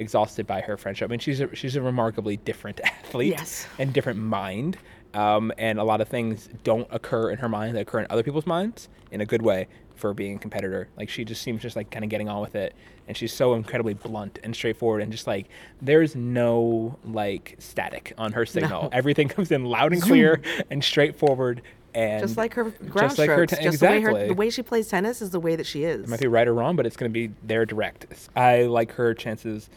exhausted 0.00 0.46
by 0.46 0.60
her 0.62 0.76
friendship. 0.76 1.08
I 1.08 1.12
mean, 1.12 1.20
she's 1.20 1.40
a, 1.40 1.54
she's 1.54 1.76
a 1.76 1.82
remarkably 1.82 2.38
different 2.38 2.80
athlete 2.84 3.34
Yes. 3.38 3.66
and 3.78 3.92
different 3.92 4.18
mind. 4.18 4.78
Um, 5.12 5.52
and 5.58 5.78
a 5.78 5.84
lot 5.84 6.00
of 6.00 6.08
things 6.08 6.48
don't 6.64 6.86
occur 6.90 7.30
in 7.30 7.38
her 7.38 7.48
mind 7.48 7.76
that 7.76 7.80
occur 7.82 8.00
in 8.00 8.06
other 8.10 8.22
people's 8.22 8.46
minds 8.46 8.88
in 9.10 9.20
a 9.20 9.26
good 9.26 9.42
way 9.42 9.66
for 9.96 10.14
being 10.14 10.36
a 10.36 10.38
competitor. 10.38 10.88
Like 10.96 11.08
she 11.08 11.24
just 11.24 11.42
seems 11.42 11.60
just 11.62 11.76
like 11.76 11.90
kind 11.90 12.04
of 12.04 12.10
getting 12.10 12.28
on 12.28 12.40
with 12.40 12.54
it, 12.54 12.74
and 13.08 13.16
she's 13.16 13.32
so 13.32 13.54
incredibly 13.54 13.92
blunt 13.94 14.38
and 14.44 14.54
straightforward, 14.54 15.02
and 15.02 15.10
just 15.12 15.26
like 15.26 15.46
there's 15.82 16.14
no 16.14 16.96
like 17.04 17.56
static 17.58 18.14
on 18.18 18.32
her 18.32 18.46
signal. 18.46 18.88
Everything 18.92 19.28
comes 19.34 19.50
in 19.50 19.64
loud 19.64 19.92
and 19.92 20.00
clear 20.00 20.40
and 20.70 20.82
straightforward. 20.82 21.60
And 21.92 22.22
Just 22.22 22.36
like 22.36 22.54
her 22.54 22.70
ground 22.70 23.10
just 23.10 23.18
like 23.18 23.30
her 23.30 23.46
te- 23.46 23.56
just 23.64 23.80
the 23.80 23.86
way, 23.86 23.96
exactly. 23.98 24.20
her, 24.22 24.28
the 24.28 24.34
way 24.34 24.48
she 24.48 24.62
plays 24.62 24.86
tennis 24.86 25.20
is 25.20 25.30
the 25.30 25.40
way 25.40 25.56
that 25.56 25.66
she 25.66 25.82
is. 25.82 26.02
It 26.04 26.08
might 26.08 26.20
be 26.20 26.28
right 26.28 26.46
or 26.46 26.54
wrong, 26.54 26.76
but 26.76 26.86
it's 26.86 26.96
going 26.96 27.10
to 27.10 27.12
be 27.12 27.34
there 27.42 27.66
direct. 27.66 28.06
I 28.36 28.62
like 28.62 28.92
her 28.92 29.12
chances. 29.12 29.68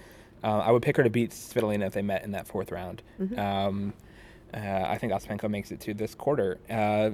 Uh, 0.44 0.60
I 0.60 0.72
would 0.72 0.82
pick 0.82 0.98
her 0.98 1.04
to 1.04 1.10
beat 1.10 1.32
Svitolina 1.32 1.88
if 1.88 1.94
they 1.94 2.02
met 2.02 2.24
in 2.24 2.32
that 2.32 2.48
fourth 2.48 2.72
round. 2.72 3.02
Mm-hmm. 3.20 3.40
Um, 3.40 3.94
uh, 4.54 4.86
I 4.88 4.98
think 4.98 5.14
Ostapenko 5.14 5.50
makes 5.50 5.72
it 5.72 5.80
to 5.82 5.94
this 5.94 6.14
quarter. 6.14 6.60
Uh, 6.70 7.12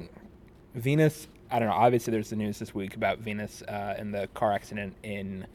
Venus, 0.75 1.27
I 1.51 1.59
don't 1.59 1.69
know. 1.69 1.75
Obviously, 1.75 2.11
there's 2.11 2.29
the 2.29 2.35
news 2.35 2.59
this 2.59 2.73
week 2.73 2.95
about 2.95 3.19
Venus 3.19 3.61
uh, 3.63 3.95
in 3.97 4.11
the 4.11 4.27
car 4.33 4.51
accident 4.51 4.95
in 5.03 5.47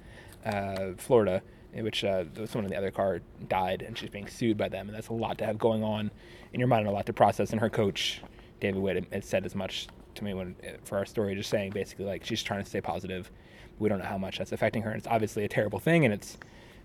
uh, 0.45 0.93
Florida, 0.97 1.43
in 1.73 1.85
which 1.85 2.05
uh, 2.05 2.25
someone 2.47 2.65
in 2.65 2.71
the 2.71 2.77
other 2.77 2.91
car 2.91 3.21
died, 3.49 3.83
and 3.83 3.99
she's 3.99 4.11
being 4.11 4.29
sued 4.29 4.57
by 4.57 4.69
them. 4.69 4.89
And 4.89 4.97
that's 4.97 5.09
a 5.09 5.13
lot 5.13 5.39
to 5.39 5.47
have 5.47 5.59
going 5.59 5.83
on 5.83 6.11
in 6.53 6.61
your 6.61 6.69
mind 6.69 6.81
and 6.81 6.89
a 6.89 6.93
lot 6.93 7.07
to 7.07 7.13
process. 7.13 7.51
And 7.51 7.61
her 7.61 7.71
coach, 7.71 8.23
David 8.61 8.81
Witt, 8.81 9.05
had 9.13 9.25
said 9.25 9.45
as 9.45 9.55
much 9.55 9.89
to 10.15 10.25
me 10.25 10.33
when 10.33 10.55
for 10.85 10.97
our 10.97 11.05
story, 11.07 11.35
just 11.35 11.51
saying 11.51 11.73
basically 11.73 12.05
like 12.05 12.25
she's 12.25 12.43
trying 12.43 12.63
to 12.63 12.69
stay 12.69 12.81
positive. 12.81 13.31
We 13.79 13.89
don't 13.89 13.99
know 13.99 14.05
how 14.05 14.19
much 14.19 14.39
that's 14.39 14.53
affecting 14.53 14.83
her. 14.83 14.91
And 14.91 14.99
it's 14.99 15.09
obviously 15.09 15.45
a 15.45 15.49
terrible 15.49 15.81
thing, 15.81 16.05
and 16.05 16.15
it's 16.15 16.39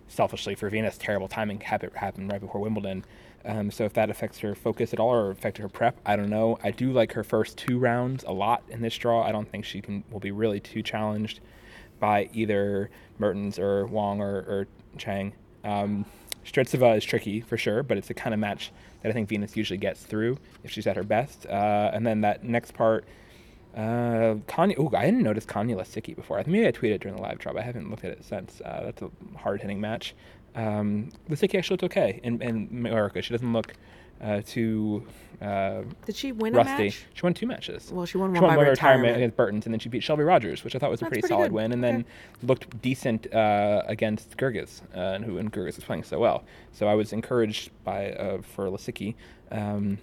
selfishly 0.09 0.55
for 0.55 0.69
Venus, 0.69 0.97
terrible 0.97 1.29
timing 1.29 1.61
happened, 1.61 2.31
right 2.31 2.41
before 2.41 2.59
Wimbledon. 2.59 3.05
Um, 3.45 3.71
so 3.71 3.85
if 3.85 3.93
that 3.93 4.09
affects 4.09 4.39
her 4.39 4.53
focus 4.53 4.91
at 4.91 4.99
all 4.99 5.09
or 5.09 5.31
affected 5.31 5.61
her 5.61 5.69
prep, 5.69 5.97
I 6.05 6.17
don't 6.17 6.29
know. 6.29 6.59
I 6.61 6.71
do 6.71 6.91
like 6.91 7.13
her 7.13 7.23
first 7.23 7.57
two 7.57 7.79
rounds 7.79 8.25
a 8.27 8.33
lot 8.33 8.63
in 8.69 8.81
this 8.81 8.97
draw. 8.97 9.23
I 9.23 9.31
don't 9.31 9.49
think 9.49 9.63
she 9.63 9.81
can 9.81 10.03
will 10.11 10.19
be 10.19 10.31
really 10.31 10.59
too 10.59 10.83
challenged 10.83 11.39
by 11.99 12.29
either 12.33 12.89
Mertens 13.17 13.57
or 13.57 13.85
Wong 13.85 14.21
or, 14.21 14.35
or 14.39 14.67
Chang. 14.97 15.33
Um, 15.63 16.05
Strycova 16.45 16.97
is 16.97 17.05
tricky 17.05 17.41
for 17.41 17.57
sure, 17.57 17.83
but 17.83 17.97
it's 17.97 18.07
the 18.07 18.13
kind 18.13 18.33
of 18.33 18.39
match 18.39 18.71
that 19.01 19.09
I 19.09 19.13
think 19.13 19.29
Venus 19.29 19.55
usually 19.55 19.77
gets 19.77 20.03
through 20.03 20.37
if 20.63 20.71
she's 20.71 20.87
at 20.87 20.95
her 20.95 21.03
best. 21.03 21.45
Uh, 21.45 21.91
and 21.93 22.05
then 22.05 22.21
that 22.21 22.43
next 22.43 22.73
part, 22.73 23.05
uh, 23.75 24.35
Kanye. 24.47 24.75
Oh, 24.77 24.89
I 24.95 25.05
didn't 25.05 25.21
notice 25.23 25.45
Kanye 25.45 25.75
Lisicki 25.75 26.15
before. 26.15 26.37
I 26.39 26.43
think 26.43 26.53
maybe 26.53 26.67
I 26.67 26.71
tweeted 26.71 26.99
during 27.01 27.15
the 27.15 27.21
live 27.21 27.37
drop. 27.39 27.55
I 27.55 27.61
haven't 27.61 27.89
looked 27.89 28.03
at 28.05 28.11
it 28.11 28.23
since. 28.23 28.61
Uh, 28.61 28.81
that's 28.85 29.01
a 29.01 29.09
hard 29.37 29.61
hitting 29.61 29.79
match. 29.79 30.15
Um, 30.55 31.09
Lisicki 31.29 31.57
actually 31.57 31.75
looked 31.75 31.83
okay 31.95 32.19
in, 32.23 32.41
in 32.41 32.67
America. 32.71 33.21
She 33.21 33.33
doesn't 33.33 33.53
look 33.53 33.73
uh, 34.21 34.41
too 34.45 35.05
uh, 35.41 35.83
Did 36.05 36.15
she 36.15 36.33
win 36.33 36.53
a 36.53 36.57
rusty. 36.57 36.85
match? 36.85 37.05
She 37.13 37.21
won 37.21 37.33
two 37.33 37.45
matches. 37.47 37.89
Well, 37.93 38.05
she 38.05 38.17
won 38.17 38.33
She 38.33 38.41
one 38.41 38.47
won 38.49 38.49
by 38.51 38.57
one 38.57 38.67
retirement. 38.67 39.15
against 39.15 39.37
Bertens, 39.37 39.65
and 39.65 39.73
then 39.73 39.79
she 39.79 39.87
beat 39.87 40.03
Shelby 40.03 40.23
Rogers, 40.23 40.63
which 40.65 40.75
I 40.75 40.79
thought 40.79 40.89
was 40.89 41.01
a 41.01 41.05
pretty, 41.05 41.21
pretty 41.21 41.33
solid 41.33 41.49
good. 41.49 41.51
win, 41.53 41.71
and 41.71 41.85
Okay. 41.85 41.91
then 41.93 42.05
looked 42.43 42.81
decent 42.81 43.33
uh, 43.33 43.83
against 43.85 44.35
Goerges, 44.35 44.81
uh, 44.93 44.99
and 45.15 45.23
who 45.23 45.37
and 45.37 45.53
Goerges 45.53 45.75
was 45.77 45.85
playing 45.85 46.03
so 46.03 46.19
well. 46.19 46.43
So 46.73 46.87
I 46.89 46.95
was 46.95 47.13
encouraged 47.13 47.69
by 47.85 48.11
uh, 48.13 48.41
for 48.41 48.65
Lisicki. 48.65 49.15
Um, 49.51 49.99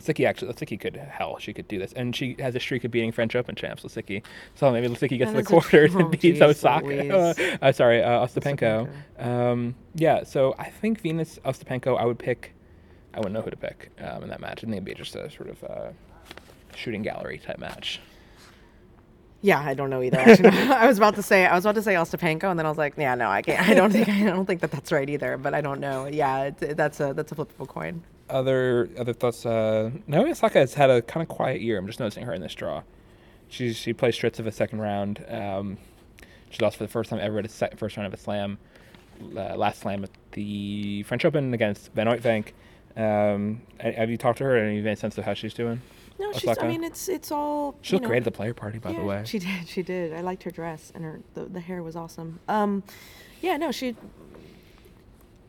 Lisicki 0.00 0.26
actually, 0.26 0.52
Lisicki 0.52 0.78
could 0.78 0.96
hell, 0.96 1.38
she 1.38 1.52
could 1.52 1.68
do 1.68 1.78
this, 1.78 1.92
and 1.92 2.14
she 2.14 2.36
has 2.38 2.54
a 2.54 2.60
streak 2.60 2.84
of 2.84 2.90
beating 2.90 3.12
French 3.12 3.34
Open 3.34 3.54
champs. 3.54 3.82
Lisicki, 3.82 4.22
so 4.54 4.70
maybe 4.70 4.88
Lisicki 4.88 5.18
gets 5.18 5.30
to 5.30 5.36
the 5.36 5.42
a 5.42 5.44
quarters 5.44 5.94
and 5.94 6.04
oh, 6.06 6.08
beats 6.08 6.22
geez 6.22 6.42
Osaka. 6.42 7.34
Uh, 7.62 7.72
sorry, 7.72 8.02
uh, 8.02 8.26
Ostapenko. 8.26 8.88
Um, 9.18 9.74
yeah, 9.94 10.24
so 10.24 10.54
I 10.58 10.70
think 10.70 11.00
Venus 11.00 11.38
Ostapenko. 11.44 11.98
I 11.98 12.04
would 12.04 12.18
pick. 12.18 12.54
I 13.14 13.18
wouldn't 13.18 13.34
know 13.34 13.42
who 13.42 13.50
to 13.50 13.56
pick 13.56 13.90
um, 14.00 14.22
in 14.22 14.28
that 14.30 14.40
match. 14.40 14.58
I 14.58 14.60
think 14.62 14.72
it'd 14.72 14.84
be 14.84 14.94
just 14.94 15.14
a 15.14 15.30
sort 15.30 15.50
of 15.50 15.64
uh, 15.64 15.90
shooting 16.74 17.02
gallery 17.02 17.38
type 17.38 17.58
match. 17.58 18.00
Yeah, 19.42 19.60
I 19.60 19.74
don't 19.74 19.90
know 19.90 20.02
either. 20.02 20.18
Actually, 20.18 20.50
I 20.70 20.86
was 20.86 20.98
about 20.98 21.16
to 21.16 21.22
say 21.22 21.46
I 21.46 21.54
was 21.54 21.64
about 21.64 21.74
to 21.74 21.82
say 21.82 21.94
Ostapenko, 21.94 22.44
and 22.44 22.58
then 22.58 22.64
I 22.64 22.68
was 22.68 22.78
like, 22.78 22.94
yeah, 22.96 23.14
no, 23.16 23.28
I 23.28 23.42
can't. 23.42 23.68
I 23.68 23.74
don't 23.74 23.90
think 23.90 24.08
I 24.08 24.22
don't 24.22 24.46
think 24.46 24.60
that 24.60 24.70
that's 24.70 24.92
right 24.92 25.08
either. 25.08 25.36
But 25.36 25.52
I 25.52 25.60
don't 25.60 25.80
know. 25.80 26.06
Yeah, 26.06 26.44
it, 26.44 26.76
that's 26.76 27.00
a 27.00 27.12
that's 27.12 27.32
a 27.32 27.34
flippable 27.34 27.66
coin. 27.66 28.02
Other 28.32 28.88
other 28.98 29.12
thoughts. 29.12 29.44
Uh, 29.44 29.90
Naomi 30.06 30.30
Osaka 30.30 30.58
has 30.60 30.74
had 30.74 30.90
a 30.90 31.02
kind 31.02 31.22
of 31.22 31.28
quiet 31.28 31.60
year. 31.60 31.78
I'm 31.78 31.86
just 31.86 32.00
noticing 32.00 32.24
her 32.24 32.32
in 32.32 32.40
this 32.40 32.54
draw. 32.54 32.82
She 33.48 33.72
she 33.74 33.92
plays 33.92 34.16
Strycova 34.16 34.52
second 34.52 34.80
round. 34.80 35.24
Um, 35.28 35.76
she 36.50 36.62
lost 36.62 36.78
for 36.78 36.84
the 36.84 36.88
first 36.88 37.10
time 37.10 37.18
ever 37.20 37.38
at 37.38 37.44
a 37.46 37.48
sec- 37.48 37.76
first 37.78 37.96
round 37.96 38.06
of 38.06 38.14
a 38.14 38.16
slam, 38.16 38.58
uh, 39.36 39.54
last 39.56 39.80
slam 39.80 40.04
at 40.04 40.10
the 40.32 41.02
French 41.04 41.24
Open 41.24 41.52
against 41.52 41.92
Van 41.92 42.06
Uytvanck. 42.06 42.52
Um, 42.96 43.62
have 43.80 44.10
you 44.10 44.16
talked 44.16 44.38
to 44.38 44.44
her? 44.44 44.56
and 44.56 44.86
Any 44.86 44.96
sense 44.96 45.16
of 45.18 45.24
how 45.24 45.34
she's 45.34 45.54
doing? 45.54 45.80
No, 46.18 46.32
she's. 46.32 46.56
I 46.58 46.68
mean, 46.68 46.84
it's 46.84 47.08
it's 47.08 47.30
all. 47.30 47.74
She 47.82 47.92
you 47.92 47.96
looked 47.96 48.04
know, 48.04 48.08
great 48.08 48.18
at 48.18 48.24
the 48.24 48.30
player 48.30 48.54
party, 48.54 48.78
by 48.78 48.92
the 48.92 49.02
way. 49.02 49.22
She 49.26 49.38
did. 49.50 49.66
She 49.68 49.82
did. 49.82 50.12
I 50.12 50.20
liked 50.20 50.42
her 50.44 50.50
dress 50.50 50.92
and 50.94 51.04
her 51.04 51.20
the, 51.34 51.44
the 51.44 51.60
hair 51.60 51.82
was 51.82 51.96
awesome. 51.96 52.38
Um, 52.48 52.82
yeah, 53.40 53.56
no, 53.56 53.72
she. 53.72 53.96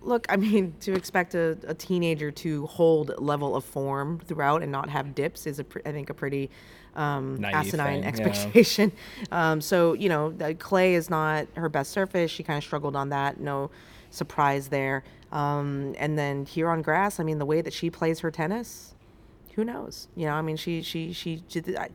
Look, 0.04 0.26
I 0.30 0.36
mean, 0.38 0.74
to 0.82 0.94
expect 0.94 1.36
a, 1.36 1.58
a 1.68 1.74
teenager 1.74 2.32
to 2.32 2.66
hold 2.68 3.14
level 3.18 3.56
of 3.56 3.64
form 3.64 4.20
throughout 4.26 4.62
and 4.64 4.72
not 4.72 4.90
have 4.90 5.16
dips 5.16 5.48
is, 5.48 5.60
a 5.60 5.64
pr- 5.64 5.80
I 5.86 5.92
think, 5.92 6.10
a 6.10 6.14
pretty 6.14 6.50
um, 6.96 7.44
asinine 7.44 7.88
thing, 7.88 8.04
yeah. 8.04 8.08
expectation. 8.08 8.92
Um, 9.32 9.62
so 9.62 9.94
you 9.94 10.10
know, 10.10 10.32
the 10.32 10.54
clay 10.54 10.94
is 10.94 11.10
not 11.10 11.48
her 11.56 11.70
best 11.70 11.92
surface. 11.92 12.30
She 12.30 12.44
kind 12.44 12.58
of 12.58 12.64
struggled 12.64 12.96
on 12.96 13.10
that. 13.10 13.40
No 13.40 13.72
surprise 14.12 14.68
there. 14.68 15.04
Um, 15.32 15.96
and 15.98 16.18
then 16.18 16.46
here 16.46 16.70
on 16.70 16.84
grass, 16.84 17.20
I 17.20 17.24
mean, 17.24 17.40
the 17.40 17.46
way 17.46 17.62
that 17.62 17.74
she 17.74 17.90
plays 17.90 18.20
her 18.20 18.30
tennis, 18.30 18.94
who 19.56 19.64
knows? 19.64 20.08
You 20.16 20.28
know, 20.28 20.34
I 20.34 20.42
mean, 20.42 20.58
she 20.58 20.82
she 20.84 21.14
she 21.14 21.42
did. 21.50 21.76
I, 21.76 21.90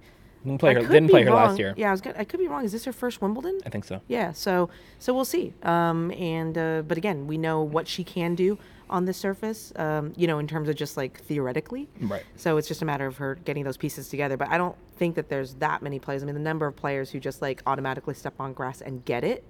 Didn't 0.48 0.60
play 0.60 0.70
I 0.70 0.74
her. 0.74 0.88
Didn't 0.88 1.10
play 1.10 1.22
her 1.22 1.30
wrong. 1.30 1.48
last 1.48 1.58
year. 1.58 1.74
Yeah, 1.76 1.88
I 1.88 1.92
was. 1.92 2.00
Gonna, 2.00 2.16
I 2.18 2.24
could 2.24 2.40
be 2.40 2.48
wrong. 2.48 2.64
Is 2.64 2.72
this 2.72 2.84
her 2.84 2.92
first 2.92 3.20
Wimbledon? 3.22 3.60
I 3.64 3.68
think 3.68 3.84
so. 3.84 4.00
Yeah. 4.08 4.32
So 4.32 4.70
so 4.98 5.14
we'll 5.14 5.24
see. 5.24 5.52
Um, 5.62 6.10
and 6.12 6.56
uh, 6.58 6.82
but 6.86 6.98
again, 6.98 7.26
we 7.26 7.38
know 7.38 7.62
what 7.62 7.86
she 7.86 8.04
can 8.04 8.34
do 8.34 8.58
on 8.90 9.04
the 9.04 9.12
surface. 9.12 9.72
Um, 9.76 10.12
you 10.16 10.26
know, 10.26 10.38
in 10.38 10.46
terms 10.48 10.68
of 10.68 10.76
just 10.76 10.96
like 10.96 11.20
theoretically. 11.24 11.88
Right. 12.00 12.24
So 12.36 12.56
it's 12.56 12.68
just 12.68 12.82
a 12.82 12.84
matter 12.84 13.06
of 13.06 13.18
her 13.18 13.36
getting 13.44 13.64
those 13.64 13.76
pieces 13.76 14.08
together. 14.08 14.36
But 14.36 14.48
I 14.48 14.58
don't 14.58 14.76
think 14.96 15.14
that 15.16 15.28
there's 15.28 15.54
that 15.54 15.82
many 15.82 15.98
players. 15.98 16.22
I 16.22 16.26
mean, 16.26 16.34
the 16.34 16.40
number 16.40 16.66
of 16.66 16.74
players 16.76 17.10
who 17.10 17.20
just 17.20 17.42
like 17.42 17.62
automatically 17.66 18.14
step 18.14 18.34
on 18.40 18.52
grass 18.52 18.80
and 18.80 19.04
get 19.04 19.24
it 19.24 19.44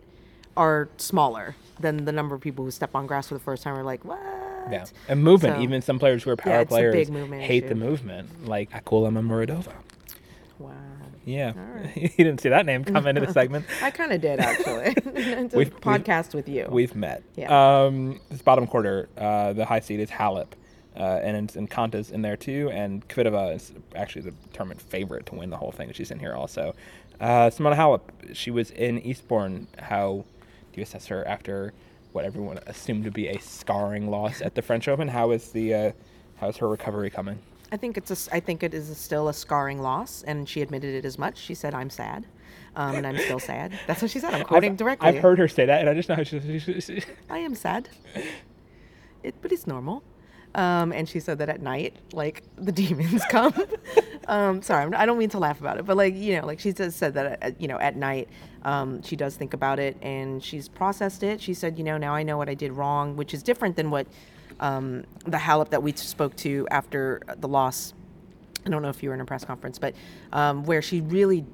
are 0.56 0.88
smaller 0.96 1.54
than 1.78 2.04
the 2.04 2.12
number 2.12 2.34
of 2.34 2.40
people 2.40 2.64
who 2.64 2.70
step 2.70 2.94
on 2.94 3.06
grass 3.06 3.28
for 3.28 3.34
the 3.34 3.40
first 3.40 3.62
time 3.62 3.74
are 3.78 3.84
like, 3.84 4.04
what? 4.04 4.18
Yeah, 4.70 4.84
and 5.08 5.22
movement. 5.22 5.56
So- 5.56 5.62
even 5.62 5.80
some 5.82 5.98
players 5.98 6.22
who 6.24 6.30
are 6.30 6.36
power 6.36 6.52
Yeah, 6.54 6.64
players 6.64 6.94
hate 6.94 7.68
the 7.68 7.74
movement, 7.74 8.46
like 8.46 8.70
Akgul 8.70 9.08
Amanmuradova. 9.08 9.72
Wow. 10.58 10.72
Yeah, 11.24 11.52
right. 11.74 11.96
you 11.96 12.08
didn't 12.24 12.40
see 12.40 12.48
that 12.48 12.64
name 12.66 12.84
come 12.84 13.06
into 13.06 13.20
the 13.20 13.32
segment. 13.40 13.66
I 13.82 13.90
kind 13.90 14.12
of 14.12 14.20
did 14.20 14.40
actually. 14.40 14.94
We've- 15.12 15.48
we've- 15.56 15.70
podcast 15.70 16.34
with 16.34 16.48
you. 16.48 16.66
We've 16.70 16.94
met. 16.96 17.22
Yeah. 17.36 17.84
Um, 17.84 18.20
this 18.30 18.42
bottom 18.42 18.66
quarter, 18.66 19.08
uh, 19.18 19.52
the 19.52 19.64
high 19.64 19.80
seed 19.80 20.00
is 20.00 20.10
Halep, 20.10 20.48
uh, 20.96 21.02
and 21.22 21.54
and 21.56 21.70
Konta's 21.70 22.10
in 22.10 22.22
there 22.22 22.36
too, 22.36 22.70
and 22.72 23.06
Kvitova 23.08 23.54
is 23.54 23.72
actually 23.94 24.22
the 24.22 24.34
tournament 24.52 24.80
favorite 24.80 25.26
to 25.26 25.34
win 25.34 25.50
the 25.50 25.56
whole 25.58 25.70
thing. 25.72 25.92
She's 25.92 26.10
in 26.10 26.18
here 26.18 26.34
also. 26.34 26.74
Uh, 27.20 27.50
Simona 27.50 27.74
Halep, 27.76 28.00
she 28.34 28.50
was 28.50 28.70
in 28.70 28.98
Eastbourne. 29.00 29.66
How 29.78 30.24
do 30.72 30.80
you 30.80 30.82
assess 30.82 31.06
her 31.06 31.26
after 31.26 31.72
what 32.12 32.24
everyone 32.24 32.58
assumed 32.66 33.04
to 33.04 33.10
be 33.10 33.28
a 33.28 33.38
scarring 33.40 34.08
loss 34.10 34.40
at 34.40 34.54
the 34.54 34.62
French 34.62 34.88
Open? 34.88 35.08
How 35.08 35.30
is 35.32 35.50
the 35.52 35.74
uh, 35.74 35.92
how's 36.36 36.56
her 36.58 36.68
recovery 36.68 37.10
coming? 37.10 37.38
I 37.70 37.76
think 37.76 37.96
it's 37.96 38.28
a 38.28 38.34
I 38.34 38.40
think 38.40 38.62
it 38.62 38.74
is 38.74 38.96
still 38.96 39.28
a 39.28 39.34
scarring 39.34 39.80
loss, 39.80 40.22
and 40.22 40.48
she 40.48 40.62
admitted 40.62 40.94
it 40.94 41.04
as 41.04 41.18
much. 41.18 41.38
She 41.38 41.54
said, 41.54 41.74
"I'm 41.74 41.90
sad, 41.90 42.26
um, 42.76 42.96
and 42.96 43.06
I'm 43.06 43.18
still 43.18 43.38
sad." 43.38 43.78
That's 43.86 44.00
what 44.00 44.10
she 44.10 44.18
said. 44.18 44.34
I'm 44.34 44.44
quoting 44.44 44.72
I've, 44.72 44.76
directly. 44.76 45.08
I've 45.08 45.18
heard 45.18 45.38
her 45.38 45.48
say 45.48 45.66
that, 45.66 45.80
and 45.80 45.88
I 45.88 45.94
just 45.94 46.08
know 46.08 46.14
how 46.14 46.22
she. 46.22 46.58
she, 46.58 46.80
she, 46.80 47.02
I 47.30 47.38
am 47.38 47.54
sad, 47.54 47.88
it, 49.22 49.34
but 49.42 49.52
it's 49.52 49.66
normal. 49.66 50.02
Um, 50.54 50.92
and 50.92 51.06
she 51.06 51.20
said 51.20 51.38
that 51.38 51.50
at 51.50 51.60
night, 51.60 51.96
like 52.12 52.42
the 52.56 52.72
demons 52.82 53.22
come. 53.28 53.52
um, 54.28 54.62
sorry, 54.62 54.84
I'm, 54.84 54.94
I 54.94 55.04
don't 55.04 55.18
mean 55.18 55.28
to 55.30 55.38
laugh 55.38 55.60
about 55.60 55.78
it, 55.78 55.84
but 55.84 55.96
like 55.96 56.14
you 56.14 56.40
know, 56.40 56.46
like 56.46 56.60
she 56.60 56.72
just 56.72 56.98
said 56.98 57.14
that 57.14 57.42
at, 57.42 57.60
you 57.60 57.68
know 57.68 57.78
at 57.78 57.96
night, 57.96 58.28
um, 58.62 59.02
she 59.02 59.14
does 59.14 59.36
think 59.36 59.54
about 59.54 59.78
it 59.78 59.96
and 60.02 60.42
she's 60.42 60.68
processed 60.68 61.22
it. 61.22 61.40
She 61.40 61.54
said, 61.54 61.78
you 61.78 61.84
know, 61.84 61.98
now 61.98 62.14
I 62.14 62.22
know 62.22 62.36
what 62.36 62.48
I 62.48 62.54
did 62.54 62.72
wrong, 62.72 63.16
which 63.16 63.34
is 63.34 63.42
different 63.42 63.76
than 63.76 63.90
what 63.90 64.06
um, 64.60 65.04
the 65.24 65.36
Halep 65.36 65.70
that 65.70 65.82
we 65.82 65.92
spoke 65.92 66.36
to 66.36 66.66
after 66.70 67.20
the 67.38 67.48
loss 67.48 67.94
I 68.68 68.70
don't 68.70 68.82
know 68.82 68.88
if 68.88 69.02
you 69.02 69.08
were 69.08 69.14
in 69.14 69.20
a 69.20 69.24
press 69.24 69.44
conference, 69.44 69.78
but 69.78 69.94
um, 70.32 70.64
where 70.64 70.82
she 70.82 71.00
really, 71.00 71.44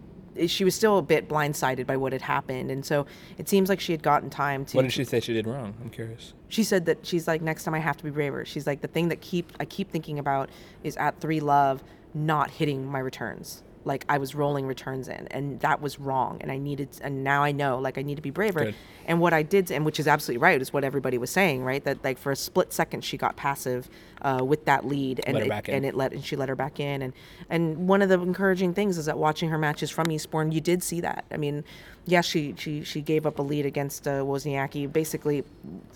she 0.47 0.65
was 0.65 0.75
still 0.75 0.99
a 0.99 1.03
bit 1.03 1.29
blindsided 1.29 1.87
by 1.87 1.97
what 1.97 2.13
had 2.13 2.23
happened, 2.23 2.71
and 2.71 2.85
so 2.85 3.07
it 3.39 3.49
seems 3.49 3.69
like 3.69 3.81
she 3.81 3.93
had 3.93 4.03
gotten 4.03 4.31
time 4.31 4.65
to. 4.67 4.77
what 4.77 4.83
did 4.83 4.93
she 4.93 5.05
say 5.05 5.21
she 5.21 5.33
did 5.33 5.47
wrong? 5.47 5.75
I'm 5.81 5.91
curious. 5.91 6.35
She 6.49 6.65
said 6.65 6.87
that 6.87 7.07
she's 7.07 7.29
like, 7.29 7.41
next 7.41 7.65
time 7.65 7.75
I 7.75 7.79
have 7.79 7.97
to 7.99 8.05
be 8.05 8.11
braver. 8.11 8.45
She's 8.45 8.67
like, 8.67 8.81
the 8.81 8.89
thing 8.89 9.09
that 9.09 9.21
keep 9.21 9.53
I 9.61 9.65
keep 9.65 9.91
thinking 9.91 10.19
about 10.19 10.51
is 10.83 10.97
at 10.97 11.21
three 11.21 11.41
love, 11.41 11.85
not 12.15 12.51
hitting 12.51 12.87
my 12.87 12.99
returns. 12.99 13.63
Like 13.85 14.05
I 14.09 14.19
was 14.19 14.35
rolling 14.35 14.67
returns 14.67 15.09
in, 15.09 15.27
and 15.31 15.61
that 15.61 15.81
was 15.81 15.99
wrong. 15.99 16.39
And 16.41 16.51
I 16.51 16.59
needed, 16.59 16.89
and 17.03 17.23
now 17.25 17.43
I 17.43 17.53
know, 17.53 17.79
like 17.79 17.99
I 17.99 18.03
need 18.03 18.17
to 18.17 18.23
be 18.23 18.31
braver. 18.31 18.67
Good. 18.67 18.75
And 19.07 19.21
what 19.21 19.33
I 19.33 19.43
did, 19.43 19.71
and 19.71 19.85
which 19.85 20.01
is 20.01 20.09
absolutely 20.09 20.43
right, 20.43 20.61
is 20.61 20.73
what 20.73 20.85
everybody 20.85 21.19
was 21.19 21.31
saying, 21.31 21.65
right? 21.65 21.85
That 21.85 22.03
like 22.03 22.19
for 22.19 22.33
a 22.33 22.37
split 22.37 22.73
second 22.73 23.05
she 23.05 23.17
got 23.17 23.37
passive 23.37 23.89
uh, 24.23 24.43
with 24.45 24.65
that 24.65 24.87
lead, 24.87 25.21
and 25.27 25.37
it, 25.37 25.69
and 25.69 25.85
it 25.85 25.95
let 25.95 26.13
and 26.13 26.25
she 26.25 26.37
let 26.37 26.49
her 26.49 26.57
back 26.57 26.81
in. 26.81 27.03
And 27.03 27.13
and 27.51 27.89
one 27.89 28.03
of 28.03 28.09
the 28.09 28.21
encouraging 28.21 28.75
things 28.75 28.99
is 28.99 29.07
that 29.07 29.19
watching 29.19 29.51
her 29.51 29.59
matches 29.59 29.91
from 29.91 30.11
Eastbourne, 30.11 30.53
you 30.53 30.61
did 30.61 30.83
see 30.83 31.01
that. 31.03 31.25
I 31.31 31.37
mean, 31.37 31.65
yes, 32.07 32.25
she 32.25 32.55
she 32.57 32.83
she 32.85 33.01
gave 33.01 33.27
up 33.27 33.39
a 33.39 33.43
lead 33.43 33.67
against 33.67 34.09
uh, 34.09 34.23
Wozniacki. 34.23 34.91
Basically, 34.93 35.45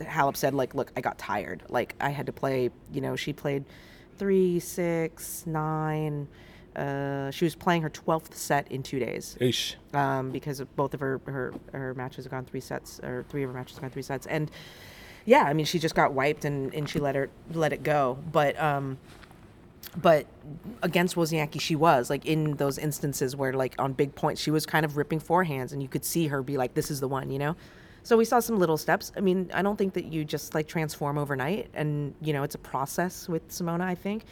Halep 0.01 0.37
said 0.37 0.55
like, 0.55 0.75
look, 0.75 0.93
I 0.97 1.01
got 1.01 1.19
tired. 1.19 1.63
Like 1.69 1.95
I 2.01 2.11
had 2.11 2.27
to 2.27 2.33
play. 2.33 2.71
You 2.93 3.01
know, 3.01 3.17
she 3.17 3.33
played 3.33 3.65
three, 4.19 4.61
six, 4.61 5.47
nine. 5.47 6.29
Uh, 6.79 7.31
she 7.33 7.45
was 7.45 7.57
playing 7.57 7.83
her 7.83 7.91
12th 7.91 8.35
set 8.35 8.71
in 8.71 8.83
two 8.85 9.01
days. 9.01 9.37
Oosh. 9.41 9.75
um, 9.95 10.31
because 10.31 10.61
of 10.61 10.75
both 10.77 10.95
of 10.95 11.01
her, 11.01 11.21
her 11.27 11.53
her 11.73 11.93
matches 11.95 12.25
have 12.25 12.31
gone 12.31 12.45
three 12.45 12.61
sets 12.61 13.01
or 13.01 13.25
three 13.29 13.43
of 13.43 13.51
her 13.51 13.57
matches 13.59 13.77
have 13.77 13.83
gone 13.83 13.91
three 13.91 14.03
sets. 14.03 14.27
And 14.27 14.51
yeah 15.25 15.43
I 15.43 15.53
mean 15.55 15.67
she 15.67 15.79
just 15.79 15.95
got 15.95 16.13
wiped 16.13 16.45
and, 16.45 16.73
and 16.73 16.89
she 16.89 17.01
let 17.01 17.15
her 17.17 17.29
let 17.53 17.73
it 17.73 17.83
go. 17.83 18.19
But 18.31 18.59
um 18.61 18.99
but 19.97 20.27
against 20.83 21.17
Wozniacki 21.17 21.61
she 21.61 21.75
was 21.75 22.11
like 22.11 22.25
in 22.27 22.53
those 22.57 22.79
instances 22.79 23.35
where 23.35 23.53
like 23.53 23.75
on 23.79 23.93
big 23.93 24.15
points 24.15 24.41
she 24.41 24.53
was 24.53 24.65
kind 24.65 24.85
of 24.85 24.97
ripping 24.97 25.21
forehands 25.21 25.73
and 25.73 25.83
you 25.83 25.89
could 25.89 26.05
see 26.05 26.29
her 26.29 26.43
be 26.43 26.57
like 26.57 26.75
this 26.75 26.91
is 26.91 27.01
the 27.01 27.09
one 27.09 27.31
you 27.31 27.41
know? 27.41 27.57
So 28.05 28.17
we 28.17 28.25
saw 28.25 28.39
some 28.41 28.59
little 28.59 28.79
steps. 28.79 29.11
I 29.17 29.21
mean 29.21 29.51
I 29.53 29.63
don't 29.63 29.77
think 29.77 29.95
that 29.95 30.05
you 30.13 30.25
just 30.25 30.55
like 30.55 30.69
transform 30.69 31.19
overnight 31.19 31.71
and 31.75 32.15
you 32.23 32.33
know 32.33 32.45
it's 32.45 32.55
a 32.55 32.59
process 32.73 33.29
with 33.29 33.49
Simona 33.49 33.83
I 33.83 33.97
think 33.97 34.23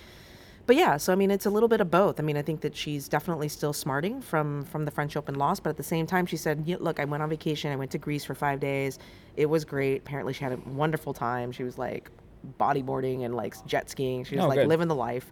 but 0.66 0.76
yeah, 0.76 0.96
so 0.96 1.12
I 1.12 1.16
mean, 1.16 1.30
it's 1.30 1.46
a 1.46 1.50
little 1.50 1.68
bit 1.68 1.80
of 1.80 1.90
both. 1.90 2.18
I 2.18 2.22
mean, 2.22 2.36
I 2.36 2.42
think 2.42 2.60
that 2.62 2.74
she's 2.76 3.08
definitely 3.08 3.48
still 3.48 3.72
smarting 3.72 4.20
from 4.20 4.64
from 4.64 4.84
the 4.84 4.90
French 4.90 5.16
Open 5.16 5.36
loss, 5.36 5.60
but 5.60 5.70
at 5.70 5.76
the 5.76 5.82
same 5.82 6.06
time, 6.06 6.26
she 6.26 6.36
said, 6.36 6.64
yeah, 6.66 6.76
"Look, 6.80 6.98
I 7.00 7.04
went 7.04 7.22
on 7.22 7.28
vacation. 7.28 7.72
I 7.72 7.76
went 7.76 7.90
to 7.92 7.98
Greece 7.98 8.24
for 8.24 8.34
five 8.34 8.60
days. 8.60 8.98
It 9.36 9.46
was 9.46 9.64
great. 9.64 9.98
Apparently, 10.02 10.32
she 10.32 10.44
had 10.44 10.52
a 10.52 10.56
wonderful 10.68 11.14
time. 11.14 11.52
She 11.52 11.62
was 11.62 11.78
like 11.78 12.10
bodyboarding 12.58 13.24
and 13.24 13.34
like 13.34 13.64
jet 13.66 13.90
skiing. 13.90 14.24
She 14.24 14.36
was 14.36 14.44
Oh, 14.44 14.48
like 14.48 14.58
good. 14.58 14.68
living 14.68 14.88
the 14.88 14.94
life." 14.94 15.30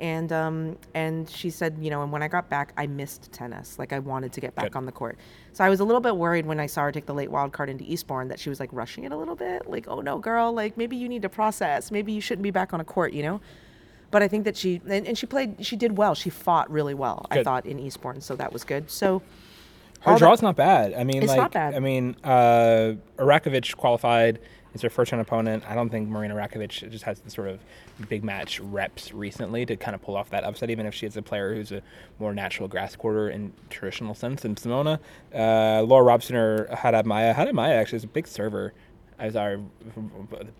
And 0.00 0.32
um 0.32 0.78
and 0.94 1.30
she 1.30 1.48
said, 1.50 1.76
you 1.80 1.88
know, 1.90 2.02
and 2.02 2.10
when 2.10 2.22
I 2.24 2.28
got 2.28 2.48
back, 2.48 2.72
I 2.76 2.88
missed 2.88 3.30
tennis. 3.30 3.78
Like 3.78 3.92
I 3.92 4.00
wanted 4.00 4.32
to 4.32 4.40
get 4.40 4.54
back 4.56 4.72
Good. 4.72 4.76
on 4.76 4.84
the 4.86 4.90
court. 4.90 5.16
So 5.52 5.62
I 5.62 5.68
was 5.68 5.78
a 5.78 5.84
little 5.84 6.00
bit 6.00 6.16
worried 6.16 6.44
when 6.44 6.58
I 6.58 6.66
saw 6.66 6.82
her 6.82 6.90
take 6.92 7.06
the 7.06 7.14
late 7.14 7.30
wild 7.30 7.52
card 7.52 7.70
into 7.70 7.84
Eastbourne 7.84 8.26
that 8.28 8.40
she 8.40 8.48
was 8.48 8.58
like 8.58 8.70
rushing 8.72 9.04
it 9.04 9.12
a 9.12 9.16
little 9.16 9.36
bit. 9.36 9.70
Like, 9.70 9.86
oh 9.86 10.00
no, 10.00 10.18
girl, 10.18 10.52
like 10.52 10.76
maybe 10.76 10.96
you 10.96 11.08
need 11.08 11.22
to 11.22 11.28
process. 11.28 11.92
Maybe 11.92 12.10
you 12.12 12.20
shouldn't 12.20 12.42
be 12.42 12.50
back 12.50 12.72
on 12.74 12.80
a 12.80 12.84
court, 12.84 13.12
you 13.12 13.22
know? 13.22 13.40
But 14.12 14.22
I 14.22 14.28
think 14.28 14.44
that 14.44 14.56
she 14.56 14.80
and, 14.88 15.08
and 15.08 15.18
she 15.18 15.26
played 15.26 15.66
she 15.66 15.74
did 15.74 15.96
well. 15.98 16.14
She 16.14 16.30
fought 16.30 16.70
really 16.70 16.94
well. 16.94 17.26
I 17.30 17.42
thought 17.42 17.66
in 17.66 17.80
Eastbourne, 17.80 18.20
so 18.20 18.36
that 18.36 18.52
was 18.52 18.62
good. 18.62 18.88
So 18.90 19.22
Her 20.00 20.12
all 20.12 20.18
that- 20.18 20.42
not 20.42 20.54
bad. 20.54 20.92
I 20.94 21.02
mean, 21.02 21.22
It's 21.22 21.28
like, 21.30 21.40
not 21.40 21.50
bad. 21.52 21.74
I 21.74 21.80
mean, 21.80 22.14
uh, 22.22 22.92
Erakovic 23.18 23.74
qualified. 23.76 24.38
It's 24.74 24.82
her 24.82 24.90
first 24.90 25.12
round 25.12 25.20
opponent. 25.20 25.64
I 25.68 25.74
don't 25.74 25.88
think 25.90 26.08
Marina 26.08 26.34
Erakovic 26.34 26.90
just 26.90 27.04
has 27.04 27.20
the 27.20 27.30
sort 27.30 27.48
of 27.48 27.60
big 28.08 28.22
match 28.24 28.58
reps 28.60 29.12
recently 29.12 29.64
to 29.66 29.76
kind 29.76 29.94
of 29.94 30.02
pull 30.02 30.16
off 30.16 30.30
that 30.30 30.44
upset, 30.44 30.70
even 30.70 30.86
if 30.86 30.94
she 30.94 31.06
is 31.06 31.16
a 31.16 31.22
player 31.22 31.54
who's 31.54 31.72
a 31.72 31.82
more 32.18 32.34
natural 32.34 32.68
grass 32.68 32.96
quarter 32.96 33.28
in 33.30 33.52
traditional 33.70 34.14
sense 34.14 34.42
than 34.42 34.54
Simona. 34.56 34.98
Uh, 35.34 35.82
Laura 35.82 36.04
Robson 36.04 36.36
or 36.36 36.74
Haddad 36.74 37.06
Maia. 37.06 37.32
Haddad 37.32 37.54
Maia 37.54 37.74
actually 37.74 37.96
is 37.96 38.04
a 38.04 38.08
big 38.08 38.26
server. 38.26 38.72
As 39.22 39.36
I 39.36 39.56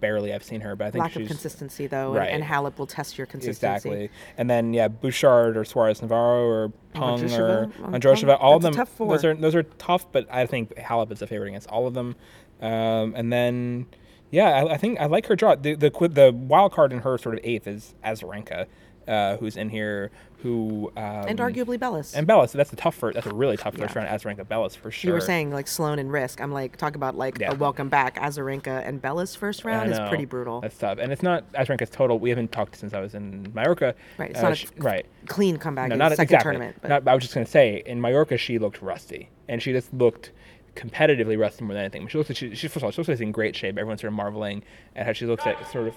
barely 0.01 0.33
I've 0.33 0.45
seen 0.45 0.61
her, 0.61 0.77
but 0.77 0.87
I 0.87 0.91
think 0.93 1.03
lack 1.03 1.13
she's 1.15 1.23
of 1.23 1.27
consistency 1.29 1.89
though, 1.89 2.15
Right. 2.15 2.29
and, 2.31 2.45
and 2.45 2.53
Halep 2.53 2.79
will 2.79 2.87
test 2.87 3.19
your 3.19 3.27
consistency. 3.27 3.67
Exactly. 3.89 4.11
And 4.39 4.49
then 4.49 4.73
yeah, 4.73 4.87
Bouchard 4.87 5.57
or 5.57 5.65
Suarez 5.65 6.01
Navarro 6.01 6.45
or 6.47 6.69
Peng 6.95 7.03
or 7.03 7.17
Andrusheva. 7.19 7.73
Androsheva, 7.91 8.39
all 8.41 8.57
of 8.57 8.63
them. 8.63 8.75
Those 8.99 9.25
are 9.25 9.35
those 9.35 9.57
are 9.57 9.65
tough, 9.65 10.07
but 10.13 10.29
I 10.31 10.47
think 10.47 10.77
Halep 10.77 11.11
is 11.11 11.21
a 11.23 11.27
favorite 11.27 11.49
against 11.49 11.69
all 11.71 11.89
of 11.89 11.95
them. 11.95 12.15
Um, 12.61 13.15
and 13.17 13.33
then 13.33 13.87
yeah, 14.31 14.51
I, 14.51 14.75
I 14.75 14.77
think 14.77 15.01
I 15.01 15.07
like 15.07 15.27
her 15.27 15.35
draw. 15.35 15.57
The 15.57 15.75
the 15.75 15.91
the 16.09 16.33
wild 16.33 16.73
card 16.73 16.93
in 16.93 17.01
her 17.01 17.19
sort 17.19 17.35
of 17.35 17.41
eighth 17.43 17.67
is 17.67 17.97
Azarenka. 18.05 18.67
Uh, 19.09 19.37
who's 19.39 19.57
in 19.57 19.69
here, 19.69 20.11
who 20.39 20.93
um, 20.97 21.03
and 21.29 21.39
arguably 21.39 21.79
Bellis. 21.79 22.15
and 22.15 22.27
Bellis. 22.27 22.53
That's 22.53 22.73
a 22.73 22.77
tough 22.77 22.95
first. 22.95 23.15
That's 23.15 23.27
a 23.27 23.35
really 23.35 23.57
tough 23.57 23.75
first 23.77 23.95
Yeah. 23.97 24.05
round. 24.05 24.21
Azarenka 24.21 24.47
Bellis 24.47 24.75
for 24.77 24.91
sure. 24.91 25.09
you 25.09 25.13
were 25.15 25.21
saying 25.21 25.51
like 25.53 25.67
Sloane 25.69 25.99
and 25.99 26.11
Riske. 26.11 26.41
I'm 26.41 26.53
like 26.53 26.77
talk 26.77 26.95
about 26.95 27.17
like 27.17 27.39
Yeah. 27.39 27.53
a 27.53 27.55
welcome 27.55 27.89
back 27.89 28.17
Azarenka 28.17 28.87
and 28.87 29.01
Bellis 29.03 29.35
first 29.35 29.65
round 29.65 29.91
is 29.91 29.99
pretty 30.09 30.25
brutal. 30.25 30.61
That's 30.61 30.79
tough, 30.79 30.99
and 30.99 31.13
it's 31.13 31.23
not 31.23 31.51
Azarenka's 31.53 31.91
total. 31.91 32.19
We 32.19 32.29
haven't 32.31 32.53
talked 32.53 32.77
since 32.77 32.95
I 32.95 33.01
was 33.01 33.15
in 33.15 33.51
Mallorca. 33.55 33.95
Right, 34.19 34.31
it's 34.31 34.41
Uh, 34.41 34.49
not 34.51 34.63
a 34.63 34.67
right. 34.83 35.07
Clean 35.27 35.57
comeback 35.57 35.89
No, 35.89 35.95
in 35.95 35.99
not 35.99 36.11
the 36.11 36.17
second 36.17 36.35
exactly. 36.35 36.53
tournament. 36.53 36.77
But 36.83 36.89
Not, 36.89 37.09
I 37.09 37.15
was 37.15 37.23
just 37.23 37.35
gonna 37.35 37.47
say 37.47 37.83
in 37.87 38.01
Mallorca 38.01 38.37
she 38.39 38.59
looked 38.59 38.83
rusty, 38.83 39.31
and 39.49 39.63
she 39.63 39.73
just 39.73 39.93
looked 39.95 40.31
competitively 40.77 41.39
rusty 41.39 41.65
more 41.65 41.75
than 41.75 41.83
anything. 41.85 42.07
She 42.09 42.19
looks 42.19 42.31
like 42.31 42.37
she, 42.37 42.55
she 42.55 42.67
first 42.69 42.77
of 42.79 42.85
all 42.85 42.91
she 42.91 42.99
looks 43.01 43.09
like 43.09 43.17
she's 43.17 43.21
in 43.23 43.33
great 43.33 43.55
shape. 43.55 43.77
Everyone's 43.79 44.01
sort 44.01 44.13
of 44.13 44.17
marveling 44.17 44.63
at 44.97 45.07
how 45.07 45.13
she 45.13 45.27
looks 45.27 45.47
at 45.47 45.71
sort 45.71 45.89
of. 45.89 45.95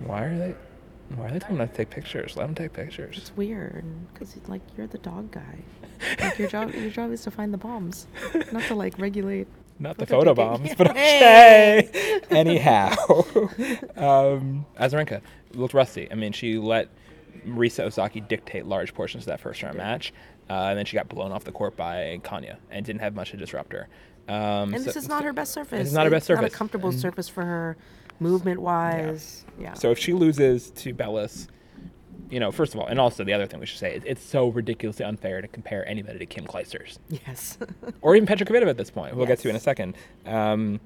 Why 0.00 0.24
are 0.24 0.36
they? 0.38 0.54
Why 1.16 1.26
are 1.28 1.30
they 1.30 1.38
telling 1.38 1.56
them 1.58 1.68
to 1.68 1.74
take 1.74 1.88
pictures? 1.90 2.36
Let 2.36 2.46
them 2.46 2.54
take 2.54 2.72
pictures. 2.74 3.16
it's 3.16 3.34
weird 3.36 3.84
because 4.12 4.36
like 4.46 4.60
you're 4.76 4.86
the 4.86 4.98
dog 4.98 5.30
guy. 5.30 5.58
Like 6.20 6.38
your 6.38 6.48
job, 6.48 6.72
your 6.74 6.90
job 6.90 7.12
is 7.12 7.22
to 7.22 7.30
find 7.30 7.52
the 7.52 7.58
bombs, 7.58 8.06
not 8.52 8.62
to 8.64 8.74
like 8.74 8.98
regulate. 8.98 9.48
Not 9.80 9.96
the 9.96 10.06
photo 10.06 10.34
bombs, 10.34 10.70
but 10.78 10.90
okay. 10.90 12.20
Anyhow, 12.30 12.94
um, 13.96 14.66
Azarenka 14.78 15.20
looked 15.54 15.72
rusty. 15.74 16.10
I 16.10 16.14
mean, 16.14 16.32
she 16.32 16.58
let 16.58 16.88
Marisa 17.46 17.84
Ozaki 17.84 18.20
dictate 18.20 18.66
large 18.66 18.92
portions 18.94 19.22
of 19.24 19.28
that 19.28 19.40
first 19.40 19.62
round 19.62 19.76
match, 19.76 20.12
uh, 20.50 20.52
and 20.52 20.78
then 20.78 20.84
she 20.84 20.96
got 20.96 21.08
blown 21.08 21.32
off 21.32 21.44
the 21.44 21.52
court 21.52 21.76
by 21.76 22.20
Kanya 22.24 22.58
and 22.70 22.84
didn't 22.84 23.00
have 23.00 23.14
much 23.14 23.30
to 23.30 23.36
disrupt 23.36 23.72
her. 23.72 23.88
Um, 24.28 24.74
And 24.74 24.78
so- 24.78 24.82
this 24.90 24.96
is 24.96 25.08
not 25.08 25.24
her 25.24 25.32
best 25.32 25.52
surface. 25.52 25.78
This 25.78 25.88
is 25.88 25.94
not 25.94 26.04
her 26.04 26.10
best 26.10 26.26
surface. 26.26 26.42
Not 26.42 26.52
a 26.52 26.54
comfortable 26.54 26.92
surface 26.92 27.28
for 27.28 27.44
her, 27.44 27.76
movement 28.20 28.60
wise. 28.60 29.44
Yeah. 29.58 29.74
So 29.74 29.90
if 29.90 29.98
she 29.98 30.12
loses 30.12 30.70
to 30.72 30.94
Bellis, 30.94 31.48
you 32.30 32.40
know, 32.40 32.50
first 32.50 32.74
of 32.74 32.80
all, 32.80 32.86
and 32.86 33.00
also 33.00 33.24
the 33.24 33.32
other 33.32 33.46
thing 33.46 33.60
we 33.60 33.66
should 33.66 33.78
say 33.78 33.94
is 33.94 34.02
it's 34.04 34.22
so 34.22 34.48
ridiculously 34.48 35.04
unfair 35.04 35.40
to 35.40 35.48
compare 35.48 35.88
anybody 35.88 36.18
to 36.18 36.26
Kim 36.26 36.46
Clijsters. 36.46 36.98
yes. 37.08 37.58
or 38.02 38.16
even 38.16 38.26
Petra 38.26 38.46
Kvitova 38.46 38.68
at 38.68 38.76
this 38.76 38.90
point. 38.90 39.16
We'll 39.16 39.26
get 39.26 39.38
to 39.40 39.48
in 39.48 39.56
a 39.56 39.60
second. 39.60 39.96
Um, 40.26 40.80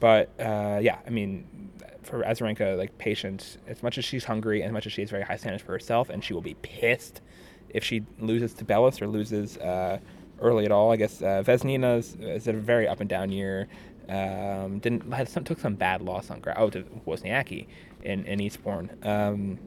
but 0.00 0.30
uh, 0.38 0.78
yeah, 0.80 0.98
I 1.06 1.10
mean, 1.10 1.70
for 2.02 2.22
Azarenka, 2.22 2.76
like 2.76 2.96
patience, 2.98 3.58
as 3.66 3.82
much 3.82 3.98
as 3.98 4.04
she's 4.04 4.24
hungry, 4.24 4.62
as 4.62 4.72
much 4.72 4.86
as 4.86 4.92
she 4.92 5.02
has 5.02 5.10
very 5.10 5.24
high 5.24 5.36
standards 5.36 5.62
for 5.62 5.72
herself, 5.72 6.08
and 6.08 6.24
she 6.24 6.32
will 6.32 6.40
be 6.40 6.54
pissed 6.62 7.20
if 7.70 7.84
she 7.84 8.04
loses 8.18 8.54
to 8.54 8.64
Bellis 8.64 9.02
or 9.02 9.08
loses 9.08 9.58
uh, 9.58 9.98
early 10.40 10.64
at 10.64 10.72
all. 10.72 10.92
I 10.92 10.96
guess 10.96 11.20
uh, 11.20 11.42
Vesnina's 11.44 12.16
is 12.20 12.46
a 12.46 12.52
very 12.52 12.88
up 12.88 13.00
and 13.00 13.08
down 13.08 13.30
year. 13.30 13.68
Um, 14.08 14.78
didn't 14.78 15.12
had 15.12 15.28
some 15.28 15.44
took 15.44 15.58
some 15.60 15.74
bad 15.74 16.00
loss 16.00 16.30
on 16.30 16.40
gra- 16.40 16.54
oh 16.56 16.70
to 16.70 16.82
Wozniacki 17.06 17.66
in 18.02 18.24
in 18.24 18.40
Eastbourne. 18.40 18.90
Um, 19.02 19.58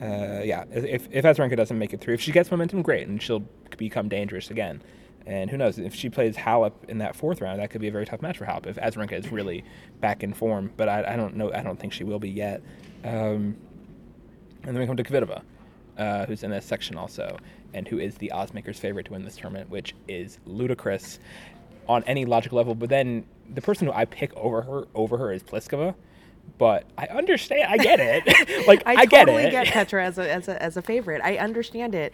uh, 0.00 0.40
yeah, 0.42 0.64
if 0.72 1.08
if 1.10 1.24
Azarenka 1.24 1.56
doesn't 1.56 1.78
make 1.78 1.92
it 1.92 2.00
through, 2.00 2.14
if 2.14 2.20
she 2.20 2.32
gets 2.32 2.50
momentum, 2.50 2.82
great, 2.82 3.06
and 3.08 3.22
she'll 3.22 3.44
become 3.76 4.08
dangerous 4.08 4.50
again. 4.50 4.82
And 5.26 5.50
who 5.50 5.58
knows 5.58 5.78
if 5.78 5.94
she 5.94 6.08
plays 6.08 6.36
Halep 6.36 6.72
in 6.88 6.98
that 6.98 7.14
fourth 7.14 7.42
round, 7.42 7.60
that 7.60 7.68
could 7.70 7.82
be 7.82 7.88
a 7.88 7.92
very 7.92 8.06
tough 8.06 8.22
match 8.22 8.38
for 8.38 8.46
Halep 8.46 8.66
if 8.66 8.76
Azarenka 8.76 9.12
is 9.12 9.30
really 9.30 9.62
back 10.00 10.22
in 10.22 10.32
form. 10.32 10.72
But 10.78 10.88
I, 10.88 11.12
I 11.12 11.16
don't 11.16 11.36
know. 11.36 11.52
I 11.52 11.62
don't 11.62 11.78
think 11.78 11.92
she 11.92 12.04
will 12.04 12.18
be 12.18 12.30
yet. 12.30 12.62
Um, 13.04 13.56
and 14.64 14.74
then 14.74 14.78
we 14.78 14.86
come 14.86 14.96
to 14.96 15.04
Kvitova, 15.04 15.42
uh, 15.98 16.26
who's 16.26 16.42
in 16.42 16.50
this 16.50 16.64
section 16.64 16.96
also, 16.96 17.36
and 17.74 17.86
who 17.86 17.98
is 17.98 18.14
the 18.16 18.32
oddsmaker's 18.34 18.78
favorite 18.78 19.06
to 19.06 19.12
win 19.12 19.24
this 19.24 19.36
tournament, 19.36 19.68
which 19.68 19.94
is 20.08 20.38
ludicrous 20.46 21.18
on 21.88 22.04
any 22.04 22.24
logical 22.24 22.56
level. 22.56 22.74
But 22.74 22.90
then 22.90 23.24
the 23.48 23.62
person 23.62 23.86
who 23.86 23.92
I 23.92 24.04
pick 24.04 24.34
over 24.36 24.62
her 24.62 24.84
over 24.94 25.16
her 25.18 25.32
is 25.32 25.42
Pliskova. 25.42 25.94
But 26.56 26.84
I 26.96 27.06
understand. 27.06 27.64
I 27.68 27.76
get 27.76 28.00
it. 28.00 28.66
like 28.68 28.82
I, 28.86 28.94
I, 29.02 29.06
get 29.06 29.26
totally 29.26 29.44
it. 29.44 29.50
get 29.50 29.66
Petra 29.72 30.04
as 30.04 30.18
a, 30.18 30.32
as 30.32 30.48
a 30.48 30.62
as 30.62 30.76
a 30.76 30.82
favorite. 30.82 31.20
I 31.22 31.36
understand 31.38 31.94
it. 31.94 32.12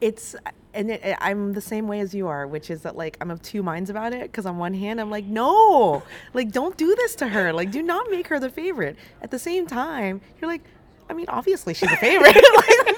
It's 0.00 0.36
and 0.74 0.90
it, 0.90 1.16
I'm 1.20 1.54
the 1.54 1.60
same 1.60 1.88
way 1.88 2.00
as 2.00 2.14
you 2.14 2.28
are, 2.28 2.46
which 2.46 2.70
is 2.70 2.82
that 2.82 2.96
like 2.96 3.16
I'm 3.20 3.30
of 3.30 3.42
two 3.42 3.62
minds 3.62 3.90
about 3.90 4.12
it. 4.12 4.22
Because 4.22 4.46
on 4.46 4.58
one 4.58 4.74
hand, 4.74 5.00
I'm 5.00 5.10
like, 5.10 5.24
no, 5.24 6.02
like 6.34 6.52
don't 6.52 6.76
do 6.76 6.94
this 6.94 7.14
to 7.16 7.28
her. 7.28 7.52
Like 7.52 7.70
do 7.70 7.82
not 7.82 8.10
make 8.10 8.28
her 8.28 8.38
the 8.38 8.50
favorite. 8.50 8.96
At 9.22 9.30
the 9.30 9.38
same 9.38 9.66
time, 9.66 10.20
you're 10.40 10.50
like, 10.50 10.62
I 11.10 11.14
mean, 11.14 11.26
obviously 11.28 11.74
she's 11.74 11.90
a 11.90 11.96
favorite. 11.96 12.34
Like, 12.34 12.97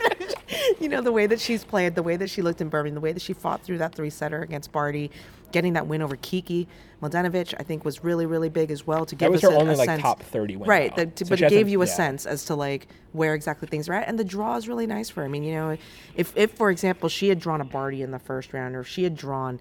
you 0.81 0.89
know 0.89 1.01
the 1.01 1.13
way 1.13 1.27
that 1.27 1.41
she's 1.41 1.65
played, 1.65 1.95
the 1.95 2.03
way 2.03 2.17
that 2.17 2.29
she 2.31 2.43
looked 2.43 2.61
in 2.61 2.69
Birmingham, 2.69 2.95
the 2.95 3.01
way 3.01 3.13
that 3.13 3.23
she 3.23 3.33
fought 3.33 3.63
through 3.63 3.79
that 3.79 3.95
three 3.95 4.11
setter 4.11 4.43
against 4.43 4.73
Barty, 4.73 5.11
getting 5.53 5.73
that 5.75 5.87
win 5.87 6.03
over 6.03 6.17
Kiki 6.17 6.69
Mladenovic, 7.03 7.55
I 7.59 7.63
think 7.63 7.85
was 7.85 8.05
really 8.05 8.27
really 8.27 8.49
big 8.49 8.71
as 8.71 8.87
well 8.87 9.07
to 9.07 9.15
give 9.15 9.27
That 9.27 9.33
was 9.33 9.45
us 9.45 9.51
her 9.51 9.57
a, 9.57 9.61
only 9.61 9.75
a 9.75 9.77
like 9.77 9.87
sense. 9.87 10.03
top 10.03 10.23
thirty 10.23 10.57
win. 10.57 10.69
Right, 10.69 10.95
the, 10.95 11.11
So 11.15 11.29
but 11.29 11.41
it 11.41 11.49
gave 11.51 11.69
you 11.69 11.83
a 11.83 11.87
yeah. 11.87 11.93
sense 11.93 12.27
as 12.27 12.45
to 12.47 12.55
like 12.55 12.89
where 13.13 13.35
exactly 13.35 13.69
things 13.69 13.89
are 13.89 13.95
at, 13.95 14.09
and 14.09 14.19
the 14.19 14.25
draw 14.25 14.57
is 14.57 14.69
really 14.69 14.87
nice 14.87 15.09
for 15.11 15.21
her. 15.21 15.27
I 15.27 15.29
mean, 15.29 15.45
you 15.45 15.55
know, 15.55 15.77
if 16.15 16.37
if 16.37 16.53
for 16.53 16.71
example 16.71 17.09
she 17.09 17.29
had 17.29 17.41
drawn 17.41 17.61
a 17.61 17.65
Barty 17.65 18.03
in 18.03 18.11
the 18.11 18.19
first 18.19 18.53
round, 18.53 18.77
or 18.77 18.81
if 18.81 18.89
she 18.89 19.03
had 19.05 19.17
drawn, 19.17 19.61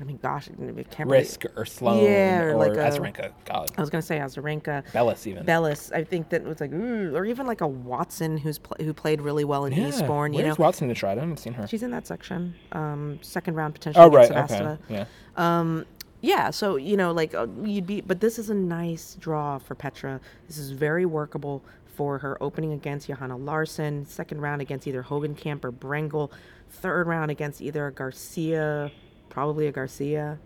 I 0.00 0.04
mean, 0.04 0.18
gosh, 0.22 0.48
I 0.48 0.82
can't 0.84 1.10
really- 1.10 1.24
Riske 1.24 1.46
or 1.56 1.66
Sloane 1.66 2.02
Yeah, 2.04 2.42
or, 2.42 2.50
or 2.52 2.56
like 2.56 2.72
Azarenka. 2.72 3.32
God, 3.44 3.70
I 3.76 3.80
was 3.80 3.90
gonna 3.90 4.00
say 4.00 4.18
Azarenka, 4.18 4.90
Bellis 4.92 5.26
even. 5.26 5.44
Bellis. 5.44 5.92
I 5.92 6.04
think 6.04 6.30
that 6.30 6.42
was 6.44 6.60
like, 6.60 6.72
ooh, 6.72 7.14
or 7.14 7.26
even 7.26 7.46
like 7.46 7.60
a 7.60 7.66
Watson 7.66 8.38
who's 8.38 8.58
pl- 8.58 8.76
who 8.84 8.94
played 8.94 9.20
really 9.20 9.44
well 9.44 9.66
in 9.66 9.72
yeah. 9.74 9.88
Eastbourne. 9.88 10.32
You 10.32 10.42
Where's 10.42 10.58
know, 10.58 10.64
Watson 10.64 10.88
to 10.88 10.94
try? 10.94 11.12
I 11.12 11.16
haven't 11.16 11.38
seen 11.38 11.52
her. 11.52 11.66
she's 11.66 11.82
in 11.82 11.90
that 11.90 12.06
section, 12.06 12.54
um, 12.72 13.18
second 13.20 13.54
round 13.56 13.74
potential. 13.74 14.02
Oh 14.02 14.08
right. 14.10 14.30
Okay. 14.30 14.76
Yeah. 14.88 15.04
Um, 15.36 15.84
yeah, 16.22 16.50
so 16.50 16.76
you 16.76 16.96
know, 16.96 17.12
like 17.12 17.34
uh, 17.34 17.46
you'd 17.62 17.86
be, 17.86 18.00
but 18.00 18.20
this 18.20 18.38
is 18.38 18.50
a 18.50 18.54
nice 18.54 19.16
draw 19.18 19.58
for 19.58 19.74
Petra. 19.74 20.20
This 20.46 20.58
is 20.58 20.70
very 20.70 21.06
workable 21.06 21.62
for 21.94 22.18
her 22.18 22.42
opening 22.42 22.72
against 22.72 23.06
Johanna 23.06 23.36
Larsson, 23.36 24.06
second 24.06 24.40
round 24.40 24.60
against 24.62 24.86
either 24.86 25.02
Hogenkamp 25.02 25.64
or 25.64 25.72
Brengle, 25.72 26.30
third 26.70 27.06
round 27.06 27.30
against 27.30 27.60
either 27.60 27.90
Garcia, 27.90 28.90
probably 29.30 29.66
a 29.66 29.72
Garcia, 29.72 30.38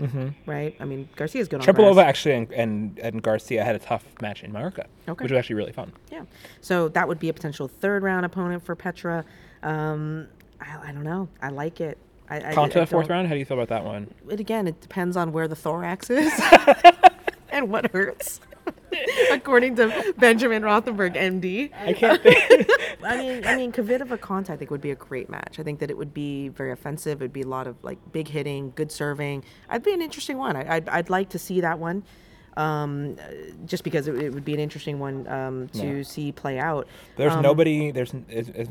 Mm-hmm. 0.00 0.28
right? 0.48 0.76
I 0.78 0.84
mean, 0.84 1.08
Garcia's 1.16 1.48
good 1.48 1.60
on 1.60 1.66
Tripolova 1.66 1.94
grass. 1.94 2.06
actually 2.06 2.34
and, 2.36 2.52
and 2.52 2.98
and 3.00 3.20
Garcia 3.20 3.64
had 3.64 3.74
a 3.74 3.80
tough 3.80 4.04
match 4.22 4.44
in 4.44 4.52
Mallorca, 4.52 4.86
Okay. 5.08 5.24
which 5.24 5.32
was 5.32 5.36
actually 5.38 5.56
really 5.56 5.72
fun. 5.72 5.92
Yeah, 6.12 6.22
so 6.60 6.86
that 6.90 7.08
would 7.08 7.18
be 7.18 7.28
a 7.28 7.32
potential 7.32 7.66
third 7.66 8.04
round 8.04 8.24
opponent 8.24 8.62
for 8.64 8.76
Petra. 8.76 9.24
Um, 9.64 10.28
I, 10.60 10.90
I 10.90 10.92
don't 10.92 11.02
know. 11.02 11.28
I 11.42 11.48
like 11.48 11.80
it. 11.80 11.98
I, 12.30 12.38
I, 12.40 12.50
I 12.50 12.54
Konta 12.54 12.86
fourth 12.86 13.08
round. 13.08 13.26
How 13.26 13.34
do 13.34 13.40
you 13.40 13.44
feel 13.44 13.56
about 13.58 13.68
that 13.70 13.84
one? 13.84 14.06
it 14.30 14.38
again, 14.38 14.68
it 14.68 14.80
depends 14.80 15.16
on 15.16 15.32
where 15.32 15.48
the 15.48 15.56
thorax 15.56 16.10
is 16.10 16.32
and 17.50 17.68
what 17.68 17.90
hurts. 17.90 18.40
According 19.32 19.76
to 19.76 20.14
Benjamin 20.18 20.62
Rothenberg, 20.62 21.14
MD. 21.16 21.70
I 21.74 21.92
can't 21.92 22.22
think. 22.22 22.68
I 23.04 23.16
mean, 23.16 23.44
I 23.46 23.56
mean, 23.56 23.72
Kvitova 23.72 24.18
Konta, 24.18 24.50
I 24.50 24.56
think 24.56 24.70
would 24.70 24.80
be 24.80 24.90
a 24.90 24.96
great 24.96 25.28
match. 25.28 25.58
I 25.58 25.62
think 25.62 25.78
that 25.80 25.90
it 25.90 25.96
would 25.96 26.12
be 26.14 26.48
very 26.48 26.72
offensive. 26.72 27.20
It'd 27.22 27.32
be 27.32 27.42
a 27.42 27.46
lot 27.46 27.66
of 27.66 27.76
like 27.82 27.98
big 28.12 28.28
hitting, 28.28 28.72
good 28.74 28.90
serving. 28.90 29.44
I'd 29.68 29.82
be 29.82 29.92
an 29.92 30.02
interesting 30.02 30.38
one. 30.38 30.56
I, 30.56 30.76
I'd, 30.76 30.88
I'd 30.88 31.10
like 31.10 31.28
to 31.30 31.38
see 31.38 31.60
that 31.60 31.78
one, 31.78 32.02
um, 32.56 33.16
uh, 33.20 33.32
just 33.66 33.84
because 33.84 34.08
it, 34.08 34.16
it 34.20 34.34
would 34.34 34.44
be 34.44 34.52
an 34.54 34.60
interesting 34.60 34.98
one 34.98 35.28
um, 35.28 35.68
to 35.68 35.98
Yeah. 35.98 36.02
see 36.02 36.32
play 36.32 36.58
out. 36.58 36.88
There's 37.16 37.32
Um, 37.34 37.42
nobody. 37.42 37.92
There's 37.92 38.12
is, 38.28 38.48
is, 38.50 38.68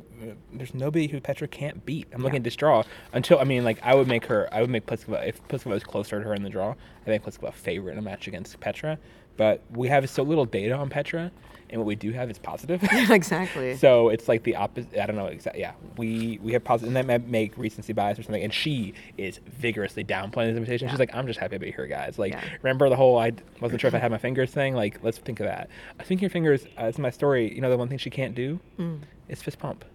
there's 0.51 0.73
nobody 0.73 1.07
who 1.07 1.21
Petra 1.21 1.47
can't 1.47 1.85
beat. 1.85 2.07
I'm 2.13 2.21
looking 2.21 2.37
at 2.37 2.43
this 2.43 2.55
draw 2.57 2.83
until 3.13 3.39
I 3.39 3.45
mean 3.45 3.63
like 3.63 3.79
I 3.83 3.95
would 3.95 4.07
make 4.07 4.25
her. 4.25 4.49
I 4.51 4.59
would 4.61 4.69
make 4.69 4.85
Pliskova 4.85 5.25
if 5.25 5.41
Pliskova 5.47 5.67
was 5.67 5.83
closer 5.85 6.19
to 6.19 6.25
her 6.27 6.33
in 6.33 6.43
the 6.43 6.49
draw. 6.49 6.71
I 6.71 7.05
think 7.05 7.23
Pliskova 7.23 7.49
a 7.49 7.51
favorite 7.53 7.93
in 7.93 7.99
a 7.99 8.01
match 8.01 8.27
against 8.27 8.59
Petra. 8.59 8.99
But 9.37 9.61
we 9.71 9.87
have 9.87 10.09
so 10.09 10.23
little 10.23 10.45
data 10.45 10.75
on 10.75 10.89
Petra, 10.89 11.31
and 11.69 11.79
what 11.79 11.85
we 11.87 11.95
do 11.95 12.11
have 12.11 12.29
is 12.31 12.39
positive. 12.39 12.81
Yeah, 12.91 13.13
exactly. 13.13 13.75
So 13.77 14.09
it's 14.09 14.27
like 14.27 14.43
the 14.43 14.55
opposite. 14.55 14.97
I 14.99 15.05
don't 15.05 15.15
know 15.15 15.27
exactly. 15.27 15.61
Yeah, 15.61 15.73
we 15.97 16.39
we 16.41 16.53
have 16.53 16.63
positive, 16.63 16.87
and 16.87 16.95
that 16.95 17.05
might 17.07 17.29
make 17.29 17.57
recency 17.57 17.93
bias 17.93 18.17
or 18.17 18.23
something. 18.23 18.43
And 18.43 18.53
she 18.53 18.93
is 19.17 19.39
vigorously 19.45 20.03
downplaying 20.03 20.47
this 20.47 20.57
invitation. 20.57 20.89
She's 20.89 20.99
like, 20.99 21.13
I'm 21.15 21.27
just 21.27 21.39
happy 21.39 21.55
to 21.55 21.59
be 21.59 21.71
here, 21.71 21.87
guys. 21.87 22.17
Like, 22.17 22.33
Yeah. 22.33 22.43
remember 22.63 22.89
the 22.89 22.95
whole 22.95 23.17
I 23.19 23.31
wasn't 23.61 23.79
sure 23.81 23.87
if 23.89 23.93
I 23.95 23.99
had 23.99 24.11
my 24.11 24.17
fingers 24.17 24.51
thing. 24.51 24.73
Like, 24.75 24.99
let's 25.03 25.17
think 25.19 25.39
of 25.39 25.45
that. 25.45 25.69
I 25.99 26.03
think 26.03 26.21
your 26.21 26.29
fingers. 26.29 26.65
Uh, 26.79 26.85
it's 26.85 26.97
my 26.97 27.09
story. 27.11 27.53
You 27.53 27.61
know, 27.61 27.69
the 27.69 27.77
one 27.77 27.87
thing 27.89 27.97
she 27.99 28.09
can't 28.09 28.33
do 28.35 28.59
Mm. 28.79 29.01
is 29.29 29.41
fist 29.43 29.59
pump. 29.59 29.85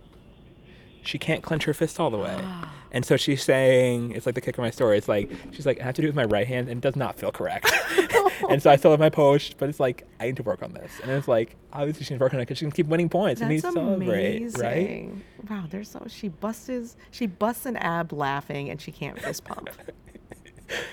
She 1.05 1.19
can't 1.19 1.43
clench 1.43 1.65
her 1.65 1.75
fist 1.75 1.99
all 2.01 2.11
the 2.11 2.19
way, 2.19 2.37
ah. 2.41 2.73
and 2.93 3.05
so 3.05 3.17
she's 3.17 3.43
saying 3.43 4.13
it's 4.13 4.27
like 4.27 4.35
the 4.35 4.41
kick 4.41 4.57
of 4.57 4.63
my 4.63 4.71
story. 4.71 4.99
It's 4.99 5.09
like 5.09 5.31
she's 5.51 5.67
like 5.67 5.81
I 5.81 5.85
have 5.85 5.95
to 5.97 6.03
do 6.03 6.07
it 6.07 6.11
with 6.11 6.17
my 6.17 6.25
right 6.25 6.47
hand, 6.47 6.69
and 6.69 6.79
it 6.79 6.81
does 6.81 6.97
not 6.97 7.19
feel 7.19 7.33
correct. 7.33 7.73
and 8.49 8.63
so 8.63 8.71
I 8.71 8.77
still 8.77 8.91
have 8.93 9.01
my 9.01 9.11
post, 9.11 9.57
but 9.59 9.69
it's 9.69 9.81
like 9.81 10.07
I 10.21 10.27
need 10.27 10.37
to 10.37 10.43
work 10.43 10.63
on 10.63 10.73
this. 10.73 10.93
And 11.03 11.11
it's 11.11 11.29
like 11.29 11.57
obviously 11.73 12.05
she's 12.05 12.19
working 12.19 12.37
on 12.39 12.43
it 12.43 12.47
because 12.47 12.59
she 12.59 12.65
can 12.65 12.73
keep 12.73 12.87
winning 12.87 13.09
points 13.09 13.41
and 13.41 13.51
That's 13.51 13.65
needs 13.65 13.75
to 13.75 13.81
celebrate, 13.81 14.59
right? 14.59 15.11
Wow, 15.49 15.65
there's 15.69 15.91
so 15.91 16.05
she 16.09 16.29
busts 16.29 16.97
she 17.11 17.27
busts 17.27 17.67
an 17.67 17.77
ab 17.77 18.13
laughing 18.13 18.71
and 18.71 18.81
she 18.81 18.93
can't 18.93 19.19
fist 19.21 19.45
pump. 19.45 19.71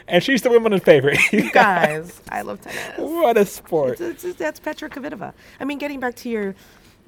And 0.07 0.24
she's 0.24 0.41
the 0.41 0.49
women's 0.49 0.84
favorite. 0.84 1.20
You 1.32 1.51
Guys, 1.51 2.22
I 2.30 2.41
love 2.41 2.60
tennis. 2.62 2.97
what 2.97 3.38
a 3.38 3.45
sport! 3.45 4.01
It's, 4.01 4.26
it's- 4.26 4.36
that's 4.36 4.60
Petra 4.60 4.89
Kvitova. 4.89 5.34
I 5.60 5.66
mean, 5.66 5.78
getting 5.78 5.99
back 5.99 6.16
to 6.18 6.30
your 6.30 6.55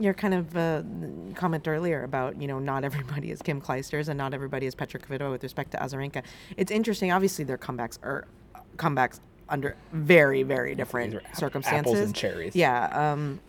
your 0.01 0.13
kind 0.13 0.33
of 0.33 0.57
uh, 0.57 0.83
comment 1.35 1.67
earlier 1.67 2.03
about 2.03 2.41
you 2.41 2.47
know 2.47 2.59
not 2.59 2.83
everybody 2.83 3.31
is 3.31 3.41
Kim 3.41 3.61
Clijsters 3.61 4.07
and 4.07 4.17
not 4.17 4.33
everybody 4.33 4.65
is 4.65 4.75
Petra 4.75 4.99
Kvitova 4.99 5.31
with 5.31 5.43
respect 5.43 5.71
to 5.71 5.77
Azarenka. 5.77 6.23
It's 6.57 6.71
interesting. 6.71 7.11
Obviously, 7.11 7.45
their 7.45 7.57
comebacks 7.57 7.97
are 8.03 8.27
comebacks 8.77 9.19
under 9.49 9.75
very 9.91 10.43
very 10.43 10.75
different 10.75 11.19
circumstances. 11.35 11.93
apples 11.93 11.99
and 11.99 12.15
cherries. 12.15 12.55
Yeah. 12.55 13.11
Um, 13.13 13.39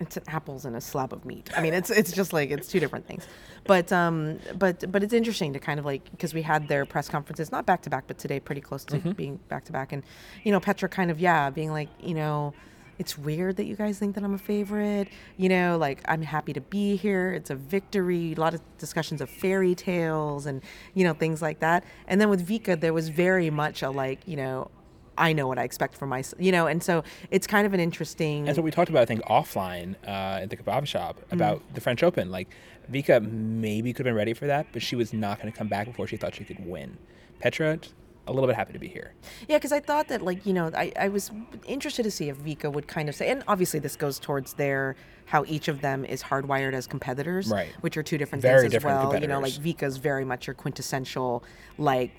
it's 0.00 0.18
apples 0.26 0.64
and 0.64 0.76
a 0.76 0.80
slab 0.80 1.12
of 1.12 1.24
meat. 1.24 1.50
I 1.56 1.60
mean, 1.60 1.74
it's 1.74 1.90
it's 1.90 2.12
just 2.12 2.32
like 2.32 2.50
it's 2.50 2.68
two 2.68 2.80
different 2.80 3.06
things. 3.06 3.26
But 3.64 3.92
um, 3.92 4.38
but 4.56 4.90
but 4.90 5.02
it's 5.02 5.12
interesting 5.12 5.52
to 5.52 5.58
kind 5.58 5.78
of 5.78 5.86
like 5.86 6.10
because 6.10 6.34
we 6.34 6.42
had 6.42 6.68
their 6.68 6.84
press 6.84 7.08
conferences 7.08 7.52
not 7.52 7.66
back 7.66 7.82
to 7.82 7.90
back, 7.90 8.04
but 8.06 8.18
today 8.18 8.40
pretty 8.40 8.60
close 8.60 8.84
to 8.86 8.98
being 9.14 9.36
back 9.48 9.64
to 9.66 9.72
back, 9.72 9.92
and 9.92 10.02
you 10.44 10.52
know 10.52 10.60
Petra 10.60 10.88
kind 10.88 11.10
of 11.10 11.20
yeah 11.20 11.50
being 11.50 11.70
like 11.70 11.88
you 12.00 12.14
know. 12.14 12.54
It's 12.98 13.16
weird 13.16 13.56
that 13.56 13.64
you 13.66 13.76
guys 13.76 13.98
think 13.98 14.14
that 14.16 14.24
I'm 14.24 14.34
a 14.34 14.38
favorite. 14.38 15.08
You 15.36 15.48
know, 15.48 15.78
like 15.78 16.00
I'm 16.06 16.22
happy 16.22 16.52
to 16.52 16.60
be 16.60 16.96
here. 16.96 17.32
It's 17.32 17.50
a 17.50 17.54
victory. 17.54 18.32
A 18.36 18.40
lot 18.40 18.54
of 18.54 18.60
discussions 18.78 19.20
of 19.20 19.30
fairy 19.30 19.74
tales 19.74 20.46
and 20.46 20.62
you 20.94 21.04
know 21.04 21.14
things 21.14 21.40
like 21.40 21.60
that. 21.60 21.84
And 22.08 22.20
then 22.20 22.28
with 22.28 22.46
Vika, 22.46 22.80
there 22.80 22.92
was 22.92 23.08
very 23.08 23.50
much 23.50 23.82
a 23.82 23.90
like 23.90 24.26
you 24.26 24.36
know 24.36 24.70
I 25.16 25.32
know 25.32 25.48
what 25.48 25.58
I 25.58 25.64
expect 25.64 25.96
from 25.96 26.10
myself, 26.10 26.40
you 26.40 26.52
know, 26.52 26.68
and 26.68 26.80
so 26.80 27.02
it's 27.32 27.46
kind 27.46 27.66
of 27.66 27.74
an 27.74 27.80
interesting. 27.80 28.44
That's 28.44 28.56
what 28.56 28.64
we 28.64 28.70
talked 28.70 28.88
about, 28.88 29.02
I 29.02 29.04
think, 29.04 29.22
offline 29.22 29.96
uh, 30.06 30.42
at 30.42 30.50
the 30.50 30.56
kebab 30.56 30.86
shop 30.86 31.18
Mm. 31.30 31.32
about 31.32 31.74
the 31.74 31.80
French 31.80 32.04
Open. 32.04 32.30
Like, 32.30 32.48
Vika 32.88 33.20
maybe 33.28 33.92
could 33.92 34.06
have 34.06 34.10
been 34.12 34.16
ready 34.16 34.32
for 34.32 34.46
that, 34.46 34.68
but 34.72 34.80
she 34.80 34.94
was 34.94 35.12
not 35.12 35.40
going 35.40 35.50
to 35.52 35.58
come 35.58 35.66
back 35.66 35.86
before 35.88 36.06
she 36.06 36.16
thought 36.16 36.36
she 36.36 36.44
could 36.44 36.64
win. 36.64 36.98
Petra, 37.40 37.80
a 38.28 38.32
little 38.32 38.46
bit 38.46 38.56
happy 38.56 38.72
to 38.72 38.78
be 38.78 38.88
here. 38.88 39.14
Yeah, 39.48 39.56
because 39.56 39.72
I 39.72 39.80
thought 39.80 40.08
that, 40.08 40.22
like, 40.22 40.44
you 40.46 40.52
know, 40.52 40.70
I, 40.76 40.92
I 40.98 41.08
was 41.08 41.30
interested 41.66 42.02
to 42.04 42.10
see 42.10 42.28
if 42.28 42.36
Vika 42.38 42.72
would 42.72 42.86
kind 42.86 43.08
of 43.08 43.14
say, 43.14 43.28
and 43.30 43.42
obviously 43.48 43.80
this 43.80 43.96
goes 43.96 44.18
towards 44.18 44.54
their 44.54 44.96
how 45.26 45.44
each 45.46 45.68
of 45.68 45.80
them 45.80 46.04
is 46.04 46.22
hardwired 46.22 46.72
as 46.74 46.86
competitors, 46.86 47.48
Right. 47.48 47.68
Which 47.80 47.96
are 47.96 48.02
two 48.02 48.18
different 48.18 48.42
Very 48.42 48.62
things 48.62 48.66
as 48.66 48.72
different 48.72 49.10
well. 49.10 49.20
You 49.20 49.26
know, 49.26 49.40
like. 49.40 49.52
Vika's 49.54 49.96
very 49.96 50.24
much 50.24 50.46
your 50.46 50.54
quintessential, 50.54 51.42
like, 51.76 52.12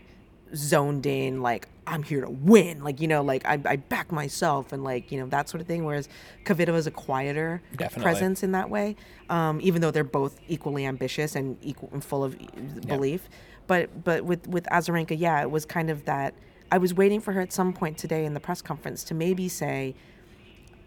zoned 0.56 1.06
in, 1.06 1.42
like 1.42 1.68
I'm 1.86 2.04
here 2.04 2.22
to 2.22 2.30
win, 2.30 2.84
like 2.84 3.02
you 3.02 3.08
know, 3.08 3.22
like 3.22 3.46
I, 3.46 3.60
I 3.66 3.76
back 3.76 4.12
myself 4.12 4.74
and 4.74 4.84
like 4.84 5.12
you 5.12 5.20
know 5.20 5.28
that 5.28 5.50
sort 5.50 5.62
of 5.62 5.68
thing. 5.68 5.86
Whereas 5.86 6.10
Kvitova 6.46 6.76
is 6.76 6.88
a 6.88 6.92
quieter 6.92 7.62
Definitely. 7.76 8.04
presence 8.04 8.44
in 8.44 8.52
that 8.54 8.70
way, 8.70 8.96
um, 9.30 9.60
even 9.62 9.82
though 9.82 9.92
they're 9.92 10.04
both 10.04 10.40
equally 10.48 10.86
ambitious 10.86 11.36
and 11.36 11.58
equal 11.62 11.90
and 11.94 12.04
full 12.04 12.24
of 12.24 12.36
e- 12.40 12.48
belief. 12.88 13.30
But 13.70 14.04
but 14.04 14.26
with 14.26 14.48
with 14.48 14.66
Azarenka, 14.72 15.16
yeah, 15.18 15.42
it 15.44 15.52
was 15.52 15.64
kind 15.64 15.92
of 15.92 16.04
that. 16.06 16.34
I 16.72 16.80
was 16.80 16.94
waiting 16.94 17.22
for 17.22 17.34
her 17.34 17.42
at 17.42 17.54
some 17.54 17.72
point 17.72 18.00
today 18.00 18.26
in 18.26 18.34
the 18.34 18.40
press 18.40 18.62
conference 18.64 19.04
to 19.06 19.14
maybe 19.14 19.48
say, 19.48 19.96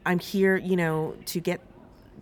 "I'm 0.04 0.18
here, 0.18 0.56
you 0.56 0.76
know, 0.76 1.14
to 1.26 1.40
get." 1.40 1.60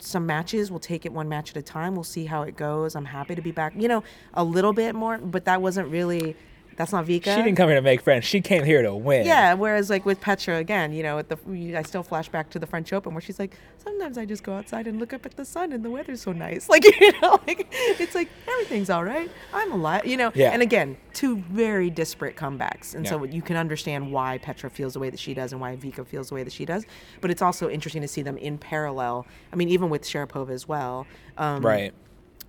Some 0.03 0.25
matches, 0.25 0.71
we'll 0.71 0.81
take 0.81 1.05
it 1.05 1.13
one 1.13 1.29
match 1.29 1.51
at 1.51 1.59
a 1.59 1.63
time. 1.63 1.95
We'll 1.95 2.05
see 2.05 2.25
how 2.25 2.41
it 2.43 2.57
goes. 2.57 2.97
I'm 2.97 3.05
happy 3.05 3.35
to 3.35 3.43
be 3.43 3.53
back. 3.53 3.75
You 3.77 3.87
know, 3.87 4.03
a 4.33 4.43
little 4.43 4.73
bit 4.73 4.95
more, 4.95 5.19
but 5.19 5.45
that 5.45 5.61
wasn't 5.61 5.89
really. 5.91 6.37
That's 6.77 6.93
not 6.93 7.05
Vika. 7.07 7.25
She 7.35 7.43
didn't 7.43 7.57
come 7.57 7.69
here 7.69 7.77
to 7.77 7.83
make 7.83 8.01
friends. 8.01 8.25
She 8.25 8.41
came 8.41 8.65
here 8.65 8.83
to 8.83 8.95
win. 8.95 9.27
Yeah, 9.27 9.55
whereas 9.55 9.91
like 9.91 10.07
with 10.07 10.21
Petra 10.21 10.57
again, 10.57 10.93
you 10.93 11.03
know, 11.03 11.19
at 11.19 11.29
the 11.29 11.37
I 11.77 11.83
still 11.83 12.03
flash 12.03 12.29
back 12.29 12.51
to 12.51 12.59
the 12.59 12.67
French 12.67 12.93
Open 12.93 13.13
where 13.13 13.21
she's 13.21 13.39
like, 13.39 13.57
sometimes 13.79 14.17
I 14.17 14.25
just 14.25 14.43
go 14.43 14.55
outside 14.55 14.87
and 14.87 14.99
look 14.99 15.13
up 15.13 15.27
at 15.27 15.37
the 15.37 15.45
sun 15.45 15.73
and 15.73 15.85
the 15.85 15.91
weather's 15.91 16.23
so 16.23 16.33
nice. 16.33 16.69
Like 16.71 16.85
you 17.01 17.13
know, 17.21 17.39
like 17.47 17.67
it's 17.73 18.15
like 18.15 18.29
everything's 18.49 18.91
all 18.91 19.05
right. 19.05 19.31
I'm 19.53 19.73
alive. 19.73 20.07
You 20.07 20.17
know. 20.17 20.33
Yeah. 20.35 20.53
And 20.53 20.63
again, 20.63 20.97
two 21.13 21.37
very 21.37 21.91
disparate 21.91 22.37
comebacks, 22.37 22.95
and 22.95 23.07
so 23.07 23.25
you 23.25 23.43
can 23.43 23.57
understand 23.57 24.11
why 24.13 24.39
Petra 24.39 24.71
feels 24.71 24.95
the 24.95 25.01
way 25.01 25.11
that 25.11 25.21
she 25.21 25.35
does 25.35 25.53
and 25.53 25.61
why 25.61 25.77
Vika 25.77 26.07
feels 26.07 26.29
the 26.29 26.35
way 26.37 26.45
that 26.45 26.53
she 26.53 26.65
does. 26.65 26.87
But 27.21 27.31
it's 27.31 27.43
also 27.43 27.69
interesting 27.69 28.03
to 28.03 28.09
see 28.09 28.23
them 28.23 28.37
in 28.39 28.57
parallel. 28.57 29.27
I 29.53 29.57
mean, 29.57 29.69
even 29.69 29.91
with 29.91 30.03
Sharapova 30.03 30.51
as 30.51 30.67
well. 30.69 31.07
Um, 31.37 31.65
Right. 31.65 31.93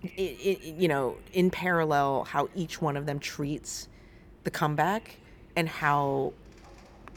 i 0.03 0.07
i 0.17 0.57
you 0.63 0.87
know, 0.87 1.17
in 1.33 1.49
parallel, 1.49 2.23
how 2.25 2.47
each 2.55 2.81
one 2.81 2.95
of 2.97 3.05
them 3.05 3.19
treats 3.19 3.87
the 4.43 4.51
comeback 4.51 5.17
and 5.55 5.67
how 5.67 6.33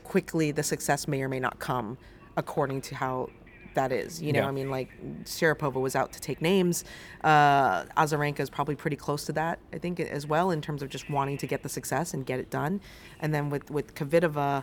quickly 0.03 0.51
the 0.51 0.62
success 0.62 1.09
may 1.09 1.22
or 1.22 1.29
may 1.29 1.41
not 1.41 1.59
come 1.59 1.97
according 2.37 2.81
to 2.83 2.95
how 2.95 3.31
that 3.75 3.91
is. 3.93 4.22
You 4.22 4.33
know, 4.33 4.41
Yeah. 4.41 4.49
I 4.49 4.51
mean, 4.53 4.70
like 4.70 4.89
Sharapova 5.25 5.81
was 5.81 5.97
out 5.97 6.12
to 6.12 6.20
take 6.20 6.41
names. 6.41 6.85
Uh, 7.22 7.85
Azarenka 7.97 8.41
is 8.41 8.51
probably 8.51 8.77
pretty 8.77 8.97
close 8.97 9.25
to 9.27 9.33
that, 9.33 9.59
I 9.72 9.79
think, 9.79 9.99
as 10.01 10.27
well, 10.27 10.51
in 10.51 10.61
terms 10.61 10.83
of 10.83 10.89
just 10.89 11.11
wanting 11.11 11.39
to 11.39 11.47
get 11.47 11.62
the 11.62 11.68
success 11.68 12.14
and 12.14 12.25
get 12.25 12.39
it 12.39 12.51
done. 12.51 12.81
And 13.20 13.35
then 13.35 13.51
with 13.51 13.70
with 13.70 13.95
Kvitova, 13.95 14.62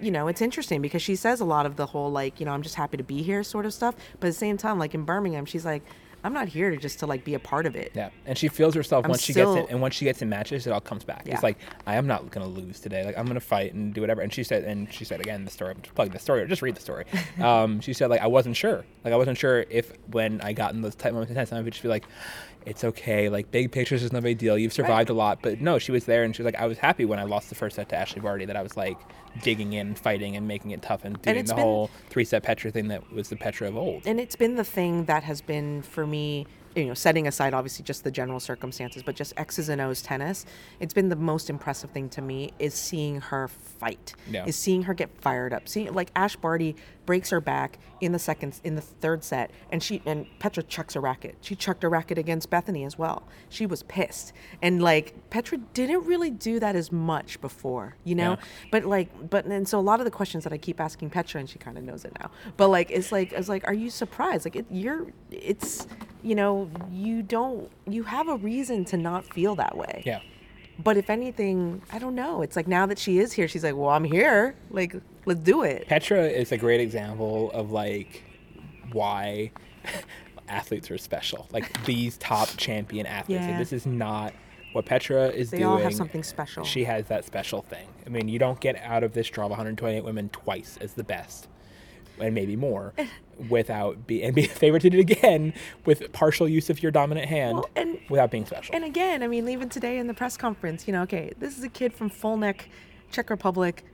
you 0.00 0.10
know, 0.10 0.28
it's 0.28 0.42
interesting 0.42 0.82
because 0.82 1.00
she 1.00 1.16
says 1.16 1.40
a 1.40 1.44
lot 1.44 1.64
of 1.64 1.76
the 1.76 1.86
whole 1.86 2.10
like, 2.10 2.40
you 2.40 2.46
know, 2.46 2.52
I'm 2.52 2.62
just 2.62 2.74
happy 2.74 2.96
to 2.96 3.04
be 3.04 3.22
here 3.22 3.42
sort 3.42 3.64
of 3.64 3.72
stuff. 3.72 3.94
But 4.18 4.26
at 4.28 4.30
the 4.30 4.38
same 4.38 4.56
time, 4.58 4.78
like 4.78 4.94
in 4.94 5.04
Birmingham, 5.04 5.46
she's 5.46 5.64
like, 5.64 5.82
I'm 6.22 6.32
not 6.32 6.48
here 6.48 6.70
to 6.70 6.76
just 6.76 6.98
to 7.00 7.06
like 7.06 7.24
be 7.24 7.34
a 7.34 7.38
part 7.38 7.66
of 7.66 7.76
it. 7.76 7.92
Yeah, 7.94 8.10
and 8.26 8.36
she 8.36 8.48
feels 8.48 8.74
herself 8.74 9.04
I'm 9.04 9.10
once 9.10 9.22
she 9.22 9.32
gets 9.32 9.54
it, 9.56 9.66
and 9.70 9.80
once 9.80 9.94
she 9.94 10.04
gets 10.04 10.22
in 10.22 10.28
matches, 10.28 10.66
it 10.66 10.70
all 10.70 10.80
comes 10.80 11.04
back. 11.04 11.22
Yeah. 11.26 11.34
It's 11.34 11.42
like 11.42 11.58
I 11.86 11.96
am 11.96 12.06
not 12.06 12.30
gonna 12.30 12.46
lose 12.46 12.80
today. 12.80 13.04
Like 13.04 13.16
I'm 13.16 13.26
gonna 13.26 13.40
fight 13.40 13.74
and 13.74 13.94
do 13.94 14.00
whatever. 14.00 14.20
And 14.20 14.32
she 14.32 14.44
said, 14.44 14.64
and 14.64 14.92
she 14.92 15.04
said 15.04 15.20
again, 15.20 15.44
the 15.44 15.50
story. 15.50 15.72
I'm 15.72 15.82
just 15.82 15.94
plugging 15.94 16.12
the 16.12 16.18
story, 16.18 16.42
or 16.42 16.46
just 16.46 16.62
read 16.62 16.76
the 16.76 16.80
story. 16.80 17.04
um, 17.40 17.80
she 17.80 17.92
said 17.92 18.10
like 18.10 18.20
I 18.20 18.26
wasn't 18.26 18.56
sure. 18.56 18.84
Like 19.04 19.14
I 19.14 19.16
wasn't 19.16 19.38
sure 19.38 19.64
if 19.70 19.92
when 20.10 20.40
I 20.40 20.52
got 20.52 20.74
in 20.74 20.82
those 20.82 20.94
tight 20.94 21.12
moments 21.12 21.30
in 21.30 21.36
tennis, 21.36 21.52
I 21.52 21.60
would 21.60 21.72
just 21.72 21.82
be 21.82 21.88
like, 21.88 22.04
it's 22.66 22.84
okay. 22.84 23.28
Like 23.28 23.50
big 23.50 23.72
pictures 23.72 24.02
is 24.02 24.12
no 24.12 24.20
big 24.20 24.38
deal. 24.38 24.56
You've 24.58 24.72
survived 24.72 25.10
a 25.10 25.14
lot, 25.14 25.40
but 25.42 25.60
no, 25.60 25.78
she 25.78 25.92
was 25.92 26.04
there, 26.04 26.22
and 26.24 26.34
she 26.36 26.42
was 26.42 26.52
like, 26.52 26.60
I 26.60 26.66
was 26.66 26.78
happy 26.78 27.04
when 27.04 27.18
I 27.18 27.24
lost 27.24 27.48
the 27.48 27.54
first 27.54 27.76
set 27.76 27.88
to 27.90 27.96
Ashley 27.96 28.20
Barty 28.20 28.44
that 28.44 28.56
I 28.56 28.62
was 28.62 28.76
like 28.76 28.98
digging 29.42 29.72
in, 29.72 29.94
fighting, 29.94 30.36
and 30.36 30.46
making 30.48 30.72
it 30.72 30.82
tough, 30.82 31.04
and 31.04 31.20
doing 31.22 31.36
it's 31.36 31.50
the 31.50 31.56
been- 31.56 31.64
whole 31.64 31.90
three 32.10 32.24
set 32.24 32.42
Petra 32.42 32.70
thing 32.70 32.88
that 32.88 33.12
was 33.12 33.28
the 33.28 33.36
Petra 33.36 33.68
of 33.68 33.76
old. 33.76 34.02
and 34.06 34.18
it's 34.20 34.36
been 34.36 34.56
the 34.56 34.64
thing 34.64 35.04
that 35.06 35.22
has 35.22 35.40
been 35.40 35.82
for 35.82 36.06
me 36.06 36.46
you 36.76 36.84
know 36.86 36.94
setting 36.94 37.26
aside 37.26 37.52
obviously 37.52 37.84
just 37.84 38.04
the 38.04 38.10
general 38.10 38.38
circumstances 38.38 39.02
but 39.02 39.16
just 39.16 39.32
x's 39.36 39.68
and 39.68 39.80
o's 39.80 40.00
tennis 40.02 40.46
it's 40.78 40.94
been 40.94 41.08
the 41.08 41.16
most 41.16 41.50
impressive 41.50 41.90
thing 41.90 42.08
to 42.08 42.22
me 42.22 42.52
is 42.60 42.74
seeing 42.74 43.20
her 43.20 43.48
fight 43.48 44.14
Yeah. 44.30 44.44
is 44.46 44.56
seeing 44.56 44.82
her 44.82 44.94
get 44.94 45.10
fired 45.20 45.52
up. 45.54 45.66
Seeing 45.68 45.92
like 45.94 46.10
ash 46.14 46.36
barty 46.36 46.76
breaks 47.06 47.30
her 47.30 47.40
back 47.40 47.78
in 48.00 48.12
the 48.12 48.18
second 48.18 48.60
in 48.62 48.74
the 48.76 48.80
third 48.82 49.24
set 49.24 49.50
and 49.72 49.82
she 49.82 50.00
and 50.06 50.26
petra 50.38 50.62
chucks 50.62 50.94
a 50.94 51.00
racket. 51.00 51.36
She 51.40 51.56
chucked 51.56 51.82
a 51.82 51.88
racket 51.88 52.18
against 52.18 52.50
bethany 52.50 52.84
as 52.84 52.98
well. 52.98 53.26
She 53.48 53.64
was 53.66 53.82
pissed. 53.84 54.32
And 54.62 54.82
like 54.82 55.14
petra 55.30 55.58
didn't 55.72 56.04
really 56.04 56.30
do 56.30 56.60
that 56.60 56.76
as 56.76 56.92
much 56.92 57.40
before 57.40 57.96
you 58.04 58.14
know? 58.14 58.32
Yeah. 58.32 58.36
but 58.70 58.84
like 58.84 59.30
but 59.30 59.46
and 59.46 59.66
so 59.66 59.78
a 59.78 59.80
lot 59.80 59.98
of 60.00 60.04
the 60.04 60.10
questions 60.10 60.44
that 60.44 60.52
i 60.52 60.58
keep 60.58 60.78
asking 60.80 61.10
petra 61.10 61.40
and 61.40 61.48
she 61.48 61.58
kind 61.58 61.76
of 61.78 61.84
knows 61.84 62.04
it 62.04 62.12
now 62.20 62.30
but 62.58 62.68
like 62.68 62.90
it's 62.90 63.10
like 63.10 63.32
it's 63.32 63.48
like 63.48 63.66
are 63.66 63.74
you 63.74 63.90
surprised? 63.90 64.44
Like 64.44 64.56
it, 64.56 64.66
you're 64.70 65.06
it's 65.30 65.86
you 66.22 66.34
know 66.34 66.59
you 66.90 67.22
don't 67.22 67.70
you 67.86 68.02
have 68.02 68.28
a 68.28 68.36
reason 68.36 68.84
to 68.86 68.96
not 68.96 69.24
feel 69.24 69.54
that 69.56 69.76
way 69.76 70.02
Yeah. 70.04 70.20
but 70.82 70.96
if 70.96 71.08
anything 71.10 71.82
i 71.92 71.98
don't 71.98 72.14
know 72.14 72.42
it's 72.42 72.56
like 72.56 72.66
now 72.68 72.86
that 72.86 72.98
she 72.98 73.18
is 73.18 73.32
here 73.32 73.46
she's 73.48 73.64
like 73.64 73.76
well 73.76 73.90
i'm 73.90 74.04
here 74.04 74.54
like 74.70 74.94
let's 75.26 75.40
do 75.40 75.62
it 75.62 75.86
Petra 75.88 76.24
is 76.26 76.50
a 76.52 76.56
great 76.58 76.80
example 76.80 77.50
of 77.52 77.70
like 77.70 78.22
why 78.92 79.50
athletes 80.48 80.90
are 80.90 80.98
special. 80.98 81.46
Like 81.52 81.84
these 81.86 82.16
top 82.18 82.48
champion 82.56 83.06
athletes. 83.06 83.44
Yeah. 83.44 83.56
this 83.58 83.72
is 83.72 83.86
not 83.86 84.32
what 84.72 84.84
Petra 84.84 85.28
is 85.28 85.50
They 85.50 85.58
doing. 85.58 85.70
all 85.70 85.78
have 85.78 85.94
something 85.94 86.22
special. 86.24 86.64
She 86.64 86.84
has 86.84 87.06
that 87.06 87.24
special 87.24 87.62
thing. 87.62 87.86
I 88.06 88.08
mean, 88.08 88.28
you 88.28 88.38
don't 88.40 88.58
get 88.60 88.76
out 88.82 89.04
of 89.04 89.12
this 89.12 89.28
draw 89.28 89.44
of 89.44 89.50
128 89.50 90.02
women 90.04 90.28
twice 90.30 90.76
as 90.80 90.94
the 90.94 91.04
best, 91.04 91.46
and 92.18 92.34
maybe 92.34 92.56
more, 92.56 92.92
without 93.48 94.06
being 94.06 94.24
and 94.24 94.34
be 94.34 94.42
favorited 94.46 94.98
again 94.98 95.52
with 95.86 96.12
partial 96.12 96.48
use 96.48 96.68
of 96.70 96.82
your 96.82 96.92
dominant 96.92 97.26
hand 97.28 97.56
Well, 97.56 97.70
and- 97.76 97.98
without 98.10 98.30
being 98.30 98.46
special. 98.46 98.74
And 98.74 98.84
again, 98.84 99.22
I 99.22 99.26
mean, 99.28 99.48
even 99.48 99.68
today 99.68 99.98
in 99.98 100.06
the 100.06 100.14
press 100.14 100.36
conference, 100.36 100.86
you 100.86 100.92
know, 100.92 101.02
okay, 101.02 101.32
this 101.38 101.56
is 101.56 101.64
a 101.64 101.68
kid 101.68 101.92
from 101.94 102.10
Fulnek, 102.10 102.62
Czech 103.10 103.30
Republic, 103.30 103.84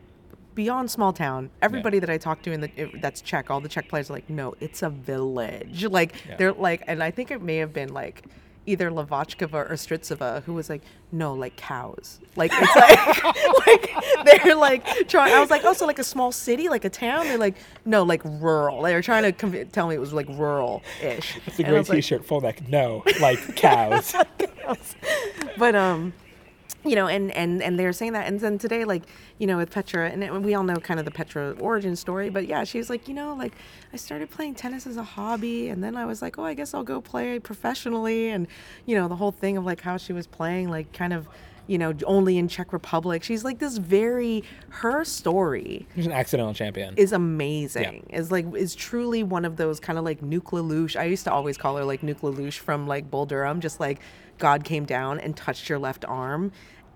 beyond 0.55 0.91
small 0.91 1.13
town. 1.13 1.51
Everybody 1.61 1.99
that 1.99 2.09
I 2.09 2.17
talk 2.19 2.43
to 2.43 2.51
in 2.53 2.63
the 2.63 2.71
eh, 2.79 2.87
that's 3.03 3.21
Czech, 3.21 3.51
all 3.51 3.61
the 3.61 3.69
Czech 3.69 3.89
players 3.89 4.09
are 4.11 4.15
like, 4.15 4.31
no, 4.31 4.55
it's 4.61 4.83
a 4.83 4.89
village. 4.91 5.85
Like 5.85 6.15
Yeah. 6.27 6.37
they're 6.37 6.53
like, 6.53 6.83
and 6.87 7.03
I 7.03 7.11
think 7.11 7.31
it 7.31 7.43
may 7.43 7.57
have 7.59 7.73
been 7.75 7.93
like 7.93 8.25
either 8.67 8.91
Hlavackova 8.91 9.71
or 9.71 9.75
Strycova 9.75 10.43
who 10.43 10.53
was 10.55 10.69
like, 10.69 10.83
no, 11.13 11.33
like 11.35 11.57
cows. 11.57 12.21
Like 12.35 12.51
it's 12.55 12.77
like, 12.77 13.25
like 13.67 14.25
they're 14.25 14.55
like 14.55 15.09
trying. 15.09 15.33
I 15.33 15.41
was 15.41 15.51
like, 15.51 15.65
oh, 15.65 15.73
so 15.73 15.87
like 15.87 15.99
a 15.99 16.05
small 16.05 16.33
city, 16.33 16.69
like 16.69 16.85
a 16.85 16.91
town. 16.91 17.27
They're 17.27 17.39
like, 17.39 17.57
no, 17.85 18.03
like 18.03 18.23
rural. 18.25 18.83
They 18.83 18.95
were 18.95 19.03
trying 19.03 19.23
to 19.23 19.33
conv- 19.33 19.73
tell 19.73 19.89
me 19.89 19.95
it 19.95 20.01
was 20.01 20.13
like 20.13 20.29
rural-ish. 20.29 21.39
it's 21.47 21.59
a 21.59 21.63
great 21.65 21.87
T-shirt, 21.87 22.25
full 22.25 22.41
neck. 22.41 22.69
No, 22.69 23.03
like 23.21 23.39
cows. 23.57 24.15
but 25.57 25.75
um 25.75 26.13
you 26.87 26.95
know 26.95 27.07
and 27.07 27.31
and 27.33 27.63
and 27.63 27.79
they're 27.79 27.93
saying 27.93 28.13
that. 28.13 28.27
And 28.27 28.41
then 28.41 28.59
today 28.59 28.85
like 28.85 29.03
you 29.39 29.47
know 29.47 29.59
with 29.59 29.71
petra 29.71 30.09
and 30.09 30.45
we 30.45 30.55
all 30.55 30.63
know 30.63 30.77
kind 30.77 30.99
of 30.99 31.05
the 31.05 31.11
petra 31.11 31.55
origin 31.61 31.97
story 31.97 32.31
but 32.31 32.47
yeah 32.47 32.65
she 32.65 32.79
was 32.79 32.89
like 32.89 33.09
you 33.09 33.15
know 33.15 33.35
like 33.35 33.53
i 33.93 33.97
started 33.97 34.31
playing 34.31 34.55
tennis 34.55 34.87
as 34.87 34.97
a 34.97 35.03
hobby 35.03 35.69
and 35.69 35.83
then 35.85 35.97
i 35.97 36.05
was 36.05 36.23
like 36.23 36.39
oh 36.39 36.45
i 36.45 36.55
guess 36.55 36.73
i'll 36.75 36.83
go 36.83 37.01
play 37.01 37.39
professionally 37.39 38.31
and 38.31 38.47
you 38.87 38.97
know 38.97 39.09
the 39.09 39.17
whole 39.17 39.33
thing 39.33 39.57
of 39.57 39.65
like 39.65 39.81
how 39.81 39.97
she 39.97 40.13
was 40.13 40.27
playing 40.27 40.69
like 40.69 40.93
kind 40.93 41.13
of 41.13 41.29
you 41.67 41.79
know 41.79 41.93
only 42.07 42.39
in 42.39 42.47
czech 42.49 42.73
republic 42.73 43.23
she's 43.23 43.43
like 43.45 43.59
this 43.59 43.77
very 43.77 44.45
her 44.69 45.05
story 45.05 45.87
She's 45.95 46.07
an 46.07 46.13
accidental 46.13 46.55
champion. 46.55 46.95
is 46.97 47.13
amazing. 47.13 48.07
Is 48.11 48.31
like 48.31 48.47
is 48.55 48.75
truly 48.75 49.23
one 49.23 49.45
of 49.45 49.57
those 49.57 49.81
kind 49.81 49.99
of 49.99 50.05
like 50.05 50.21
Nuke 50.21 50.51
LaLoosh. 50.53 50.97
I 50.99 51.05
used 51.05 51.25
to 51.25 51.33
always 51.33 51.57
call 51.57 51.77
her 51.77 51.85
like 51.85 52.03
Nuke 52.03 52.21
LaLoosh 52.21 52.59
from 52.59 52.87
like 52.87 53.11
Bull 53.11 53.27
Durham. 53.27 53.61
Just 53.61 53.81
like 53.81 54.01
God 54.39 54.65
came 54.65 54.85
down 54.85 55.19
and 55.21 55.37
touched 55.37 55.69
your 55.69 55.79
left 55.79 56.05
arm, 56.05 56.53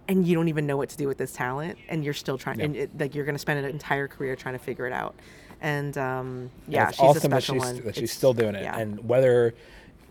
and 0.09 0.27
you 0.27 0.35
don't 0.35 0.49
even 0.49 0.67
know 0.67 0.77
what 0.77 0.89
to 0.91 0.97
do 0.97 1.07
with 1.09 1.19
this 1.19 1.33
talent, 1.33 1.79
and 1.89 2.05
you're 2.05 2.15
still 2.15 2.37
trying, 2.39 2.59
Yeah. 2.61 2.65
and 2.67 2.77
it, 2.77 2.91
like 2.99 3.15
you're 3.15 3.25
going 3.25 3.35
to 3.35 3.39
spend 3.41 3.65
an 3.65 3.71
entire 3.71 4.07
career 4.09 4.37
trying 4.37 4.55
to 4.55 4.59
figure 4.65 4.87
it 4.87 4.93
out. 4.93 5.15
And 5.61 5.97
um, 5.99 6.51
And 6.67 6.75
yeah, 6.75 6.89
it's 6.89 6.97
she's 6.97 7.03
a 7.03 7.07
awesome 7.07 7.31
that 7.31 7.43
special 7.43 7.55
she's, 7.57 7.65
one. 7.65 7.85
that 7.87 7.95
she's 7.95 8.03
It's- 8.05 8.17
still 8.17 8.33
doing 8.35 8.55
it. 8.55 8.63
yeah. 8.63 8.79
And 8.79 9.09
whether 9.09 9.55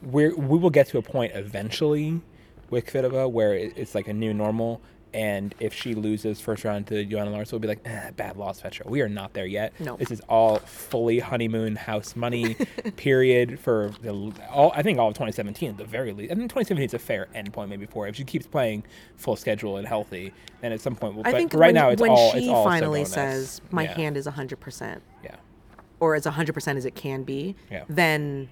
we're, 0.02 0.36
we 0.36 0.58
will 0.58 0.70
get 0.70 0.88
to 0.88 0.98
a 0.98 1.02
point 1.02 1.34
eventually 1.36 2.22
with 2.70 2.86
Kvitova 2.86 3.32
where 3.32 3.54
it, 3.54 3.74
it's 3.76 3.96
like 3.96 4.08
a 4.08 4.14
new 4.14 4.34
normal. 4.34 4.82
And 5.12 5.56
if 5.60 5.74
she 5.74 5.96
loses 5.96 6.40
first 6.40 6.64
round 6.64 6.86
to 6.88 7.04
Johanna 7.04 7.32
Larsson, 7.32 7.56
we'll 7.56 7.62
be 7.62 7.68
like, 7.68 7.82
eh, 7.84 8.12
bad 8.12 8.38
loss, 8.38 8.62
Petra. 8.62 8.86
We 8.88 9.02
are 9.02 9.10
not 9.10 9.34
there 9.34 9.48
yet. 9.48 9.74
No. 9.80 9.98
This 9.98 10.12
is 10.12 10.22
all 10.30 10.58
fully 10.60 11.18
honeymoon 11.18 11.76
house 11.78 12.16
money 12.16 12.54
period 12.96 13.60
for 13.60 13.90
the 14.04 14.32
all. 14.52 14.72
I 14.76 14.84
think 14.84 15.00
all 15.00 15.08
of 15.08 15.16
2017 15.16 15.72
at 15.72 15.78
the 15.80 15.84
very 15.84 16.14
least. 16.14 16.32
I 16.32 16.36
think 16.36 16.52
2017 16.52 16.86
is 16.86 16.94
a 16.94 17.00
fair 17.00 17.28
endpoint 17.34 17.70
maybe 17.70 17.88
for 17.88 18.04
her. 18.04 18.10
if 18.10 18.18
she 18.18 18.24
keeps 18.24 18.46
playing 18.46 18.84
full 19.16 19.36
schedule 19.36 19.78
and 19.78 19.88
healthy. 19.88 20.32
Then 20.62 20.74
at 20.74 20.80
some 20.80 20.96
point, 20.96 21.16
we'll. 21.16 21.26
I 21.26 21.32
but 21.32 21.38
think 21.38 21.54
right 21.56 21.70
when, 21.70 21.74
now 21.76 21.90
it's 21.90 22.02
when 22.04 22.12
all. 22.12 22.32
she 22.34 22.38
it's 22.40 22.48
all 22.50 22.64
finally 22.64 23.04
says, 23.04 23.62
"My 23.72 23.86
Yeah. 23.86 23.94
hand 23.96 24.16
is 24.16 24.28
100 24.28 24.60
percent," 24.60 25.02
Yeah. 25.24 25.38
or 26.00 26.14
as 26.14 26.26
100 26.26 26.54
percent 26.54 26.78
as 26.78 26.86
it 26.86 26.94
can 26.94 27.24
be, 27.24 27.56
Yeah. 27.72 27.86
then 27.90 28.48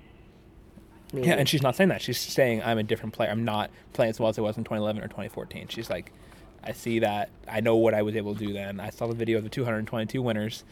maybe. 1.13 1.27
Yeah, 1.27 1.33
and 1.35 1.47
she's 1.47 1.61
not 1.61 1.75
saying 1.75 1.89
that. 1.89 2.01
She's 2.01 2.17
saying 2.19 2.61
I'm 2.63 2.77
a 2.77 2.83
different 2.83 3.13
player. 3.13 3.29
I'm 3.29 3.45
not 3.45 3.69
playing 3.93 4.09
as 4.11 4.19
well 4.19 4.29
as 4.29 4.37
I 4.37 4.41
was 4.41 4.57
in 4.57 4.63
2011 4.63 5.01
or 5.03 5.07
2014. 5.07 5.67
She's 5.69 5.89
like, 5.89 6.11
I 6.63 6.73
see 6.73 6.99
that. 6.99 7.29
I 7.47 7.61
know 7.61 7.75
what 7.77 7.93
I 7.93 8.01
was 8.01 8.15
able 8.15 8.33
to 8.35 8.45
do 8.45 8.53
then. 8.53 8.79
I 8.79 8.89
saw 8.89 9.07
the 9.07 9.15
video 9.15 9.37
of 9.37 9.43
the 9.43 9.49
222 9.49 10.21
winners. 10.21 10.63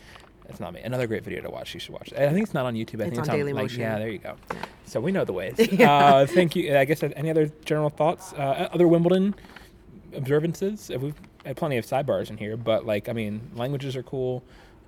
That's 0.48 0.60
not 0.60 0.74
me. 0.74 0.82
Another 0.82 1.08
great 1.08 1.24
video 1.24 1.42
to 1.42 1.50
watch. 1.50 1.74
You 1.74 1.80
should 1.80 1.94
watch 1.94 2.10
it. 2.12 2.20
I 2.20 2.30
think 2.32 2.44
it's 2.44 2.54
not 2.54 2.66
on 2.66 2.76
YouTube. 2.76 3.02
I 3.02 3.06
It's 3.06 3.16
think 3.16 3.18
it's 3.20 3.30
on 3.30 3.40
on 3.42 3.54
like, 3.56 3.66
Dailymotion. 3.72 3.78
Yeah, 3.80 3.98
there 3.98 4.10
you 4.10 4.20
go. 4.20 4.36
So 4.86 5.00
we 5.00 5.12
know 5.12 5.26
the 5.26 5.34
ways. 5.34 5.56
Yeah. 5.72 5.92
uh, 5.92 6.26
thank 6.28 6.56
you. 6.56 6.78
I 6.78 6.86
guess 6.86 7.02
uh, 7.02 7.10
any 7.16 7.32
other 7.32 7.50
general 7.66 7.90
thoughts? 7.90 8.32
Uh, 8.34 8.70
other 8.72 8.88
Wimbledon 8.88 9.34
observances? 10.14 10.92
Uh, 10.92 11.00
We've 11.00 11.16
had 11.46 11.58
plenty 11.58 11.78
of 11.78 11.86
sidebars 11.86 12.30
in 12.30 12.38
here, 12.38 12.58
but 12.58 12.86
like, 12.86 13.10
I 13.10 13.14
mean, 13.14 13.42
languages 13.56 13.96
are 13.96 14.04
cool. 14.04 14.44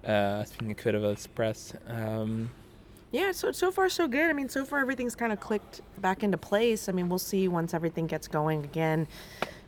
Uh, 0.05 0.43
speaking 0.43 0.71
of 0.71 0.77
Kvitova 0.77 1.11
Express, 1.11 1.73
um, 1.87 2.49
Yeah, 3.17 3.31
so 3.31 3.51
so 3.51 3.71
far 3.71 3.89
so 3.89 4.07
good. 4.07 4.29
I 4.29 4.33
mean, 4.33 4.47
so 4.47 4.63
far 4.63 4.79
everything's 4.79 5.15
kind 5.15 5.33
of 5.33 5.39
clicked 5.39 5.81
back 6.01 6.21
into 6.23 6.37
place. 6.37 6.87
I 6.87 6.91
mean, 6.91 7.09
we'll 7.09 7.17
see 7.17 7.47
once 7.47 7.73
everything 7.73 8.05
gets 8.05 8.27
going 8.27 8.63
again, 8.63 9.07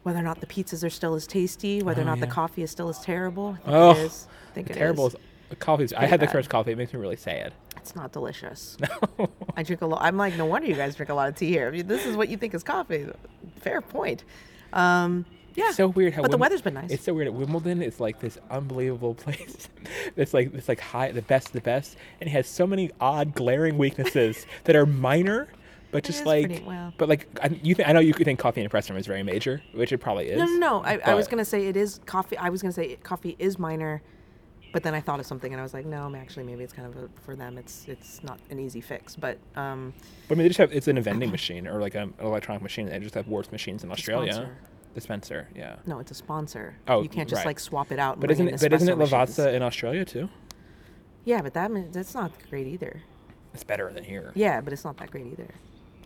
whether 0.04 0.20
or 0.20 0.24
not 0.24 0.40
the 0.40 0.46
pizzas 0.46 0.84
are 0.86 0.90
still 0.92 1.16
as 1.16 1.26
tasty, 1.26 1.82
whether 1.82 2.02
or 2.02 2.06
Oh, 2.06 2.08
not 2.08 2.20
the 2.20 2.28
coffee 2.28 2.62
is 2.62 2.70
still 2.70 2.90
as 2.90 3.00
terrible. 3.00 3.58
I 3.66 3.66
think 3.66 3.68
Oh, 3.76 3.92
it 3.92 3.98
is. 3.98 4.28
I 4.50 4.54
think 4.54 4.70
it 4.70 4.74
terrible. 4.74 5.08
is. 5.08 5.16
Coffee. 5.58 5.88
I 5.96 6.06
had 6.06 6.20
the 6.20 6.28
bad. 6.28 6.32
first 6.34 6.50
coffee. 6.52 6.74
It 6.74 6.78
makes 6.78 6.94
me 6.94 7.00
really 7.00 7.16
sad. 7.16 7.54
It's 7.78 7.96
not 7.96 8.12
delicious. 8.12 8.78
No. 9.18 9.30
I 9.58 9.64
drink 9.64 9.82
a 9.82 9.86
lot. 9.88 10.02
I'm 10.04 10.16
like, 10.16 10.36
no 10.38 10.46
wonder 10.46 10.68
you 10.68 10.76
guys 10.76 10.96
drink 10.96 11.10
a 11.10 11.14
lot 11.16 11.28
of 11.28 11.36
tea 11.36 11.50
here. 11.50 11.68
I 11.68 11.72
mean, 11.72 11.88
this 11.88 12.06
is 12.06 12.16
what 12.16 12.30
you 12.30 12.38
think 12.38 12.54
is 12.54 12.64
coffee. 12.64 13.08
Fair 13.62 13.82
point. 13.82 14.24
Um, 14.74 15.26
yeah. 15.60 15.68
It's 15.68 15.78
so 15.78 15.88
weird 15.88 16.14
how 16.14 16.22
But 16.22 16.32
the 16.32 16.38
weather's 16.38 16.62
been 16.62 16.74
nice. 16.74 16.92
It's 16.92 17.04
so 17.04 17.14
weird. 17.14 17.30
Wimbledon 17.30 17.82
is 17.82 18.00
like 18.00 18.20
this 18.20 18.38
unbelievable 18.50 19.14
place. 19.24 19.70
it's 20.16 20.34
like 20.34 20.54
it's 20.54 20.68
like 20.68 20.80
high, 20.80 21.12
the 21.12 21.22
best, 21.22 21.48
of 21.48 21.54
the 21.54 21.62
best, 21.62 21.96
and 22.20 22.28
it 22.28 22.32
has 22.32 22.48
so 22.48 22.66
many 22.66 22.92
odd, 23.00 23.34
glaring 23.36 23.78
weaknesses 23.78 24.46
that 24.66 24.76
are 24.76 24.86
minor, 24.86 25.48
but 25.92 26.04
just 26.04 26.26
like, 26.26 26.48
pretty- 26.48 26.64
well. 26.66 26.94
but 26.98 27.10
like 27.10 27.28
I, 27.44 27.48
you. 27.64 27.76
I 27.86 27.94
know 27.94 28.00
you 28.00 28.14
could 28.14 28.26
think 28.26 28.40
coffee 28.40 28.62
in 28.62 28.68
a 28.68 28.70
press 28.70 28.90
room 28.90 28.98
is 29.00 29.06
very 29.08 29.24
major, 29.24 29.62
which 29.74 29.92
it 29.92 29.98
probably 30.00 30.30
is. 30.30 30.38
No, 30.38 30.46
no, 30.46 30.58
no. 30.58 30.84
I, 30.84 31.00
I 31.06 31.14
was 31.14 31.28
gonna 31.28 31.46
say 31.46 31.68
it 31.68 31.78
is 31.78 32.00
coffee. 32.06 32.38
I 32.38 32.50
was 32.50 32.62
gonna 32.62 32.72
say 32.74 32.96
coffee 32.98 33.36
is 33.40 33.58
minor, 33.58 34.02
but 34.72 34.84
then 34.84 34.94
I 34.94 35.02
thought 35.02 35.20
of 35.20 35.26
something 35.26 35.52
and 35.52 35.60
I 35.60 35.64
was 35.64 35.74
like, 35.74 35.86
no, 35.88 36.14
actually, 36.16 36.44
maybe 36.44 36.64
it's 36.64 36.74
kind 36.74 36.88
of 36.88 36.96
a, 37.04 37.10
for 37.24 37.36
them. 37.36 37.58
It's 37.58 37.86
it's 37.88 38.24
not 38.24 38.40
an 38.52 38.60
easy 38.60 38.82
fix, 38.82 39.16
but 39.16 39.40
um, 39.56 39.94
But 40.28 40.36
I 40.36 40.38
mean, 40.38 40.44
they 40.46 40.50
just 40.50 40.60
have 40.60 40.72
it's 40.72 40.88
in 40.88 40.98
a 40.98 41.02
vending 41.02 41.32
machine 41.38 41.68
or 41.68 41.80
like 41.82 41.96
an 41.96 42.14
electronic 42.20 42.62
machine. 42.62 42.86
They 42.88 43.00
just 43.00 43.16
have 43.16 43.28
worse 43.28 43.52
machines 43.52 43.84
in 43.84 43.92
Australia. 43.92 44.34
sponsor. 44.34 44.58
Dispenser, 44.96 45.48
yeah. 45.56 45.76
no, 45.86 46.00
it's 46.00 46.12
a 46.12 46.16
sponsor. 46.16 46.76
Oh, 46.88 47.04
you 47.04 47.10
can't 47.10 47.30
just 47.30 47.42
right. 47.42 47.48
like 47.48 47.60
swap 47.60 47.92
it 47.92 48.00
out. 48.00 48.16
And 48.16 48.22
But 48.22 48.32
isn't 48.32 48.48
it? 48.48 48.60
But 48.60 48.74
isn't 48.74 48.90
it 48.90 48.96
espresso 48.96 48.98
machines. 48.98 49.38
Lavazza 49.38 49.54
in 49.54 49.62
Australia 49.62 50.04
too? 50.04 50.30
Yeah, 51.26 51.42
but 51.42 51.54
that 51.54 51.94
that's 51.94 52.16
not 52.16 52.32
great 52.50 52.68
either. 52.68 53.02
It's 53.54 53.64
better 53.64 53.92
than 53.94 54.04
here. 54.04 54.32
Yeah, 54.36 54.62
but 54.62 54.74
it's 54.74 54.84
not 54.84 54.98
that 54.98 55.12
great 55.12 55.28
either. 55.28 55.48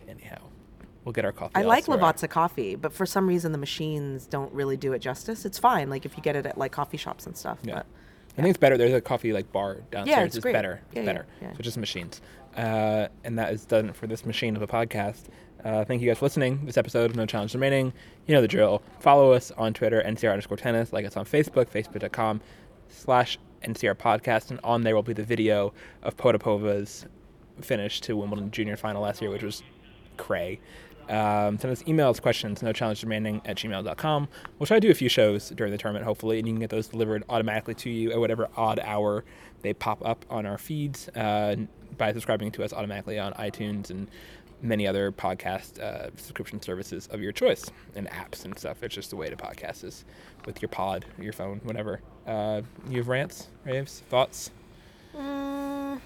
Anyhow, 0.08 0.42
we'll 1.04 1.12
get 1.12 1.24
our 1.24 1.32
coffee. 1.32 1.52
I 1.54 1.62
like. 1.62 1.86
Lavazza 1.86 2.28
coffee, 2.28 2.74
but 2.74 2.92
for 2.92 3.06
some 3.06 3.26
reason 3.26 3.52
the 3.52 3.58
machines 3.58 4.26
don't 4.26 4.52
really 4.52 4.76
do 4.76 4.92
it 4.92 4.98
justice. 4.98 5.44
It's 5.44 5.58
fine, 5.58 5.88
like 5.88 6.04
if 6.04 6.16
you 6.16 6.22
get 6.22 6.36
it 6.36 6.46
at 6.46 6.58
like 6.58 6.72
coffee 6.72 6.98
shops 6.98 7.26
and 7.26 7.36
stuff. 7.36 7.58
Yeah. 7.62 7.76
But 7.76 7.86
I 8.36 8.42
think 8.42 8.48
it's 8.50 8.58
better. 8.58 8.76
There's 8.76 8.92
a 8.92 9.00
coffee 9.00 9.32
like 9.32 9.52
bar 9.52 9.78
downstairs. 9.90 10.26
it's 10.26 10.36
it's 10.36 10.42
great. 10.42 10.52
better. 10.52 10.80
It's 10.86 10.96
Yeah, 10.96 11.00
yeah, 11.02 11.06
better. 11.06 11.26
yeah. 11.40 11.52
So 11.52 11.58
just 11.62 11.76
machines. 11.78 12.20
Uh, 12.56 13.08
and 13.24 13.38
that 13.38 13.52
is 13.52 13.64
done 13.64 13.92
for 13.92 14.06
this 14.06 14.24
machine 14.26 14.56
of 14.56 14.62
a 14.62 14.66
podcast. 14.66 15.24
Uh, 15.64 15.84
thank 15.84 16.02
you 16.02 16.08
guys 16.08 16.18
for 16.18 16.26
listening. 16.26 16.66
This 16.66 16.76
episode 16.76 17.10
of 17.10 17.16
No 17.16 17.26
Challenge 17.26 17.52
Remaining. 17.54 17.92
You 18.26 18.34
know 18.34 18.40
the 18.42 18.48
drill. 18.48 18.82
Follow 19.00 19.32
us 19.32 19.50
on 19.52 19.72
Twitter, 19.72 20.02
NCR 20.04 20.30
underscore 20.30 20.56
tennis. 20.56 20.92
Like 20.92 21.06
us 21.06 21.16
on 21.16 21.24
Facebook, 21.24 21.66
facebook.com 21.70 22.40
slash 22.88 23.38
NCR 23.62 23.94
podcast. 23.94 24.50
And 24.50 24.60
on 24.62 24.82
there 24.82 24.94
will 24.94 25.02
be 25.02 25.12
the 25.14 25.24
video 25.24 25.72
of 26.02 26.16
Potapova's 26.16 27.06
finish 27.60 28.00
to 28.02 28.16
Wimbledon 28.16 28.50
Junior 28.50 28.76
final 28.76 29.02
last 29.02 29.22
year, 29.22 29.30
which 29.30 29.42
was 29.42 29.62
cray. 30.16 30.60
Um, 31.08 31.58
send 31.58 31.72
us 31.72 31.82
emails, 31.84 32.20
questions, 32.20 32.62
no 32.62 32.72
challenge 32.72 33.02
remaining 33.02 33.40
at 33.44 33.56
gmail.com. 33.56 34.28
We'll 34.58 34.66
try 34.66 34.78
to 34.78 34.86
do 34.86 34.90
a 34.90 34.94
few 34.94 35.08
shows 35.08 35.50
during 35.50 35.72
the 35.72 35.78
tournament, 35.78 36.04
hopefully, 36.04 36.38
and 36.38 36.48
you 36.48 36.54
can 36.54 36.60
get 36.60 36.70
those 36.70 36.88
delivered 36.88 37.24
automatically 37.28 37.74
to 37.74 37.90
you 37.90 38.12
at 38.12 38.18
whatever 38.18 38.48
odd 38.56 38.80
hour 38.80 39.24
they 39.62 39.72
pop 39.72 40.04
up 40.06 40.24
on 40.30 40.46
our 40.46 40.58
feeds 40.58 41.08
uh, 41.10 41.56
by 41.96 42.12
subscribing 42.12 42.50
to 42.52 42.62
us 42.62 42.72
automatically 42.72 43.18
on 43.18 43.32
iTunes 43.34 43.90
and 43.90 44.08
many 44.62 44.86
other 44.86 45.12
podcast 45.12 45.78
uh, 45.78 46.10
subscription 46.16 46.60
services 46.60 47.06
of 47.08 47.20
your 47.20 47.32
choice 47.32 47.70
and 47.94 48.08
apps 48.08 48.44
and 48.44 48.58
stuff. 48.58 48.82
It's 48.82 48.94
just 48.94 49.10
the 49.10 49.16
way 49.16 49.28
to 49.28 49.36
podcast 49.36 49.84
is 49.84 50.04
with 50.46 50.62
your 50.62 50.68
pod, 50.68 51.04
your 51.20 51.32
phone, 51.32 51.60
whatever. 51.64 52.00
Uh, 52.26 52.62
you 52.88 52.98
have 52.98 53.08
rants, 53.08 53.48
raves, 53.64 54.02
thoughts? 54.08 54.50
Mm, 55.16 56.00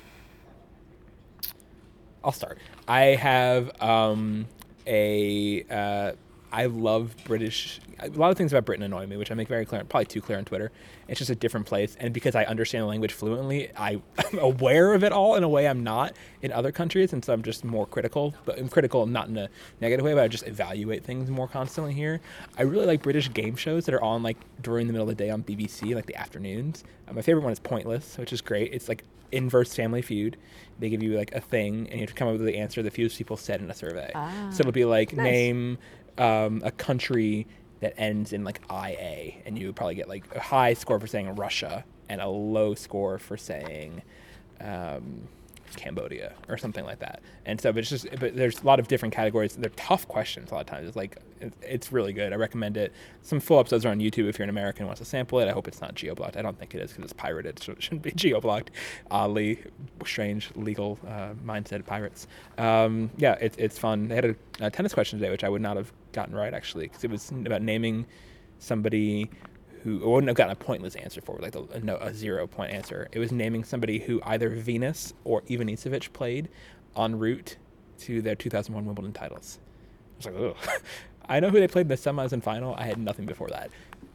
I'll 2.24 2.32
start. 2.32 2.58
I 2.86 3.00
have 3.00 3.70
um, 3.80 4.46
a. 4.88 5.64
Uh, 5.70 6.12
I 6.50 6.66
love 6.66 7.14
British. 7.24 7.80
A 8.00 8.08
lot 8.10 8.30
of 8.30 8.38
things 8.38 8.52
about 8.52 8.64
Britain 8.64 8.82
annoy 8.84 9.06
me, 9.06 9.16
which 9.16 9.30
I 9.30 9.34
make 9.34 9.48
very 9.48 9.66
clear, 9.66 9.84
probably 9.84 10.06
too 10.06 10.20
clear 10.22 10.38
on 10.38 10.44
Twitter. 10.44 10.70
It's 11.08 11.18
just 11.18 11.30
a 11.30 11.34
different 11.34 11.66
place, 11.66 11.96
and 12.00 12.14
because 12.14 12.34
I 12.34 12.44
understand 12.44 12.82
the 12.82 12.86
language 12.86 13.12
fluently, 13.12 13.70
I, 13.76 14.00
I'm 14.32 14.38
aware 14.38 14.94
of 14.94 15.04
it 15.04 15.12
all 15.12 15.34
in 15.34 15.42
a 15.42 15.48
way 15.48 15.68
I'm 15.68 15.82
not 15.84 16.14
in 16.40 16.52
other 16.52 16.72
countries, 16.72 17.12
and 17.12 17.24
so 17.24 17.32
I'm 17.32 17.42
just 17.42 17.64
more 17.64 17.86
critical. 17.86 18.34
But 18.44 18.58
I'm 18.58 18.68
critical 18.68 19.04
not 19.06 19.28
in 19.28 19.36
a 19.36 19.48
negative 19.80 20.04
way, 20.04 20.14
but 20.14 20.22
I 20.22 20.28
just 20.28 20.46
evaluate 20.46 21.04
things 21.04 21.28
more 21.30 21.48
constantly 21.48 21.92
here. 21.92 22.20
I 22.56 22.62
really 22.62 22.86
like 22.86 23.02
British 23.02 23.32
game 23.32 23.56
shows 23.56 23.84
that 23.86 23.94
are 23.94 24.02
on 24.02 24.22
like 24.22 24.38
during 24.62 24.86
the 24.86 24.92
middle 24.92 25.08
of 25.08 25.16
the 25.16 25.22
day 25.22 25.30
on 25.30 25.42
BBC, 25.42 25.94
like 25.94 26.06
the 26.06 26.16
afternoons. 26.16 26.84
Uh, 27.08 27.12
my 27.12 27.22
favorite 27.22 27.42
one 27.42 27.52
is 27.52 27.58
Pointless, 27.58 28.16
which 28.16 28.32
is 28.32 28.40
great. 28.40 28.72
It's 28.72 28.88
like 28.88 29.04
inverse 29.32 29.74
Family 29.74 30.00
Feud. 30.00 30.38
They 30.78 30.88
give 30.88 31.02
you 31.02 31.16
like 31.18 31.34
a 31.34 31.40
thing, 31.40 31.86
and 31.90 31.94
you 31.94 32.00
have 32.00 32.10
to 32.10 32.14
come 32.14 32.28
up 32.28 32.34
with 32.38 32.46
the 32.46 32.56
answer 32.56 32.82
the 32.82 32.90
fewest 32.90 33.18
people 33.18 33.36
said 33.36 33.60
in 33.60 33.68
a 33.70 33.74
survey. 33.74 34.12
Ah. 34.14 34.48
So 34.50 34.60
it'll 34.60 34.72
be 34.72 34.84
like 34.84 35.12
Nice. 35.12 35.24
name 35.24 35.78
um, 36.18 36.62
a 36.64 36.70
country 36.70 37.46
that 37.80 37.94
ends 37.98 38.32
in 38.32 38.44
like 38.44 38.60
IA, 38.70 39.34
and 39.46 39.58
you 39.58 39.66
would 39.66 39.76
probably 39.76 39.94
get 39.94 40.08
like 40.08 40.24
a 40.34 40.40
high 40.40 40.74
score 40.74 40.98
for 40.98 41.06
saying 41.06 41.34
Russia 41.36 41.84
and 42.08 42.20
a 42.20 42.28
low 42.28 42.74
score 42.74 43.18
for 43.18 43.36
saying 43.36 44.02
um, 44.60 45.28
Cambodia 45.76 46.32
or 46.48 46.56
something 46.56 46.84
like 46.84 46.98
that. 47.00 47.20
And 47.44 47.60
so, 47.60 47.72
but 47.72 47.80
it's 47.80 47.90
just, 47.90 48.06
but 48.18 48.36
there's 48.36 48.60
a 48.62 48.66
lot 48.66 48.80
of 48.80 48.88
different 48.88 49.14
categories. 49.14 49.54
They're 49.54 49.70
tough 49.70 50.08
questions 50.08 50.50
a 50.50 50.54
lot 50.54 50.60
of 50.60 50.66
times. 50.66 50.88
It's 50.88 50.96
like, 50.96 51.18
it's 51.62 51.92
really 51.92 52.12
good. 52.12 52.32
I 52.32 52.36
recommend 52.36 52.76
it. 52.76 52.92
Some 53.22 53.40
full 53.40 53.60
episodes 53.60 53.84
are 53.84 53.90
on 53.90 54.00
YouTube 54.00 54.28
if 54.28 54.38
you're 54.38 54.44
an 54.44 54.50
American 54.50 54.82
and 54.82 54.88
wants 54.88 55.00
to 55.00 55.04
sample 55.04 55.38
it. 55.40 55.48
I 55.48 55.52
hope 55.52 55.68
it's 55.68 55.80
not 55.80 55.94
geo-blocked. 55.94 56.36
I 56.36 56.42
don't 56.42 56.58
think 56.58 56.74
it 56.74 56.82
is 56.82 56.90
because 56.90 57.04
it's 57.04 57.12
pirated, 57.12 57.58
so 57.58 57.72
it 57.72 57.82
shouldn't 57.82 58.02
be 58.02 58.10
geo-blocked. 58.14 58.70
Oddly 59.10 59.60
strange 60.04 60.50
legal 60.56 60.98
uh, 61.06 61.30
mindset 61.44 61.80
of 61.80 61.86
pirates. 61.86 62.26
Um, 62.56 63.10
yeah, 63.16 63.36
it's 63.40 63.56
it's 63.56 63.78
fun. 63.78 64.08
They 64.08 64.14
had 64.16 64.24
a, 64.24 64.36
a 64.60 64.70
tennis 64.70 64.94
question 64.94 65.18
today, 65.18 65.30
which 65.30 65.44
I 65.44 65.48
would 65.48 65.62
not 65.62 65.76
have 65.76 65.92
gotten 66.18 66.34
right 66.34 66.52
actually, 66.52 66.88
because 66.88 67.04
it 67.04 67.10
was 67.10 67.30
about 67.30 67.62
naming 67.62 68.06
somebody 68.58 69.30
who 69.82 70.02
I 70.02 70.06
wouldn't 70.08 70.28
have 70.28 70.36
gotten 70.36 70.52
a 70.52 70.56
pointless 70.56 70.96
answer 70.96 71.20
for, 71.20 71.38
like 71.40 71.54
a, 71.54 71.80
no, 71.80 71.96
a 71.96 72.12
zero 72.12 72.46
point 72.46 72.72
answer. 72.72 73.08
It 73.12 73.20
was 73.20 73.30
naming 73.30 73.62
somebody 73.62 74.00
who 74.00 74.20
either 74.24 74.48
Venus 74.50 75.14
or 75.24 75.42
Ivanisevic 75.42 76.12
played 76.12 76.48
en 76.96 77.18
route 77.18 77.56
to 78.00 78.20
their 78.20 78.34
2001 78.34 78.84
Wimbledon 78.84 79.12
titles. 79.12 79.58
I 80.14 80.16
was 80.16 80.26
like, 80.26 80.56
ugh. 80.56 80.82
I 81.28 81.40
know 81.40 81.50
who 81.50 81.60
they 81.60 81.68
played 81.68 81.82
in 81.82 81.88
the 81.88 81.96
semis 81.96 82.32
and 82.32 82.42
final. 82.42 82.74
I 82.76 82.84
had 82.84 82.98
nothing 82.98 83.26
before 83.26 83.48
that. 83.48 83.70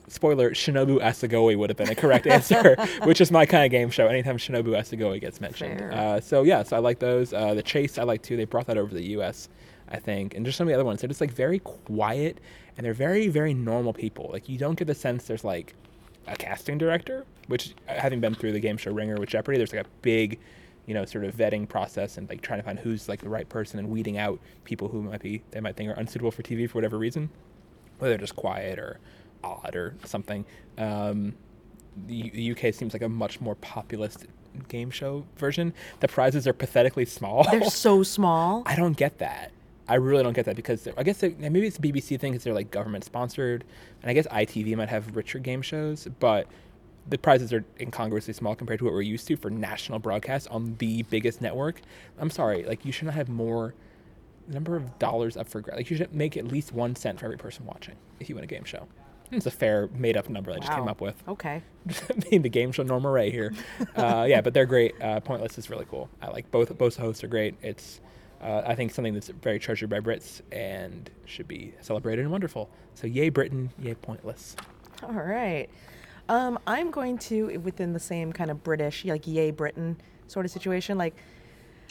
Spoiler: 0.07 0.51
Shinobu 0.51 0.99
Asagoe 0.99 1.55
would 1.57 1.69
have 1.69 1.77
been 1.77 1.89
a 1.89 1.95
correct 1.95 2.27
answer, 2.37 2.75
which 3.03 3.21
is 3.21 3.31
my 3.31 3.45
kind 3.45 3.63
of 3.63 3.71
game 3.71 3.89
show. 3.89 4.07
Anytime 4.07 4.37
Shinobu 4.37 4.69
Asagoe 4.69 5.21
gets 5.21 5.39
mentioned, 5.39 5.79
uh, 5.81 6.19
so 6.19 6.43
yeah, 6.43 6.63
so 6.63 6.75
I 6.75 6.79
like 6.79 6.99
those. 6.99 7.33
Uh, 7.33 7.53
the 7.53 7.63
Chase 7.63 7.97
I 7.97 8.03
like 8.03 8.21
too. 8.21 8.35
They 8.35 8.45
brought 8.45 8.67
that 8.67 8.77
over 8.77 8.89
to 8.89 8.95
the 8.95 9.09
U.S. 9.11 9.47
I 9.93 9.99
think, 9.99 10.33
and 10.33 10.43
just 10.45 10.57
some 10.57 10.67
of 10.67 10.69
the 10.69 10.73
other 10.73 10.83
ones. 10.83 11.01
They're 11.01 11.07
just 11.07 11.21
like 11.21 11.31
very 11.31 11.59
quiet 11.59 12.39
and 12.75 12.85
they're 12.85 12.93
very 12.93 13.27
very 13.27 13.53
normal 13.53 13.93
people. 13.93 14.29
Like 14.33 14.49
you 14.49 14.57
don't 14.57 14.75
get 14.77 14.87
the 14.87 14.95
sense 14.95 15.25
there's 15.25 15.43
like 15.43 15.75
a 16.27 16.35
casting 16.35 16.77
director, 16.77 17.25
which 17.47 17.75
uh, 17.87 17.93
having 17.93 18.19
been 18.19 18.33
through 18.33 18.53
the 18.53 18.59
game 18.59 18.77
show 18.77 18.91
wringer 18.91 19.15
with 19.17 19.29
Jeopardy, 19.29 19.57
there's 19.57 19.71
like 19.73 19.85
a 19.85 19.89
big, 20.01 20.39
you 20.87 20.93
know, 20.93 21.05
sort 21.05 21.25
of 21.25 21.35
vetting 21.35 21.69
process 21.69 22.17
and 22.17 22.27
like 22.27 22.41
trying 22.41 22.59
to 22.59 22.63
find 22.63 22.79
who's 22.79 23.07
like 23.07 23.21
the 23.21 23.29
right 23.29 23.47
person 23.47 23.79
and 23.79 23.89
weeding 23.89 24.17
out 24.17 24.39
people 24.63 24.87
who 24.87 25.03
might 25.03 25.21
be 25.21 25.43
they 25.51 25.59
might 25.59 25.75
think 25.75 25.89
are 25.89 25.99
unsuitable 25.99 26.31
for 26.31 26.41
TV 26.41 26.67
for 26.67 26.79
whatever 26.79 26.97
reason, 26.97 27.29
whether 27.99 28.13
they're 28.13 28.19
just 28.21 28.35
quiet 28.35 28.79
or 28.79 28.99
odd 29.43 29.75
or 29.75 29.95
something. 30.05 30.43
Um, 30.77 31.35
the, 32.07 32.31
the 32.31 32.51
UK 32.51 32.73
seems 32.73 32.93
like 32.93 33.03
a 33.03 33.09
much 33.09 33.39
more 33.39 33.53
populist 33.55 34.25
game 34.67 34.89
show 34.89 35.25
version. 35.37 35.73
The 35.99 36.07
prizes 36.07 36.47
are 36.47 36.53
pathetically 36.53 37.05
small. 37.05 37.43
They're 37.43 37.65
so 37.65 38.03
small. 38.03 38.63
I 38.65 38.75
don't 38.75 38.97
get 38.97 39.19
that. 39.19 39.51
I 39.87 39.95
really 39.95 40.23
don't 40.23 40.33
get 40.33 40.45
that 40.45 40.55
because 40.55 40.87
I 40.97 41.03
guess 41.03 41.17
they're- 41.19 41.35
maybe 41.37 41.67
it's 41.67 41.77
a 41.77 41.81
BBC 41.81 42.17
thing 42.19 42.31
because 42.31 42.43
they're 42.43 42.53
like 42.53 42.71
government 42.71 43.03
sponsored, 43.03 43.63
and 44.01 44.09
I 44.09 44.13
guess 44.13 44.27
ITV 44.27 44.75
might 44.77 44.89
have 44.89 45.15
richer 45.15 45.39
game 45.39 45.61
shows, 45.61 46.07
but 46.19 46.47
the 47.09 47.17
prizes 47.17 47.51
are 47.51 47.65
incongruously 47.81 48.33
small 48.33 48.55
compared 48.55 48.79
to 48.79 48.85
what 48.85 48.93
we're 48.93 49.01
used 49.01 49.27
to 49.27 49.35
for 49.35 49.49
national 49.49 49.99
broadcasts 49.99 50.47
on 50.47 50.75
the 50.77 51.03
biggest 51.03 51.41
network. 51.41 51.81
I'm 52.17 52.29
sorry, 52.29 52.63
like 52.63 52.85
you 52.85 52.91
should 52.93 53.05
not 53.05 53.15
have 53.15 53.27
more 53.27 53.73
number 54.47 54.75
of 54.77 54.97
dollars 54.99 55.35
up 55.37 55.47
for 55.49 55.59
grabs. 55.61 55.77
Like 55.77 55.89
you 55.91 55.97
should 55.97 56.13
make 56.13 56.37
at 56.37 56.45
least 56.47 56.71
one 56.71 56.95
cent 56.95 57.19
for 57.19 57.25
every 57.25 57.37
person 57.37 57.65
watching 57.65 57.95
if 58.19 58.29
you 58.29 58.35
win 58.35 58.43
a 58.43 58.47
game 58.47 58.63
show. 58.63 58.87
It's 59.31 59.45
a 59.47 59.51
fair 59.51 59.87
made 59.95 60.15
up 60.15 60.29
number 60.29 60.51
I 60.51 60.59
just 60.59 60.71
came 60.71 60.87
up 60.87 61.01
with. 61.01 61.21
Okay. 61.27 61.63
being 62.29 62.41
the 62.43 62.49
game 62.49 62.71
show 62.71 62.83
Norma 62.83 63.09
Rae 63.09 63.31
here. 63.31 63.51
Uh, 63.95 64.25
yeah, 64.27 64.41
but 64.41 64.53
they're 64.53 64.65
great. 64.65 64.93
Uh, 65.01 65.19
Pointless 65.19 65.57
is 65.57 65.69
really 65.69 65.85
cool. 65.89 66.09
I 66.21 66.27
like 66.29 66.49
both. 66.51 66.75
Both 66.77 66.97
hosts 66.97 67.23
are 67.23 67.27
great. 67.27 67.55
It's 67.61 67.99
uh, 68.43 68.63
I 68.65 68.75
think 68.75 68.91
something 68.93 69.13
that's 69.13 69.29
very 69.29 69.59
treasured 69.59 69.89
by 69.89 69.99
Brits 69.99 70.41
and 70.51 71.09
should 71.25 71.47
be 71.47 71.73
celebrated 71.81 72.21
and 72.23 72.31
wonderful. 72.31 72.69
So 72.93 73.07
yay 73.07 73.29
Britain, 73.29 73.71
yay 73.79 73.93
Pointless. 73.95 74.55
All 75.01 75.11
right. 75.13 75.67
Um, 76.29 76.59
I'm 76.67 76.91
going 76.91 77.17
to 77.19 77.57
within 77.59 77.93
the 77.93 77.99
same 77.99 78.31
kind 78.31 78.49
of 78.51 78.63
British, 78.63 79.03
like 79.05 79.27
yay 79.27 79.51
Britain 79.51 79.97
sort 80.27 80.45
of 80.45 80.51
situation. 80.51 80.97
Like, 80.97 81.15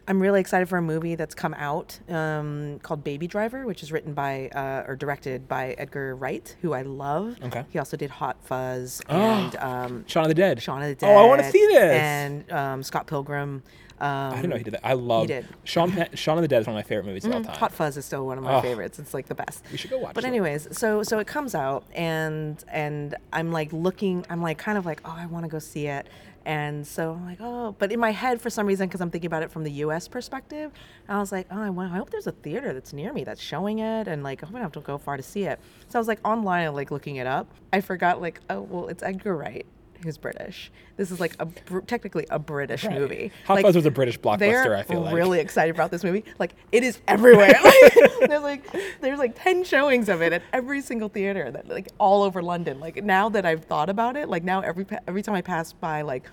I'm 0.09 0.20
really 0.20 0.41
excited 0.41 0.69
for 0.69 0.79
a 0.79 0.83
movie 0.83 1.15
that's 1.15 1.35
come 1.35 1.55
out 1.55 2.01
um, 2.09 2.81
called 2.83 3.05
Baby 3.05 3.29
Driver, 3.29 3.66
which 3.66 3.83
is 3.85 3.93
written 3.93 4.15
by 4.15 4.49
uh, 4.49 4.85
or 4.89 4.97
directed 4.97 5.47
by 5.47 5.74
Edgar 5.79 6.16
Wright, 6.16 6.57
who 6.61 6.73
I 6.73 6.83
love. 6.83 7.37
Okay. 7.45 7.65
He 7.70 7.79
also 7.79 7.97
did 7.97 8.11
Hot 8.11 8.37
Fuzz 8.43 9.01
Oh, 9.09 9.16
and 9.20 9.57
um, 9.57 10.05
Shaun 10.09 10.24
of 10.24 10.29
the 10.29 10.35
Dead. 10.35 10.61
Shaun 10.61 10.83
of 10.83 10.89
the 10.89 10.95
Dead. 10.97 11.09
Oh, 11.09 11.16
I 11.23 11.27
want 11.27 11.43
to 11.43 11.51
see 11.51 11.65
this. 11.66 11.93
And 12.01 12.51
um, 12.51 12.83
Scott 12.83 13.07
Pilgrim. 13.07 13.62
Um, 14.03 14.33
I 14.33 14.37
didn't 14.37 14.51
know 14.51 14.57
he 14.57 14.65
did 14.65 14.74
that. 14.74 14.85
I 14.87 14.95
love 14.95 15.29
did. 15.29 15.47
Shaun. 15.65 15.93
Pe- 15.93 16.09
Shaun 16.15 16.37
of 16.37 16.43
the 16.43 16.49
Dead 16.49 16.61
is 16.62 16.66
one 16.66 16.74
of 16.77 16.79
my 16.79 16.83
favorite 16.89 17.07
movies 17.07 17.24
of 17.24 17.33
all 17.33 17.41
Mhm. 17.41 17.47
time. 17.47 17.57
Hot 17.57 17.73
Fuzz 17.73 17.97
is 17.97 18.05
still 18.05 18.27
one 18.27 18.37
of 18.37 18.43
my 18.45 18.57
Oh. 18.57 18.61
favorites. 18.61 18.99
It's 18.99 19.15
like 19.15 19.27
the 19.29 19.35
best. 19.37 19.65
We 19.70 19.79
should 19.79 19.91
go 19.91 19.99
watch 19.99 20.11
it. 20.11 20.15
But 20.15 20.24
it. 20.24 20.29
anyways, 20.29 20.77
so 20.77 21.03
so 21.05 21.19
it 21.20 21.27
comes 21.29 21.55
out 21.55 21.85
and 21.95 22.62
and 22.69 23.15
I'm 23.33 23.53
like 23.53 23.73
looking. 23.73 24.27
I'm 24.29 24.43
like 24.43 24.59
kind 24.59 24.77
of 24.77 24.85
like 24.85 25.01
oh 25.05 25.15
I 25.16 25.27
want 25.27 25.45
to 25.45 25.49
go 25.49 25.59
see 25.61 25.87
it. 25.87 26.09
And 26.45 26.85
so 26.85 27.12
I'm 27.12 27.24
like 27.24 27.39
oh, 27.41 27.77
but 27.79 27.93
in 27.93 28.01
my 28.01 28.11
head 28.11 28.41
for 28.41 28.51
some 28.51 28.66
reason 28.66 28.89
because 28.89 29.01
I'm 29.01 29.11
thinking 29.11 29.29
about 29.29 29.45
it 29.45 29.53
from 29.53 29.62
the 29.62 29.70
U.S. 29.87 30.09
perspective, 30.09 30.73
I 31.09 31.19
was 31.20 31.31
like 31.31 31.47
oh 31.53 31.62
I, 31.62 31.70
want, 31.70 31.93
I 31.93 31.97
hope 31.97 32.11
there's 32.11 32.27
a 32.27 32.33
theater 32.33 32.73
that's 32.74 32.93
near 32.93 33.12
me 33.12 33.23
that's 33.23 33.41
showing 33.41 33.79
it 33.79 34.09
and 34.09 34.24
like 34.24 34.43
I'm 34.43 34.51
gonna 34.51 34.65
have 34.65 34.73
to 34.73 34.81
go 34.81 34.99
far 34.99 35.16
to 35.16 35.23
see 35.23 35.45
it. 35.45 35.61
So 35.89 35.99
I 35.99 36.01
was 36.01 36.09
like 36.09 36.19
online 36.27 36.74
like 36.74 36.91
looking 36.91 37.15
it 37.16 37.29
up. 37.29 37.47
I 37.73 37.81
forgot 37.81 38.20
like 38.20 38.41
oh 38.51 38.62
well 38.62 38.89
it's 38.89 39.05
Edgar 39.05 39.37
Wright. 39.37 39.65
Who's 40.05 40.19
British? 40.19 40.70
This 40.97 41.11
is 41.11 41.20
like 41.20 41.35
a 41.39 41.47
br- 41.47 41.81
technically 41.81 42.27
a 42.31 42.39
British 42.39 42.85
Right. 42.85 42.99
movie. 42.99 43.33
Hot 43.47 43.55
like, 43.55 43.65
Fuzz 43.65 43.77
was 43.77 43.87
a 43.87 43.91
British 43.91 44.19
blockbuster, 44.19 44.77
I 44.77 44.83
feel 44.83 45.01
like. 45.01 45.15
really 45.15 45.39
excited 45.41 45.74
about 45.74 45.91
this 45.91 46.03
movie. 46.05 46.24
Like 46.39 46.55
it 46.73 46.83
is 46.83 46.99
everywhere. 47.09 47.55
Like, 47.62 48.29
there's 48.29 48.43
like 48.43 49.01
there's 49.01 49.19
like 49.19 49.41
ten 49.43 49.65
showings 49.65 50.09
of 50.09 50.23
it 50.23 50.33
at 50.33 50.43
every 50.53 50.81
single 50.81 51.09
theater 51.09 51.51
that 51.51 51.69
like 51.69 51.89
all 51.99 52.23
over 52.23 52.43
London. 52.43 52.79
Like 52.81 53.03
now 53.05 53.29
that 53.31 53.45
I've 53.45 53.65
thought 53.65 53.89
about 53.91 54.16
it, 54.16 54.29
like 54.29 54.45
now 54.45 54.61
every 54.61 54.87
every 55.09 55.23
time 55.23 55.35
I 55.35 55.43
pass 55.43 55.73
by 55.73 56.03
like 56.03 56.24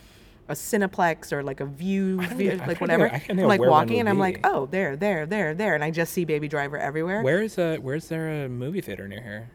a 0.47 0.53
Cineplex 0.53 1.31
or 1.31 1.43
like 1.43 1.59
a 1.59 1.65
Vue, 1.65 2.19
view 2.21 2.51
I 2.61 2.65
like 2.65 2.81
whatever, 2.81 3.03
think 3.09 3.13
of- 3.13 3.15
I 3.15 3.25
can't 3.25 3.27
think 3.27 3.39
I'm 3.41 3.47
like 3.47 3.61
walking 3.61 3.99
and 3.99 4.09
I'm 4.09 4.17
like, 4.19 4.39
oh 4.43 4.65
there, 4.67 4.95
there, 4.95 5.25
there, 5.25 5.53
there, 5.53 5.75
and 5.75 5.83
I 5.83 5.91
just 5.91 6.11
see 6.13 6.25
Baby 6.25 6.47
Driver 6.47 6.77
everywhere. 6.77 7.21
Where 7.21 7.41
is 7.43 7.57
uh, 7.59 7.61
a 7.61 7.77
Where's 7.77 8.07
there 8.07 8.45
a 8.45 8.49
movie 8.49 8.81
theater 8.81 9.07
near 9.07 9.21
here? 9.21 9.49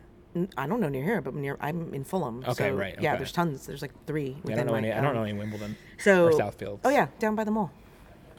I 0.56 0.66
don't 0.66 0.81
know 0.81 0.89
near 0.89 1.05
here, 1.05 1.20
but 1.20 1.35
near 1.35 1.56
I'm 1.61 1.94
in 1.94 2.05
Fulham. 2.05 2.44
Okay, 2.47 2.70
so, 2.70 2.74
right, 2.74 2.97
Yeah, 3.01 3.16
there's 3.16 3.32
tons. 3.32 3.66
There's 3.66 3.82
like 3.82 3.93
three. 4.06 4.36
Yeah, 4.44 4.55
I 4.55 4.56
don't 4.56 4.66
know 4.66 4.73
my, 4.73 4.78
any. 4.78 4.93
I 4.93 4.97
don't 4.97 5.06
um, 5.06 5.15
know 5.15 5.23
any 5.23 5.31
in 5.31 5.39
Wimbledon. 5.39 5.77
So 5.98 6.27
or 6.27 6.32
Southfields. 6.32 6.81
Oh 6.85 6.90
yeah, 6.90 7.09
down 7.19 7.35
by 7.35 7.44
the 7.44 7.51
mall. 7.51 7.70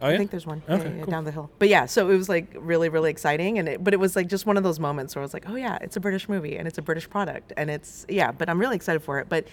Oh 0.02 0.10
yeah. 0.10 0.16
I 0.16 0.18
think 0.18 0.32
there's 0.32 0.46
one. 0.46 0.62
Okay, 0.68 0.84
yeah, 0.84 0.96
yeah, 0.96 1.04
cool. 1.04 1.12
down 1.12 1.24
the 1.24 1.32
hill. 1.32 1.50
But 1.58 1.70
yeah, 1.70 1.86
so 1.86 2.10
it 2.10 2.18
was 2.18 2.28
like 2.28 2.54
really, 2.60 2.90
really 2.90 3.10
exciting, 3.10 3.60
and 3.60 3.70
it, 3.70 3.84
but 3.84 3.94
it 3.94 4.00
was 4.00 4.16
like 4.16 4.28
just 4.28 4.46
one 4.46 4.58
of 4.58 4.64
those 4.64 4.80
moments 4.80 5.16
where 5.16 5.22
I 5.22 5.26
was 5.26 5.34
like, 5.34 5.50
oh 5.50 5.56
yeah, 5.56 5.78
it's 5.82 5.96
a 5.96 6.00
British 6.02 6.28
movie 6.28 6.58
and 6.58 6.68
it's 6.68 6.78
a 6.78 6.82
British 6.82 7.10
product, 7.10 7.54
and 7.56 7.70
it's 7.70 8.06
yeah. 8.10 8.32
But 8.32 8.50
I'm 8.50 8.60
really 8.60 8.76
excited 8.76 9.02
for 9.02 9.20
it. 9.20 9.30
But 9.30 9.48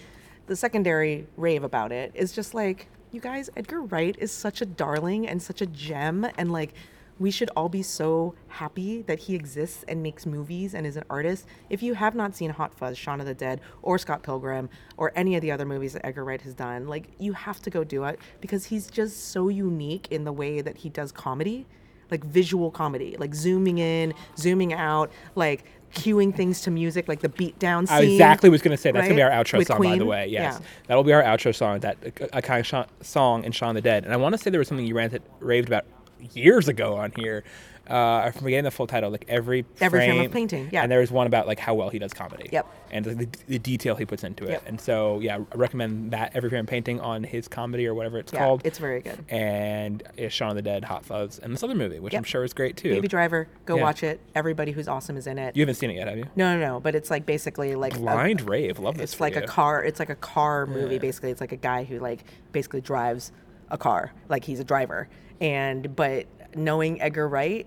the 0.47 0.55
secondary 0.55 1.27
rave 1.37 1.63
about 1.63 1.91
it 1.93 2.11
is 2.13 2.33
just 2.33 2.53
like, 2.53 2.87
you 3.13 3.21
guys, 3.21 3.49
Edgar 3.55 3.83
Wright 3.83 4.15
is 4.19 4.31
such 4.31 4.61
a 4.61 4.65
darling 4.65 5.27
and 5.27 5.41
such 5.41 5.61
a 5.61 5.65
gem, 5.65 6.27
and 6.37 6.51
like. 6.51 6.73
We 7.19 7.31
should 7.31 7.49
all 7.55 7.69
be 7.69 7.83
so 7.83 8.33
happy 8.47 9.03
that 9.03 9.19
he 9.19 9.35
exists 9.35 9.85
and 9.87 10.01
makes 10.01 10.25
movies 10.25 10.73
and 10.73 10.85
is 10.85 10.97
an 10.97 11.03
artist. 11.09 11.45
If 11.69 11.83
you 11.83 11.93
have 11.93 12.15
not 12.15 12.35
seen 12.35 12.49
Hot 12.49 12.73
Fuzz, 12.75 12.97
Shaun 12.97 13.19
of 13.19 13.27
the 13.27 13.33
Dead, 13.33 13.61
or 13.81 13.97
Scott 13.97 14.23
Pilgrim, 14.23 14.69
or 14.97 15.11
any 15.15 15.35
of 15.35 15.41
the 15.41 15.51
other 15.51 15.65
movies 15.65 15.93
that 15.93 16.05
Edgar 16.05 16.23
Wright 16.25 16.41
has 16.41 16.53
done, 16.53 16.87
like 16.87 17.09
you 17.19 17.33
have 17.33 17.61
to 17.61 17.69
go 17.69 17.83
do 17.83 18.03
it 18.05 18.19
because 18.41 18.65
he's 18.65 18.89
just 18.89 19.29
so 19.29 19.47
unique 19.49 20.07
in 20.11 20.23
the 20.23 20.33
way 20.33 20.61
that 20.61 20.77
he 20.77 20.89
does 20.89 21.11
comedy, 21.11 21.65
like 22.09 22.23
visual 22.23 22.71
comedy, 22.71 23.15
like 23.19 23.33
zooming 23.35 23.77
in, 23.77 24.13
zooming 24.37 24.73
out, 24.73 25.11
like 25.35 25.65
cueing 25.93 26.35
things 26.35 26.61
to 26.61 26.71
music, 26.71 27.07
like 27.07 27.19
the 27.19 27.29
beat 27.29 27.57
down 27.59 27.85
scene. 27.85 27.95
I 27.97 28.01
exactly 28.01 28.49
was 28.49 28.61
going 28.63 28.75
to 28.75 28.81
say 28.81 28.91
that's 28.91 29.03
going 29.07 29.15
to 29.15 29.19
be 29.19 29.21
our 29.21 29.29
outro 29.29 29.59
With 29.59 29.67
song, 29.67 29.81
by 29.83 29.97
the 29.97 30.05
way. 30.05 30.27
Yes, 30.27 30.57
Yeah. 30.59 30.65
that'll 30.87 31.03
be 31.03 31.13
our 31.13 31.21
outro 31.23 31.55
song. 31.55 31.79
That 31.81 31.97
a, 32.33 32.41
kind 32.41 32.59
of 32.59 32.65
sh- 32.67 33.05
song 33.07 33.43
in 33.43 33.51
Shaun 33.51 33.69
of 33.69 33.75
the 33.75 33.81
Dead. 33.81 34.03
And 34.03 34.11
I 34.11 34.17
want 34.17 34.33
to 34.33 34.37
say 34.39 34.49
there 34.49 34.59
was 34.59 34.67
something 34.67 34.85
you 34.85 34.95
ranted, 34.95 35.21
raved 35.39 35.67
about 35.67 35.85
years 36.33 36.67
ago 36.67 36.95
on 36.95 37.11
here. 37.15 37.43
Uh, 37.89 37.95
I'm 37.95 38.31
forgetting 38.31 38.63
the 38.63 38.71
full 38.71 38.87
title. 38.87 39.11
Like 39.11 39.25
every 39.27 39.65
Every 39.81 39.99
frame 39.99 40.21
of 40.25 40.31
painting, 40.31 40.69
yeah. 40.71 40.83
And 40.83 40.91
there 40.91 41.01
was 41.01 41.11
one 41.11 41.27
about 41.27 41.47
like 41.47 41.59
how 41.59 41.73
well 41.73 41.89
he 41.89 41.99
does 41.99 42.13
comedy. 42.13 42.47
Yep. 42.49 42.65
And 42.91 43.03
the, 43.03 43.27
the 43.47 43.59
detail 43.59 43.95
he 43.97 44.05
puts 44.05 44.23
into 44.23 44.45
it. 44.45 44.51
Yep. 44.51 44.63
And 44.67 44.79
so 44.79 45.19
yeah, 45.19 45.39
I 45.51 45.55
recommend 45.55 46.11
that 46.11 46.31
every 46.33 46.49
frame 46.49 46.61
of 46.61 46.67
painting 46.67 47.01
on 47.01 47.25
his 47.25 47.49
comedy 47.49 47.85
or 47.85 47.93
whatever 47.93 48.19
it's 48.19 48.31
Yeah, 48.31 48.39
called. 48.39 48.61
it's 48.63 48.77
very 48.79 49.01
good. 49.01 49.25
and 49.27 50.01
it's 50.15 50.33
Shaun 50.33 50.51
of 50.51 50.55
the 50.55 50.61
Dead, 50.61 50.85
Hot 50.85 51.03
Fuzz, 51.03 51.39
and 51.39 51.51
this 51.51 51.61
other 51.61 51.75
movie, 51.75 51.99
which 51.99 52.15
I'm 52.15 52.23
sure 52.23 52.45
is 52.45 52.53
great 52.53 52.77
too. 52.77 52.91
Baby 52.91 53.09
Driver, 53.09 53.49
go 53.65 53.75
Yeah. 53.75 53.81
watch 53.81 54.01
it. 54.01 54.21
Everybody 54.33 54.71
who's 54.71 54.87
awesome 54.87 55.17
is 55.17 55.27
in 55.27 55.37
it. 55.37 55.53
You 55.57 55.63
haven't 55.63 55.75
seen 55.75 55.89
it 55.89 55.95
yet, 55.95 56.07
have 56.07 56.17
you? 56.17 56.25
no, 56.37 56.57
no, 56.57 56.65
no, 56.75 56.79
but 56.79 56.95
it's 56.95 57.11
like 57.11 57.25
basically 57.25 57.75
like 57.75 57.95
a- 57.95 57.99
Blind 57.99 58.47
rave. 58.47 58.79
Love 58.79 58.95
this. 58.97 59.11
it's 59.11 59.19
like 59.19 59.35
you. 59.35 59.41
a 59.41 59.45
car 59.45 59.83
it's 59.83 59.99
like 59.99 60.09
a 60.09 60.15
car 60.15 60.65
movie 60.65 60.93
Yeah. 60.95 60.99
basically 61.01 61.31
it's 61.31 61.41
like 61.41 61.51
a 61.51 61.57
guy 61.57 61.83
who 61.83 61.99
like 61.99 62.23
basically 62.53 62.79
drives 62.79 63.33
a 63.69 63.77
car 63.77 64.13
like 64.29 64.45
he's 64.45 64.61
a 64.61 64.63
driver 64.63 65.09
and 65.41 65.95
but 65.95 66.25
knowing 66.55 67.01
edgar 67.01 67.27
wright 67.27 67.65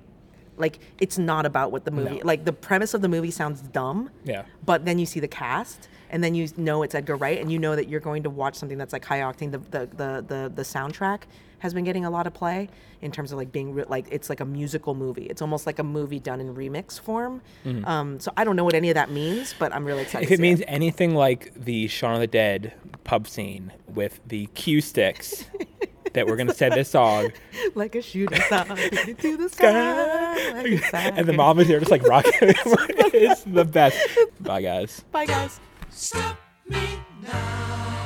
like 0.57 0.79
it's 0.99 1.19
not 1.19 1.45
about 1.45 1.71
what 1.73 1.85
the 1.85 1.91
movie 1.91 2.17
No. 2.19 2.21
like 2.25 2.45
the 2.45 2.53
premise 2.53 2.95
of 2.95 3.03
the 3.03 3.09
movie 3.09 3.31
sounds 3.31 3.61
dumb 3.61 4.11
Yeah. 4.25 4.45
but 4.65 4.85
then 4.85 4.99
you 4.99 5.05
see 5.07 5.21
the 5.21 5.29
cast 5.29 5.89
and 6.09 6.23
then 6.25 6.35
you 6.35 6.49
know 6.57 6.83
it's 6.83 6.95
edgar 6.95 7.17
wright 7.17 7.41
and 7.41 7.51
you 7.53 7.59
know 7.59 7.75
that 7.77 7.89
you're 7.89 8.01
going 8.01 8.23
to 8.23 8.31
watch 8.31 8.55
something 8.55 8.79
that's 8.79 8.93
like 8.93 9.05
high 9.05 9.19
octane. 9.21 9.51
The 9.51 9.59
the 9.59 9.87
the 9.87 10.25
the, 10.27 10.53
the 10.55 10.63
soundtrack 10.63 11.23
has 11.59 11.75
been 11.75 11.83
getting 11.85 12.05
a 12.05 12.11
lot 12.11 12.29
of 12.29 12.33
play 12.35 12.69
in 13.03 13.11
terms 13.11 13.33
of 13.33 13.39
like 13.39 13.51
being 13.51 13.75
re- 13.75 13.85
like 13.89 14.07
it's 14.13 14.29
like 14.31 14.39
a 14.39 14.45
musical 14.45 14.95
movie. 14.95 15.25
It's 15.25 15.43
almost 15.43 15.67
like 15.67 15.81
a 15.81 15.83
movie 15.83 16.21
done 16.21 16.41
in 16.41 16.55
remix 16.55 16.99
form. 17.01 17.43
Um, 17.85 18.21
so 18.21 18.31
i 18.37 18.45
don't 18.45 18.55
know 18.55 18.63
what 18.65 18.75
any 18.75 18.89
of 18.89 18.95
that 18.95 19.11
means 19.11 19.55
but 19.59 19.75
i'm 19.75 19.85
really 19.85 20.03
excited 20.03 20.23
If 20.25 20.29
to 20.29 20.35
it 20.35 20.41
means 20.41 20.63
anything 20.69 21.15
like 21.17 21.53
the 21.57 21.89
Shaun 21.89 22.15
of 22.15 22.21
the 22.21 22.27
Dead 22.29 22.73
pub 23.03 23.27
scene 23.27 23.73
with 23.93 24.21
the 24.29 24.47
cue 24.55 24.81
sticks 24.81 25.47
that 26.17 26.27
we're 26.27 26.37
gonna 26.37 26.55
set 26.55 26.73
this 26.73 26.89
song, 26.91 27.31
like 27.75 27.95
a 27.95 28.03
shooting 28.03 28.41
star 28.47 28.65
to 28.65 29.37
the 29.37 29.49
sky. 29.49 30.53
like 30.63 30.95
and 31.17 31.27
the 31.27 31.33
mom 31.33 31.61
is 31.61 31.69
here 31.69 31.79
just 31.79 31.91
like 31.91 32.03
rocking. 32.03 32.33
it's 32.41 33.45
the 33.45 33.65
best. 33.65 33.97
Bye 34.41 34.63
guys. 34.63 35.05
Bye, 35.13 35.27
guys. 35.27 35.61
Stop 35.91 36.39
me 36.69 36.99
now. 37.23 38.03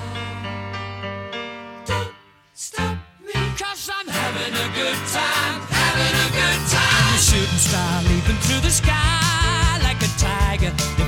Don't 1.87 2.15
stop 2.53 2.99
me. 3.25 3.33
Cause 3.57 3.91
I'm 3.93 4.07
having 4.07 4.55
a 4.55 4.69
good 4.75 4.99
time. 5.09 5.61
Having 5.71 6.17
a 6.19 6.31
good 6.35 6.69
time. 6.69 7.07
I'm 7.07 7.15
a 7.15 7.19
shooting 7.19 7.59
star 7.59 8.03
leaping 8.03 8.37
through 8.43 8.61
the 8.61 8.71
sky 8.71 9.81
like 9.83 10.03
a 10.03 10.11
tiger. 10.19 11.00